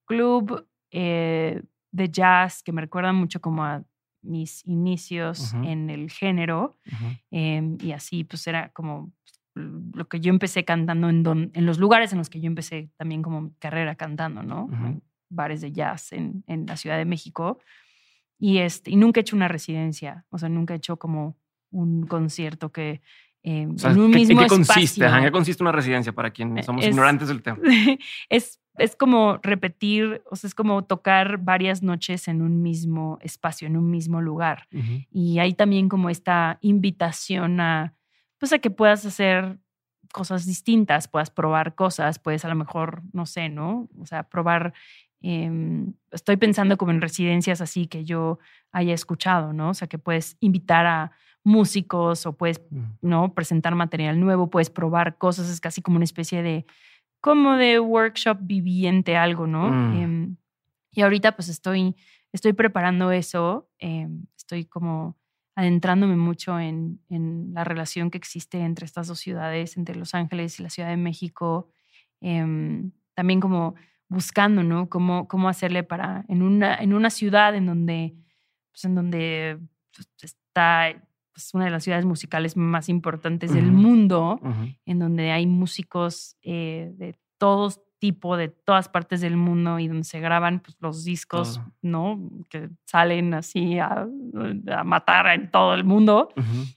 club 0.06 0.66
eh, 0.90 1.62
de 1.92 2.08
jazz 2.10 2.62
que 2.62 2.72
me 2.72 2.80
recuerda 2.80 3.12
mucho 3.12 3.40
como 3.40 3.64
a 3.64 3.84
mis 4.22 4.66
inicios 4.66 5.52
en 5.66 5.90
el 5.90 6.10
género. 6.10 6.78
Em, 7.30 7.76
y 7.80 7.92
así, 7.92 8.24
pues 8.24 8.46
era 8.46 8.70
como 8.70 9.12
lo 9.54 10.08
que 10.08 10.20
yo 10.20 10.30
empecé 10.30 10.64
cantando 10.64 11.08
en, 11.08 11.22
don- 11.22 11.50
en 11.54 11.66
los 11.66 11.78
lugares 11.78 12.12
en 12.12 12.18
los 12.18 12.30
que 12.30 12.40
yo 12.40 12.46
empecé 12.46 12.90
también 12.96 13.22
como 13.22 13.40
mi 13.42 13.50
carrera 13.58 13.94
cantando, 13.96 14.42
¿no? 14.42 14.66
Bares 15.28 15.60
de 15.60 15.72
jazz 15.72 16.12
en, 16.12 16.44
en 16.46 16.66
la 16.66 16.76
Ciudad 16.76 16.96
de 16.98 17.04
México. 17.04 17.58
Y, 18.38 18.58
este, 18.58 18.90
y 18.92 18.96
nunca 18.96 19.20
he 19.20 19.22
hecho 19.22 19.34
una 19.36 19.48
residencia, 19.48 20.24
o 20.30 20.38
sea, 20.38 20.48
nunca 20.48 20.74
he 20.74 20.76
hecho 20.76 20.96
como 20.96 21.36
un 21.70 22.06
concierto 22.06 22.70
que 22.72 23.00
eh, 23.42 23.66
O 23.72 23.78
sea, 23.78 23.92
en 23.92 24.00
un 24.00 24.10
¿qué- 24.12 24.18
mismo 24.18 24.32
¿En 24.40 24.44
qué 24.44 24.48
consiste? 24.48 24.82
espacio. 24.82 25.06
Ajá, 25.06 25.18
¿En 25.18 25.24
qué 25.24 25.30
consiste 25.30 25.62
una 25.62 25.72
residencia 25.72 26.12
para 26.12 26.30
quienes 26.30 26.66
somos 26.66 26.84
Es- 26.84 26.90
ignorantes 26.90 27.28
del 27.28 27.42
tema? 27.42 27.58
es, 28.28 28.60
es 28.78 28.96
como 28.96 29.38
repetir, 29.42 30.22
o 30.30 30.36
sea, 30.36 30.48
es 30.48 30.54
como 30.54 30.84
tocar 30.84 31.38
varias 31.38 31.82
noches 31.82 32.26
en 32.28 32.42
un 32.42 32.62
mismo 32.62 33.18
espacio, 33.22 33.66
en 33.66 33.76
un 33.76 33.90
mismo 33.90 34.20
lugar. 34.20 34.66
Y 35.10 35.38
hay 35.40 35.54
también 35.54 35.88
como 35.88 36.10
esta 36.10 36.58
invitación 36.62 37.60
a, 37.60 37.94
pues 38.38 38.52
a 38.52 38.58
que 38.58 38.70
puedas 38.70 39.04
hacer 39.06 39.58
cosas 40.12 40.46
distintas, 40.46 41.06
puedas 41.08 41.30
probar 41.30 41.74
cosas, 41.74 42.18
puedes 42.18 42.44
a 42.44 42.48
lo 42.48 42.54
mejor, 42.54 43.02
no 43.12 43.26
sé, 43.26 43.48
¿no? 43.48 43.88
O 44.00 44.06
sea, 44.06 44.22
probar, 44.24 44.72
em, 45.20 45.94
estoy 46.10 46.36
pensando 46.36 46.76
como 46.76 46.92
en 46.92 47.00
residencias 47.00 47.60
así 47.60 47.86
que 47.86 48.04
yo 48.04 48.38
haya 48.72 48.94
escuchado, 48.94 49.52
¿no? 49.52 49.70
O 49.70 49.74
sea, 49.74 49.88
que 49.88 49.98
puedes 49.98 50.36
invitar 50.40 50.86
a 50.86 51.12
músicos 51.44 52.26
o 52.26 52.32
puedes, 52.36 52.60
Ujú. 52.70 52.84
¿no? 53.00 53.34
Presentar 53.34 53.74
material 53.74 54.20
nuevo, 54.20 54.50
puedes 54.50 54.70
probar 54.70 55.16
cosas, 55.18 55.48
es 55.48 55.60
casi 55.60 55.82
como 55.82 55.96
una 55.96 56.04
especie 56.04 56.42
de, 56.42 56.66
como 57.20 57.56
de 57.56 57.80
workshop 57.80 58.38
viviente, 58.42 59.16
algo, 59.16 59.46
¿no? 59.46 59.70
Mm. 59.70 60.02
Em, 60.02 60.36
y 60.92 61.02
ahorita 61.02 61.36
pues 61.36 61.48
estoy, 61.48 61.96
estoy 62.32 62.52
preparando 62.52 63.10
eso, 63.12 63.70
em, 63.78 64.24
estoy 64.36 64.64
como 64.64 65.16
adentrándome 65.54 66.16
mucho 66.16 66.60
en, 66.60 67.00
en 67.08 67.52
la 67.52 67.64
relación 67.64 68.10
que 68.10 68.18
existe 68.18 68.60
entre 68.60 68.86
estas 68.86 69.08
dos 69.08 69.18
ciudades, 69.18 69.76
entre 69.76 69.96
Los 69.96 70.14
Ángeles 70.14 70.60
y 70.60 70.62
la 70.62 70.70
Ciudad 70.70 70.88
de 70.88 70.96
México. 70.96 71.68
también 73.14 73.40
como 73.40 73.74
buscando, 74.08 74.62
¿no? 74.62 74.88
Cómo, 74.88 75.28
cómo 75.28 75.48
hacerle 75.48 75.82
para, 75.82 76.24
en 76.28 76.42
una, 76.42 76.74
en 76.76 76.94
una 76.94 77.10
ciudad 77.10 77.54
en 77.54 77.66
donde, 77.66 78.14
pues 78.70 78.84
en 78.84 78.94
donde 78.94 79.58
pues, 79.94 80.08
está 80.22 80.94
pues, 81.32 81.52
una 81.54 81.66
de 81.66 81.70
las 81.70 81.84
ciudades 81.84 82.04
musicales 82.04 82.56
más 82.56 82.88
importantes 82.88 83.52
del 83.52 83.70
mundo, 83.70 84.40
en 84.86 84.98
donde 84.98 85.30
hay 85.30 85.46
músicos 85.46 86.36
eh, 86.42 86.92
de 86.96 87.18
todos 87.38 87.80
tipo, 87.98 88.36
de 88.36 88.48
todas 88.48 88.88
partes 88.88 89.20
del 89.20 89.36
mundo 89.36 89.78
y 89.78 89.88
donde 89.88 90.04
se 90.04 90.20
graban 90.20 90.60
pues, 90.60 90.76
los 90.80 91.04
discos, 91.04 91.54
Todo. 91.54 91.72
¿no? 91.82 92.30
Que 92.48 92.70
salen 92.84 93.34
así 93.34 93.78
a, 93.78 94.06
a 94.72 94.84
matar 94.84 95.26
en 95.28 95.50
todo 95.50 95.74
el 95.74 95.84
mundo. 95.84 96.28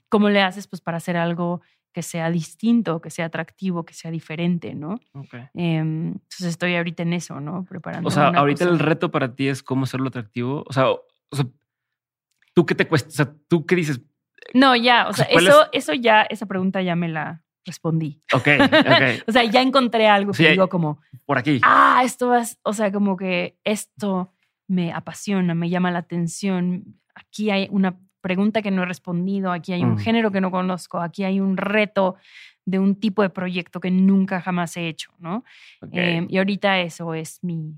¿Cómo 0.08 0.28
le 0.28 0.42
haces 0.42 0.66
pues 0.66 0.80
para 0.80 0.96
hacer 0.96 1.16
algo 1.16 1.62
que 1.92 2.02
sea 2.02 2.30
distinto, 2.30 3.00
que 3.00 3.10
sea 3.10 3.26
atractivo, 3.26 3.84
que 3.84 3.94
sea 3.94 4.10
diferente, 4.10 4.74
¿no? 4.74 4.98
Em, 5.54 6.08
entonces 6.08 6.46
estoy 6.46 6.74
ahorita 6.74 7.02
en 7.02 7.12
eso, 7.12 7.40
¿no? 7.40 7.64
Preparando. 7.64 8.08
O 8.08 8.10
sea, 8.10 8.28
ahorita 8.28 8.64
cosa. 8.64 8.72
el 8.74 8.78
reto 8.80 9.10
para 9.10 9.34
ti 9.34 9.48
es 9.48 9.62
cómo 9.62 9.84
hacerlo 9.84 10.08
atractivo. 10.08 10.64
O 10.66 10.72
sea, 10.72 10.90
o 10.90 11.02
o 11.32 11.36
sea, 11.36 11.46
¿tú 12.54 12.66
qué 12.66 12.74
te 12.74 12.86
cuesta? 12.86 13.08
O 13.08 13.12
sea, 13.12 13.34
¿tú 13.48 13.66
qué 13.66 13.74
dices? 13.74 14.00
No, 14.54 14.76
ya, 14.76 15.08
o 15.08 15.12
sea, 15.12 15.24
sea, 15.24 15.32
¿cuál 15.32 15.46
eso, 15.48 15.66
eso 15.72 15.94
ya, 15.94 16.22
esa 16.22 16.46
pregunta 16.46 16.82
ya 16.82 16.94
me 16.94 17.08
la 17.08 17.42
respondí. 17.64 18.22
Ok, 18.34 18.48
ok, 18.60 19.24
O 19.28 19.32
sea, 19.32 19.44
ya 19.44 19.62
encontré 19.62 20.08
algo 20.08 20.34
Sí, 20.34 20.44
que 20.44 20.50
digo 20.50 20.68
como, 20.68 21.00
por 21.24 21.38
aquí. 21.38 21.60
ah, 21.64 22.02
esto 22.04 22.28
va, 22.28 22.42
o 22.62 22.72
sea, 22.72 22.92
como 22.92 23.16
que 23.16 23.58
esto 23.64 24.34
me 24.68 24.92
apasiona, 24.92 25.54
me 25.54 25.70
llama 25.70 25.90
la 25.90 26.00
atención. 26.00 26.98
Aquí 27.14 27.50
hay 27.50 27.68
una 27.70 27.98
pregunta 28.22 28.62
que 28.62 28.70
no 28.70 28.82
he 28.84 28.86
respondido, 28.86 29.52
aquí 29.52 29.74
hay 29.74 29.82
un 29.84 29.94
Mm. 29.94 29.98
género 29.98 30.30
que 30.30 30.40
no 30.40 30.50
conozco, 30.50 31.00
aquí 31.00 31.24
hay 31.24 31.40
un 31.40 31.58
reto 31.58 32.16
de 32.64 32.78
un 32.78 32.94
tipo 32.98 33.20
de 33.22 33.28
proyecto 33.28 33.80
que 33.80 33.90
nunca 33.90 34.40
jamás 34.40 34.76
he 34.78 34.88
hecho, 34.88 35.12
¿no? 35.18 35.44
Ok. 35.82 35.90
Eh, 35.92 36.26
y 36.30 36.38
ahorita 36.38 36.78
eso 36.80 37.12
es 37.12 37.40
mi, 37.42 37.74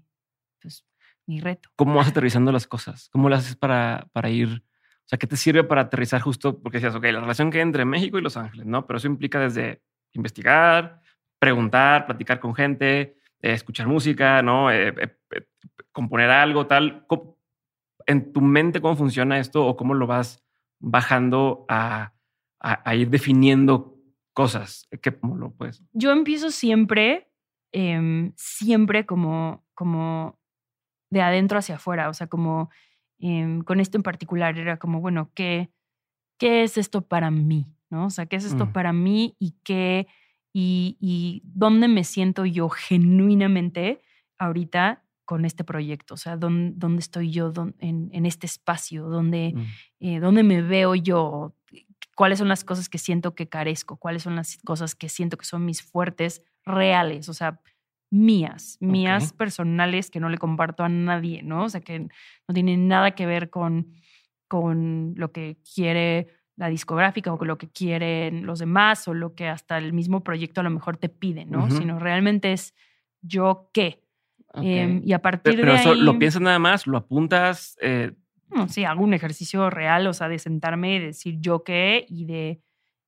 pues, 0.61 0.85
mi 1.27 1.41
reto. 1.41 1.71
¿Cómo 1.75 1.95
vas 1.97 2.09
aterrizando 2.09 2.53
las 2.53 2.67
cosas? 2.67 3.09
¿Cómo 3.11 3.29
lo 3.29 3.35
haces 3.37 3.57
para, 3.57 4.07
para 4.13 4.29
ir? 4.31 4.63
O 5.07 5.07
sea, 5.09 5.19
¿qué 5.19 5.27
te 5.27 5.37
sirve 5.37 5.65
para 5.65 5.83
aterrizar 5.83 6.21
justo? 6.21 6.61
Porque 6.63 6.79
decías, 6.79 6.95
ok, 6.95 7.05
la 7.05 7.21
relación 7.21 7.51
que 7.51 7.59
hay 7.59 7.63
entre 7.63 7.85
México 7.85 8.19
y 8.19 8.23
Los 8.23 8.37
Ángeles, 8.37 8.67
¿no? 8.67 8.87
Pero 8.87 8.99
eso 8.99 9.07
implica 9.07 9.41
desde 9.41 9.83
investigar, 10.13 11.01
preguntar, 11.39 12.07
platicar 12.07 12.39
con 12.41 12.55
gente, 12.55 13.17
eh, 13.41 13.53
escuchar 13.53 13.87
música, 13.87 14.43
¿no? 14.43 14.71
Eh, 14.71 14.89
eh, 14.99 15.47
componer 15.93 16.31
algo, 16.31 16.67
tal. 16.67 17.05
¿Cómo- 17.07 17.34
¿En 18.07 18.33
tu 18.33 18.41
mente 18.41 18.81
cómo 18.81 18.97
funciona 18.97 19.39
esto 19.39 19.67
o 19.67 19.77
cómo 19.77 19.95
lo 19.95 20.07
vas 20.07 20.43
bajando 20.79 21.65
a, 21.69 22.15
a, 22.61 22.95
ir 22.95 23.11
definiendo 23.11 23.99
cosas? 24.33 24.89
¿Qué, 25.03 25.17
¿Cómo 25.19 25.37
lo 25.37 25.53
puedes? 25.53 25.83
Yo 25.93 26.13
empiezo 26.13 26.51
siempre, 26.51 27.31
em, 27.73 28.33
siempre 28.37 29.07
como, 29.07 29.65
como 29.75 30.39
de 31.11 31.23
adentro 31.23 31.59
hacia 31.59 31.77
afuera, 31.77 32.09
o 32.09 32.15
sea, 32.15 32.27
como 32.27 32.71
em, 33.19 33.63
con 33.63 33.81
esto 33.81 33.97
en 33.97 34.03
particular 34.03 34.59
era 34.59 34.79
como, 34.79 35.01
bueno, 35.01 35.31
¿qué, 35.35 35.71
¿qué 36.39 36.63
es 36.63 36.79
esto 36.79 37.03
para 37.03 37.31
mí? 37.31 37.67
¿No? 37.91 38.07
O 38.07 38.11
sea, 38.11 38.27
¿qué 38.27 38.37
es 38.37 38.45
esto 38.45 38.67
mm. 38.67 38.73
para 38.73 38.93
mí 38.93 39.37
y 39.39 39.53
qué 39.63 40.09
y, 40.53 40.97
y 41.01 41.43
dónde 41.45 41.89
me 41.89 42.05
siento 42.05 42.45
yo 42.45 42.69
genuinamente 42.69 44.01
ahorita 44.39 45.04
con 45.25 45.45
este 45.45 45.65
proyecto? 45.65 46.15
O 46.15 46.17
sea, 46.17 46.37
¿dónde, 46.37 46.75
dónde 46.77 47.01
estoy 47.01 47.31
yo 47.31 47.53
en, 47.79 48.11
en, 48.13 48.27
este 48.27 48.47
espacio? 48.47 49.09
¿Dónde, 49.09 49.53
mm. 49.55 49.63
eh, 50.01 50.21
¿Dónde 50.21 50.43
me 50.43 50.63
veo 50.63 50.95
yo? 50.95 51.55
¿Cuáles 52.15 52.39
son 52.39 52.49
las 52.49 52.65
cosas 52.65 52.89
que 52.89 52.99
siento 52.99 53.35
que 53.35 53.49
carezco? 53.49 53.97
¿Cuáles 53.97 54.23
son 54.23 54.37
las 54.37 54.59
cosas 54.59 54.95
que 54.95 55.09
siento 55.09 55.37
que 55.37 55.47
son 55.47 55.65
mis 55.65 55.83
fuertes 55.83 56.43
reales? 56.65 57.29
O 57.29 57.35
sea, 57.35 57.61
mías, 58.11 58.77
mías 58.81 59.33
personales 59.33 60.11
que 60.11 60.21
no 60.21 60.29
le 60.29 60.39
comparto 60.39 60.85
a 60.85 60.89
nadie, 60.89 61.43
¿no? 61.43 61.65
O 61.65 61.69
sea, 61.69 61.81
que 61.81 61.99
no 61.99 62.55
tienen 62.55 62.87
nada 62.87 63.13
que 63.13 63.27
ver 63.27 63.51
con, 63.51 63.93
con 64.47 65.15
lo 65.17 65.33
que 65.33 65.59
quiere 65.75 66.29
la 66.57 66.69
discográfica 66.69 67.33
o 67.33 67.39
con 67.39 67.49
lo 67.49 67.59
que 67.59 67.69
quieren 67.69 68.47
los 68.47 68.61
demás 68.61 69.09
o 69.09 69.15
lo 69.15 69.35
que 69.35 69.49
hasta 69.49 69.79
el 69.79 69.93
mismo 69.93 70.23
proyecto 70.23 70.61
a 70.61 70.65
lo 70.65 70.71
mejor 70.71 70.97
te 70.97 71.09
pide, 71.09 71.45
¿no? 71.45 71.69
Sino 71.71 71.99
realmente 71.99 72.53
es 72.53 72.75
yo 73.21 73.71
qué. 73.73 74.04
Em, 74.55 75.03
y 75.05 75.13
a 75.13 75.21
partir 75.21 75.57
pero, 75.57 75.73
de 75.73 75.79
eso 75.79 75.95
lo 75.95 76.19
piensas 76.19 76.41
nada 76.41 76.59
más, 76.59 76.87
lo 76.87 76.97
apuntas. 76.97 77.77
Eh... 77.81 78.13
sí, 78.69 78.85
hago 78.85 79.03
un 79.03 79.15
ejercicio 79.15 79.71
real, 79.71 80.07
o 80.07 80.13
sea, 80.13 80.29
de 80.29 80.39
sentarme 80.39 80.97
y 80.97 80.99
decir 81.01 81.37
yo 81.41 81.65
qué 81.65 82.07
y 82.09 82.25
de, 82.25 82.61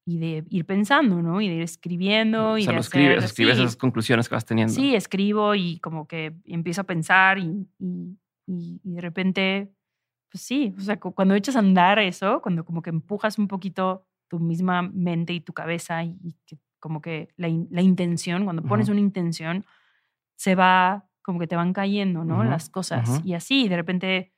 y 0.05 0.19
de 0.19 0.45
ir 0.51 0.65
pensando, 0.65 1.23
¿no? 1.23 1.41
Y 1.41 1.49
de 1.49 1.55
ir 1.55 1.63
escribiendo. 1.63 2.53
O 2.53 2.59
y 2.59 2.63
sea, 2.63 2.73
de 2.73 2.77
lo 2.77 2.81
escribes, 2.81 3.25
escribes 3.25 3.59
esas 3.59 3.77
conclusiones 3.77 4.29
que 4.29 4.35
vas 4.35 4.45
teniendo. 4.45 4.73
Sí, 4.73 4.95
escribo 4.95 5.55
y 5.55 5.79
como 5.79 6.09
que 6.09 6.35
empiezo 6.45 6.81
a 6.81 6.85
pensar 6.85 7.39
y, 7.39 7.69
y, 7.79 8.19
y 8.47 8.93
de 8.95 9.01
repente 9.01 9.71
pues 10.31 10.43
sí, 10.43 10.75
o 10.77 10.81
sea, 10.81 10.99
cuando 10.99 11.35
echas 11.35 11.57
a 11.57 11.61
andar 11.61 11.99
eso, 11.99 12.41
cuando 12.43 12.65
como 12.65 12.83
que 12.83 12.91
empujas 12.91 13.39
un 13.39 13.49
poquito 13.49 14.07
tu 14.29 14.39
misma 14.39 14.83
mente 14.83 15.33
y 15.33 15.41
tu 15.41 15.53
cabeza 15.53 16.03
y, 16.05 16.35
que 16.45 16.59
como 16.79 17.01
que 17.01 17.29
la, 17.37 17.49
la, 17.71 17.83
intención, 17.83 18.45
cuando 18.45 18.63
pones 18.63 18.89
una 18.89 19.01
intención, 19.01 19.65
se 20.37 20.55
va, 20.55 21.09
como 21.27 21.41
que 21.41 21.49
te 21.49 21.57
van 21.57 21.73
cayendo, 21.73 22.25
¿no? 22.25 22.45
Las 22.45 22.71
cosas. 22.71 23.21
Y 23.25 23.35
así, 23.35 23.69
de 23.69 23.75
repente 23.75 24.33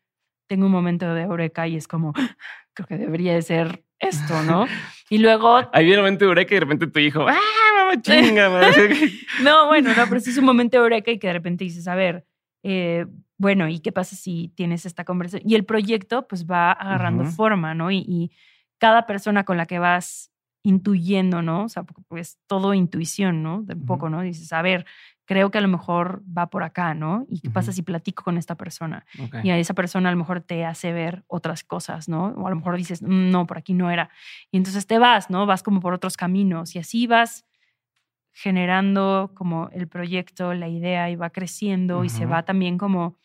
tengo 0.47 0.65
un 0.65 0.73
momento 0.73 1.13
de 1.13 1.21
eureka 1.21 1.69
y 1.69 1.77
es 1.77 1.87
como, 1.87 2.15
creo 2.73 2.87
que 2.87 2.97
debería 2.97 3.35
de 3.35 3.43
ser 3.43 3.85
esto, 3.99 4.43
¿no? 4.43 4.67
Y 5.11 5.19
luego... 5.19 5.57
Ahí 5.73 5.85
viene 5.85 5.97
el 5.97 6.01
momento 6.01 6.25
de 6.25 6.29
eureka 6.31 6.55
y 6.55 6.57
de 6.57 6.61
repente 6.61 6.87
tu 6.87 6.99
hijo, 6.99 7.27
¡ah, 7.29 7.39
mamá 7.77 8.01
chinga! 8.01 8.49
no, 9.43 9.67
bueno, 9.67 9.91
no, 9.95 10.07
pero 10.09 10.19
sí 10.21 10.31
es 10.31 10.39
un 10.39 10.47
momento 10.47 10.79
de 10.79 10.83
eureka 10.83 11.11
y 11.11 11.19
que 11.19 11.27
de 11.27 11.33
repente 11.35 11.65
dices, 11.65 11.87
a 11.89 11.95
ver, 11.95 12.27
eh, 12.63 13.05
bueno, 13.37 13.69
¿y 13.69 13.81
qué 13.81 13.93
pasa 13.93 14.17
si 14.17 14.49
tienes 14.55 14.87
esta 14.87 15.05
conversación? 15.05 15.49
Y 15.51 15.57
el 15.57 15.65
proyecto 15.67 16.27
pues 16.27 16.47
va 16.47 16.73
agarrando 16.73 17.25
forma, 17.27 17.75
¿no? 17.75 17.91
Y, 17.91 18.33
cada 18.81 19.07
persona 19.07 19.45
con 19.45 19.57
la 19.57 19.67
que 19.67 19.81
vas 19.81 20.31
intuyendo, 20.63 21.43
¿no? 21.43 21.65
O 21.65 21.69
sea, 21.69 21.83
pues 21.83 22.39
todo 22.47 22.75
intuición, 22.75 23.43
¿no? 23.43 23.63
De 23.63 23.75
un 23.75 23.85
poco, 23.85 24.09
¿no? 24.09 24.23
Dices, 24.23 24.53
a 24.53 24.63
ver, 24.63 24.87
creo 25.29 25.51
que 25.51 25.59
a 25.59 25.61
lo 25.61 25.69
mejor 25.69 26.23
va 26.27 26.49
por 26.49 26.63
acá, 26.63 26.95
¿no? 26.95 27.27
¿Y 27.29 27.41
qué 27.41 27.51
pasa 27.51 27.71
si 27.71 27.83
platico 27.83 28.25
con 28.25 28.39
esta 28.39 28.55
persona? 28.55 29.05
Y 29.43 29.51
a 29.51 29.59
esa 29.59 29.75
persona 29.75 30.09
a 30.09 30.13
lo 30.13 30.17
mejor 30.17 30.41
te 30.41 30.65
hace 30.65 30.91
ver 30.91 31.23
otras 31.27 31.65
cosas, 31.65 32.09
¿no? 32.09 32.29
O 32.29 32.47
a 32.47 32.51
lo 32.51 32.57
mejor 32.57 32.79
dices, 32.79 33.03
mm, 33.03 33.31
no, 33.31 33.47
por 33.47 33.59
aquí 33.59 33.75
no 33.75 33.91
era. 33.91 34.09
Y 34.51 34.57
entonces 34.57 34.87
te 34.87 34.99
vas, 34.99 35.29
¿no? 35.29 35.45
Vas 35.45 35.63
como 35.63 35.81
por 35.81 35.93
otros 35.93 36.17
caminos 36.17 36.75
y 36.75 36.79
así 36.79 37.07
vas 37.07 37.45
generando 38.33 39.33
como 39.35 39.69
el 39.75 39.87
proyecto, 39.87 40.55
la 40.55 40.69
idea 40.69 41.11
y 41.11 41.17
va 41.17 41.29
creciendo 41.29 42.05
y 42.05 42.09
se 42.09 42.25
va 42.25 42.47
también 42.47 42.79
como 42.79 43.19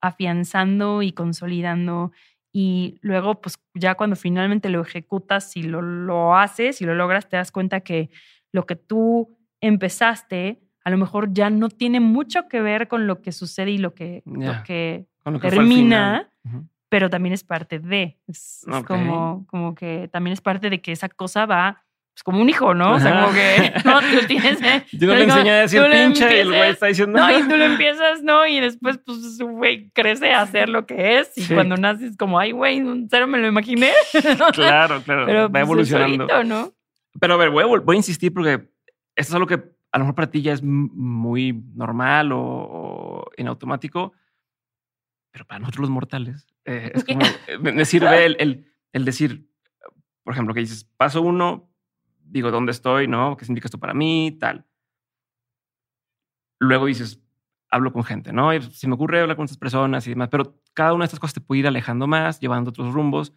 afianzando 0.00 1.02
y 1.02 1.12
consolidando. 1.12 2.10
Y 2.52 2.98
luego, 3.00 3.40
pues 3.40 3.60
ya 3.74 3.94
cuando 3.94 4.16
finalmente 4.16 4.70
lo 4.70 4.80
ejecutas 4.80 5.56
y 5.56 5.62
lo, 5.62 5.82
lo 5.82 6.36
haces 6.36 6.80
y 6.80 6.84
lo 6.84 6.96
logras, 6.96 7.28
te 7.28 7.36
das 7.36 7.52
cuenta 7.52 7.82
que 7.82 8.10
lo 8.50 8.66
que 8.66 8.74
tú 8.74 9.38
empezaste 9.60 10.63
a 10.84 10.90
lo 10.90 10.98
mejor 10.98 11.32
ya 11.32 11.50
no 11.50 11.68
tiene 11.70 12.00
mucho 12.00 12.46
que 12.48 12.60
ver 12.60 12.88
con 12.88 13.06
lo 13.06 13.22
que 13.22 13.32
sucede 13.32 13.70
y 13.70 13.78
lo 13.78 13.94
que, 13.94 14.22
lo 14.26 14.62
que, 14.64 15.06
termina, 15.40 16.30
pero 16.90 17.10
también 17.10 17.32
es 17.32 17.42
parte 17.42 17.78
de. 17.78 18.18
Es, 18.28 18.64
como, 18.86 19.46
como 19.48 19.74
que 19.74 20.08
también 20.12 20.34
es 20.34 20.40
parte 20.40 20.70
de 20.70 20.80
que 20.80 20.92
esa 20.92 21.08
cosa 21.08 21.46
va 21.46 21.84
pues 22.14 22.22
como 22.22 22.40
un 22.40 22.48
hijo, 22.48 22.74
¿no? 22.74 22.94
O 22.94 23.00
sea, 23.00 23.22
como 23.22 23.34
que 23.34 23.72
no, 23.84 24.00
tú 24.00 24.26
tienes. 24.28 24.60
Yo 24.92 25.08
no 25.08 25.14
le 25.16 25.24
enseñé 25.24 25.50
a 25.50 25.60
decir 25.62 25.82
pinche 25.90 26.36
y 26.36 26.40
el 26.40 26.48
güey 26.48 26.70
está 26.70 26.86
diciendo. 26.86 27.18
No, 27.18 27.36
y 27.36 27.42
tú 27.42 27.56
lo 27.56 27.64
empiezas, 27.64 28.22
¿no? 28.22 28.46
Y 28.46 28.60
después, 28.60 29.00
pues, 29.04 29.38
güey, 29.40 29.90
crece 29.90 30.32
a 30.32 30.46
ser 30.46 30.68
lo 30.68 30.86
que 30.86 31.18
es. 31.18 31.32
Y 31.36 31.52
cuando 31.52 31.76
naces, 31.76 32.16
como, 32.16 32.38
ay, 32.38 32.52
güey, 32.52 32.80
cero 33.10 33.26
me 33.26 33.38
lo 33.38 33.48
imaginé. 33.48 33.90
claro, 34.52 35.02
claro. 35.02 35.26
Pero, 35.26 35.42
va 35.42 35.48
pues, 35.48 35.62
evolucionando. 35.62 36.44
¿no? 36.44 36.72
Pero 37.18 37.34
a 37.34 37.36
ver, 37.36 37.50
voy 37.50 37.64
a, 37.64 37.80
voy 37.80 37.96
a 37.96 37.98
insistir 37.98 38.32
porque 38.32 38.68
esto 39.16 39.32
es 39.32 39.34
algo 39.34 39.48
que 39.48 39.73
a 39.94 39.98
lo 39.98 40.06
mejor 40.06 40.16
para 40.16 40.30
ti 40.30 40.42
ya 40.42 40.52
es 40.52 40.60
muy 40.60 41.52
normal 41.76 42.32
o, 42.32 43.30
en 43.36 43.46
automático. 43.46 44.12
Pero 45.30 45.46
para 45.46 45.60
nosotros 45.60 45.82
los 45.82 45.90
mortales, 45.90 46.48
eh, 46.64 46.90
es 46.92 47.04
como, 47.04 47.20
me 47.60 47.84
sirve 47.84 48.26
el, 48.26 48.36
el, 48.40 48.74
el 48.92 49.04
decir, 49.04 49.48
por 50.24 50.32
ejemplo, 50.32 50.52
que 50.52 50.60
dices, 50.60 50.82
paso 50.96 51.22
uno, 51.22 51.70
digo 52.24 52.50
dónde 52.50 52.72
estoy, 52.72 53.06
¿no? 53.06 53.36
¿Qué 53.36 53.44
significa 53.44 53.68
esto 53.68 53.78
para 53.78 53.94
mí? 53.94 54.36
Tal. 54.40 54.66
Luego 56.58 56.86
dices, 56.86 57.22
hablo 57.70 57.92
con 57.92 58.02
gente, 58.02 58.32
¿no? 58.32 58.52
Y 58.52 58.62
si 58.62 58.88
me 58.88 58.94
ocurre 58.94 59.20
hablar 59.20 59.36
con 59.36 59.44
estas 59.44 59.58
personas 59.58 60.04
y 60.08 60.10
demás, 60.10 60.28
pero 60.28 60.60
cada 60.72 60.92
una 60.92 61.04
de 61.04 61.06
estas 61.06 61.20
cosas 61.20 61.34
te 61.34 61.40
puede 61.40 61.60
ir 61.60 61.66
alejando 61.68 62.08
más, 62.08 62.40
llevando 62.40 62.70
otros 62.70 62.92
rumbos. 62.92 63.32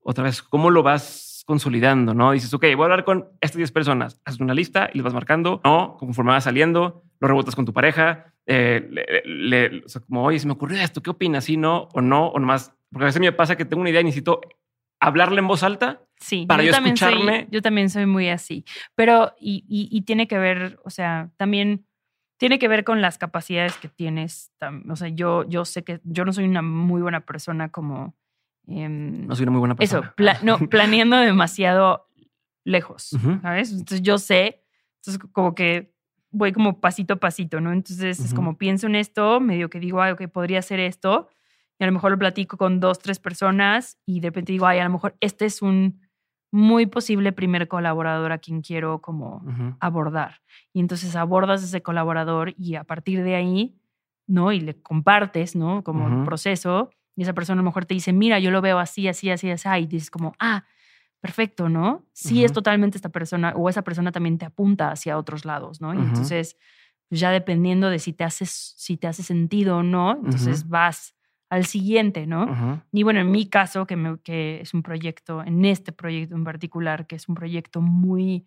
Otra 0.00 0.24
vez, 0.24 0.42
¿cómo 0.42 0.70
lo 0.70 0.82
vas 0.82 1.33
consolidando, 1.44 2.14
no? 2.14 2.32
Dices, 2.32 2.52
ok, 2.54 2.62
voy 2.74 2.82
a 2.82 2.84
hablar 2.84 3.04
con 3.04 3.28
estas 3.40 3.56
10 3.56 3.72
personas. 3.72 4.20
Haces 4.24 4.40
una 4.40 4.54
lista 4.54 4.88
y 4.92 4.98
les 4.98 5.04
vas 5.04 5.14
marcando, 5.14 5.60
¿no? 5.64 5.96
Conforme 5.98 6.32
vas 6.32 6.44
saliendo, 6.44 7.04
lo 7.20 7.28
rebotas 7.28 7.54
con 7.54 7.64
tu 7.64 7.72
pareja, 7.72 8.34
eh, 8.46 8.88
le, 9.24 9.84
o 9.84 9.88
sea, 9.88 10.02
como, 10.02 10.24
oye, 10.24 10.38
se 10.38 10.46
me 10.46 10.52
ocurrió 10.52 10.80
esto, 10.80 11.02
¿qué 11.02 11.10
opinas? 11.10 11.44
¿Sí, 11.44 11.56
no? 11.56 11.88
¿O 11.92 12.00
no? 12.00 12.28
¿O 12.28 12.38
nomás? 12.38 12.74
Porque 12.90 13.04
a 13.04 13.06
veces 13.06 13.20
me 13.20 13.32
pasa 13.32 13.56
que 13.56 13.64
tengo 13.64 13.80
una 13.80 13.90
idea 13.90 14.00
y 14.00 14.04
necesito 14.04 14.40
hablarle 15.00 15.40
en 15.40 15.48
voz 15.48 15.62
alta 15.62 16.02
sí, 16.16 16.46
para 16.46 16.62
yo, 16.62 16.70
también 16.70 16.94
escucharme. 16.94 17.40
Soy, 17.40 17.48
yo 17.50 17.62
también 17.62 17.90
soy 17.90 18.06
muy 18.06 18.28
así. 18.28 18.64
Pero, 18.94 19.34
y, 19.38 19.64
y, 19.68 20.00
tiene 20.02 20.28
que 20.28 20.38
ver, 20.38 20.78
o 20.84 20.90
sea, 20.90 21.30
también 21.36 21.86
tiene 22.38 22.58
que 22.58 22.68
ver 22.68 22.84
con 22.84 23.00
las 23.00 23.18
capacidades 23.18 23.76
que 23.76 23.88
tienes. 23.88 24.52
O 24.88 24.96
sea, 24.96 25.08
yo, 25.08 25.48
yo 25.48 25.64
sé 25.64 25.84
que 25.84 26.00
yo 26.04 26.24
no 26.24 26.32
soy 26.32 26.44
una 26.44 26.62
muy 26.62 27.02
buena 27.02 27.20
persona 27.20 27.70
como. 27.70 28.14
Em, 28.66 29.26
no 29.26 29.34
soy 29.34 29.44
una 29.44 29.52
muy 29.52 29.60
buena 29.60 29.74
persona. 29.74 30.14
Eso, 30.16 30.44
no, 30.44 30.58
planeando 30.70 31.16
demasiado 31.16 32.08
lejos, 32.64 33.10
¿sabes? 33.42 33.72
Entonces 33.72 34.02
yo 34.02 34.18
sé, 34.18 34.62
entonces 34.96 35.30
como 35.32 35.54
que 35.54 35.94
voy 36.30 36.52
como 36.52 36.80
pasito 36.80 37.14
a 37.14 37.16
pasito, 37.16 37.60
¿no? 37.60 37.72
Entonces 37.72 38.18
es 38.18 38.34
como 38.34 38.56
pienso 38.56 38.86
en 38.86 38.96
esto, 38.96 39.38
medio 39.40 39.68
que 39.68 39.78
digo, 39.80 40.00
ay, 40.00 40.12
ok, 40.12 40.28
podría 40.28 40.62
ser 40.62 40.80
esto, 40.80 41.28
y 41.78 41.84
a 41.84 41.86
lo 41.86 41.92
mejor 41.92 42.12
lo 42.12 42.18
platico 42.18 42.56
con 42.56 42.80
dos, 42.80 42.98
tres 42.98 43.18
personas 43.18 43.98
y 44.06 44.20
de 44.20 44.28
repente 44.28 44.52
digo, 44.52 44.66
ay, 44.66 44.78
a 44.78 44.84
lo 44.84 44.90
mejor 44.90 45.16
este 45.20 45.44
es 45.44 45.60
un 45.60 46.00
muy 46.52 46.86
posible 46.86 47.32
primer 47.32 47.66
colaborador 47.66 48.30
a 48.30 48.38
quien 48.38 48.62
quiero 48.62 49.00
como 49.00 49.44
abordar. 49.80 50.40
Y 50.72 50.78
entonces 50.78 51.16
abordas 51.16 51.64
ese 51.64 51.82
colaborador 51.82 52.54
y 52.56 52.76
a 52.76 52.84
partir 52.84 53.24
de 53.24 53.34
ahí, 53.34 53.76
¿no? 54.28 54.52
Y 54.52 54.60
le 54.60 54.80
compartes, 54.80 55.56
¿no? 55.56 55.82
Como 55.82 56.06
el 56.06 56.24
proceso 56.24 56.90
y 57.16 57.22
esa 57.22 57.32
persona 57.32 57.60
a 57.60 57.62
lo 57.62 57.68
mejor 57.68 57.84
te 57.84 57.94
dice, 57.94 58.12
mira, 58.12 58.38
yo 58.38 58.50
lo 58.50 58.60
veo 58.60 58.78
así, 58.78 59.08
así, 59.08 59.30
así, 59.30 59.50
así, 59.50 59.68
y 59.80 59.86
dices 59.86 60.10
como, 60.10 60.34
ah, 60.38 60.64
perfecto, 61.20 61.68
¿no? 61.68 62.04
Sí 62.12 62.44
es 62.44 62.52
totalmente 62.52 62.98
esta 62.98 63.08
persona 63.08 63.54
o 63.56 63.70
esa 63.70 63.82
persona 63.82 64.12
también 64.12 64.36
te 64.36 64.44
apunta 64.44 64.90
hacia 64.90 65.16
otros 65.16 65.46
lados, 65.46 65.80
¿no? 65.80 65.94
Y 65.94 65.98
entonces, 65.98 66.58
ya 67.08 67.30
dependiendo 67.30 67.88
de 67.88 67.98
si 67.98 68.12
te 68.12 68.24
haces, 68.24 68.74
si 68.76 68.98
te 68.98 69.06
hace 69.06 69.22
sentido 69.22 69.78
o 69.78 69.82
no, 69.82 70.12
entonces 70.22 70.68
vas 70.68 71.14
al 71.48 71.64
siguiente, 71.64 72.26
¿no? 72.26 72.82
Y 72.92 73.04
bueno, 73.04 73.20
en 73.20 73.30
mi 73.30 73.46
caso, 73.46 73.86
que, 73.86 73.96
me, 73.96 74.18
que 74.18 74.60
es 74.60 74.74
un 74.74 74.82
proyecto, 74.82 75.42
en 75.42 75.64
este 75.64 75.92
proyecto 75.92 76.34
en 76.34 76.44
particular, 76.44 77.06
que 77.06 77.16
es 77.16 77.28
un 77.28 77.36
proyecto 77.36 77.80
muy 77.80 78.46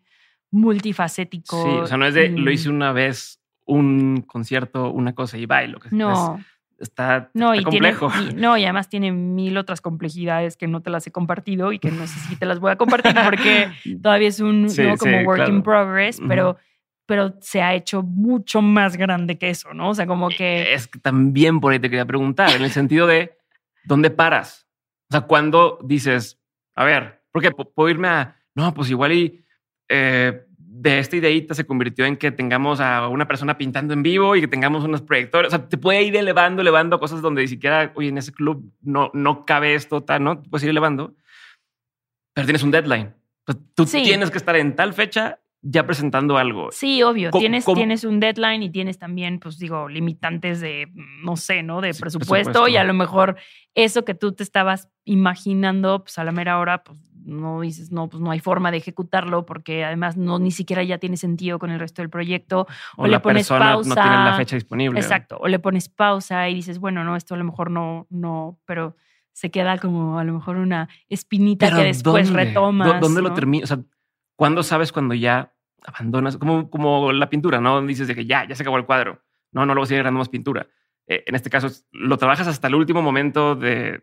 multifacético. 0.52 1.64
Sí, 1.64 1.69
o 1.69 1.88
sea, 1.88 1.98
no 1.98 2.06
es 2.06 2.14
de 2.14 2.30
lo 2.30 2.52
hice 2.52 2.69
una 2.69 2.91
vez, 2.91 3.41
un 3.65 4.22
concierto, 4.22 4.91
una 4.91 5.15
cosa 5.15 5.38
y 5.38 5.45
bailo. 5.45 5.80
Que 5.80 5.89
no. 5.91 6.39
Está, 6.80 7.30
no, 7.34 7.56
y 7.56 7.64
complejo. 7.64 8.12
no, 8.36 8.58
y 8.58 8.64
además 8.64 8.90
tiene 8.90 9.12
mil 9.12 9.58
otras 9.58 9.82
complejidades 9.82 10.58
que 10.58 10.68
no 10.68 10.82
te 10.82 10.90
las 10.90 11.06
he 11.08 11.12
compartido 11.12 11.72
y 11.72 11.80
que 11.80 11.91
no 11.91 12.06
sé 12.08 12.20
si 12.20 12.36
te 12.36 12.45
las 12.45 12.60
voy 12.60 12.72
a 12.72 12.76
compartir 12.76 13.14
porque 13.24 13.70
todavía 14.02 14.28
es 14.28 14.40
un 14.40 14.68
¿no? 14.68 14.98
como 14.98 15.22
work 15.22 15.48
in 15.48 15.64
progress, 15.64 16.20
pero 16.28 16.58
pero 17.08 17.36
se 17.40 17.62
ha 17.62 17.74
hecho 17.74 18.04
mucho 18.04 18.62
más 18.62 18.98
grande 18.98 19.38
que 19.38 19.49
eso, 19.49 19.74
¿no? 19.74 19.90
O 19.90 19.95
sea, 19.95 20.06
como 20.06 20.28
que... 20.28 20.74
Es 20.74 20.88
que 20.88 20.99
también 20.99 21.62
por 21.62 21.72
ahí 21.72 21.80
te 21.80 21.90
quería 21.90 22.06
preguntar, 22.06 22.52
en 22.52 22.64
el 22.64 22.70
sentido 22.70 23.08
de, 23.08 23.38
¿dónde 23.86 24.10
paras? 24.10 24.68
O 25.10 25.14
sea, 25.14 25.22
cuando 25.22 25.80
dices, 25.84 26.38
A 26.76 26.84
ver, 26.84 27.24
porque 27.32 27.52
puedo 27.52 27.90
irme 27.90 28.10
a, 28.10 28.36
no, 28.56 28.74
pues 28.74 28.90
igual 28.90 29.14
y 29.14 29.45
eh, 29.88 30.47
de 30.80 30.99
esta 30.99 31.16
ideita 31.16 31.56
se 31.56 31.66
convirtió 31.66 32.06
en 32.06 32.18
que 32.18 32.32
tengamos 32.32 32.80
a 32.80 33.08
una 33.08 33.28
persona 33.28 33.58
pintando 33.58 33.94
en 33.94 34.04
vivo 34.04 34.36
y 34.36 34.41
que 34.41 34.48
tengamos 34.48 34.84
unos 34.84 35.02
proyectores. 35.02 35.48
O 35.48 35.58
sea, 35.58 35.68
te 35.68 35.78
puede 35.78 36.04
ir 36.04 36.16
elevando, 36.16 36.62
elevando 36.62 36.99
cosas 36.99 37.22
donde 37.22 37.41
ni 37.41 37.48
siquiera, 37.48 37.91
oye, 37.95 38.10
en 38.10 38.18
ese 38.18 38.32
club 38.32 38.72
no, 38.82 39.10
no 39.14 39.45
cabe 39.45 39.74
esto, 39.74 40.04
tal, 40.04 40.24
¿no? 40.24 40.41
Te 40.41 40.49
puedes 40.49 40.64
ir 40.64 40.70
elevando, 40.70 41.16
pero 42.34 42.45
tienes 42.45 42.64
un 42.64 42.72
deadline. 42.72 43.14
tú 43.74 43.86
tienes 43.86 44.30
que 44.30 44.38
estar 44.38 44.56
en 44.56 44.76
tal 44.76 44.94
fecha 44.94 45.40
ya 45.62 45.86
presentando 45.86 46.38
algo. 46.38 46.70
Sí, 46.72 47.02
obvio. 47.02 47.32
tienes, 47.32 47.66
tienes 47.66 48.04
un 48.04 48.20
deadline 48.20 48.62
y 48.62 48.70
tienes 48.70 48.99
también, 48.99 49.40
pues 49.40 49.58
digo, 49.58 49.90
limitantes 49.90 50.62
de, 50.62 50.91
no 51.24 51.36
sé, 51.36 51.64
¿no? 51.64 51.82
De 51.82 51.94
presupuesto, 51.95 52.68
y 52.68 52.78
a 52.78 52.84
lo 52.84 52.94
mejor 52.94 53.38
eso 53.74 54.06
que 54.06 54.14
tú 54.14 54.34
te 54.34 54.44
estabas 54.44 54.90
imaginando, 55.06 56.04
pues 56.04 56.20
a 56.20 56.24
la 56.24 56.32
mera 56.32 56.60
hora, 56.60 56.84
pues 56.84 56.99
no 57.28 57.62
dices, 57.62 57.91
no, 57.91 58.08
pues 58.10 58.22
no 58.22 58.32
hay 58.32 58.40
forma 58.40 58.72
de 58.72 58.78
ejecutarlo 58.78 59.45
porque 59.45 59.84
además 59.84 60.18
no 60.18 60.40
ni 60.40 60.52
siquiera 60.52 60.84
ya 60.84 60.98
tiene 60.98 61.18
sentido 61.18 61.60
con 61.60 61.70
el 61.70 61.80
resto 61.80 62.02
del 62.02 62.10
proyecto. 62.10 62.68
O, 62.95 63.06
le 63.06 63.20
pones 63.20 63.49
pausa. 63.49 63.90
No 63.90 63.95
tiene 63.95 64.10
la 64.10 64.36
fecha 64.38 64.56
disponible. 64.56 64.99
Exacto. 64.99 65.38
O 65.40 65.48
le 65.48 65.60
pones 65.60 65.90
pausa 65.90 66.49
y 66.49 66.56
dices, 66.56 66.80
bueno, 66.80 67.04
no, 67.04 67.16
esto 67.16 67.36
a 67.36 67.38
lo 67.38 67.44
mejor 67.44 67.70
no, 67.70 68.08
no, 68.10 68.60
pero 68.66 68.95
se 69.34 69.52
queda 69.52 69.78
como 69.78 70.18
a 70.18 70.24
lo 70.24 70.34
mejor 70.34 70.58
una 70.58 70.90
espinita 71.10 71.70
que 71.76 71.84
después 71.84 72.32
retomas. 72.32 72.99
¿Dónde 73.02 73.22
lo 73.22 73.34
terminas? 73.34 73.70
O 73.70 73.76
sea, 73.76 73.84
¿cuándo 74.36 74.64
sabes 74.64 74.91
cuando 74.91 75.14
ya 75.14 75.54
abandonas? 75.86 76.38
Como, 76.38 76.70
como 76.70 77.12
la 77.12 77.30
pintura, 77.30 77.62
¿no? 77.62 77.82
Dices 77.86 78.08
de 78.08 78.16
que 78.16 78.26
ya, 78.26 78.48
ya 78.48 78.56
se 78.56 78.64
acabó 78.64 78.78
el 78.78 78.86
cuadro. 78.86 79.22
No, 79.52 79.66
no 79.66 79.74
lo 79.76 79.82
voy 79.82 79.86
a 79.86 79.88
seguir 79.88 80.04
ganando 80.04 80.20
más 80.20 80.30
pintura. 80.30 80.68
Eh, 81.10 81.24
en 81.26 81.36
este 81.36 81.50
caso, 81.50 81.70
lo 81.92 82.18
trabajas 82.18 82.48
hasta 82.48 82.68
el 82.68 82.76
último 82.76 83.02
momento 83.02 83.56
de, 83.56 84.02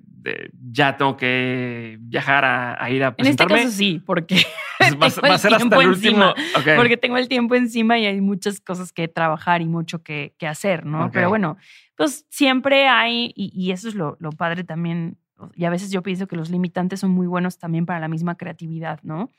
ya 0.70 0.97
tengo 0.97 1.16
que 1.18 1.98
viajar 2.01 2.44
a, 2.44 2.90
ir 2.90 3.05
a 3.05 3.14
presentarme. 3.14 3.55
En 3.55 3.59
este 3.59 3.66
caso 3.66 3.76
sí, 3.76 4.02
porque 4.05 4.43
va, 5.02 5.06
a 5.06 5.39
ser 5.39 5.55
hasta 5.55 5.81
el 5.81 5.89
último. 5.89 6.32
Porque 6.76 6.97
tengo 6.97 7.18
el 7.18 7.28
tiempo 7.28 7.55
encima 7.56 7.98
y 7.98 8.06
hay 8.06 8.20
muchas 8.22 8.60
cosas 8.60 8.90
que 8.93 9.06
trabajar 9.06 9.60
y 9.60 9.66
mucho 9.66 10.02
que, 10.02 10.35
hacer, 10.48 10.86
¿no? 10.86 11.10
Pero 11.12 11.28
bueno, 11.28 11.59
pues 11.94 12.26
siempre 12.31 12.89
hay, 12.89 13.32
y, 13.36 13.70
eso 13.70 13.89
es 13.89 13.94
lo, 13.94 14.16
lo 14.18 14.31
padre 14.32 14.64
también 14.64 15.18
y 15.55 15.64
a 15.64 15.70
veces 15.70 15.90
yo 15.90 16.02
pienso 16.02 16.26
que 16.26 16.36
los 16.36 16.51
limitantes 16.51 17.01
son 17.01 17.10
muy 17.10 17.26
buenos 17.26 17.59
también 17.59 17.86
para 17.86 18.01
la 18.01 18.09
misma 18.09 18.36
creatividad, 18.36 19.01
¿no? 19.02 19.31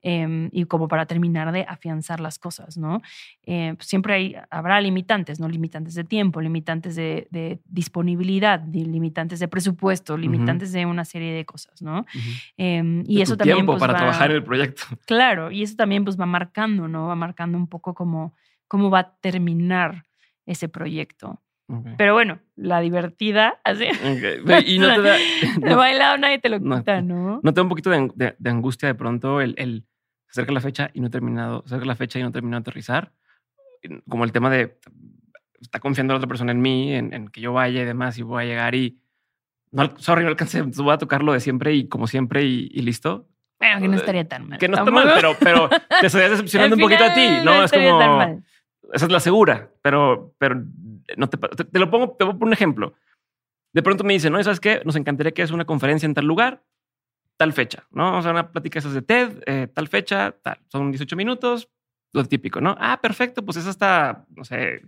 Em, 0.00 0.48
y 0.52 0.64
como 0.66 0.86
para 0.86 1.06
terminar 1.06 1.50
de 1.50 1.64
afianzar 1.68 2.20
las 2.20 2.38
cosas, 2.38 2.78
¿no? 2.78 3.02
Eh, 3.42 3.74
pues 3.76 3.88
siempre 3.88 4.14
hay, 4.14 4.36
habrá 4.48 4.80
limitantes, 4.80 5.40
¿no? 5.40 5.48
Limitantes 5.48 5.94
de 5.94 6.04
tiempo, 6.04 6.40
limitantes 6.40 6.94
de, 6.94 7.60
disponibilidad, 7.66 8.62
limitantes 8.64 9.40
de 9.40 9.48
presupuesto, 9.48 10.16
limitantes 10.16 10.70
de 10.72 10.86
una 10.86 11.04
serie 11.04 11.32
de 11.32 11.44
cosas, 11.44 11.82
¿no? 11.82 12.06
Em, 12.56 13.02
y 13.08 13.22
eso 13.22 13.36
también... 13.36 13.56
Tiempo 13.56 13.72
pues, 13.72 13.80
para 13.80 13.96
trabajar 13.96 14.30
el 14.30 14.44
proyecto. 14.44 14.82
Claro, 15.06 15.50
y 15.50 15.62
eso 15.62 15.74
también 15.74 16.04
pues 16.04 16.20
va 16.20 16.26
marcando, 16.26 16.86
¿no? 16.86 17.08
Va 17.08 17.16
marcando 17.16 17.58
un 17.58 17.66
poco 17.66 17.94
cómo, 17.94 18.34
cómo 18.68 18.90
va 18.90 19.00
a 19.00 19.16
terminar 19.20 20.04
ese 20.46 20.68
proyecto. 20.68 21.40
Pero 21.98 22.14
bueno, 22.14 22.38
la 22.56 22.80
divertida, 22.80 23.60
así. 23.62 23.84
Y 24.66 24.78
no 24.78 24.94
te 24.94 25.02
da. 25.02 25.16
No, 25.60 25.76
bailado 25.76 26.16
nadie 26.16 26.38
te 26.38 26.48
lo 26.48 26.58
quita, 26.60 27.02
¿no? 27.02 27.40
¿No 27.42 27.52
te 27.52 27.56
da 27.56 27.62
un 27.62 27.68
poquito 27.68 27.90
de, 27.90 28.36
angustia 28.46 28.88
de 28.88 28.94
pronto 28.94 29.40
el, 29.40 29.54
el 29.58 29.84
acerca 30.30 30.52
la 30.52 30.60
fecha 30.60 30.90
y 30.94 31.00
no 31.00 31.08
he 31.08 31.10
terminado, 31.10 31.62
acerca 31.66 31.84
la 31.84 31.94
fecha 31.94 32.18
y 32.18 32.22
no 32.22 32.28
he 32.28 32.32
terminado 32.32 32.60
de 32.60 32.70
aterrizar? 32.70 33.12
Como 34.08 34.24
el 34.24 34.32
tema 34.32 34.50
de 34.50 34.78
está 35.60 35.80
confiando 35.80 36.14
la 36.14 36.18
otra 36.18 36.28
persona 36.28 36.52
en 36.52 36.60
mí, 36.60 36.94
en, 36.94 37.28
que 37.28 37.40
yo 37.40 37.52
vaya 37.52 37.82
y 37.82 37.84
demás, 37.84 38.18
y 38.18 38.22
voy 38.22 38.44
a 38.44 38.46
llegar 38.46 38.74
y 38.74 38.98
no, 39.70 39.92
sorry, 39.98 40.22
no 40.22 40.28
alcancé, 40.28 40.62
voy 40.62 40.92
a 40.94 40.98
tocar 40.98 41.22
lo 41.22 41.32
de 41.32 41.40
siempre 41.40 41.74
y 41.74 41.88
como 41.88 42.06
siempre 42.06 42.44
y, 42.44 42.68
listo. 42.80 43.28
Bueno, 43.58 43.80
que 43.80 43.88
no 43.88 43.96
estaría 43.96 44.26
tan 44.26 44.48
mal. 44.48 44.58
Que 44.58 44.68
no 44.68 44.78
está 44.78 44.90
mal, 44.90 45.10
pero, 45.14 45.36
pero 45.38 45.68
te 45.68 46.06
estarías 46.06 46.30
decepcionando 46.30 46.76
un 46.76 46.82
poquito 46.82 47.04
a 47.04 47.12
ti, 47.12 47.28
¿no? 47.44 47.64
es 47.64 47.72
como. 47.72 48.42
Esa 48.92 49.04
es 49.04 49.12
la 49.12 49.20
segura, 49.20 49.70
pero, 49.82 50.34
pero 50.38 50.62
no 51.16 51.28
te, 51.28 51.38
te, 51.38 51.78
lo 51.78 51.90
pongo, 51.90 52.16
te 52.18 52.24
voy 52.24 52.34
a 52.34 52.38
poner 52.38 52.48
un 52.48 52.52
ejemplo. 52.52 52.94
De 53.72 53.82
pronto 53.82 54.04
me 54.04 54.12
dicen, 54.12 54.32
no, 54.32 54.42
¿sabes 54.42 54.60
qué? 54.60 54.82
Nos 54.84 54.96
encantaría 54.96 55.32
que 55.32 55.42
es 55.42 55.50
una 55.50 55.64
conferencia 55.64 56.06
en 56.06 56.14
tal 56.14 56.26
lugar, 56.26 56.64
tal 57.36 57.52
fecha, 57.52 57.86
¿no? 57.90 58.18
O 58.18 58.22
sea, 58.22 58.32
una 58.32 58.50
plática 58.50 58.78
esas 58.78 58.94
de 58.94 59.02
TED, 59.02 59.42
eh, 59.46 59.68
tal 59.72 59.88
fecha, 59.88 60.34
tal. 60.42 60.58
Son 60.68 60.90
18 60.90 61.16
minutos, 61.16 61.68
lo 62.12 62.24
típico, 62.24 62.60
¿no? 62.60 62.76
Ah, 62.78 63.00
perfecto, 63.00 63.44
pues 63.44 63.56
esa 63.58 63.70
está, 63.70 64.26
no 64.34 64.44
sé, 64.44 64.82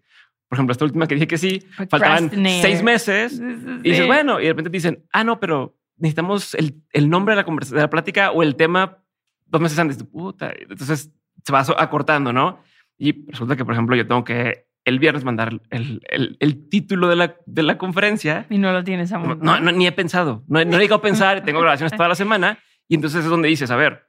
por 0.48 0.56
ejemplo, 0.56 0.72
esta 0.72 0.84
última 0.84 1.06
que 1.06 1.14
dije 1.14 1.28
que 1.28 1.38
sí, 1.38 1.60
faltaban 1.88 2.30
seis 2.60 2.82
meses 2.82 3.40
y 3.40 3.90
dices, 3.90 4.06
bueno, 4.06 4.40
y 4.40 4.44
de 4.44 4.48
repente 4.48 4.70
te 4.70 4.76
dicen, 4.76 5.06
ah, 5.12 5.22
no, 5.22 5.38
pero 5.38 5.76
necesitamos 5.96 6.54
el, 6.54 6.82
el 6.92 7.08
nombre 7.08 7.36
de 7.36 7.42
la, 7.42 7.56
de 7.70 7.80
la 7.80 7.90
plática 7.90 8.32
o 8.32 8.42
el 8.42 8.56
tema 8.56 8.98
dos 9.46 9.60
meses 9.60 9.78
antes. 9.78 10.02
Puta. 10.02 10.52
Entonces 10.58 11.12
se 11.44 11.52
va 11.52 11.64
acortando, 11.78 12.32
¿no? 12.32 12.60
Y 12.98 13.30
resulta 13.30 13.54
que, 13.54 13.64
por 13.64 13.74
ejemplo, 13.74 13.94
yo 13.94 14.06
tengo 14.06 14.24
que 14.24 14.66
el 14.90 14.98
viernes 14.98 15.24
mandar 15.24 15.60
el, 15.70 16.02
el, 16.08 16.36
el, 16.38 16.68
título 16.68 17.08
de 17.08 17.16
la, 17.16 17.36
de 17.46 17.62
la 17.62 17.78
conferencia. 17.78 18.46
Y 18.50 18.58
no 18.58 18.72
lo 18.72 18.84
tienes 18.84 19.12
aún. 19.12 19.38
No, 19.40 19.60
no, 19.60 19.72
ni 19.72 19.86
he 19.86 19.92
pensado. 19.92 20.44
No, 20.48 20.64
no 20.64 20.76
he 20.76 20.80
llegado 20.80 20.96
a 20.96 21.02
pensar. 21.02 21.42
Tengo 21.42 21.60
grabaciones 21.62 21.92
toda 21.96 22.08
la 22.08 22.14
semana. 22.14 22.58
Y 22.88 22.96
entonces 22.96 23.24
es 23.24 23.30
donde 23.30 23.48
dices, 23.48 23.70
a 23.70 23.76
ver, 23.76 24.08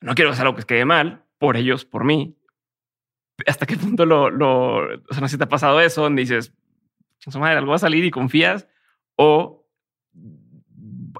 no 0.00 0.14
quiero 0.14 0.30
hacer 0.30 0.46
algo 0.46 0.56
que 0.56 0.64
quede 0.64 0.84
mal 0.84 1.24
por 1.38 1.56
ellos, 1.56 1.84
por 1.84 2.04
mí. 2.04 2.38
¿Hasta 3.46 3.66
qué 3.66 3.76
punto 3.76 4.06
lo, 4.06 4.30
lo 4.30 4.76
o 4.76 5.12
sea, 5.12 5.20
no 5.20 5.28
sé 5.28 5.32
si 5.32 5.38
te 5.38 5.44
ha 5.44 5.48
pasado 5.48 5.80
eso, 5.80 6.02
donde 6.02 6.22
dices, 6.22 6.54
su 7.18 7.38
madre, 7.38 7.58
algo 7.58 7.70
va 7.70 7.76
a 7.76 7.80
salir 7.80 8.04
y 8.04 8.10
confías? 8.10 8.68
O 9.16 9.61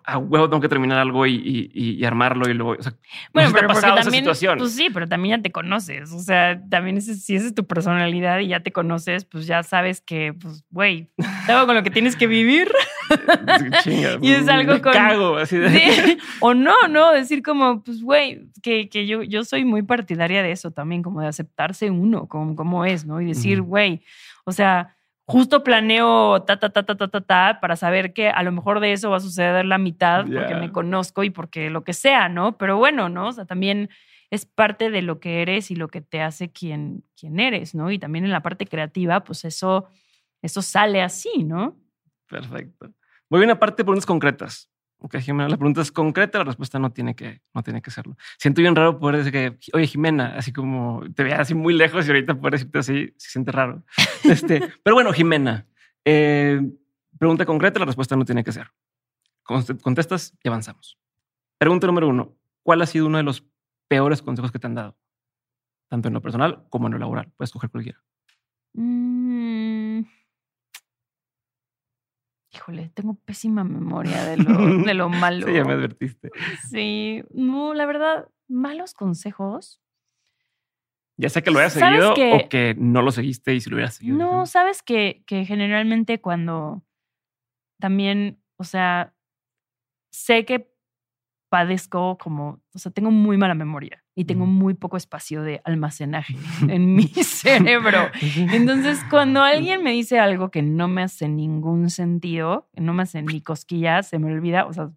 a 0.04 0.18
huevo 0.18 0.48
tengo 0.48 0.60
que 0.60 0.68
terminar 0.68 0.98
algo 0.98 1.26
y, 1.26 1.70
y, 1.72 2.04
armarlo 2.04 2.48
y 2.48 2.54
luego. 2.54 2.76
O 2.78 2.82
sea, 2.82 2.94
bueno, 3.32 3.50
pero 3.52 3.68
porque 3.68 3.86
también, 3.86 4.24
Pues 4.24 4.72
sí, 4.72 4.88
pero 4.92 5.08
también 5.08 5.38
ya 5.38 5.42
te 5.42 5.52
conoces. 5.52 6.12
O 6.12 6.18
sea, 6.18 6.60
también 6.68 7.00
si 7.00 7.34
esa 7.34 7.46
es 7.46 7.54
tu 7.54 7.66
personalidad 7.66 8.38
y 8.40 8.48
ya 8.48 8.60
te 8.60 8.72
conoces, 8.72 9.24
pues 9.24 9.46
ya 9.46 9.62
sabes 9.62 10.00
que, 10.00 10.34
pues, 10.34 10.64
güey, 10.70 11.10
algo 11.48 11.66
con 11.66 11.74
lo 11.76 11.82
que 11.82 11.90
tienes 11.90 12.16
que 12.16 12.26
vivir. 12.26 12.70
y 14.22 14.32
es 14.32 14.48
algo 14.48 14.80
con. 14.80 14.92
Cago, 14.92 15.36
así 15.36 15.58
de... 15.58 16.18
O 16.40 16.54
no, 16.54 16.88
no, 16.88 17.12
decir 17.12 17.42
como, 17.42 17.82
pues, 17.82 18.02
güey, 18.02 18.48
que, 18.62 18.88
que 18.88 19.06
yo, 19.06 19.22
yo 19.22 19.44
soy 19.44 19.64
muy 19.64 19.82
partidaria 19.82 20.42
de 20.42 20.52
eso 20.52 20.70
también, 20.70 21.02
como 21.02 21.20
de 21.20 21.28
aceptarse 21.28 21.90
uno, 21.90 22.26
como, 22.28 22.56
como 22.56 22.84
es, 22.84 23.06
¿no? 23.06 23.20
Y 23.20 23.26
decir, 23.26 23.60
güey, 23.62 24.02
o 24.44 24.52
sea 24.52 24.96
justo 25.32 25.64
planeo 25.64 26.42
ta, 26.42 26.58
ta, 26.58 26.68
ta, 26.68 26.82
ta, 26.82 26.94
ta, 26.94 27.08
ta, 27.08 27.20
ta, 27.22 27.58
para 27.58 27.74
saber 27.74 28.12
que 28.12 28.28
a 28.28 28.42
lo 28.42 28.52
mejor 28.52 28.80
de 28.80 28.92
eso 28.92 29.08
va 29.08 29.16
a 29.16 29.20
suceder 29.20 29.64
la 29.64 29.78
mitad 29.78 30.26
porque 30.26 30.54
me 30.54 30.70
conozco 30.70 31.24
y 31.24 31.30
porque 31.30 31.70
lo 31.70 31.84
que 31.84 31.94
sea, 31.94 32.28
¿no? 32.28 32.58
Pero 32.58 32.76
bueno, 32.76 33.08
¿no? 33.08 33.28
O 33.28 33.32
sea, 33.32 33.46
también 33.46 33.88
es 34.30 34.44
parte 34.44 34.90
de 34.90 35.00
lo 35.00 35.20
que 35.20 35.40
eres 35.40 35.70
y 35.70 35.74
lo 35.74 35.88
que 35.88 36.02
te 36.02 36.20
hace 36.20 36.52
quien, 36.52 37.04
quien 37.18 37.40
eres, 37.40 37.74
¿no? 37.74 37.90
Y 37.90 37.98
también 37.98 38.26
en 38.26 38.30
la 38.30 38.42
parte 38.42 38.66
creativa, 38.66 39.24
pues 39.24 39.46
eso, 39.46 39.88
eso 40.42 40.60
sale 40.60 41.00
así, 41.00 41.44
¿no? 41.44 41.78
Perfecto. 42.28 42.92
Voy 43.30 43.40
a 43.40 43.44
una 43.44 43.58
parte 43.58 43.78
de 43.78 43.84
preguntas 43.84 44.04
concretas. 44.04 44.70
Ok, 45.04 45.16
Jimena, 45.16 45.48
la 45.48 45.56
pregunta 45.56 45.80
es 45.80 45.90
concreta, 45.90 46.38
la 46.38 46.44
respuesta 46.44 46.78
no 46.78 46.92
tiene 46.92 47.16
que, 47.16 47.42
no 47.52 47.64
tiene 47.64 47.82
que 47.82 47.90
serlo. 47.90 48.16
Siento 48.38 48.62
bien 48.62 48.76
raro 48.76 49.00
poder 49.00 49.16
decir 49.16 49.32
que, 49.32 49.58
oye, 49.72 49.88
Jimena, 49.88 50.36
así 50.36 50.52
como 50.52 51.02
te 51.16 51.24
veas 51.24 51.40
así 51.40 51.54
muy 51.54 51.74
lejos 51.74 52.06
y 52.06 52.10
ahorita 52.10 52.36
poder 52.36 52.52
decirte 52.52 52.78
así, 52.78 53.12
se 53.16 53.30
siente 53.30 53.50
raro. 53.50 53.82
Este, 54.24 54.72
pero 54.84 54.94
bueno, 54.94 55.12
Jimena, 55.12 55.66
eh, 56.04 56.60
pregunta 57.18 57.44
concreta, 57.44 57.80
la 57.80 57.86
respuesta 57.86 58.14
no 58.14 58.24
tiene 58.24 58.44
que 58.44 58.52
ser. 58.52 58.70
Contestas 59.42 60.38
y 60.40 60.48
avanzamos. 60.48 60.96
Pregunta 61.58 61.88
número 61.88 62.08
uno, 62.08 62.36
¿cuál 62.62 62.80
ha 62.82 62.86
sido 62.86 63.06
uno 63.06 63.18
de 63.18 63.24
los 63.24 63.44
peores 63.88 64.22
consejos 64.22 64.52
que 64.52 64.60
te 64.60 64.68
han 64.68 64.76
dado? 64.76 64.96
Tanto 65.88 66.06
en 66.06 66.14
lo 66.14 66.22
personal 66.22 66.64
como 66.70 66.86
en 66.86 66.92
lo 66.92 66.98
laboral. 67.00 67.32
Puedes 67.36 67.50
coger 67.50 67.70
cualquiera. 67.70 68.00
Mm. 68.74 69.71
Híjole, 72.52 72.90
tengo 72.94 73.14
pésima 73.14 73.64
memoria 73.64 74.24
de 74.24 74.36
lo, 74.36 74.84
de 74.84 74.94
lo 74.94 75.08
malo. 75.08 75.46
sí, 75.46 75.54
ya 75.54 75.64
me 75.64 75.72
advertiste. 75.72 76.30
Sí, 76.70 77.22
no, 77.32 77.72
la 77.72 77.86
verdad, 77.86 78.28
malos 78.48 78.92
consejos. 78.92 79.80
Ya 81.16 81.28
sé 81.28 81.42
que 81.42 81.50
lo 81.50 81.60
hayas 81.60 81.74
seguido 81.74 82.12
o 82.12 82.48
que 82.48 82.74
no 82.78 83.02
lo 83.02 83.12
seguiste 83.12 83.54
y 83.54 83.60
si 83.60 83.70
lo 83.70 83.76
hubieras 83.76 83.94
seguido. 83.94 84.16
No, 84.16 84.46
sabes 84.46 84.82
que, 84.82 85.22
que 85.26 85.44
generalmente 85.44 86.20
cuando 86.20 86.82
también, 87.78 88.42
o 88.56 88.64
sea, 88.64 89.14
sé 90.10 90.44
que 90.44 90.71
padezco 91.52 92.16
como, 92.16 92.62
o 92.72 92.78
sea, 92.78 92.90
tengo 92.92 93.10
muy 93.10 93.36
mala 93.36 93.54
memoria 93.54 94.02
y 94.14 94.24
tengo 94.24 94.46
muy 94.46 94.72
poco 94.72 94.96
espacio 94.96 95.42
de 95.42 95.60
almacenaje 95.64 96.34
en 96.66 96.94
mi 96.94 97.08
cerebro. 97.08 98.08
Entonces, 98.54 99.04
cuando 99.10 99.42
alguien 99.42 99.82
me 99.82 99.90
dice 99.90 100.18
algo 100.18 100.50
que 100.50 100.62
no 100.62 100.88
me 100.88 101.02
hace 101.02 101.28
ningún 101.28 101.90
sentido, 101.90 102.70
no 102.72 102.94
me 102.94 103.02
hace 103.02 103.20
ni 103.20 103.42
cosquillas, 103.42 104.08
se 104.08 104.18
me 104.18 104.32
olvida, 104.32 104.64
o 104.64 104.72
sea, 104.72 104.92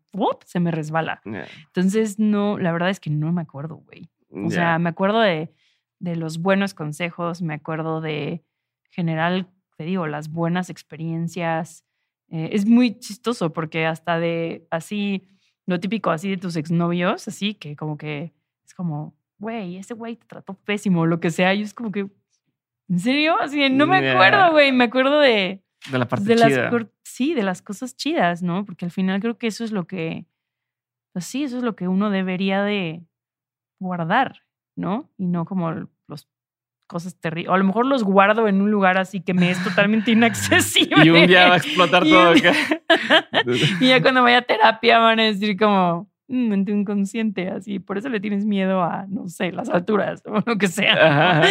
se 0.46 0.62
me 0.62 0.72
resbala. 0.72 1.22
Entonces, 1.26 2.20
no, 2.20 2.58
la 2.58 2.72
verdad 2.72 2.90
es 2.90 3.02
que 3.02 3.10
no 3.10 3.34
me 3.34 3.42
acuerdo, 3.42 3.76
güey. 3.76 4.10
O 4.32 4.50
sea, 4.50 4.80
me 4.80 4.88
acuerdo 4.88 5.20
de, 5.20 5.54
de 6.00 6.16
los 6.16 6.38
buenos 6.38 6.74
consejos, 6.74 7.42
me 7.42 7.56
acuerdo 7.56 8.00
de 8.00 8.46
general, 8.92 9.50
te 9.76 9.84
digo, 9.84 10.08
las 10.08 10.30
buenas 10.30 10.70
experiencias. 10.70 11.84
Eh, 12.30 12.52
es 12.54 12.66
muy 12.66 12.98
chistoso 12.98 13.52
porque 13.52 13.86
hasta 13.86 14.20
de 14.20 14.66
así 14.72 15.35
lo 15.66 15.80
típico 15.80 16.12
así 16.12 16.30
de 16.30 16.38
tus 16.38 16.56
exnovios, 16.56 17.28
así 17.28 17.56
que 17.56 17.76
como 17.76 17.98
que 17.98 18.34
es 18.66 18.74
como, 18.74 19.14
güey, 19.38 19.78
ese 19.78 19.94
güey 19.94 20.16
te 20.16 20.26
trató 20.26 20.54
pésimo, 20.54 21.06
lo 21.06 21.20
que 21.20 21.32
sea. 21.32 21.54
Y 21.54 21.62
es 21.62 21.74
como 21.74 21.92
que, 21.92 22.08
¿en 22.90 23.00
serio? 23.00 23.40
Así, 23.40 23.70
no 23.70 23.88
me 23.88 24.10
acuerdo, 24.10 24.52
güey, 24.52 24.72
me 24.72 24.86
acuerdo 24.86 25.20
de... 25.20 25.62
De 25.92 26.00
la 26.00 26.08
parte 26.08 26.36
chida. 26.36 26.72
Las, 26.72 26.88
sí, 27.04 27.34
de 27.34 27.44
las 27.44 27.62
cosas 27.62 27.96
chidas, 27.96 28.42
¿no? 28.42 28.66
Porque 28.66 28.86
al 28.86 28.92
final 28.92 29.22
creo 29.22 29.38
que 29.38 29.48
eso 29.48 29.64
es 29.64 29.72
lo 29.72 29.86
que, 29.86 30.26
pues 31.14 31.26
sí, 31.26 31.44
eso 31.44 31.58
es 31.58 31.64
lo 31.64 31.76
que 31.76 31.88
uno 31.88 32.10
debería 32.10 32.64
de 32.64 33.04
guardar, 33.80 34.42
¿no? 34.76 35.12
Y 35.18 35.28
no 35.28 35.46
como 35.46 35.88
cosas 36.88 37.20
terribles. 37.20 37.50
O 37.50 37.54
a 37.54 37.58
lo 37.58 37.64
mejor 37.64 37.86
los 37.86 38.04
guardo 38.04 38.48
en 38.48 38.62
un 38.62 38.72
lugar 38.72 38.98
así 38.98 39.22
que 39.22 39.34
me 39.34 39.52
es 39.52 39.64
totalmente 39.64 40.12
inaccesible. 40.12 41.06
y 41.06 41.10
un 41.10 41.28
día 41.28 41.50
va 41.50 41.56
a 41.56 41.58
explotar 41.58 42.04
todo. 42.04 42.34
y 43.80 43.88
ya 43.88 44.02
cuando 44.02 44.24
vaya 44.24 44.40
a 44.40 44.42
terapia 44.42 45.00
van 45.00 45.20
a 45.20 45.24
decir 45.24 45.58
como, 45.58 46.10
mm, 46.28 46.48
mente 46.48 46.72
inconsciente, 46.72 47.50
así. 47.50 47.80
Por 47.80 47.98
eso 47.98 48.10
le 48.10 48.20
tienes 48.20 48.46
miedo 48.46 48.84
a, 48.84 49.06
no 49.08 49.28
sé, 49.28 49.52
las 49.52 49.70
alturas 49.70 50.22
o 50.26 50.42
lo 50.46 50.58
que 50.58 50.68
sea. 50.68 51.42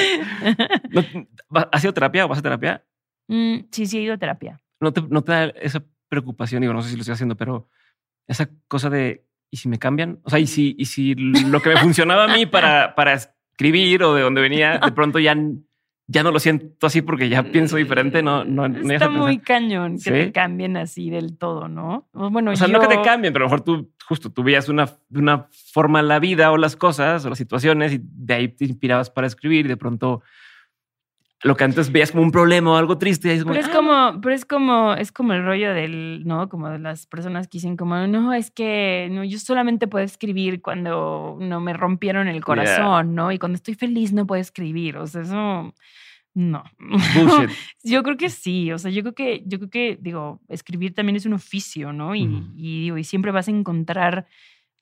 ¿Has 1.73 1.85
ido 1.85 1.91
a 1.91 1.95
terapia 1.95 2.25
o 2.25 2.29
vas 2.29 2.39
a 2.39 2.43
terapia? 2.43 2.85
Mm, 3.29 3.67
sí, 3.71 3.87
sí 3.87 3.99
he 3.99 4.03
ido 4.03 4.15
a 4.15 4.19
terapia. 4.19 4.61
¿No 4.81 4.93
te, 4.93 5.03
¿No 5.03 5.23
te 5.23 5.33
da 5.33 5.45
esa 5.47 5.83
preocupación? 6.09 6.61
Digo, 6.61 6.75
no 6.75 6.83
sé 6.83 6.91
si 6.91 6.97
lo 6.97 7.01
estoy 7.01 7.15
haciendo, 7.15 7.37
pero 7.37 7.69
esa 8.27 8.51
cosa 8.69 8.91
de, 8.91 9.27
¿y 9.51 9.57
si 9.57 9.69
me 9.69 9.79
cambian? 9.79 10.21
O 10.25 10.31
sea, 10.31 10.39
¿y 10.39 10.47
si, 10.47 10.75
y 10.79 10.87
si 10.87 11.15
lo 11.15 11.61
que 11.61 11.71
me 11.71 11.77
funcionaba 11.79 12.25
a 12.25 12.35
mí 12.35 12.47
para, 12.47 12.95
para 12.95 13.15
escribir 13.55 14.03
o 14.03 14.15
de 14.15 14.23
donde 14.23 14.41
venía, 14.41 14.79
de 14.79 14.93
pronto 14.93 15.19
ya, 15.19 15.37
ya 16.07 16.23
no 16.23 16.33
lo 16.33 16.41
siento 16.41 16.87
así 16.87 17.03
porque 17.03 17.29
ya 17.29 17.45
pienso 17.45 17.77
diferente, 17.77 18.23
no, 18.23 18.45
no, 18.45 18.67
Está 18.67 19.09
muy 19.09 19.39
cañón 19.39 19.99
que 19.99 20.11
te 20.11 20.33
cambien 20.33 20.77
así 20.77 21.09
del 21.09 21.39
todo, 21.39 21.69
¿no? 21.69 22.09
Bueno, 22.13 22.51
o 22.51 22.57
sea, 22.57 22.69
no 22.69 22.81
que 22.81 22.89
te 22.89 23.03
cambien, 23.03 23.33
pero 23.33 23.45
a 23.45 23.49
lo 23.49 23.51
mejor 23.51 23.65
tú 23.65 23.91
justo 24.07 24.31
tú 24.31 24.43
veías 24.43 24.69
una, 24.69 24.89
una 25.11 25.49
forma 25.73 26.03
la 26.03 26.19
vida 26.19 26.51
o 26.51 26.59
las 26.59 26.77
cosas 26.77 27.25
o 27.25 27.31
las 27.31 27.39
situaciones 27.39 27.93
y 27.95 28.01
de 28.03 28.35
ahí 28.35 28.49
te 28.49 28.65
inspirabas 28.65 29.09
para 29.09 29.27
escribir 29.27 29.67
y 29.67 29.69
de 29.69 29.77
pronto 29.77 30.23
lo 31.43 31.57
que 31.57 31.65
antes 31.65 31.93
veías 31.93 32.11
como 32.11 32.23
un 32.23 32.31
problema 32.31 32.73
o 32.73 32.77
algo 32.77 32.97
triste. 32.97 33.43
pero 33.45 33.61
es 33.61 33.69
como, 33.69 33.93
ah". 33.93 34.19
pero 34.23 34.35
es 34.35 34.45
como, 34.45 34.95
es 34.95 35.13
como 35.13 35.35
el 35.35 35.45
rollo 35.45 35.75
del, 35.75 36.23
¿no? 36.25 36.49
Como 36.49 36.71
de 36.71 36.79
las 36.79 37.07
personas 37.07 37.49
que 37.49 37.59
dicen 37.59 37.77
como, 37.77 38.07
no, 38.07 38.33
es 38.33 38.51
que 38.51 39.09
no, 39.11 39.25
yo 39.25 39.39
solamente 39.39 39.87
puedo 39.87 40.05
escribir 40.05 40.63
cuando 40.63 41.37
no 41.41 41.61
me 41.61 41.75
rompieron 41.75 42.29
el 42.29 42.43
corazón, 42.43 43.15
¿no? 43.15 43.31
Y 43.31 43.39
cuando 43.39 43.57
estoy 43.57 43.75
feliz 43.75 44.13
no 44.13 44.27
puedo 44.27 44.41
escribir. 44.41 44.97
O 44.97 45.07
sea, 45.07 45.23
eso 45.23 45.75
no. 46.35 46.65
yo 47.85 48.03
creo 48.03 48.17
que 48.17 48.31
sí. 48.31 48.73
O 48.73 48.79
sea, 48.79 48.91
yo 48.91 49.03
creo 49.03 49.15
que, 49.15 49.43
yo 49.47 49.59
creo 49.59 49.71
que, 49.71 49.99
digo, 50.01 50.41
escribir 50.49 50.95
también 50.95 51.17
es 51.17 51.27
un 51.27 51.35
oficio, 51.35 51.93
¿no? 51.93 52.15
Y, 52.15 52.23
y 52.57 52.83
digo, 52.83 52.99
y 52.99 53.05
siempre 53.05 53.33
vas 53.33 53.49
a 53.49 53.51
encontrar 53.51 54.27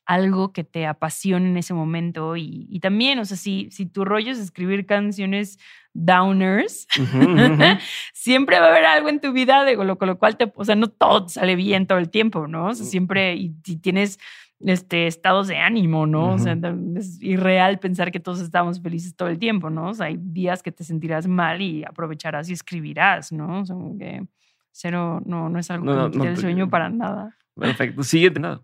algo 0.07 0.53
que 0.53 0.65
te 0.65 0.87
apasione 0.87 1.49
en 1.49 1.57
ese 1.57 1.75
momento. 1.75 2.37
Y, 2.37 2.67
y, 2.71 2.81
también, 2.81 3.19
o 3.19 3.25
sea, 3.25 3.37
si, 3.37 3.69
si 3.71 3.87
tu 3.87 4.05
rollo 4.05 4.33
es 4.33 4.39
escribir 4.39 4.87
canciones 4.87 5.59
downers, 5.95 6.87
siempre 8.13 8.59
va 8.59 8.67
a 8.67 8.71
haber 8.71 8.85
algo 8.87 9.09
en 9.09 9.21
tu 9.21 9.33
vida 9.33 9.65
de 9.65 9.77
lo, 9.77 9.99
con 9.99 10.09
lo 10.09 10.19
cual 10.19 10.37
te, 10.37 10.53
o 10.55 10.65
sea, 10.65 10.75
no 10.75 10.89
todo 10.89 11.29
sale 11.29 11.57
bien 11.57 11.87
todo 11.87 11.99
el 11.99 12.11
tiempo, 12.11 12.47
¿no? 12.47 12.69
O 12.69 12.75
sea, 12.75 12.87
siempre, 12.87 13.35
y 13.35 13.55
si 13.65 13.77
tienes 13.77 14.19
este, 14.61 15.07
estados 15.07 15.49
de 15.49 15.59
ánimo, 15.59 16.07
¿no? 16.07 16.35
O 16.35 16.39
sea, 16.39 16.57
es 16.97 17.21
irreal 17.23 17.79
pensar 17.79 18.11
que 18.13 18.21
todos 18.21 18.41
estamos 18.41 18.81
felices 18.81 19.15
todo 19.15 19.29
el 19.29 19.39
tiempo, 19.39 19.71
¿no? 19.71 19.91
O 19.91 19.95
sea, 19.95 20.07
hay 20.07 20.17
días 20.19 20.63
que 20.63 20.73
te 20.73 20.85
sentirás 20.85 21.27
mal 21.27 21.61
y 21.61 21.85
aprovecharás 21.85 22.49
y 22.49 22.53
escribirás, 22.53 23.33
¿no? 23.33 23.61
O 23.61 23.65
sea, 23.67 23.77
que 23.99 24.27
cero, 24.71 25.21
no, 25.25 25.49
no 25.49 25.59
es 25.59 25.71
algo 25.71 26.11
que 26.11 26.29
el 26.29 26.37
sueño 26.37 26.69
para 26.71 26.89
nada. 26.89 27.37
Perfecto, 27.55 28.03
sigue 28.03 28.31
nada. 28.31 28.63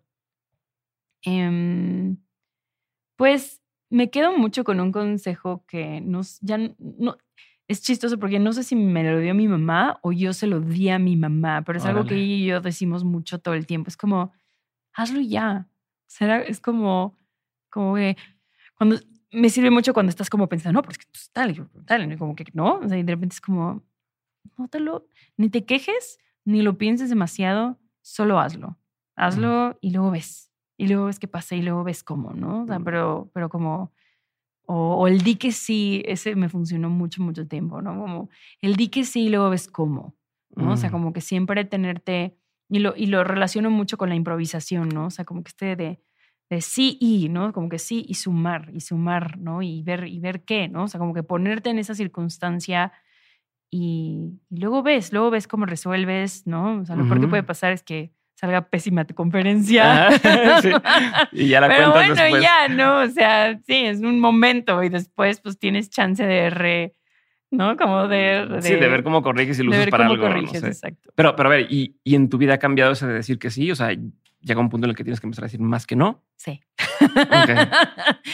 Em, 1.22 2.16
pues 3.16 3.62
me 3.90 4.10
quedo 4.10 4.36
mucho 4.36 4.64
con 4.64 4.80
un 4.80 4.92
consejo 4.92 5.64
que 5.66 6.00
nos, 6.00 6.38
ya 6.40 6.58
no, 6.78 7.16
es 7.66 7.82
chistoso 7.82 8.18
porque 8.18 8.38
no 8.38 8.52
sé 8.52 8.62
si 8.62 8.76
me 8.76 9.02
lo 9.02 9.18
dio 9.18 9.34
mi 9.34 9.48
mamá 9.48 9.98
o 10.02 10.12
yo 10.12 10.32
se 10.32 10.46
lo 10.46 10.60
di 10.60 10.88
a 10.88 10.98
mi 10.98 11.16
mamá, 11.16 11.62
pero 11.62 11.78
es 11.78 11.84
algo 11.84 12.04
que 12.04 12.14
ella 12.14 12.34
y 12.34 12.46
yo 12.46 12.60
decimos 12.60 13.04
mucho 13.04 13.40
todo 13.40 13.54
el 13.54 13.66
tiempo. 13.66 13.88
Es 13.88 13.96
como, 13.96 14.32
hazlo 14.94 15.20
ya. 15.20 15.68
Será, 16.06 16.40
es 16.40 16.60
como, 16.60 17.16
como 17.68 17.94
que 17.96 18.16
cuando 18.74 18.96
me 19.30 19.50
sirve 19.50 19.70
mucho 19.70 19.92
cuando 19.92 20.10
estás 20.10 20.30
como 20.30 20.48
pensando, 20.48 20.78
no, 20.78 20.82
porque 20.82 21.04
es 21.12 21.30
tal, 21.32 21.50
y 21.50 21.84
tal, 21.84 22.16
como 22.16 22.34
que 22.34 22.44
no, 22.54 22.78
o 22.78 22.88
sea, 22.88 22.96
y 22.96 23.02
de 23.02 23.12
repente 23.12 23.34
es 23.34 23.40
como, 23.40 23.82
no 24.56 24.68
te 24.68 24.80
lo, 24.80 25.06
ni 25.36 25.50
te 25.50 25.66
quejes, 25.66 26.18
ni 26.44 26.62
lo 26.62 26.78
pienses 26.78 27.10
demasiado, 27.10 27.78
solo 28.00 28.40
hazlo. 28.40 28.78
Hazlo 29.16 29.76
y 29.80 29.90
luego 29.90 30.12
ves 30.12 30.47
y 30.78 30.86
luego 30.86 31.06
ves 31.06 31.18
qué 31.18 31.26
pasa 31.26 31.56
y 31.56 31.62
luego 31.62 31.84
ves 31.84 32.04
cómo, 32.04 32.32
¿no? 32.32 32.62
O 32.62 32.66
sea, 32.66 32.78
pero, 32.78 33.28
pero 33.34 33.48
como, 33.48 33.92
o, 34.64 35.08
el 35.08 35.22
di 35.22 35.34
que 35.34 35.50
sí, 35.50 36.02
ese 36.06 36.36
me 36.36 36.48
funcionó 36.48 36.88
mucho, 36.88 37.20
mucho 37.20 37.46
tiempo, 37.46 37.82
¿no? 37.82 38.00
Como 38.00 38.30
el 38.62 38.76
di 38.76 38.88
que 38.88 39.04
sí 39.04 39.26
y 39.26 39.28
luego 39.28 39.50
ves 39.50 39.66
cómo, 39.66 40.14
¿no? 40.54 40.72
O 40.72 40.76
sea, 40.76 40.88
mm. 40.88 40.92
como 40.92 41.12
que 41.12 41.20
siempre 41.20 41.64
tenerte, 41.64 42.38
y 42.70 42.78
lo, 42.78 42.94
y 42.96 43.06
lo 43.06 43.24
relaciono 43.24 43.70
mucho 43.70 43.98
con 43.98 44.08
la 44.08 44.14
improvisación, 44.14 44.88
¿no? 44.88 45.06
O 45.06 45.10
sea, 45.10 45.24
como 45.24 45.42
que 45.42 45.48
este 45.48 45.74
de, 45.74 46.00
de 46.48 46.60
sí 46.60 46.96
y, 47.00 47.28
¿no? 47.28 47.52
Como 47.52 47.68
que 47.68 47.80
sí 47.80 48.04
y 48.08 48.14
sumar, 48.14 48.70
y 48.72 48.80
sumar, 48.80 49.36
¿no? 49.36 49.62
Y 49.62 49.82
ver, 49.82 50.06
y 50.06 50.20
ver 50.20 50.44
qué, 50.44 50.68
¿no? 50.68 50.84
O 50.84 50.88
sea, 50.88 51.00
como 51.00 51.12
que 51.12 51.24
ponerte 51.24 51.70
en 51.70 51.80
esa 51.80 51.96
circunstancia 51.96 52.92
y, 53.68 54.38
luego 54.48 54.84
ves, 54.84 55.12
luego 55.12 55.30
ves 55.30 55.48
cómo 55.48 55.66
resuelves, 55.66 56.46
¿no? 56.46 56.82
O 56.82 56.84
sea, 56.84 56.94
lo 56.94 57.04
peor 57.08 57.20
que 57.20 57.28
puede 57.28 57.42
pasar 57.42 57.72
es 57.72 57.82
que 57.82 58.12
salga 58.38 58.68
pésima 58.68 59.04
tu 59.04 59.14
conferencia. 59.14 60.08
Y 61.32 61.48
ya 61.48 61.60
la 61.60 61.68
Pero 61.68 61.90
bueno, 61.90 62.14
ya, 62.40 62.68
¿no? 62.68 63.00
O 63.00 63.08
sea, 63.08 63.58
sí, 63.66 63.84
es 63.84 64.00
un 64.00 64.20
momento 64.20 64.82
y 64.82 64.88
después 64.88 65.40
pues 65.40 65.58
tienes 65.58 65.90
chance 65.90 66.24
de 66.24 66.48
re, 66.50 66.94
¿no? 67.50 67.76
Como 67.76 68.06
de, 68.06 68.58
Sí, 68.60 68.74
de 68.74 68.88
ver 68.88 69.02
cómo 69.02 69.22
corriges 69.22 69.58
y 69.58 69.64
lo 69.64 69.72
usas 69.72 69.88
para 69.88 70.06
algo. 70.06 70.22
Corriges, 70.22 70.62
exacto. 70.62 71.10
Pero, 71.16 71.34
pero 71.34 71.48
a 71.48 71.52
ver, 71.52 71.66
¿y, 71.68 71.96
¿y 72.04 72.14
en 72.14 72.28
tu 72.28 72.38
vida 72.38 72.54
ha 72.54 72.58
cambiado 72.58 72.92
eso 72.92 73.08
de 73.08 73.14
decir 73.14 73.38
que 73.38 73.50
sí? 73.50 73.70
O 73.72 73.74
sea, 73.74 73.90
llega 74.40 74.60
un 74.60 74.68
punto 74.68 74.86
en 74.86 74.90
el 74.90 74.96
que 74.96 75.04
tienes 75.04 75.20
que 75.20 75.26
empezar 75.26 75.44
a 75.44 75.46
decir 75.46 75.60
más 75.60 75.86
que 75.86 75.96
no. 75.96 76.22
Sí. 76.36 76.60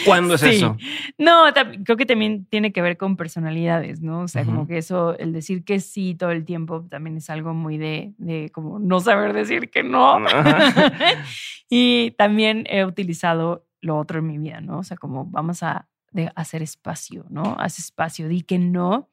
¿Cuándo 0.05 0.35
es 0.35 0.43
eso? 0.43 0.77
No, 1.19 1.45
creo 1.85 1.97
que 1.97 2.07
también 2.07 2.47
tiene 2.47 2.73
que 2.73 2.83
ver 2.83 2.97
con 2.97 3.17
personalidades, 3.17 4.03
¿no? 4.03 4.21
O 4.21 4.29
sea, 4.29 4.45
como 4.45 4.67
que 4.67 4.79
eso, 4.79 5.17
el 5.19 5.33
decir 5.33 5.65
que 5.65 5.81
sí 5.81 6.15
todo 6.15 6.31
el 6.31 6.45
tiempo 6.45 6.83
también 6.83 7.17
es 7.17 7.31
algo 7.31 7.55
muy 7.55 7.79
de, 7.79 8.15
de 8.19 8.51
como 8.51 8.79
no 8.79 9.01
saber 9.01 9.33
decir 9.33 9.71
que 9.71 9.83
no. 9.83 10.19
y 11.71 12.13
también 12.13 12.65
he 12.69 12.85
utilizado 12.85 13.67
lo 13.81 13.99
otro 13.99 14.19
en 14.19 14.27
mi 14.27 14.39
vida, 14.39 14.61
¿no? 14.61 14.79
O 14.79 14.85
sea, 14.85 14.97
como 14.97 15.27
vamos 15.27 15.63
a 15.63 15.89
hacer 16.37 16.63
espacio, 16.63 17.27
¿no? 17.29 17.57
Haz 17.59 17.79
espacio, 17.79 18.29
di 18.29 18.43
que 18.43 18.59
no 18.59 19.11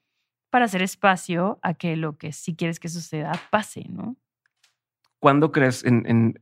para 0.50 0.66
hacer 0.66 0.82
espacio 0.82 1.60
a 1.62 1.74
que 1.74 1.96
lo 1.96 2.18
que 2.18 2.34
sí 2.34 2.56
quieres 2.56 2.80
que 2.80 2.90
suceda 2.90 3.32
pase, 3.50 3.86
¿no? 3.90 4.18
¿Cuándo 5.20 5.52
crees 5.52 5.86
en 5.86 6.36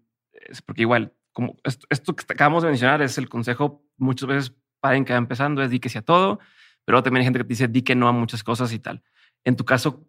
porque 0.66 0.82
igual, 0.82 1.14
como 1.32 1.58
esto, 1.64 2.16
que 2.16 2.26
acabamos 2.28 2.64
de 2.64 2.70
mencionar 2.70 3.02
es 3.02 3.18
el 3.18 3.30
consejo 3.30 3.86
muchas 3.98 4.28
veces 4.28 4.56
para 4.80 4.96
en 4.96 5.06
que 5.06 5.14
va 5.14 5.20
empezando, 5.20 5.62
es 5.62 5.70
di 5.70 5.80
que 5.80 5.90
sí 5.90 5.98
a 5.98 6.02
todo, 6.02 6.40
pero 6.86 7.04
también 7.04 7.22
hay 7.22 7.26
gente 7.26 7.40
que 7.40 7.46
te 7.46 7.50
dice 7.50 7.68
di 7.68 7.82
que 7.82 7.96
no 7.96 8.08
a 8.08 8.12
muchas 8.12 8.44
cosas 8.44 8.72
y 8.74 8.80
tal. 8.80 9.04
En 9.44 9.56
tu 9.56 9.66
caso, 9.66 10.08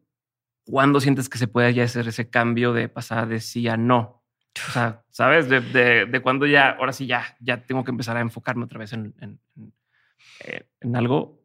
¿cuándo 0.64 1.00
sientes 1.00 1.28
que 1.28 1.38
se 1.38 1.48
puede 1.48 1.74
ya 1.74 1.84
hacer 1.84 2.08
ese 2.08 2.30
cambio 2.30 2.72
de 2.72 2.88
pasar 2.88 3.28
de 3.28 3.40
sí 3.40 3.68
a 3.68 3.76
no? 3.76 4.24
O 4.68 4.72
sea, 4.72 5.04
¿sabes? 5.10 5.48
De, 5.48 5.60
de, 5.60 6.06
de 6.06 6.50
ya, 6.50 6.70
ahora 6.70 6.92
sí 6.92 7.06
ya, 7.06 7.36
ya 7.40 7.64
tengo 7.64 7.84
que 7.84 7.92
empezar 7.92 8.16
a 8.16 8.20
enfocarme 8.20 8.64
otra 8.64 8.78
vez 8.78 8.92
en, 8.92 9.14
en, 9.20 9.40
en, 9.56 9.72
eh, 10.44 10.68
en 10.80 10.96
algo 10.96 11.39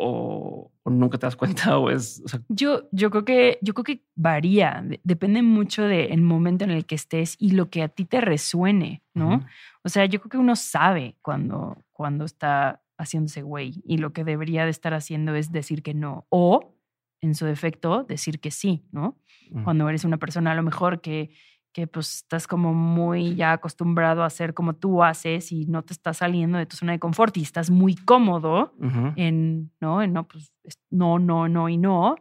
o, 0.00 0.72
nunca 0.86 1.18
te 1.18 1.26
das 1.26 1.36
cuenta 1.36 1.78
o 1.78 1.88
es 1.88 2.22
yo 2.48 2.88
yo 2.90 3.10
creo 3.10 3.24
que 3.24 3.58
yo 3.62 3.74
creo 3.74 3.84
que 3.84 4.04
varía 4.16 4.84
depende 5.04 5.40
mucho 5.40 5.84
del 5.84 6.20
momento 6.20 6.64
en 6.64 6.70
el 6.70 6.84
que 6.84 6.96
estés 6.96 7.36
y 7.38 7.52
lo 7.52 7.70
que 7.70 7.82
a 7.82 7.88
ti 7.88 8.04
te 8.04 8.20
resuene 8.20 9.04
no 9.14 9.46
o 9.84 9.88
sea 9.88 10.06
yo 10.06 10.20
creo 10.20 10.30
que 10.30 10.38
uno 10.38 10.56
sabe 10.56 11.16
cuando 11.22 11.84
cuando 11.92 12.24
está 12.24 12.82
haciéndose 12.98 13.42
güey 13.42 13.82
y 13.84 13.98
lo 13.98 14.12
que 14.12 14.24
debería 14.24 14.64
de 14.64 14.70
estar 14.70 14.92
haciendo 14.92 15.36
es 15.36 15.52
decir 15.52 15.82
que 15.82 15.94
no 15.94 16.26
o 16.28 16.74
en 17.20 17.36
su 17.36 17.46
defecto 17.46 18.02
decir 18.02 18.40
que 18.40 18.50
sí 18.50 18.82
no 18.90 19.16
cuando 19.62 19.88
eres 19.88 20.04
una 20.04 20.16
persona 20.16 20.52
a 20.52 20.54
lo 20.56 20.62
mejor 20.62 21.00
que 21.00 21.30
que 21.72 21.86
pues 21.86 22.16
estás 22.16 22.46
como 22.46 22.74
muy 22.74 23.36
ya 23.36 23.52
acostumbrado 23.52 24.22
a 24.22 24.26
hacer 24.26 24.54
como 24.54 24.74
tú 24.74 25.02
haces 25.02 25.52
y 25.52 25.66
no 25.66 25.82
te 25.82 25.92
estás 25.92 26.18
saliendo 26.18 26.58
de 26.58 26.66
tu 26.66 26.76
zona 26.76 26.92
de 26.92 26.98
confort 26.98 27.36
y 27.36 27.42
estás 27.42 27.70
muy 27.70 27.94
cómodo 27.94 28.74
en, 29.16 29.70
¿no? 29.80 30.02
En, 30.02 30.12
no, 30.12 30.26
pues 30.26 30.52
no, 30.90 31.18
no, 31.18 31.48
no 31.48 31.68
y 31.68 31.76
no, 31.76 32.16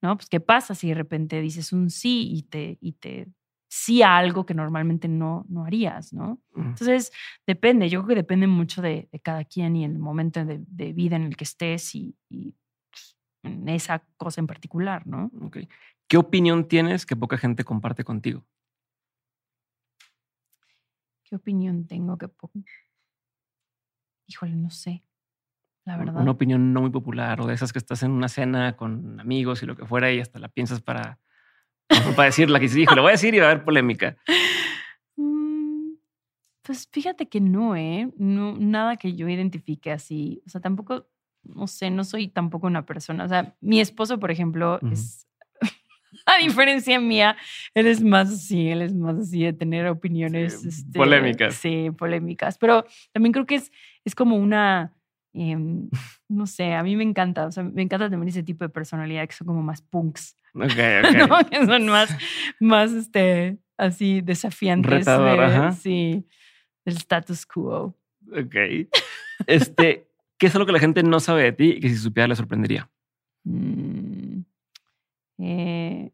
¿no? 0.00 0.16
Pues 0.16 0.28
qué 0.28 0.40
pasa 0.40 0.74
si 0.74 0.88
de 0.88 0.94
repente 0.94 1.40
dices 1.40 1.72
un 1.72 1.90
sí 1.90 2.28
y 2.32 2.42
te, 2.42 2.78
y 2.80 2.92
te 2.92 3.28
sí 3.68 4.02
a 4.02 4.18
algo 4.18 4.44
que 4.44 4.52
normalmente 4.52 5.08
no, 5.08 5.46
no 5.48 5.64
harías, 5.64 6.12
¿no? 6.12 6.38
Entonces, 6.54 7.10
depende, 7.46 7.88
yo 7.88 8.00
creo 8.00 8.08
que 8.08 8.14
depende 8.16 8.46
mucho 8.46 8.82
de, 8.82 9.08
cada 9.22 9.44
quien 9.44 9.76
y 9.76 9.84
el 9.86 9.98
momento 9.98 10.44
de, 10.44 10.92
vida 10.92 11.16
en 11.16 11.22
el 11.22 11.36
que 11.38 11.44
estés 11.44 11.94
y, 11.94 12.14
pues, 12.28 13.16
en 13.42 13.66
esa 13.70 14.04
cosa 14.18 14.42
en 14.42 14.46
particular, 14.46 15.06
¿no? 15.06 15.30
¿Qué 16.06 16.18
opinión 16.18 16.68
tienes 16.68 17.06
que 17.06 17.16
poca 17.16 17.38
gente 17.38 17.64
comparte 17.64 18.04
contigo? 18.04 18.44
¿Qué 21.32 21.36
opinión 21.36 21.86
tengo 21.86 22.18
que? 22.18 22.28
Híjole, 24.26 24.54
no 24.54 24.68
sé. 24.68 25.02
La 25.86 25.96
verdad. 25.96 26.20
Una 26.20 26.32
opinión 26.32 26.74
no 26.74 26.82
muy 26.82 26.90
popular 26.90 27.40
o 27.40 27.46
de 27.46 27.54
esas 27.54 27.72
que 27.72 27.78
estás 27.78 28.02
en 28.02 28.10
una 28.10 28.28
cena 28.28 28.76
con 28.76 29.18
amigos 29.18 29.62
y 29.62 29.66
lo 29.66 29.74
que 29.74 29.86
fuera 29.86 30.12
y 30.12 30.20
hasta 30.20 30.38
la 30.38 30.48
piensas 30.48 30.82
para, 30.82 31.18
para 31.88 32.24
decirla 32.24 32.60
que 32.60 32.68
dijo, 32.68 32.94
le 32.94 33.00
voy 33.00 33.08
a 33.08 33.12
decir 33.12 33.34
y 33.34 33.38
va 33.38 33.46
a 33.46 33.50
haber 33.52 33.64
polémica. 33.64 34.18
Mm, 35.16 35.94
pues 36.62 36.88
fíjate 36.90 37.28
que 37.28 37.40
no, 37.40 37.76
¿eh? 37.76 38.12
No, 38.16 38.56
nada 38.58 38.96
que 38.96 39.14
yo 39.14 39.28
identifique 39.28 39.90
así. 39.90 40.42
O 40.46 40.50
sea, 40.50 40.60
tampoco, 40.60 41.06
no 41.44 41.66
sé, 41.66 41.90
no 41.90 42.04
soy 42.04 42.28
tampoco 42.28 42.66
una 42.66 42.84
persona. 42.84 43.24
O 43.24 43.28
sea, 43.28 43.56
mi 43.60 43.80
esposo, 43.80 44.18
por 44.18 44.30
ejemplo, 44.30 44.80
es 44.90 45.26
a 46.26 46.38
diferencia 46.38 47.00
mía, 47.00 47.36
él 47.74 47.86
es 47.86 48.02
más 48.02 48.30
así, 48.30 48.68
él 48.68 48.82
es 48.82 48.94
más 48.94 49.18
así 49.18 49.44
de 49.44 49.52
tener 49.52 49.86
opiniones 49.86 50.64
este, 50.64 50.98
polémicas. 50.98 51.54
Sí, 51.54 51.90
polémicas. 51.96 52.58
Pero 52.58 52.84
también 53.12 53.32
creo 53.32 53.46
que 53.46 53.56
es, 53.56 53.72
es 54.04 54.14
como 54.14 54.36
una, 54.36 54.92
em, 55.32 55.88
no 56.28 56.46
sé, 56.46 56.74
a 56.74 56.82
mí 56.82 56.96
me 56.96 57.04
encanta, 57.04 57.46
o 57.46 57.52
sea, 57.52 57.62
me 57.62 57.82
encanta 57.82 58.10
también 58.10 58.28
ese 58.28 58.42
tipo 58.42 58.64
de 58.64 58.68
personalidad 58.68 59.26
que 59.26 59.34
son 59.34 59.46
como 59.46 59.62
más 59.62 59.82
punks. 59.82 60.36
Ok, 60.54 60.64
ok. 61.30 61.48
Que 61.50 61.66
son 61.66 61.86
más, 61.86 62.16
más 62.60 62.92
este, 62.92 63.58
así 63.76 64.20
desafiantes. 64.20 65.06
Sí, 65.80 66.26
del 66.84 66.96
status 66.96 67.46
quo. 67.46 67.96
Ok. 68.30 68.54
Este, 69.46 70.06
¿qué 70.38 70.46
es 70.46 70.54
algo 70.54 70.66
que 70.66 70.72
la 70.72 70.78
gente 70.78 71.02
no 71.02 71.20
sabe 71.20 71.44
de 71.44 71.52
ti 71.52 71.70
y 71.76 71.80
que 71.80 71.88
si 71.88 71.96
supiera 71.96 72.28
le 72.28 72.36
sorprendería? 72.36 72.88
Mm. 73.44 74.11
Eh, 75.42 76.12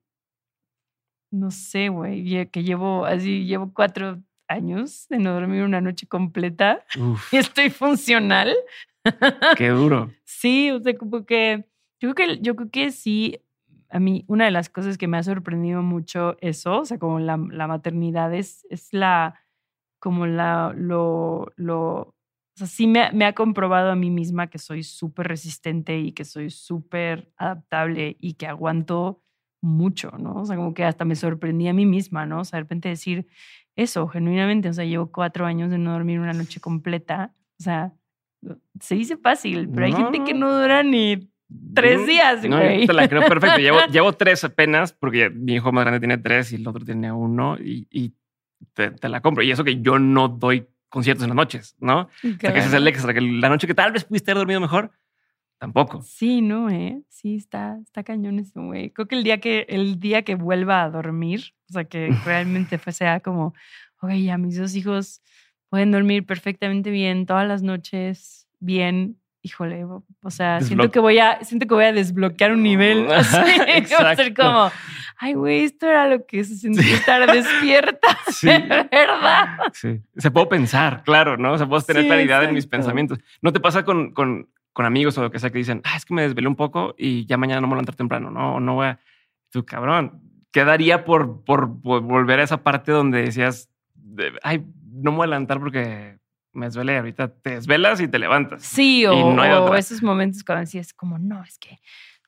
no 1.31 1.51
sé, 1.51 1.91
güey, 1.91 2.47
que 2.51 2.63
llevo 2.63 3.05
así, 3.05 3.45
llevo 3.45 3.73
cuatro 3.75 4.23
años 4.49 5.07
de 5.09 5.19
no 5.19 5.35
dormir 5.35 5.63
una 5.63 5.81
noche 5.81 6.07
completa 6.07 6.85
y 7.33 7.37
estoy 7.37 7.71
funcional. 7.71 8.55
Qué 9.57 9.69
duro. 9.69 10.11
sí, 10.25 10.71
o 10.71 10.81
sea, 10.81 10.97
como 10.97 11.25
que 11.27 11.65
yo 12.01 12.15
creo 12.15 12.29
que, 12.29 12.41
yo 12.41 12.57
creo 12.57 12.71
que 12.71 12.91
sí, 12.91 13.39
a 13.91 14.01
mí 14.01 14.25
una 14.27 14.47
de 14.47 14.51
las 14.51 14.69
cosas 14.69 14.97
que 14.97 15.09
me 15.09 15.19
ha 15.19 15.23
sorprendido 15.23 15.83
mucho 15.83 16.37
eso, 16.41 16.81
o 16.81 16.85
sea, 16.85 16.99
como 16.99 17.19
la, 17.21 17.37
la 17.51 17.67
maternidad 17.67 18.33
es, 18.35 18.67
es 18.71 18.93
la, 18.93 19.41
como 19.99 20.27
la, 20.27 20.73
lo, 20.75 21.53
lo, 21.57 22.15
o 22.59 22.67
sea, 22.67 22.67
sí 22.67 22.89
me, 22.89 23.13
me 23.13 23.25
ha 23.25 23.35
comprobado 23.35 23.93
a 23.93 23.95
mí 23.95 24.11
misma 24.11 24.49
que 24.49 24.59
soy 24.59 24.83
súper 24.83 25.29
resistente 25.29 25.97
y 26.01 26.11
que 26.11 26.25
soy 26.25 26.51
súper 26.51 27.31
adaptable 27.37 28.17
y 28.19 28.35
que 28.35 28.49
aguanto 28.49 29.23
mucho, 29.61 30.11
¿no? 30.19 30.35
O 30.35 30.45
sea, 30.45 30.57
como 30.57 30.75
que 30.75 30.83
hasta 30.83 31.05
me 31.05 31.15
sorprendí 31.15 31.69
a 31.69 31.73
mí 31.73 31.87
misma, 31.87 32.27
¿no? 32.27 32.41
O 32.41 32.45
sea, 32.45 32.57
de 32.57 32.65
repente 32.65 32.89
decir 32.89 33.29
eso, 33.77 34.09
genuinamente, 34.09 34.69
o 34.69 34.73
sea, 34.73 34.85
llevo 34.85 35.13
cuatro 35.13 35.47
años 35.47 35.71
de 35.71 35.79
no 35.79 35.93
dormir 35.93 36.19
una 36.19 36.33
noche 36.33 36.59
completa, 36.59 37.33
o 37.61 37.63
sea, 37.63 37.93
se 38.81 38.97
dice 38.97 39.17
fácil, 39.17 39.69
pero 39.73 39.87
hay 39.87 39.93
gente 39.93 40.25
que 40.25 40.35
no 40.35 40.53
dura 40.53 40.83
ni 40.83 41.31
tres 41.77 42.09
días, 42.09 42.45
güey. 42.45 42.81
No, 42.81 42.87
te 42.89 42.93
la 42.93 43.09
creo 43.09 43.23
perfecto. 43.23 43.59
Llevo, 43.61 43.79
llevo, 43.87 44.13
tres 44.15 44.43
apenas, 44.43 44.93
porque 44.93 45.31
mi 45.31 45.55
hijo 45.55 45.71
más 45.71 45.85
grande 45.85 46.01
tiene 46.01 46.19
tres 46.19 46.51
y 46.51 46.57
el 46.57 46.67
otro 46.67 46.85
tiene 46.85 47.13
uno, 47.13 47.57
y, 47.57 48.15
te, 48.75 49.09
la 49.09 49.21
compro. 49.21 49.45
Y 49.45 49.53
eso 49.53 49.63
que 49.63 49.81
yo 49.81 50.01
no 50.01 50.27
doy 50.27 50.67
conciertos 50.89 51.25
en 51.25 51.31
las 51.31 51.37
noches, 51.37 51.77
¿no? 51.79 52.01
O 52.01 52.39
sea, 52.41 52.53
que 52.53 52.59
ese 52.59 52.69
es 52.69 52.75
el 52.75 52.87
extra, 52.89 53.15
que 53.15 53.21
la 53.21 53.49
noche 53.49 53.67
que 53.67 53.75
tal 53.75 53.93
vez 53.93 54.05
pudiste 54.05 54.31
haber 54.31 54.41
dormido 54.41 54.61
mejor, 54.61 54.93
tampoco. 55.59 56.03
Sí, 56.03 56.41
no, 56.41 56.71
eh. 56.71 57.03
Sí, 57.09 57.37
está, 57.37 57.79
está 57.83 58.03
cañón 58.03 58.39
eso, 58.39 58.63
güey. 58.63 58.91
Creo 58.91 59.09
que 59.09 59.17
el 59.17 59.25
día 59.25 59.39
que, 59.41 59.67
el 59.69 60.01
día 60.01 60.23
que 60.23 60.35
vuelva 60.35 60.83
a 60.83 60.91
dormir, 60.91 61.55
o 61.69 61.73
sea, 61.73 61.85
que 61.85 62.09
realmente 62.25 62.79
fue 62.79 62.93
sea 62.93 63.21
como, 63.21 63.55
oye, 64.01 64.23
ya 64.23 64.39
mis 64.39 64.57
dos 64.57 64.75
hijos 64.75 65.23
pueden 65.69 65.91
dormir 65.91 66.25
perfectamente 66.25 66.91
bien 66.91 67.27
todas 67.27 67.47
las 67.47 67.63
noches, 67.63 68.49
bien. 68.61 69.21
Híjole, 69.43 69.85
o 69.85 70.31
sea, 70.31 70.61
siento 70.61 70.91
que 70.91 70.99
voy 70.99 71.19
a, 71.19 71.43
siento 71.45 71.67
que 71.67 71.75
voy 71.75 71.85
a 71.85 71.93
desbloquear 71.93 72.53
un 72.53 72.63
nivel. 72.63 73.11
Así, 73.13 73.37
va 74.03 74.11
a 74.11 74.17
ser 74.17 74.35
como, 74.35 74.71
ay, 75.17 75.35
güey, 75.35 75.65
esto 75.65 75.87
era 75.87 76.09
lo 76.09 76.27
que 76.27 76.45
se 76.45 76.57
sentía 76.57 76.97
estar 76.97 77.31
despierta, 77.33 78.19
sí. 78.29 78.47
¿verdad? 78.47 79.59
Sí. 79.73 80.01
Se 80.17 80.31
puedo 80.31 80.49
pensar, 80.49 81.03
claro, 81.05 81.37
¿no? 81.37 81.53
O 81.53 81.59
sea, 81.59 81.69
puedo 81.69 81.83
tener 81.83 82.07
claridad 82.07 82.45
en 82.45 82.55
mis 82.55 82.67
pensamientos. 82.67 83.19
¿No 83.41 83.53
te 83.53 83.61
pasa 83.61 83.85
con, 83.85 84.13
con 84.13 84.49
con 84.79 84.87
amigos 84.87 85.19
o 85.19 85.23
lo 85.23 85.33
que 85.33 85.41
sea 85.41 85.51
que 85.51 85.59
dicen, 85.59 85.81
ah, 85.83 85.97
es 85.97 86.05
que 86.05 86.15
me 86.15 86.23
desvelé 86.23 86.47
un 86.47 86.55
poco 86.55 86.95
y 86.97 87.27
ya 87.27 87.37
mañana 87.37 87.61
no 87.61 87.67
me 87.67 87.73
voy 87.73 87.79
a 87.79 87.83
levantar 87.83 87.97
temprano, 87.97 88.31
no, 88.31 88.61
no 88.61 88.77
voy 88.77 88.87
a. 88.87 89.01
Tu 89.51 89.65
cabrón, 89.65 90.23
quedaría 90.53 91.05
por, 91.05 91.43
por, 91.43 91.67
volver 91.67 92.39
a 92.39 92.45
esa 92.45 92.63
parte 92.63 92.93
donde 92.93 93.23
decías, 93.23 93.69
ay, 94.45 94.65
no 94.93 95.11
me 95.11 95.17
voy 95.17 95.25
a 95.25 95.31
levantar 95.31 95.59
porque 95.59 96.19
me 96.53 96.67
desvelé. 96.67 96.99
Ahorita 96.99 97.29
te 97.29 97.51
desvelas 97.51 98.01
y 98.01 98.09
te 98.09 98.19
levantas. 98.19 98.63
Sí, 98.63 99.07
o, 99.07 99.75
esos 99.75 100.03
momentos 100.03 100.45
cuando 100.45 100.61
decías, 100.61 100.93
como, 100.93 101.19
no, 101.19 101.43
es 101.45 101.59
que 101.59 101.79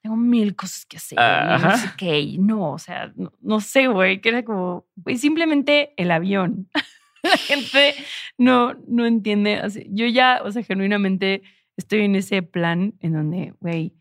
tengo 0.03 0.17
mil 0.17 0.57
cosas 0.57 0.87
que 0.87 0.97
hacer. 0.97 1.19
no 1.19 1.77
sé 1.77 1.91
qué. 1.97 2.37
No, 2.39 2.73
o 2.73 2.79
sea, 2.79 3.13
no, 3.41 3.61
sé, 3.61 3.89
güey, 3.89 4.21
que 4.21 4.31
era 4.31 4.45
como, 4.45 4.87
simplemente 5.17 5.95
el 5.97 6.11
avión. 6.11 6.69
La 7.23 7.37
gente 7.37 7.95
no, 8.39 8.75
no 8.89 9.05
entiende. 9.05 9.61
yo 9.91 10.07
ya, 10.07 10.41
o 10.43 10.51
sea, 10.51 10.63
genuinamente 10.63 11.43
estoy 11.77 12.01
en 12.03 12.17
ese 12.17 12.43
plan 12.43 12.95
en 13.01 13.13
donde, 13.13 13.55
güey, 13.61 13.95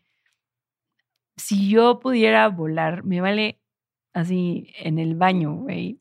si 1.36 1.68
yo 1.68 2.00
pudiera 2.00 2.48
volar, 2.48 3.04
me 3.04 3.20
vale 3.20 3.60
así 4.12 4.72
en 4.78 4.98
el 4.98 5.14
baño, 5.14 5.54
güey. 5.54 5.99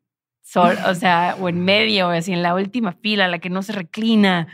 O 0.56 0.96
sea, 0.96 1.36
o 1.40 1.50
en 1.50 1.64
medio, 1.64 2.10
así 2.10 2.34
en 2.34 2.42
la 2.42 2.56
última 2.56 2.94
fila, 2.94 3.28
la 3.28 3.40
que 3.40 3.50
no 3.50 3.62
se 3.62 3.74
reclina, 3.74 4.48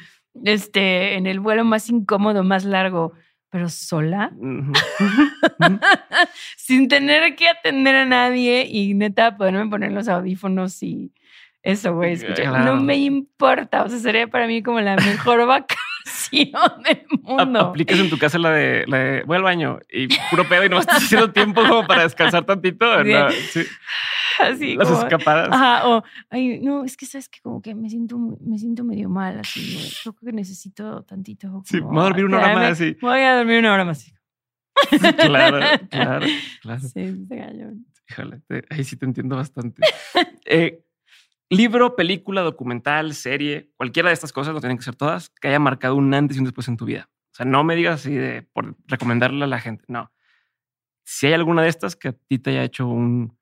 este, 0.43 1.15
en 1.15 1.27
el 1.27 1.39
vuelo 1.39 1.63
más 1.63 1.89
incómodo, 1.89 2.43
más 2.43 2.65
largo, 2.65 3.13
pero 3.49 3.69
sola, 3.69 4.31
sin 6.57 6.87
tener 6.87 7.35
que 7.35 7.47
atender 7.47 7.95
a 7.95 8.05
nadie 8.05 8.67
y 8.69 8.93
neta 8.93 9.37
poderme 9.37 9.69
poner 9.69 9.91
los 9.91 10.07
audífonos 10.07 10.83
y 10.83 11.13
eso, 11.63 11.95
güey, 11.95 12.17
No 12.63 12.75
me 12.75 12.97
importa, 12.97 13.83
o 13.83 13.89
sea, 13.89 13.97
sería 13.97 14.27
para 14.27 14.45
mí 14.45 14.61
como 14.61 14.81
la 14.81 14.97
mejor 14.97 15.45
vaca 15.47 15.75
del 16.31 17.05
mundo. 17.23 17.59
Aplicas 17.59 17.99
en 17.99 18.09
tu 18.09 18.17
casa 18.17 18.37
la 18.37 18.51
de, 18.51 18.85
la 18.87 18.97
de 18.97 19.23
voy 19.23 19.37
al 19.37 19.43
baño 19.43 19.79
y 19.89 20.07
puro 20.29 20.47
pedo 20.47 20.65
y 20.65 20.69
no 20.69 20.79
estás 20.79 21.03
haciendo 21.03 21.31
tiempo 21.31 21.61
como 21.67 21.85
para 21.87 22.03
descansar 22.03 22.45
tantito. 22.45 22.85
Sí. 23.51 23.61
Así 24.39 24.75
Las 24.75 24.89
escapadas. 24.89 25.49
Ajá, 25.51 25.87
o, 25.87 26.03
ay, 26.29 26.59
no, 26.59 26.83
es 26.83 26.97
que 26.97 27.05
sabes 27.05 27.29
que 27.29 27.39
como 27.41 27.61
que 27.61 27.75
me 27.75 27.89
siento, 27.89 28.17
me 28.17 28.57
siento 28.57 28.83
medio 28.83 29.09
mal, 29.09 29.39
así, 29.39 29.77
creo 30.01 30.15
que 30.15 30.31
necesito 30.31 31.03
tantito. 31.03 31.61
sí, 31.65 31.79
voy 31.79 31.99
a 31.99 32.03
dormir 32.03 32.25
una 32.25 32.37
hora 32.37 32.53
más 32.53 32.71
así. 32.71 32.97
Voy 33.01 33.19
a 33.19 33.37
dormir 33.37 33.59
una 33.59 33.73
hora 33.73 33.85
más. 33.85 34.11
claro, 35.17 35.59
claro, 35.89 36.25
claro. 36.61 36.81
Sí, 36.81 37.25
se 37.27 37.37
cayó. 37.37 37.71
Híjole, 38.09 38.41
ahí 38.69 38.83
sí 38.83 38.97
te 38.97 39.05
entiendo 39.05 39.35
bastante. 39.35 39.81
eh, 40.45 40.83
libro, 41.49 41.95
película, 41.95 42.41
documental, 42.41 43.13
serie, 43.13 43.71
cualquiera 43.77 44.09
de 44.09 44.13
estas 44.13 44.33
cosas, 44.33 44.53
no 44.53 44.59
tienen 44.59 44.77
que 44.77 44.83
ser 44.83 44.95
todas, 44.95 45.29
que 45.29 45.47
haya 45.47 45.59
marcado 45.59 45.95
un 45.95 46.13
antes 46.13 46.37
y 46.37 46.39
un 46.39 46.45
después 46.45 46.67
en 46.67 46.77
tu 46.77 46.85
vida. 46.85 47.09
O 47.31 47.35
sea, 47.35 47.45
no 47.45 47.63
me 47.63 47.75
digas 47.75 48.01
así 48.01 48.13
de 48.13 48.43
por 48.43 48.77
recomendarle 48.87 49.43
a 49.43 49.47
la 49.47 49.59
gente. 49.59 49.83
No. 49.87 50.11
Si 51.03 51.27
hay 51.27 51.33
alguna 51.33 51.63
de 51.63 51.69
estas 51.69 51.95
que 51.95 52.09
a 52.09 52.13
ti 52.13 52.39
te 52.39 52.51
haya 52.51 52.63
hecho 52.63 52.87
un, 52.87 53.37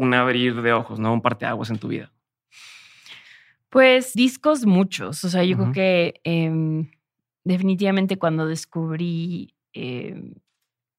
un 0.00 0.14
abrir 0.14 0.62
de 0.62 0.72
ojos, 0.72 0.98
¿no? 0.98 1.12
Un 1.12 1.20
parteaguas 1.20 1.68
en 1.68 1.78
tu 1.78 1.88
vida. 1.88 2.10
Pues 3.68 4.14
discos 4.14 4.64
muchos. 4.64 5.22
O 5.24 5.28
sea, 5.28 5.44
yo 5.44 5.56
creo 5.58 5.72
que 5.72 6.20
em, 6.24 6.90
definitivamente 7.44 8.18
cuando 8.18 8.46
descubrí 8.46 9.54
em, 9.74 10.34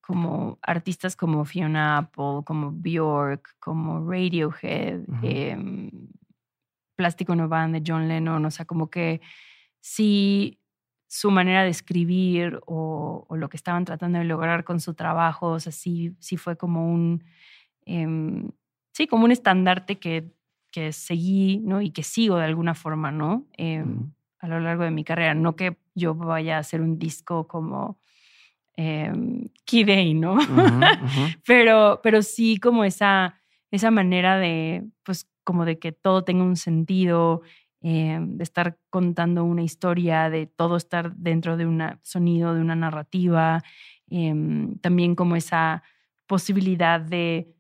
como 0.02 0.60
artistas 0.62 1.16
como 1.16 1.46
Fiona 1.46 1.98
Apple, 1.98 2.44
como 2.46 2.72
Bjork, 2.72 3.56
como 3.60 4.08
Radiohead, 4.08 5.02
em, 5.24 5.90
Plástico 6.96 7.36
No 7.36 7.50
de 7.50 7.84
John 7.86 8.08
Lennon, 8.08 8.46
o 8.46 8.52
sea, 8.52 8.66
como 8.66 8.92
que 8.92 9.20
sí 9.80 10.60
su 11.08 11.32
manera 11.32 11.64
de 11.64 11.70
escribir 11.70 12.60
o, 12.68 13.26
lo 13.32 13.50
que 13.50 13.58
estaban 13.58 13.84
tratando 13.84 14.20
de 14.20 14.26
lograr 14.26 14.64
con 14.64 14.80
su 14.80 14.94
trabajo, 14.94 15.48
o 15.54 15.60
sea, 15.60 15.72
sí, 15.72 16.16
sí 16.20 16.38
fue 16.38 16.56
como 16.56 16.94
un, 16.94 17.24
sí, 18.92 19.08
como 19.08 19.26
un 19.26 19.32
estandarte 19.32 20.00
que, 20.00 20.32
que 20.72 20.94
seguí, 20.94 21.60
¿no? 21.60 21.82
Y 21.82 21.92
que 21.92 22.04
sigo 22.04 22.38
de 22.38 22.46
alguna 22.46 22.76
forma, 22.76 23.12
¿no? 23.12 23.46
Em, 23.54 24.12
a 24.40 24.48
lo 24.48 24.60
largo 24.60 24.84
de 24.84 24.92
mi 24.92 25.04
carrera. 25.04 25.34
No 25.34 25.56
que 25.56 25.78
yo 25.96 26.16
vaya 26.16 26.58
a 26.58 26.60
hacer 26.60 26.82
un 26.82 26.98
disco 26.98 27.48
como 27.48 28.00
eh, 28.78 29.12
Key 29.66 30.14
¿no? 30.16 30.38
pero, 31.46 32.00
pero 32.04 32.22
sí 32.22 32.58
como 32.58 32.84
esa, 32.84 33.40
esa 33.70 33.92
manera 33.92 34.38
de, 34.38 34.84
pues, 35.04 35.30
como 35.44 35.66
de 35.66 35.80
que 35.80 35.92
todo 35.92 36.24
tenga 36.24 36.44
un 36.44 36.56
sentido, 36.56 37.42
eh, 37.82 38.20
de 38.22 38.44
estar 38.44 38.78
contando 38.90 39.44
una 39.44 39.64
historia, 39.64 40.30
de 40.30 40.48
todo 40.48 40.78
estar 40.78 41.16
dentro 41.16 41.58
de 41.58 41.66
un 41.66 41.82
sonido, 42.04 42.54
de 42.54 42.62
una 42.62 42.76
narrativa, 42.76 43.64
em, 44.08 44.78
también 44.80 45.16
como 45.16 45.36
esa 45.36 45.84
posibilidad 46.28 47.02
de, 47.02 47.54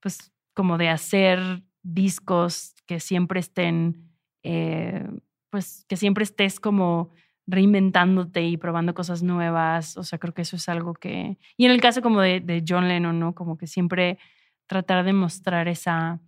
pues, 0.00 0.32
como 0.58 0.76
de 0.76 0.88
hacer 0.88 1.62
discos 1.84 2.74
que 2.84 2.98
siempre 2.98 3.38
estén 3.38 4.10
eh, 4.42 5.06
pues 5.50 5.84
que 5.88 5.96
siempre 5.96 6.24
estés 6.24 6.58
como 6.58 7.12
reinventándote 7.46 8.42
y 8.44 8.56
probando 8.56 8.92
cosas 8.92 9.22
nuevas. 9.22 9.96
O 9.96 10.02
sea, 10.02 10.18
creo 10.18 10.34
que 10.34 10.42
eso 10.42 10.56
es 10.56 10.68
algo 10.68 10.94
que... 10.94 11.38
Y 11.56 11.64
en 11.66 11.70
el 11.70 11.80
caso 11.80 12.02
como 12.02 12.20
de, 12.20 12.40
de 12.40 12.64
John 12.68 12.88
Lennon, 12.88 13.20
¿no? 13.20 13.36
Como 13.36 13.56
que 13.56 13.68
siempre 13.68 14.18
tratar 14.66 15.04
de 15.04 15.12
mostrar 15.12 15.68
esa 15.68 16.18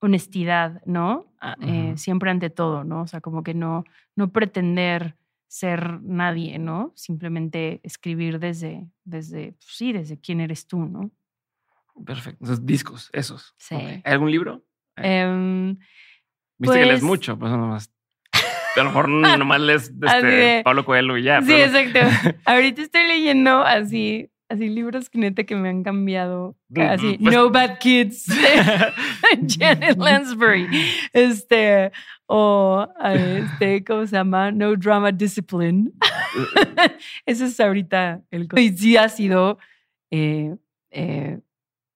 honestidad, 0.00 0.82
¿no? 0.86 1.26
Ah, 1.42 1.56
eh, 1.60 1.92
siempre 1.98 2.30
ante 2.30 2.48
todo, 2.48 2.84
¿no? 2.84 3.02
O 3.02 3.06
sea, 3.06 3.20
como 3.20 3.42
que 3.42 3.52
no, 3.52 3.84
no 4.16 4.32
pretender 4.32 5.14
ser 5.46 6.00
nadie, 6.00 6.58
¿no? 6.58 6.94
Simplemente 6.96 7.80
escribir 7.82 8.38
desde, 8.38 8.88
desde, 9.04 9.52
pues 9.52 9.76
sí, 9.76 9.92
desde 9.92 10.18
quién 10.18 10.40
eres 10.40 10.66
tú, 10.66 10.86
¿no? 10.86 11.10
Perfecto. 12.04 12.38
Entonces, 12.42 12.66
discos, 12.66 13.10
esos. 13.12 13.54
Sí. 13.58 13.74
¿Hay 13.76 14.02
algún 14.04 14.30
libro? 14.30 14.64
Em, 14.96 15.76
Viste 16.58 16.78
que 16.78 16.84
lees 16.86 17.00
pues- 17.00 17.02
mucho, 17.02 17.38
pues 17.38 17.50
nomás. 17.52 17.90
A 18.76 18.78
lo 18.80 18.84
mejor 18.86 19.08
nomás 19.38 19.60
lees 19.60 19.92
este, 20.02 20.62
Pablo 20.64 20.84
Coelho 20.84 21.16
y 21.16 21.22
ya. 21.22 21.40
sí, 21.40 21.46
pero 21.48 21.78
exacto. 21.78 22.38
Ahorita 22.44 22.82
estoy 22.82 23.06
leyendo 23.06 23.62
así, 23.62 24.30
así 24.48 24.68
libros 24.68 25.08
que 25.10 25.18
neta 25.18 25.44
que 25.44 25.54
me 25.54 25.68
han 25.68 25.82
cambiado. 25.84 26.56
Mm, 26.70 26.80
Así, 26.80 27.18
pues- 27.20 27.34
No 27.34 27.50
Bad 27.50 27.78
Kids 27.78 28.26
Janet 29.46 29.96
Lansbury. 29.96 30.66
Este, 31.12 31.92
o 32.26 32.88
este, 33.04 33.84
¿cómo 33.84 34.06
se 34.06 34.16
llama? 34.16 34.50
No 34.50 34.74
Drama 34.76 35.12
Discipline. 35.12 35.92
Ese 37.26 37.46
es 37.46 37.60
ahorita 37.60 38.22
el 38.30 38.48
Y 38.56 38.70
sí 38.76 38.96
ha 38.96 39.08
sido 39.08 39.58
eh, 40.10 40.56
eh, 40.90 41.38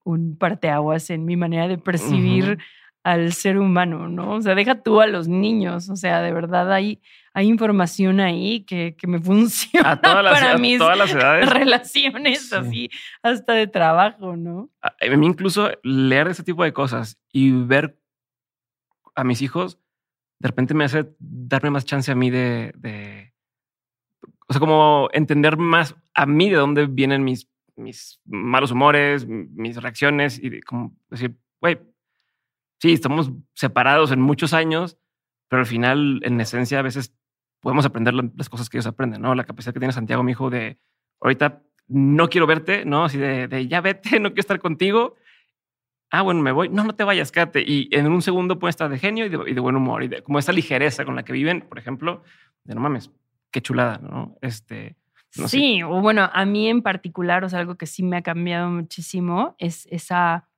un 0.09 0.37
parteaguas 0.39 1.11
en 1.11 1.25
mi 1.25 1.37
manera 1.37 1.69
de 1.69 1.79
percibir 1.79 2.59
al 3.05 3.33
ser 3.33 3.59
humano, 3.59 4.09
¿no? 4.09 4.33
O 4.35 4.43
sea, 4.43 4.55
deja 4.55 4.83
tú 4.83 5.01
a 5.01 5.07
los 5.07 5.29
niños. 5.29 5.89
O 5.89 5.97
sea, 5.97 6.21
de 6.21 6.33
verdad 6.33 6.73
hay, 6.73 7.01
hay 7.33 7.47
información 7.47 8.21
ahí 8.21 8.65
que, 8.65 8.97
que 8.99 9.07
me 9.07 9.19
funciona 9.31 9.93
a 9.93 10.01
todas 10.01 10.25
las, 10.25 10.33
para 10.41 10.53
a 10.53 10.59
mis 10.59 10.79
todas 10.79 10.99
las 10.99 11.13
edades. 11.13 11.49
relaciones 11.49 12.49
Sí. 12.49 12.55
así, 12.55 12.91
hasta 13.23 13.53
de 13.55 13.67
trabajo, 13.67 14.37
¿no? 14.37 14.71
A 14.83 14.89
a 15.01 15.17
mí 15.17 15.27
incluso 15.27 15.71
leer 15.83 16.29
ese 16.29 16.43
tipo 16.43 16.65
de 16.65 16.73
cosas 16.73 17.19
y 17.33 17.53
ver 17.53 17.99
a 19.15 19.25
mis 19.25 19.43
hijos, 19.43 19.79
de 20.41 20.49
repente 20.49 20.75
me 20.75 20.85
hace 20.85 21.09
darme 21.19 21.71
más 21.71 21.85
chance 21.85 22.11
a 22.11 22.15
mí 22.15 22.31
de, 22.31 22.73
de- 22.77 23.33
o 24.49 24.53
sea, 24.53 24.61
como 24.61 25.09
entender 25.13 25.57
más 25.59 25.95
a 26.15 26.25
mí 26.27 26.49
de 26.51 26.57
dónde 26.57 26.87
vienen 26.87 27.23
mis, 27.25 27.49
mis 27.79 28.21
malos 28.27 28.71
humores, 28.73 29.27
mis 29.27 29.77
reacciones 29.81 30.39
y 30.43 30.51
de 30.51 30.63
como 30.63 30.95
decir, 31.11 31.37
güey, 31.61 31.79
sí, 32.81 32.93
estamos 32.93 33.33
separados 33.55 34.13
en 34.13 34.21
muchos 34.21 34.53
años, 34.53 34.99
pero 35.49 35.61
al 35.61 35.67
final, 35.67 36.21
en 36.25 36.41
esencia, 36.41 36.79
a 36.79 36.83
veces 36.83 37.15
podemos 37.61 37.85
aprender 37.87 38.15
la- 38.15 38.31
las 38.37 38.49
cosas 38.49 38.69
que 38.69 38.77
ellos 38.77 38.87
aprenden, 38.87 39.23
¿no? 39.23 39.35
La 39.35 39.45
capacidad 39.45 39.73
que 39.73 39.81
tiene 39.81 39.93
Santiago, 39.93 40.23
mi 40.23 40.33
hijo, 40.33 40.51
de 40.51 40.79
ahorita 41.21 41.63
no 41.89 42.29
quiero 42.29 42.47
verte, 42.47 42.85
¿no? 42.85 43.05
Así 43.05 43.19
de, 43.19 43.49
de 43.49 43.67
ya 43.67 43.81
vete, 43.81 44.03
no 44.21 44.29
quiero 44.31 44.41
estar 44.41 44.59
contigo. 44.61 45.17
Ah, 46.11 46.23
bueno, 46.23 46.41
me 46.43 46.53
voy. 46.53 46.69
No, 46.71 46.85
no 46.85 46.95
te 46.95 47.05
vayas, 47.05 47.31
quédate. 47.33 47.63
Y 47.67 47.89
en 47.93 48.07
un 48.11 48.23
segundo 48.23 48.59
puede 48.59 48.71
estar 48.71 48.89
de 48.89 48.99
genio 48.99 49.27
y 49.27 49.29
de, 49.29 49.39
y 49.51 49.55
de 49.55 49.61
buen 49.61 49.77
humor 49.77 50.03
y 50.03 50.09
de 50.09 50.23
como 50.23 50.39
esa 50.39 50.53
ligereza 50.53 51.05
con 51.05 51.17
la 51.17 51.23
que 51.25 51.33
viven, 51.35 51.63
por 51.63 51.79
ejemplo, 51.79 52.23
de 52.65 52.75
no 52.75 52.81
mames, 52.81 53.11
qué 53.51 53.61
chulada, 53.61 53.99
¿no? 53.99 54.37
Este, 54.41 54.97
no 55.37 55.49
sé. 55.49 55.57
sí, 55.57 55.83
o 55.83 56.01
bueno, 56.01 56.31
a 56.33 56.45
mí 56.45 56.69
en 56.69 56.83
particular, 56.83 57.45
o 57.45 57.49
sea, 57.49 57.61
algo 57.61 57.77
que 57.77 57.87
sí 57.87 58.03
me 58.03 58.17
ha 58.17 58.23
cambiado 58.23 58.71
muchísimo 58.71 59.55
es 59.59 59.87
esa, 59.91 60.49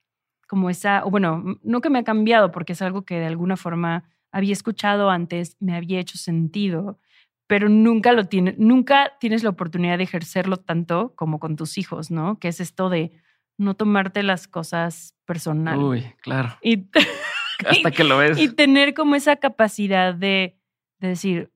como 0.47 0.71
esa, 0.71 1.05
o 1.05 1.11
bueno, 1.11 1.59
no 1.63 1.81
que 1.81 1.91
me 1.91 1.99
ha 1.99 2.05
cambiado, 2.05 2.51
porque 2.51 2.75
es 2.75 2.83
algo 2.83 3.05
que 3.05 3.19
de 3.19 3.27
alguna 3.27 3.57
forma 3.57 4.05
había 4.33 4.53
escuchado 4.53 5.11
antes, 5.11 5.57
me 5.61 5.75
había 5.75 5.99
hecho 5.99 6.19
sentido, 6.19 6.99
pero 7.47 7.69
nunca 7.69 8.13
lo 8.13 8.27
tiene, 8.27 8.55
nunca 8.59 9.13
tienes 9.19 9.43
la 9.43 9.51
oportunidad 9.51 9.99
de 9.99 10.05
ejercerlo 10.05 10.59
tanto 10.59 11.15
como 11.17 11.41
con 11.41 11.57
tus 11.57 11.79
hijos, 11.79 12.11
¿no? 12.11 12.39
Que 12.39 12.49
es 12.49 12.61
esto 12.61 12.89
de 12.89 13.13
no 13.59 13.75
tomarte 13.75 14.23
las 14.23 14.47
cosas 14.47 15.17
personal. 15.27 15.79
Uy, 15.79 16.15
claro. 16.23 16.57
Y, 16.63 16.89
Hasta 17.69 17.91
que 17.91 18.05
lo 18.05 18.19
ves. 18.19 18.39
y 18.39 18.49
tener 18.55 18.95
como 18.95 19.17
esa 19.17 19.37
capacidad 19.37 20.15
de, 20.15 20.57
de 20.99 21.09
decir, 21.09 21.53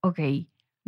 ok, 0.00 0.18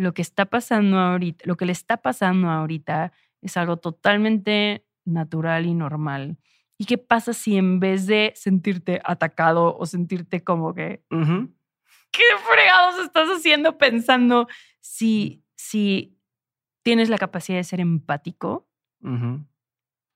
lo 0.00 0.14
que 0.14 0.22
está 0.22 0.46
pasando 0.46 0.98
ahorita, 0.98 1.44
lo 1.46 1.58
que 1.58 1.66
le 1.66 1.72
está 1.72 1.98
pasando 1.98 2.48
ahorita 2.48 3.12
es 3.42 3.56
algo 3.58 3.76
totalmente 3.76 4.86
natural 5.04 5.66
y 5.66 5.74
normal. 5.74 6.38
¿Y 6.78 6.86
qué 6.86 6.96
pasa 6.96 7.34
si 7.34 7.58
en 7.58 7.80
vez 7.80 8.06
de 8.06 8.32
sentirte 8.34 9.02
atacado 9.04 9.76
o 9.76 9.84
sentirte 9.84 10.42
como 10.42 10.74
que. 10.74 11.04
¿qué 11.10 12.22
fregados 12.50 13.04
estás 13.04 13.28
haciendo 13.28 13.76
pensando 13.76 14.48
si, 14.80 15.44
si 15.54 16.16
tienes 16.82 17.10
la 17.10 17.18
capacidad 17.18 17.58
de 17.58 17.64
ser 17.64 17.80
empático? 17.80 18.66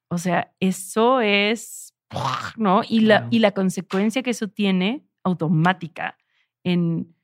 O 0.08 0.16
sea, 0.16 0.54
eso 0.60 1.20
es, 1.20 1.94
¿no? 2.56 2.80
Y 2.88 3.00
la, 3.00 3.28
y 3.30 3.40
la 3.40 3.52
consecuencia 3.52 4.22
que 4.22 4.30
eso 4.30 4.48
tiene 4.48 5.04
automática 5.24 6.16
en 6.64 7.14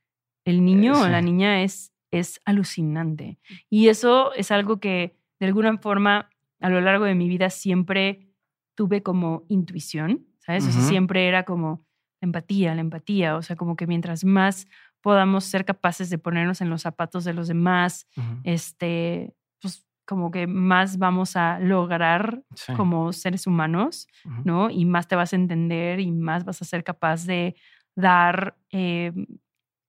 el 0.44 0.62
niño 0.62 1.00
o 1.00 1.08
la 1.08 1.22
niña 1.22 1.62
es, 1.62 1.89
es 2.10 2.40
alucinante. 2.44 3.38
Y 3.68 3.88
eso 3.88 4.32
es 4.34 4.50
algo 4.50 4.80
que 4.80 5.16
de 5.40 5.46
alguna 5.46 5.76
forma 5.78 6.30
a 6.60 6.68
lo 6.70 6.80
largo 6.80 7.04
de 7.04 7.14
mi 7.14 7.28
vida 7.28 7.50
siempre 7.50 8.28
tuve 8.74 9.02
como 9.02 9.44
intuición, 9.48 10.26
¿sabes? 10.38 10.66
O 10.68 10.72
sea, 10.72 10.80
Ujú. 10.80 10.88
siempre 10.88 11.28
era 11.28 11.44
como 11.44 11.84
empatía, 12.20 12.74
la 12.74 12.80
empatía, 12.82 13.36
o 13.36 13.42
sea, 13.42 13.56
como 13.56 13.76
que 13.76 13.86
mientras 13.86 14.24
más 14.24 14.66
podamos 15.00 15.44
ser 15.44 15.64
capaces 15.64 16.10
de 16.10 16.18
ponernos 16.18 16.60
en 16.60 16.68
los 16.70 16.82
zapatos 16.82 17.24
de 17.24 17.32
los 17.32 17.48
demás, 17.48 18.06
este, 18.44 19.32
pues 19.62 19.86
como 20.06 20.30
que 20.30 20.46
más 20.46 20.98
vamos 20.98 21.36
a 21.36 21.58
lograr 21.60 22.42
Sí. 22.54 22.72
como 22.74 23.12
seres 23.12 23.46
humanos. 23.46 24.06
¿no? 24.44 24.68
Y 24.70 24.84
más 24.84 25.08
te 25.08 25.16
vas 25.16 25.32
a 25.32 25.36
entender 25.36 26.00
y 26.00 26.10
más 26.12 26.44
vas 26.44 26.60
a 26.62 26.64
ser 26.66 26.84
capaz 26.84 27.24
de 27.26 27.54
dar. 27.96 28.56
eh, 28.72 29.12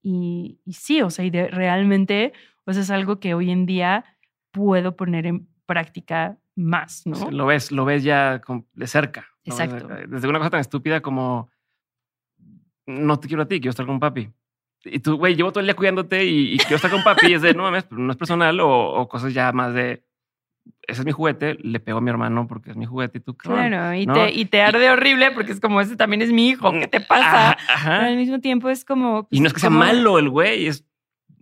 y, 0.02 0.60
y 0.66 0.74
sí, 0.74 1.02
o 1.02 1.10
sea, 1.10 1.26
y 1.26 1.30
de, 1.30 1.48
realmente, 1.48 2.34
pues 2.64 2.78
es 2.78 2.90
algo 2.90 3.20
que 3.20 3.34
hoy 3.34 3.52
en 3.52 3.66
día 3.66 4.06
puedo 4.52 4.96
poner 4.96 5.26
en 5.26 5.48
práctica 5.66 6.38
más, 6.56 7.04
¿no? 7.06 7.16
Sí, 7.16 7.26
Lo 7.32 7.46
ves, 7.46 7.72
lo 7.72 7.86
ves 7.86 8.04
ya 8.04 8.42
de 8.74 8.88
cerca. 8.88 9.28
¿no? 9.46 9.54
Exacto. 9.54 9.88
Desde, 10.08 10.28
una 10.28 10.40
cosa 10.40 10.52
tan 10.52 10.60
estúpida 10.60 11.02
como 11.02 11.50
no 12.86 13.20
te 13.20 13.28
quiero 13.28 13.44
a 13.44 13.48
ti, 13.48 13.60
quiero 13.60 13.72
estar 13.72 13.86
con 13.86 14.00
papi. 14.00 14.30
Y 14.84 15.00
tú, 15.00 15.16
güey, 15.18 15.36
llevo 15.36 15.52
todo 15.52 15.60
el 15.60 15.68
día 15.68 15.76
cuidándote 15.76 16.26
y, 16.26 16.56
y 16.56 16.58
quiero 16.58 16.78
estar 16.78 16.92
con 16.92 17.04
papi. 17.04 17.34
Es 17.34 17.42
de 17.42 17.54
no 17.54 17.64
mames, 17.64 17.84
pero 17.84 18.02
no 18.02 18.12
es 18.12 18.18
personal 18.18 18.60
o, 18.60 18.70
o 18.70 19.08
cosas 19.08 19.34
ya 19.34 19.52
más 19.52 19.74
de 19.74 20.04
ese 20.88 21.02
es 21.02 21.06
mi 21.06 21.12
juguete, 21.12 21.56
le 21.62 21.80
pego 21.80 22.00
a 22.00 22.02
mi 22.02 22.10
hermano 22.10 22.48
porque 22.48 22.72
es 22.72 22.78
mi 22.78 22.86
juguete 22.86 23.20
y 23.20 23.22
tú, 23.22 23.36
cabrón. 23.36 23.68
Claro, 23.70 23.94
y, 23.94 24.06
¿no? 24.06 24.14
te, 24.14 24.32
y 24.34 24.46
te 24.46 24.62
arde 24.62 24.90
horrible 24.90 25.32
porque 25.32 25.52
es 25.52 25.60
como 25.60 25.80
ese 25.82 25.96
también 25.96 26.22
es 26.22 26.32
mi 26.32 26.50
hijo, 26.50 26.72
¿qué 26.72 26.88
te 26.88 27.00
pasa? 27.02 27.52
Ajá. 27.70 27.98
Pero 28.00 28.10
al 28.12 28.18
mismo 28.18 28.40
tiempo 28.40 28.70
es 28.70 28.84
como. 28.86 29.28
Y 29.32 29.40
no 29.40 29.48
es 29.48 29.54
que 29.54 29.60
sea 29.60 29.70
como- 29.70 29.80
malo 29.80 30.18
el 30.20 30.30
güey, 30.30 30.68
es 30.68 30.86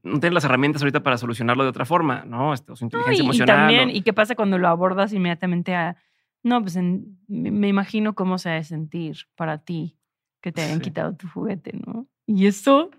no 0.04 0.20
tiene 0.20 0.34
las 0.34 0.46
herramientas 0.46 0.82
ahorita 0.82 1.04
para 1.04 1.18
solucionarlo 1.18 1.64
de 1.64 1.70
otra 1.70 1.84
forma, 1.86 2.24
¿no? 2.26 2.54
Este, 2.54 2.72
o 2.72 2.76
su 2.78 2.86
No, 2.86 2.88
inteligencia 2.88 3.22
y, 3.22 3.26
y 3.26 3.26
emocional. 3.26 3.56
también, 3.58 3.90
o- 3.90 3.92
¿y 3.92 4.02
qué 4.02 4.14
pasa 4.14 4.36
cuando 4.36 4.58
lo 4.58 4.68
abordas 4.70 5.12
inmediatamente 5.14 5.76
a... 5.76 5.98
No, 6.42 6.62
pues 6.62 6.78
en- 6.78 7.18
me, 7.28 7.68
imagino 7.68 8.16
cómo 8.16 8.38
se 8.38 8.50
ha 8.50 8.54
de 8.54 8.64
sentir 8.64 9.18
para 9.36 9.58
ti 9.58 9.98
que 10.42 10.54
te 10.54 10.62
hayan 10.62 10.78
Sí. 10.78 10.84
quitado 10.84 11.16
tu 11.18 11.28
juguete, 11.28 11.74
¿no? 11.86 12.08
Y 12.26 12.48
eso, 12.48 12.92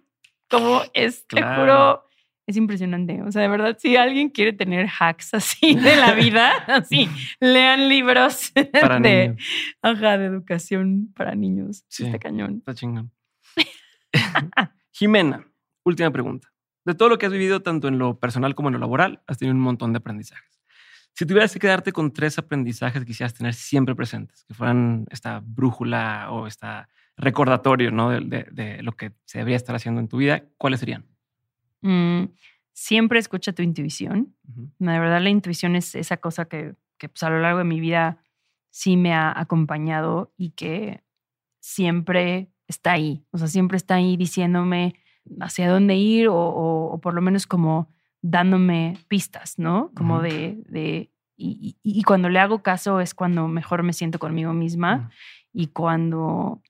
como 0.51 0.83
es, 0.93 1.27
te 1.27 1.37
Claro. 1.39 1.63
juro, 1.63 2.10
es 2.51 2.57
impresionante. 2.57 3.23
O 3.23 3.33
sea, 3.33 3.43
de 3.43 3.49
verdad, 3.49 3.77
si 3.81 3.97
alguien 3.97 4.29
quiere 4.31 4.53
tener 4.53 4.87
hacks 4.99 5.35
así 5.35 5.75
de 5.75 5.97
la 5.97 6.13
vida, 6.15 6.51
así, 6.67 7.09
lean 7.41 7.89
libros 7.89 8.53
para 8.73 9.01
de, 9.01 9.29
niños. 9.31 9.45
ajá, 9.83 10.19
de 10.19 10.27
educación 10.27 11.13
para 11.17 11.35
niños. 11.35 11.85
Sí. 11.89 12.05
Está 12.07 12.19
cañón. 12.19 12.57
Está 12.59 12.75
chingón. 12.75 13.11
Jimena, 14.93 15.47
última 15.85 16.11
pregunta. 16.11 16.49
De 16.85 16.95
todo 16.95 17.09
lo 17.09 17.19
que 17.19 17.27
has 17.27 17.33
vivido, 17.33 17.61
tanto 17.63 17.89
en 17.89 17.99
lo 17.99 18.19
personal 18.19 18.55
como 18.55 18.69
en 18.69 18.75
lo 18.75 18.79
laboral, 18.81 19.23
has 19.27 19.39
tenido 19.39 19.55
un 19.55 19.63
montón 19.63 19.93
de 19.93 19.99
aprendizajes. 19.99 20.61
Si 21.15 21.27
tuvieras 21.27 21.53
que 21.53 21.59
quedarte 21.59 21.93
con 21.93 22.13
tres 22.13 22.39
aprendizajes 22.39 23.01
que 23.03 23.07
quisieras 23.07 23.35
tener 23.35 23.53
siempre 23.55 23.95
presentes, 23.95 24.45
que 24.45 24.55
fueran 24.55 25.07
esta 25.11 25.41
brújula 25.45 26.29
o 26.31 26.47
esta 26.47 26.89
recordatorio 27.17 27.91
¿no? 27.91 28.11
de, 28.11 28.21
de- 28.21 28.49
de 28.51 28.83
lo 28.83 28.93
que 28.93 29.13
se 29.27 29.39
debería 29.39 29.57
estar 29.57 29.75
haciendo 29.77 30.01
en 30.01 30.09
tu 30.09 30.17
vida, 30.17 30.45
¿cuáles 30.57 30.81
serían? 30.81 31.05
Mm, 31.83 32.25
siempre 32.73 33.19
escucha 33.19 33.53
tu 33.53 33.63
intuición. 33.63 34.35
Ujú. 34.49 34.71
De 34.79 34.99
verdad, 34.99 35.21
la 35.21 35.31
intuición 35.31 35.77
es 35.77 35.95
esa 35.95 36.17
cosa 36.19 36.47
que, 36.47 36.75
que, 36.99 37.09
pues, 37.09 37.23
a 37.23 37.31
lo 37.31 37.41
largo 37.41 37.59
de 37.59 37.65
mi 37.65 37.81
vida 37.81 38.19
sí 38.71 38.97
me 38.97 39.13
ha 39.15 39.33
acompañado 39.39 40.33
y 40.37 40.51
que 40.51 41.03
siempre 41.61 42.51
está 42.69 42.93
ahí. 42.93 43.25
O 43.33 43.39
sea, 43.39 43.49
siempre 43.49 43.77
está 43.77 43.97
ahí 43.97 44.17
diciéndome 44.17 44.95
hacia 45.41 45.69
dónde 45.71 45.97
ir 45.97 46.29
o, 46.29 46.35
o- 46.37 46.93
o 46.93 47.01
por 47.01 47.15
lo 47.15 47.21
menos 47.23 47.47
como 47.47 47.89
dándome 48.23 48.97
pistas, 49.09 49.59
¿no? 49.59 49.91
Como 49.95 50.21
de... 50.23 50.63
de 50.69 51.11
y, 51.43 51.77
y- 51.83 51.99
y 52.01 52.03
cuando 52.03 52.29
le 52.29 52.39
hago 52.39 52.63
caso 52.63 53.01
es 53.01 53.15
cuando 53.15 53.49
mejor 53.49 53.83
me 53.83 53.95
siento 53.95 54.19
conmigo 54.19 54.53
misma 54.53 55.11
y 55.55 55.69
cuando 55.69 56.61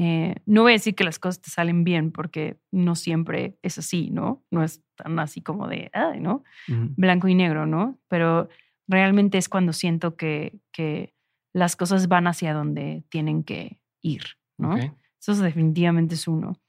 Eh, 0.00 0.36
no 0.46 0.62
voy 0.62 0.72
a 0.72 0.74
decir 0.74 0.94
que 0.94 1.02
las 1.02 1.18
cosas 1.18 1.42
te 1.42 1.50
salen 1.50 1.82
bien 1.82 2.12
porque 2.12 2.56
no 2.70 2.94
siempre 2.94 3.58
es 3.62 3.78
así, 3.78 4.10
¿no? 4.10 4.44
No 4.48 4.62
es 4.62 4.80
tan 4.94 5.18
así 5.18 5.40
como 5.40 5.66
de, 5.66 5.90
ay, 5.92 6.20
¿no? 6.20 6.44
Blanco 6.68 7.26
y 7.26 7.34
negro, 7.34 7.66
¿no? 7.66 7.98
Pero 8.06 8.48
realmente 8.86 9.38
es 9.38 9.48
cuando 9.48 9.72
siento 9.72 10.16
que, 10.16 10.60
que 10.72 11.14
las 11.52 11.74
cosas 11.74 12.06
van 12.06 12.28
hacia 12.28 12.54
donde 12.54 13.02
tienen 13.08 13.42
que 13.42 13.80
ir, 14.00 14.22
¿no? 14.56 14.76
Eso 15.20 15.34
definitivamente 15.42 16.14
es 16.14 16.28
uno. 16.28 16.60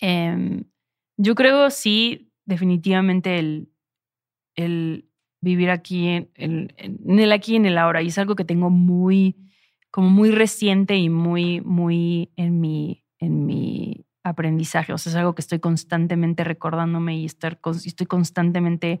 Em, 0.00 0.64
yo 1.18 1.34
creo 1.34 1.68
sí, 1.68 2.32
definitivamente 2.46 3.38
el, 3.38 3.70
el 4.56 5.10
vivir 5.42 5.68
aquí 5.68 6.08
en, 6.08 6.30
en, 6.36 7.18
el 7.18 7.32
aquí 7.32 7.52
y 7.52 7.56
en 7.56 7.66
el 7.66 7.76
ahora. 7.76 8.00
Y 8.00 8.06
es 8.06 8.16
algo 8.16 8.34
que 8.34 8.46
tengo 8.46 8.70
muy, 8.70 9.36
como 9.90 10.10
muy 10.10 10.30
reciente 10.30 10.96
y 10.96 11.08
muy, 11.08 11.60
muy 11.60 12.32
en 12.36 12.60
mi, 12.60 13.04
en 13.18 13.46
mi 13.46 14.06
aprendizaje. 14.22 14.92
O 14.92 14.98
sea, 14.98 15.10
es 15.10 15.16
algo 15.16 15.34
que 15.34 15.42
estoy 15.42 15.60
constantemente 15.60 16.44
recordándome 16.44 17.16
y 17.16 17.24
estar, 17.24 17.60
estoy 17.84 18.06
constantemente 18.06 19.00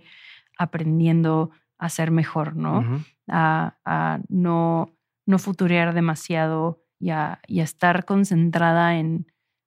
aprendiendo 0.58 1.50
a 1.78 1.88
ser 1.88 2.10
mejor, 2.10 2.56
¿no? 2.56 3.04
a, 3.28 3.78
a, 3.84 4.20
no, 4.28 4.96
no 5.26 5.38
futurear 5.38 5.94
demasiado 5.94 6.84
y 6.98 7.10
a, 7.10 7.40
y 7.46 7.60
a 7.60 7.64
estar 7.64 8.04
concentrada 8.04 8.98
en, 8.98 9.26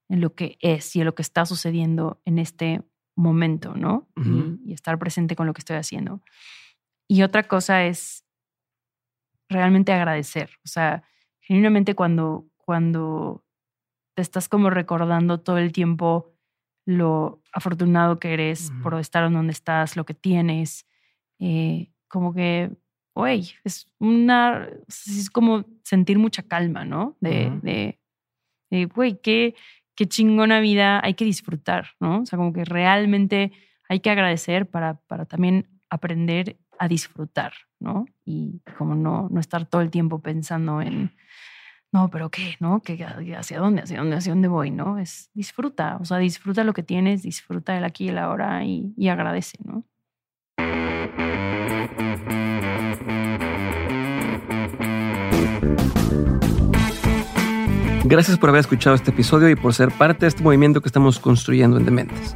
en 0.09 0.21
lo 0.21 0.35
que 0.35 0.57
es 0.59 0.95
y 0.95 0.99
en 0.99 1.05
lo 1.05 1.15
que 1.15 1.23
está 1.23 1.45
sucediendo 1.45 2.21
en 2.25 2.37
este 2.37 2.83
momento, 3.15 3.75
¿no? 3.75 4.07
y, 4.63 4.73
estar 4.73 4.97
presente 4.99 5.35
con 5.35 5.47
lo 5.47 5.53
que 5.53 5.61
estoy 5.61 5.77
haciendo. 5.77 6.21
Y 7.07 7.23
otra 7.23 7.47
cosa 7.47 7.85
es 7.85 8.23
realmente 9.49 9.91
agradecer. 9.91 10.51
O 10.63 10.67
sea, 10.67 11.03
genuinamente 11.43 11.95
cuando, 11.95 12.47
cuando 12.57 13.43
te 14.15 14.21
estás 14.21 14.49
como 14.49 14.69
recordando 14.69 15.39
todo 15.39 15.57
el 15.57 15.71
tiempo 15.71 16.33
lo 16.85 17.41
afortunado 17.53 18.19
que 18.19 18.33
eres 18.33 18.71
por 18.81 18.99
estar 18.99 19.23
en 19.25 19.33
donde 19.33 19.53
estás, 19.53 19.95
lo 19.95 20.05
que 20.05 20.13
tienes, 20.13 20.85
eh, 21.39 21.91
como 22.09 22.33
que, 22.33 22.71
güey, 23.15 23.51
es 23.63 23.85
una, 23.99 24.67
es 24.87 25.29
como 25.29 25.65
sentir 25.83 26.19
mucha 26.19 26.43
calma, 26.43 26.83
¿no? 26.83 27.15
De, 27.21 27.97
de, 28.69 28.85
güey, 28.85 29.19
qué, 29.21 29.55
qué 29.95 30.07
chingona 30.07 30.59
vida 30.59 30.99
hay 31.03 31.13
que 31.13 31.25
disfrutar, 31.25 31.91
¿no? 31.99 32.21
O 32.21 32.25
sea, 32.25 32.37
como 32.37 32.51
que 32.51 32.65
realmente 32.65 33.51
hay 33.87 33.99
que 33.99 34.09
agradecer 34.09 34.69
para, 34.69 34.95
para 35.07 35.25
también 35.25 35.69
aprender 35.89 36.57
a 36.83 36.87
disfrutar, 36.89 37.53
¿no? 37.79 38.05
Y 38.25 38.61
como 38.77 38.93
no, 38.93 39.29
no 39.31 39.39
estar 39.39 39.65
todo 39.65 39.81
el 39.81 39.89
tiempo 39.89 40.19
pensando 40.19 40.81
en, 40.81 41.15
no, 41.93 42.09
pero 42.09 42.29
¿qué? 42.29 42.57
¿No? 42.59 42.81
¿Qué, 42.81 43.01
¿Hacia 43.37 43.59
dónde? 43.59 43.83
¿Hacia 43.83 43.99
dónde? 43.99 44.17
¿Hacia 44.17 44.33
dónde 44.33 44.49
voy? 44.49 44.69
¿No? 44.69 44.99
Es 44.99 45.29
disfruta, 45.33 45.97
o 46.01 46.05
sea, 46.05 46.17
disfruta 46.17 46.65
lo 46.65 46.73
que 46.73 46.83
tienes, 46.83 47.23
disfruta 47.23 47.77
el 47.77 47.85
aquí 47.85 48.05
y 48.05 48.09
el 48.09 48.17
ahora 48.17 48.65
y, 48.65 48.93
y 48.97 49.07
agradece, 49.07 49.57
¿no? 49.63 49.85
Gracias 58.03 58.37
por 58.37 58.49
haber 58.49 58.59
escuchado 58.59 58.97
este 58.97 59.11
episodio 59.11 59.49
y 59.49 59.55
por 59.55 59.73
ser 59.73 59.89
parte 59.89 60.25
de 60.25 60.27
este 60.27 60.43
movimiento 60.43 60.81
que 60.81 60.89
estamos 60.89 61.17
construyendo 61.19 61.77
en 61.77 61.85
Dementes. 61.85 62.35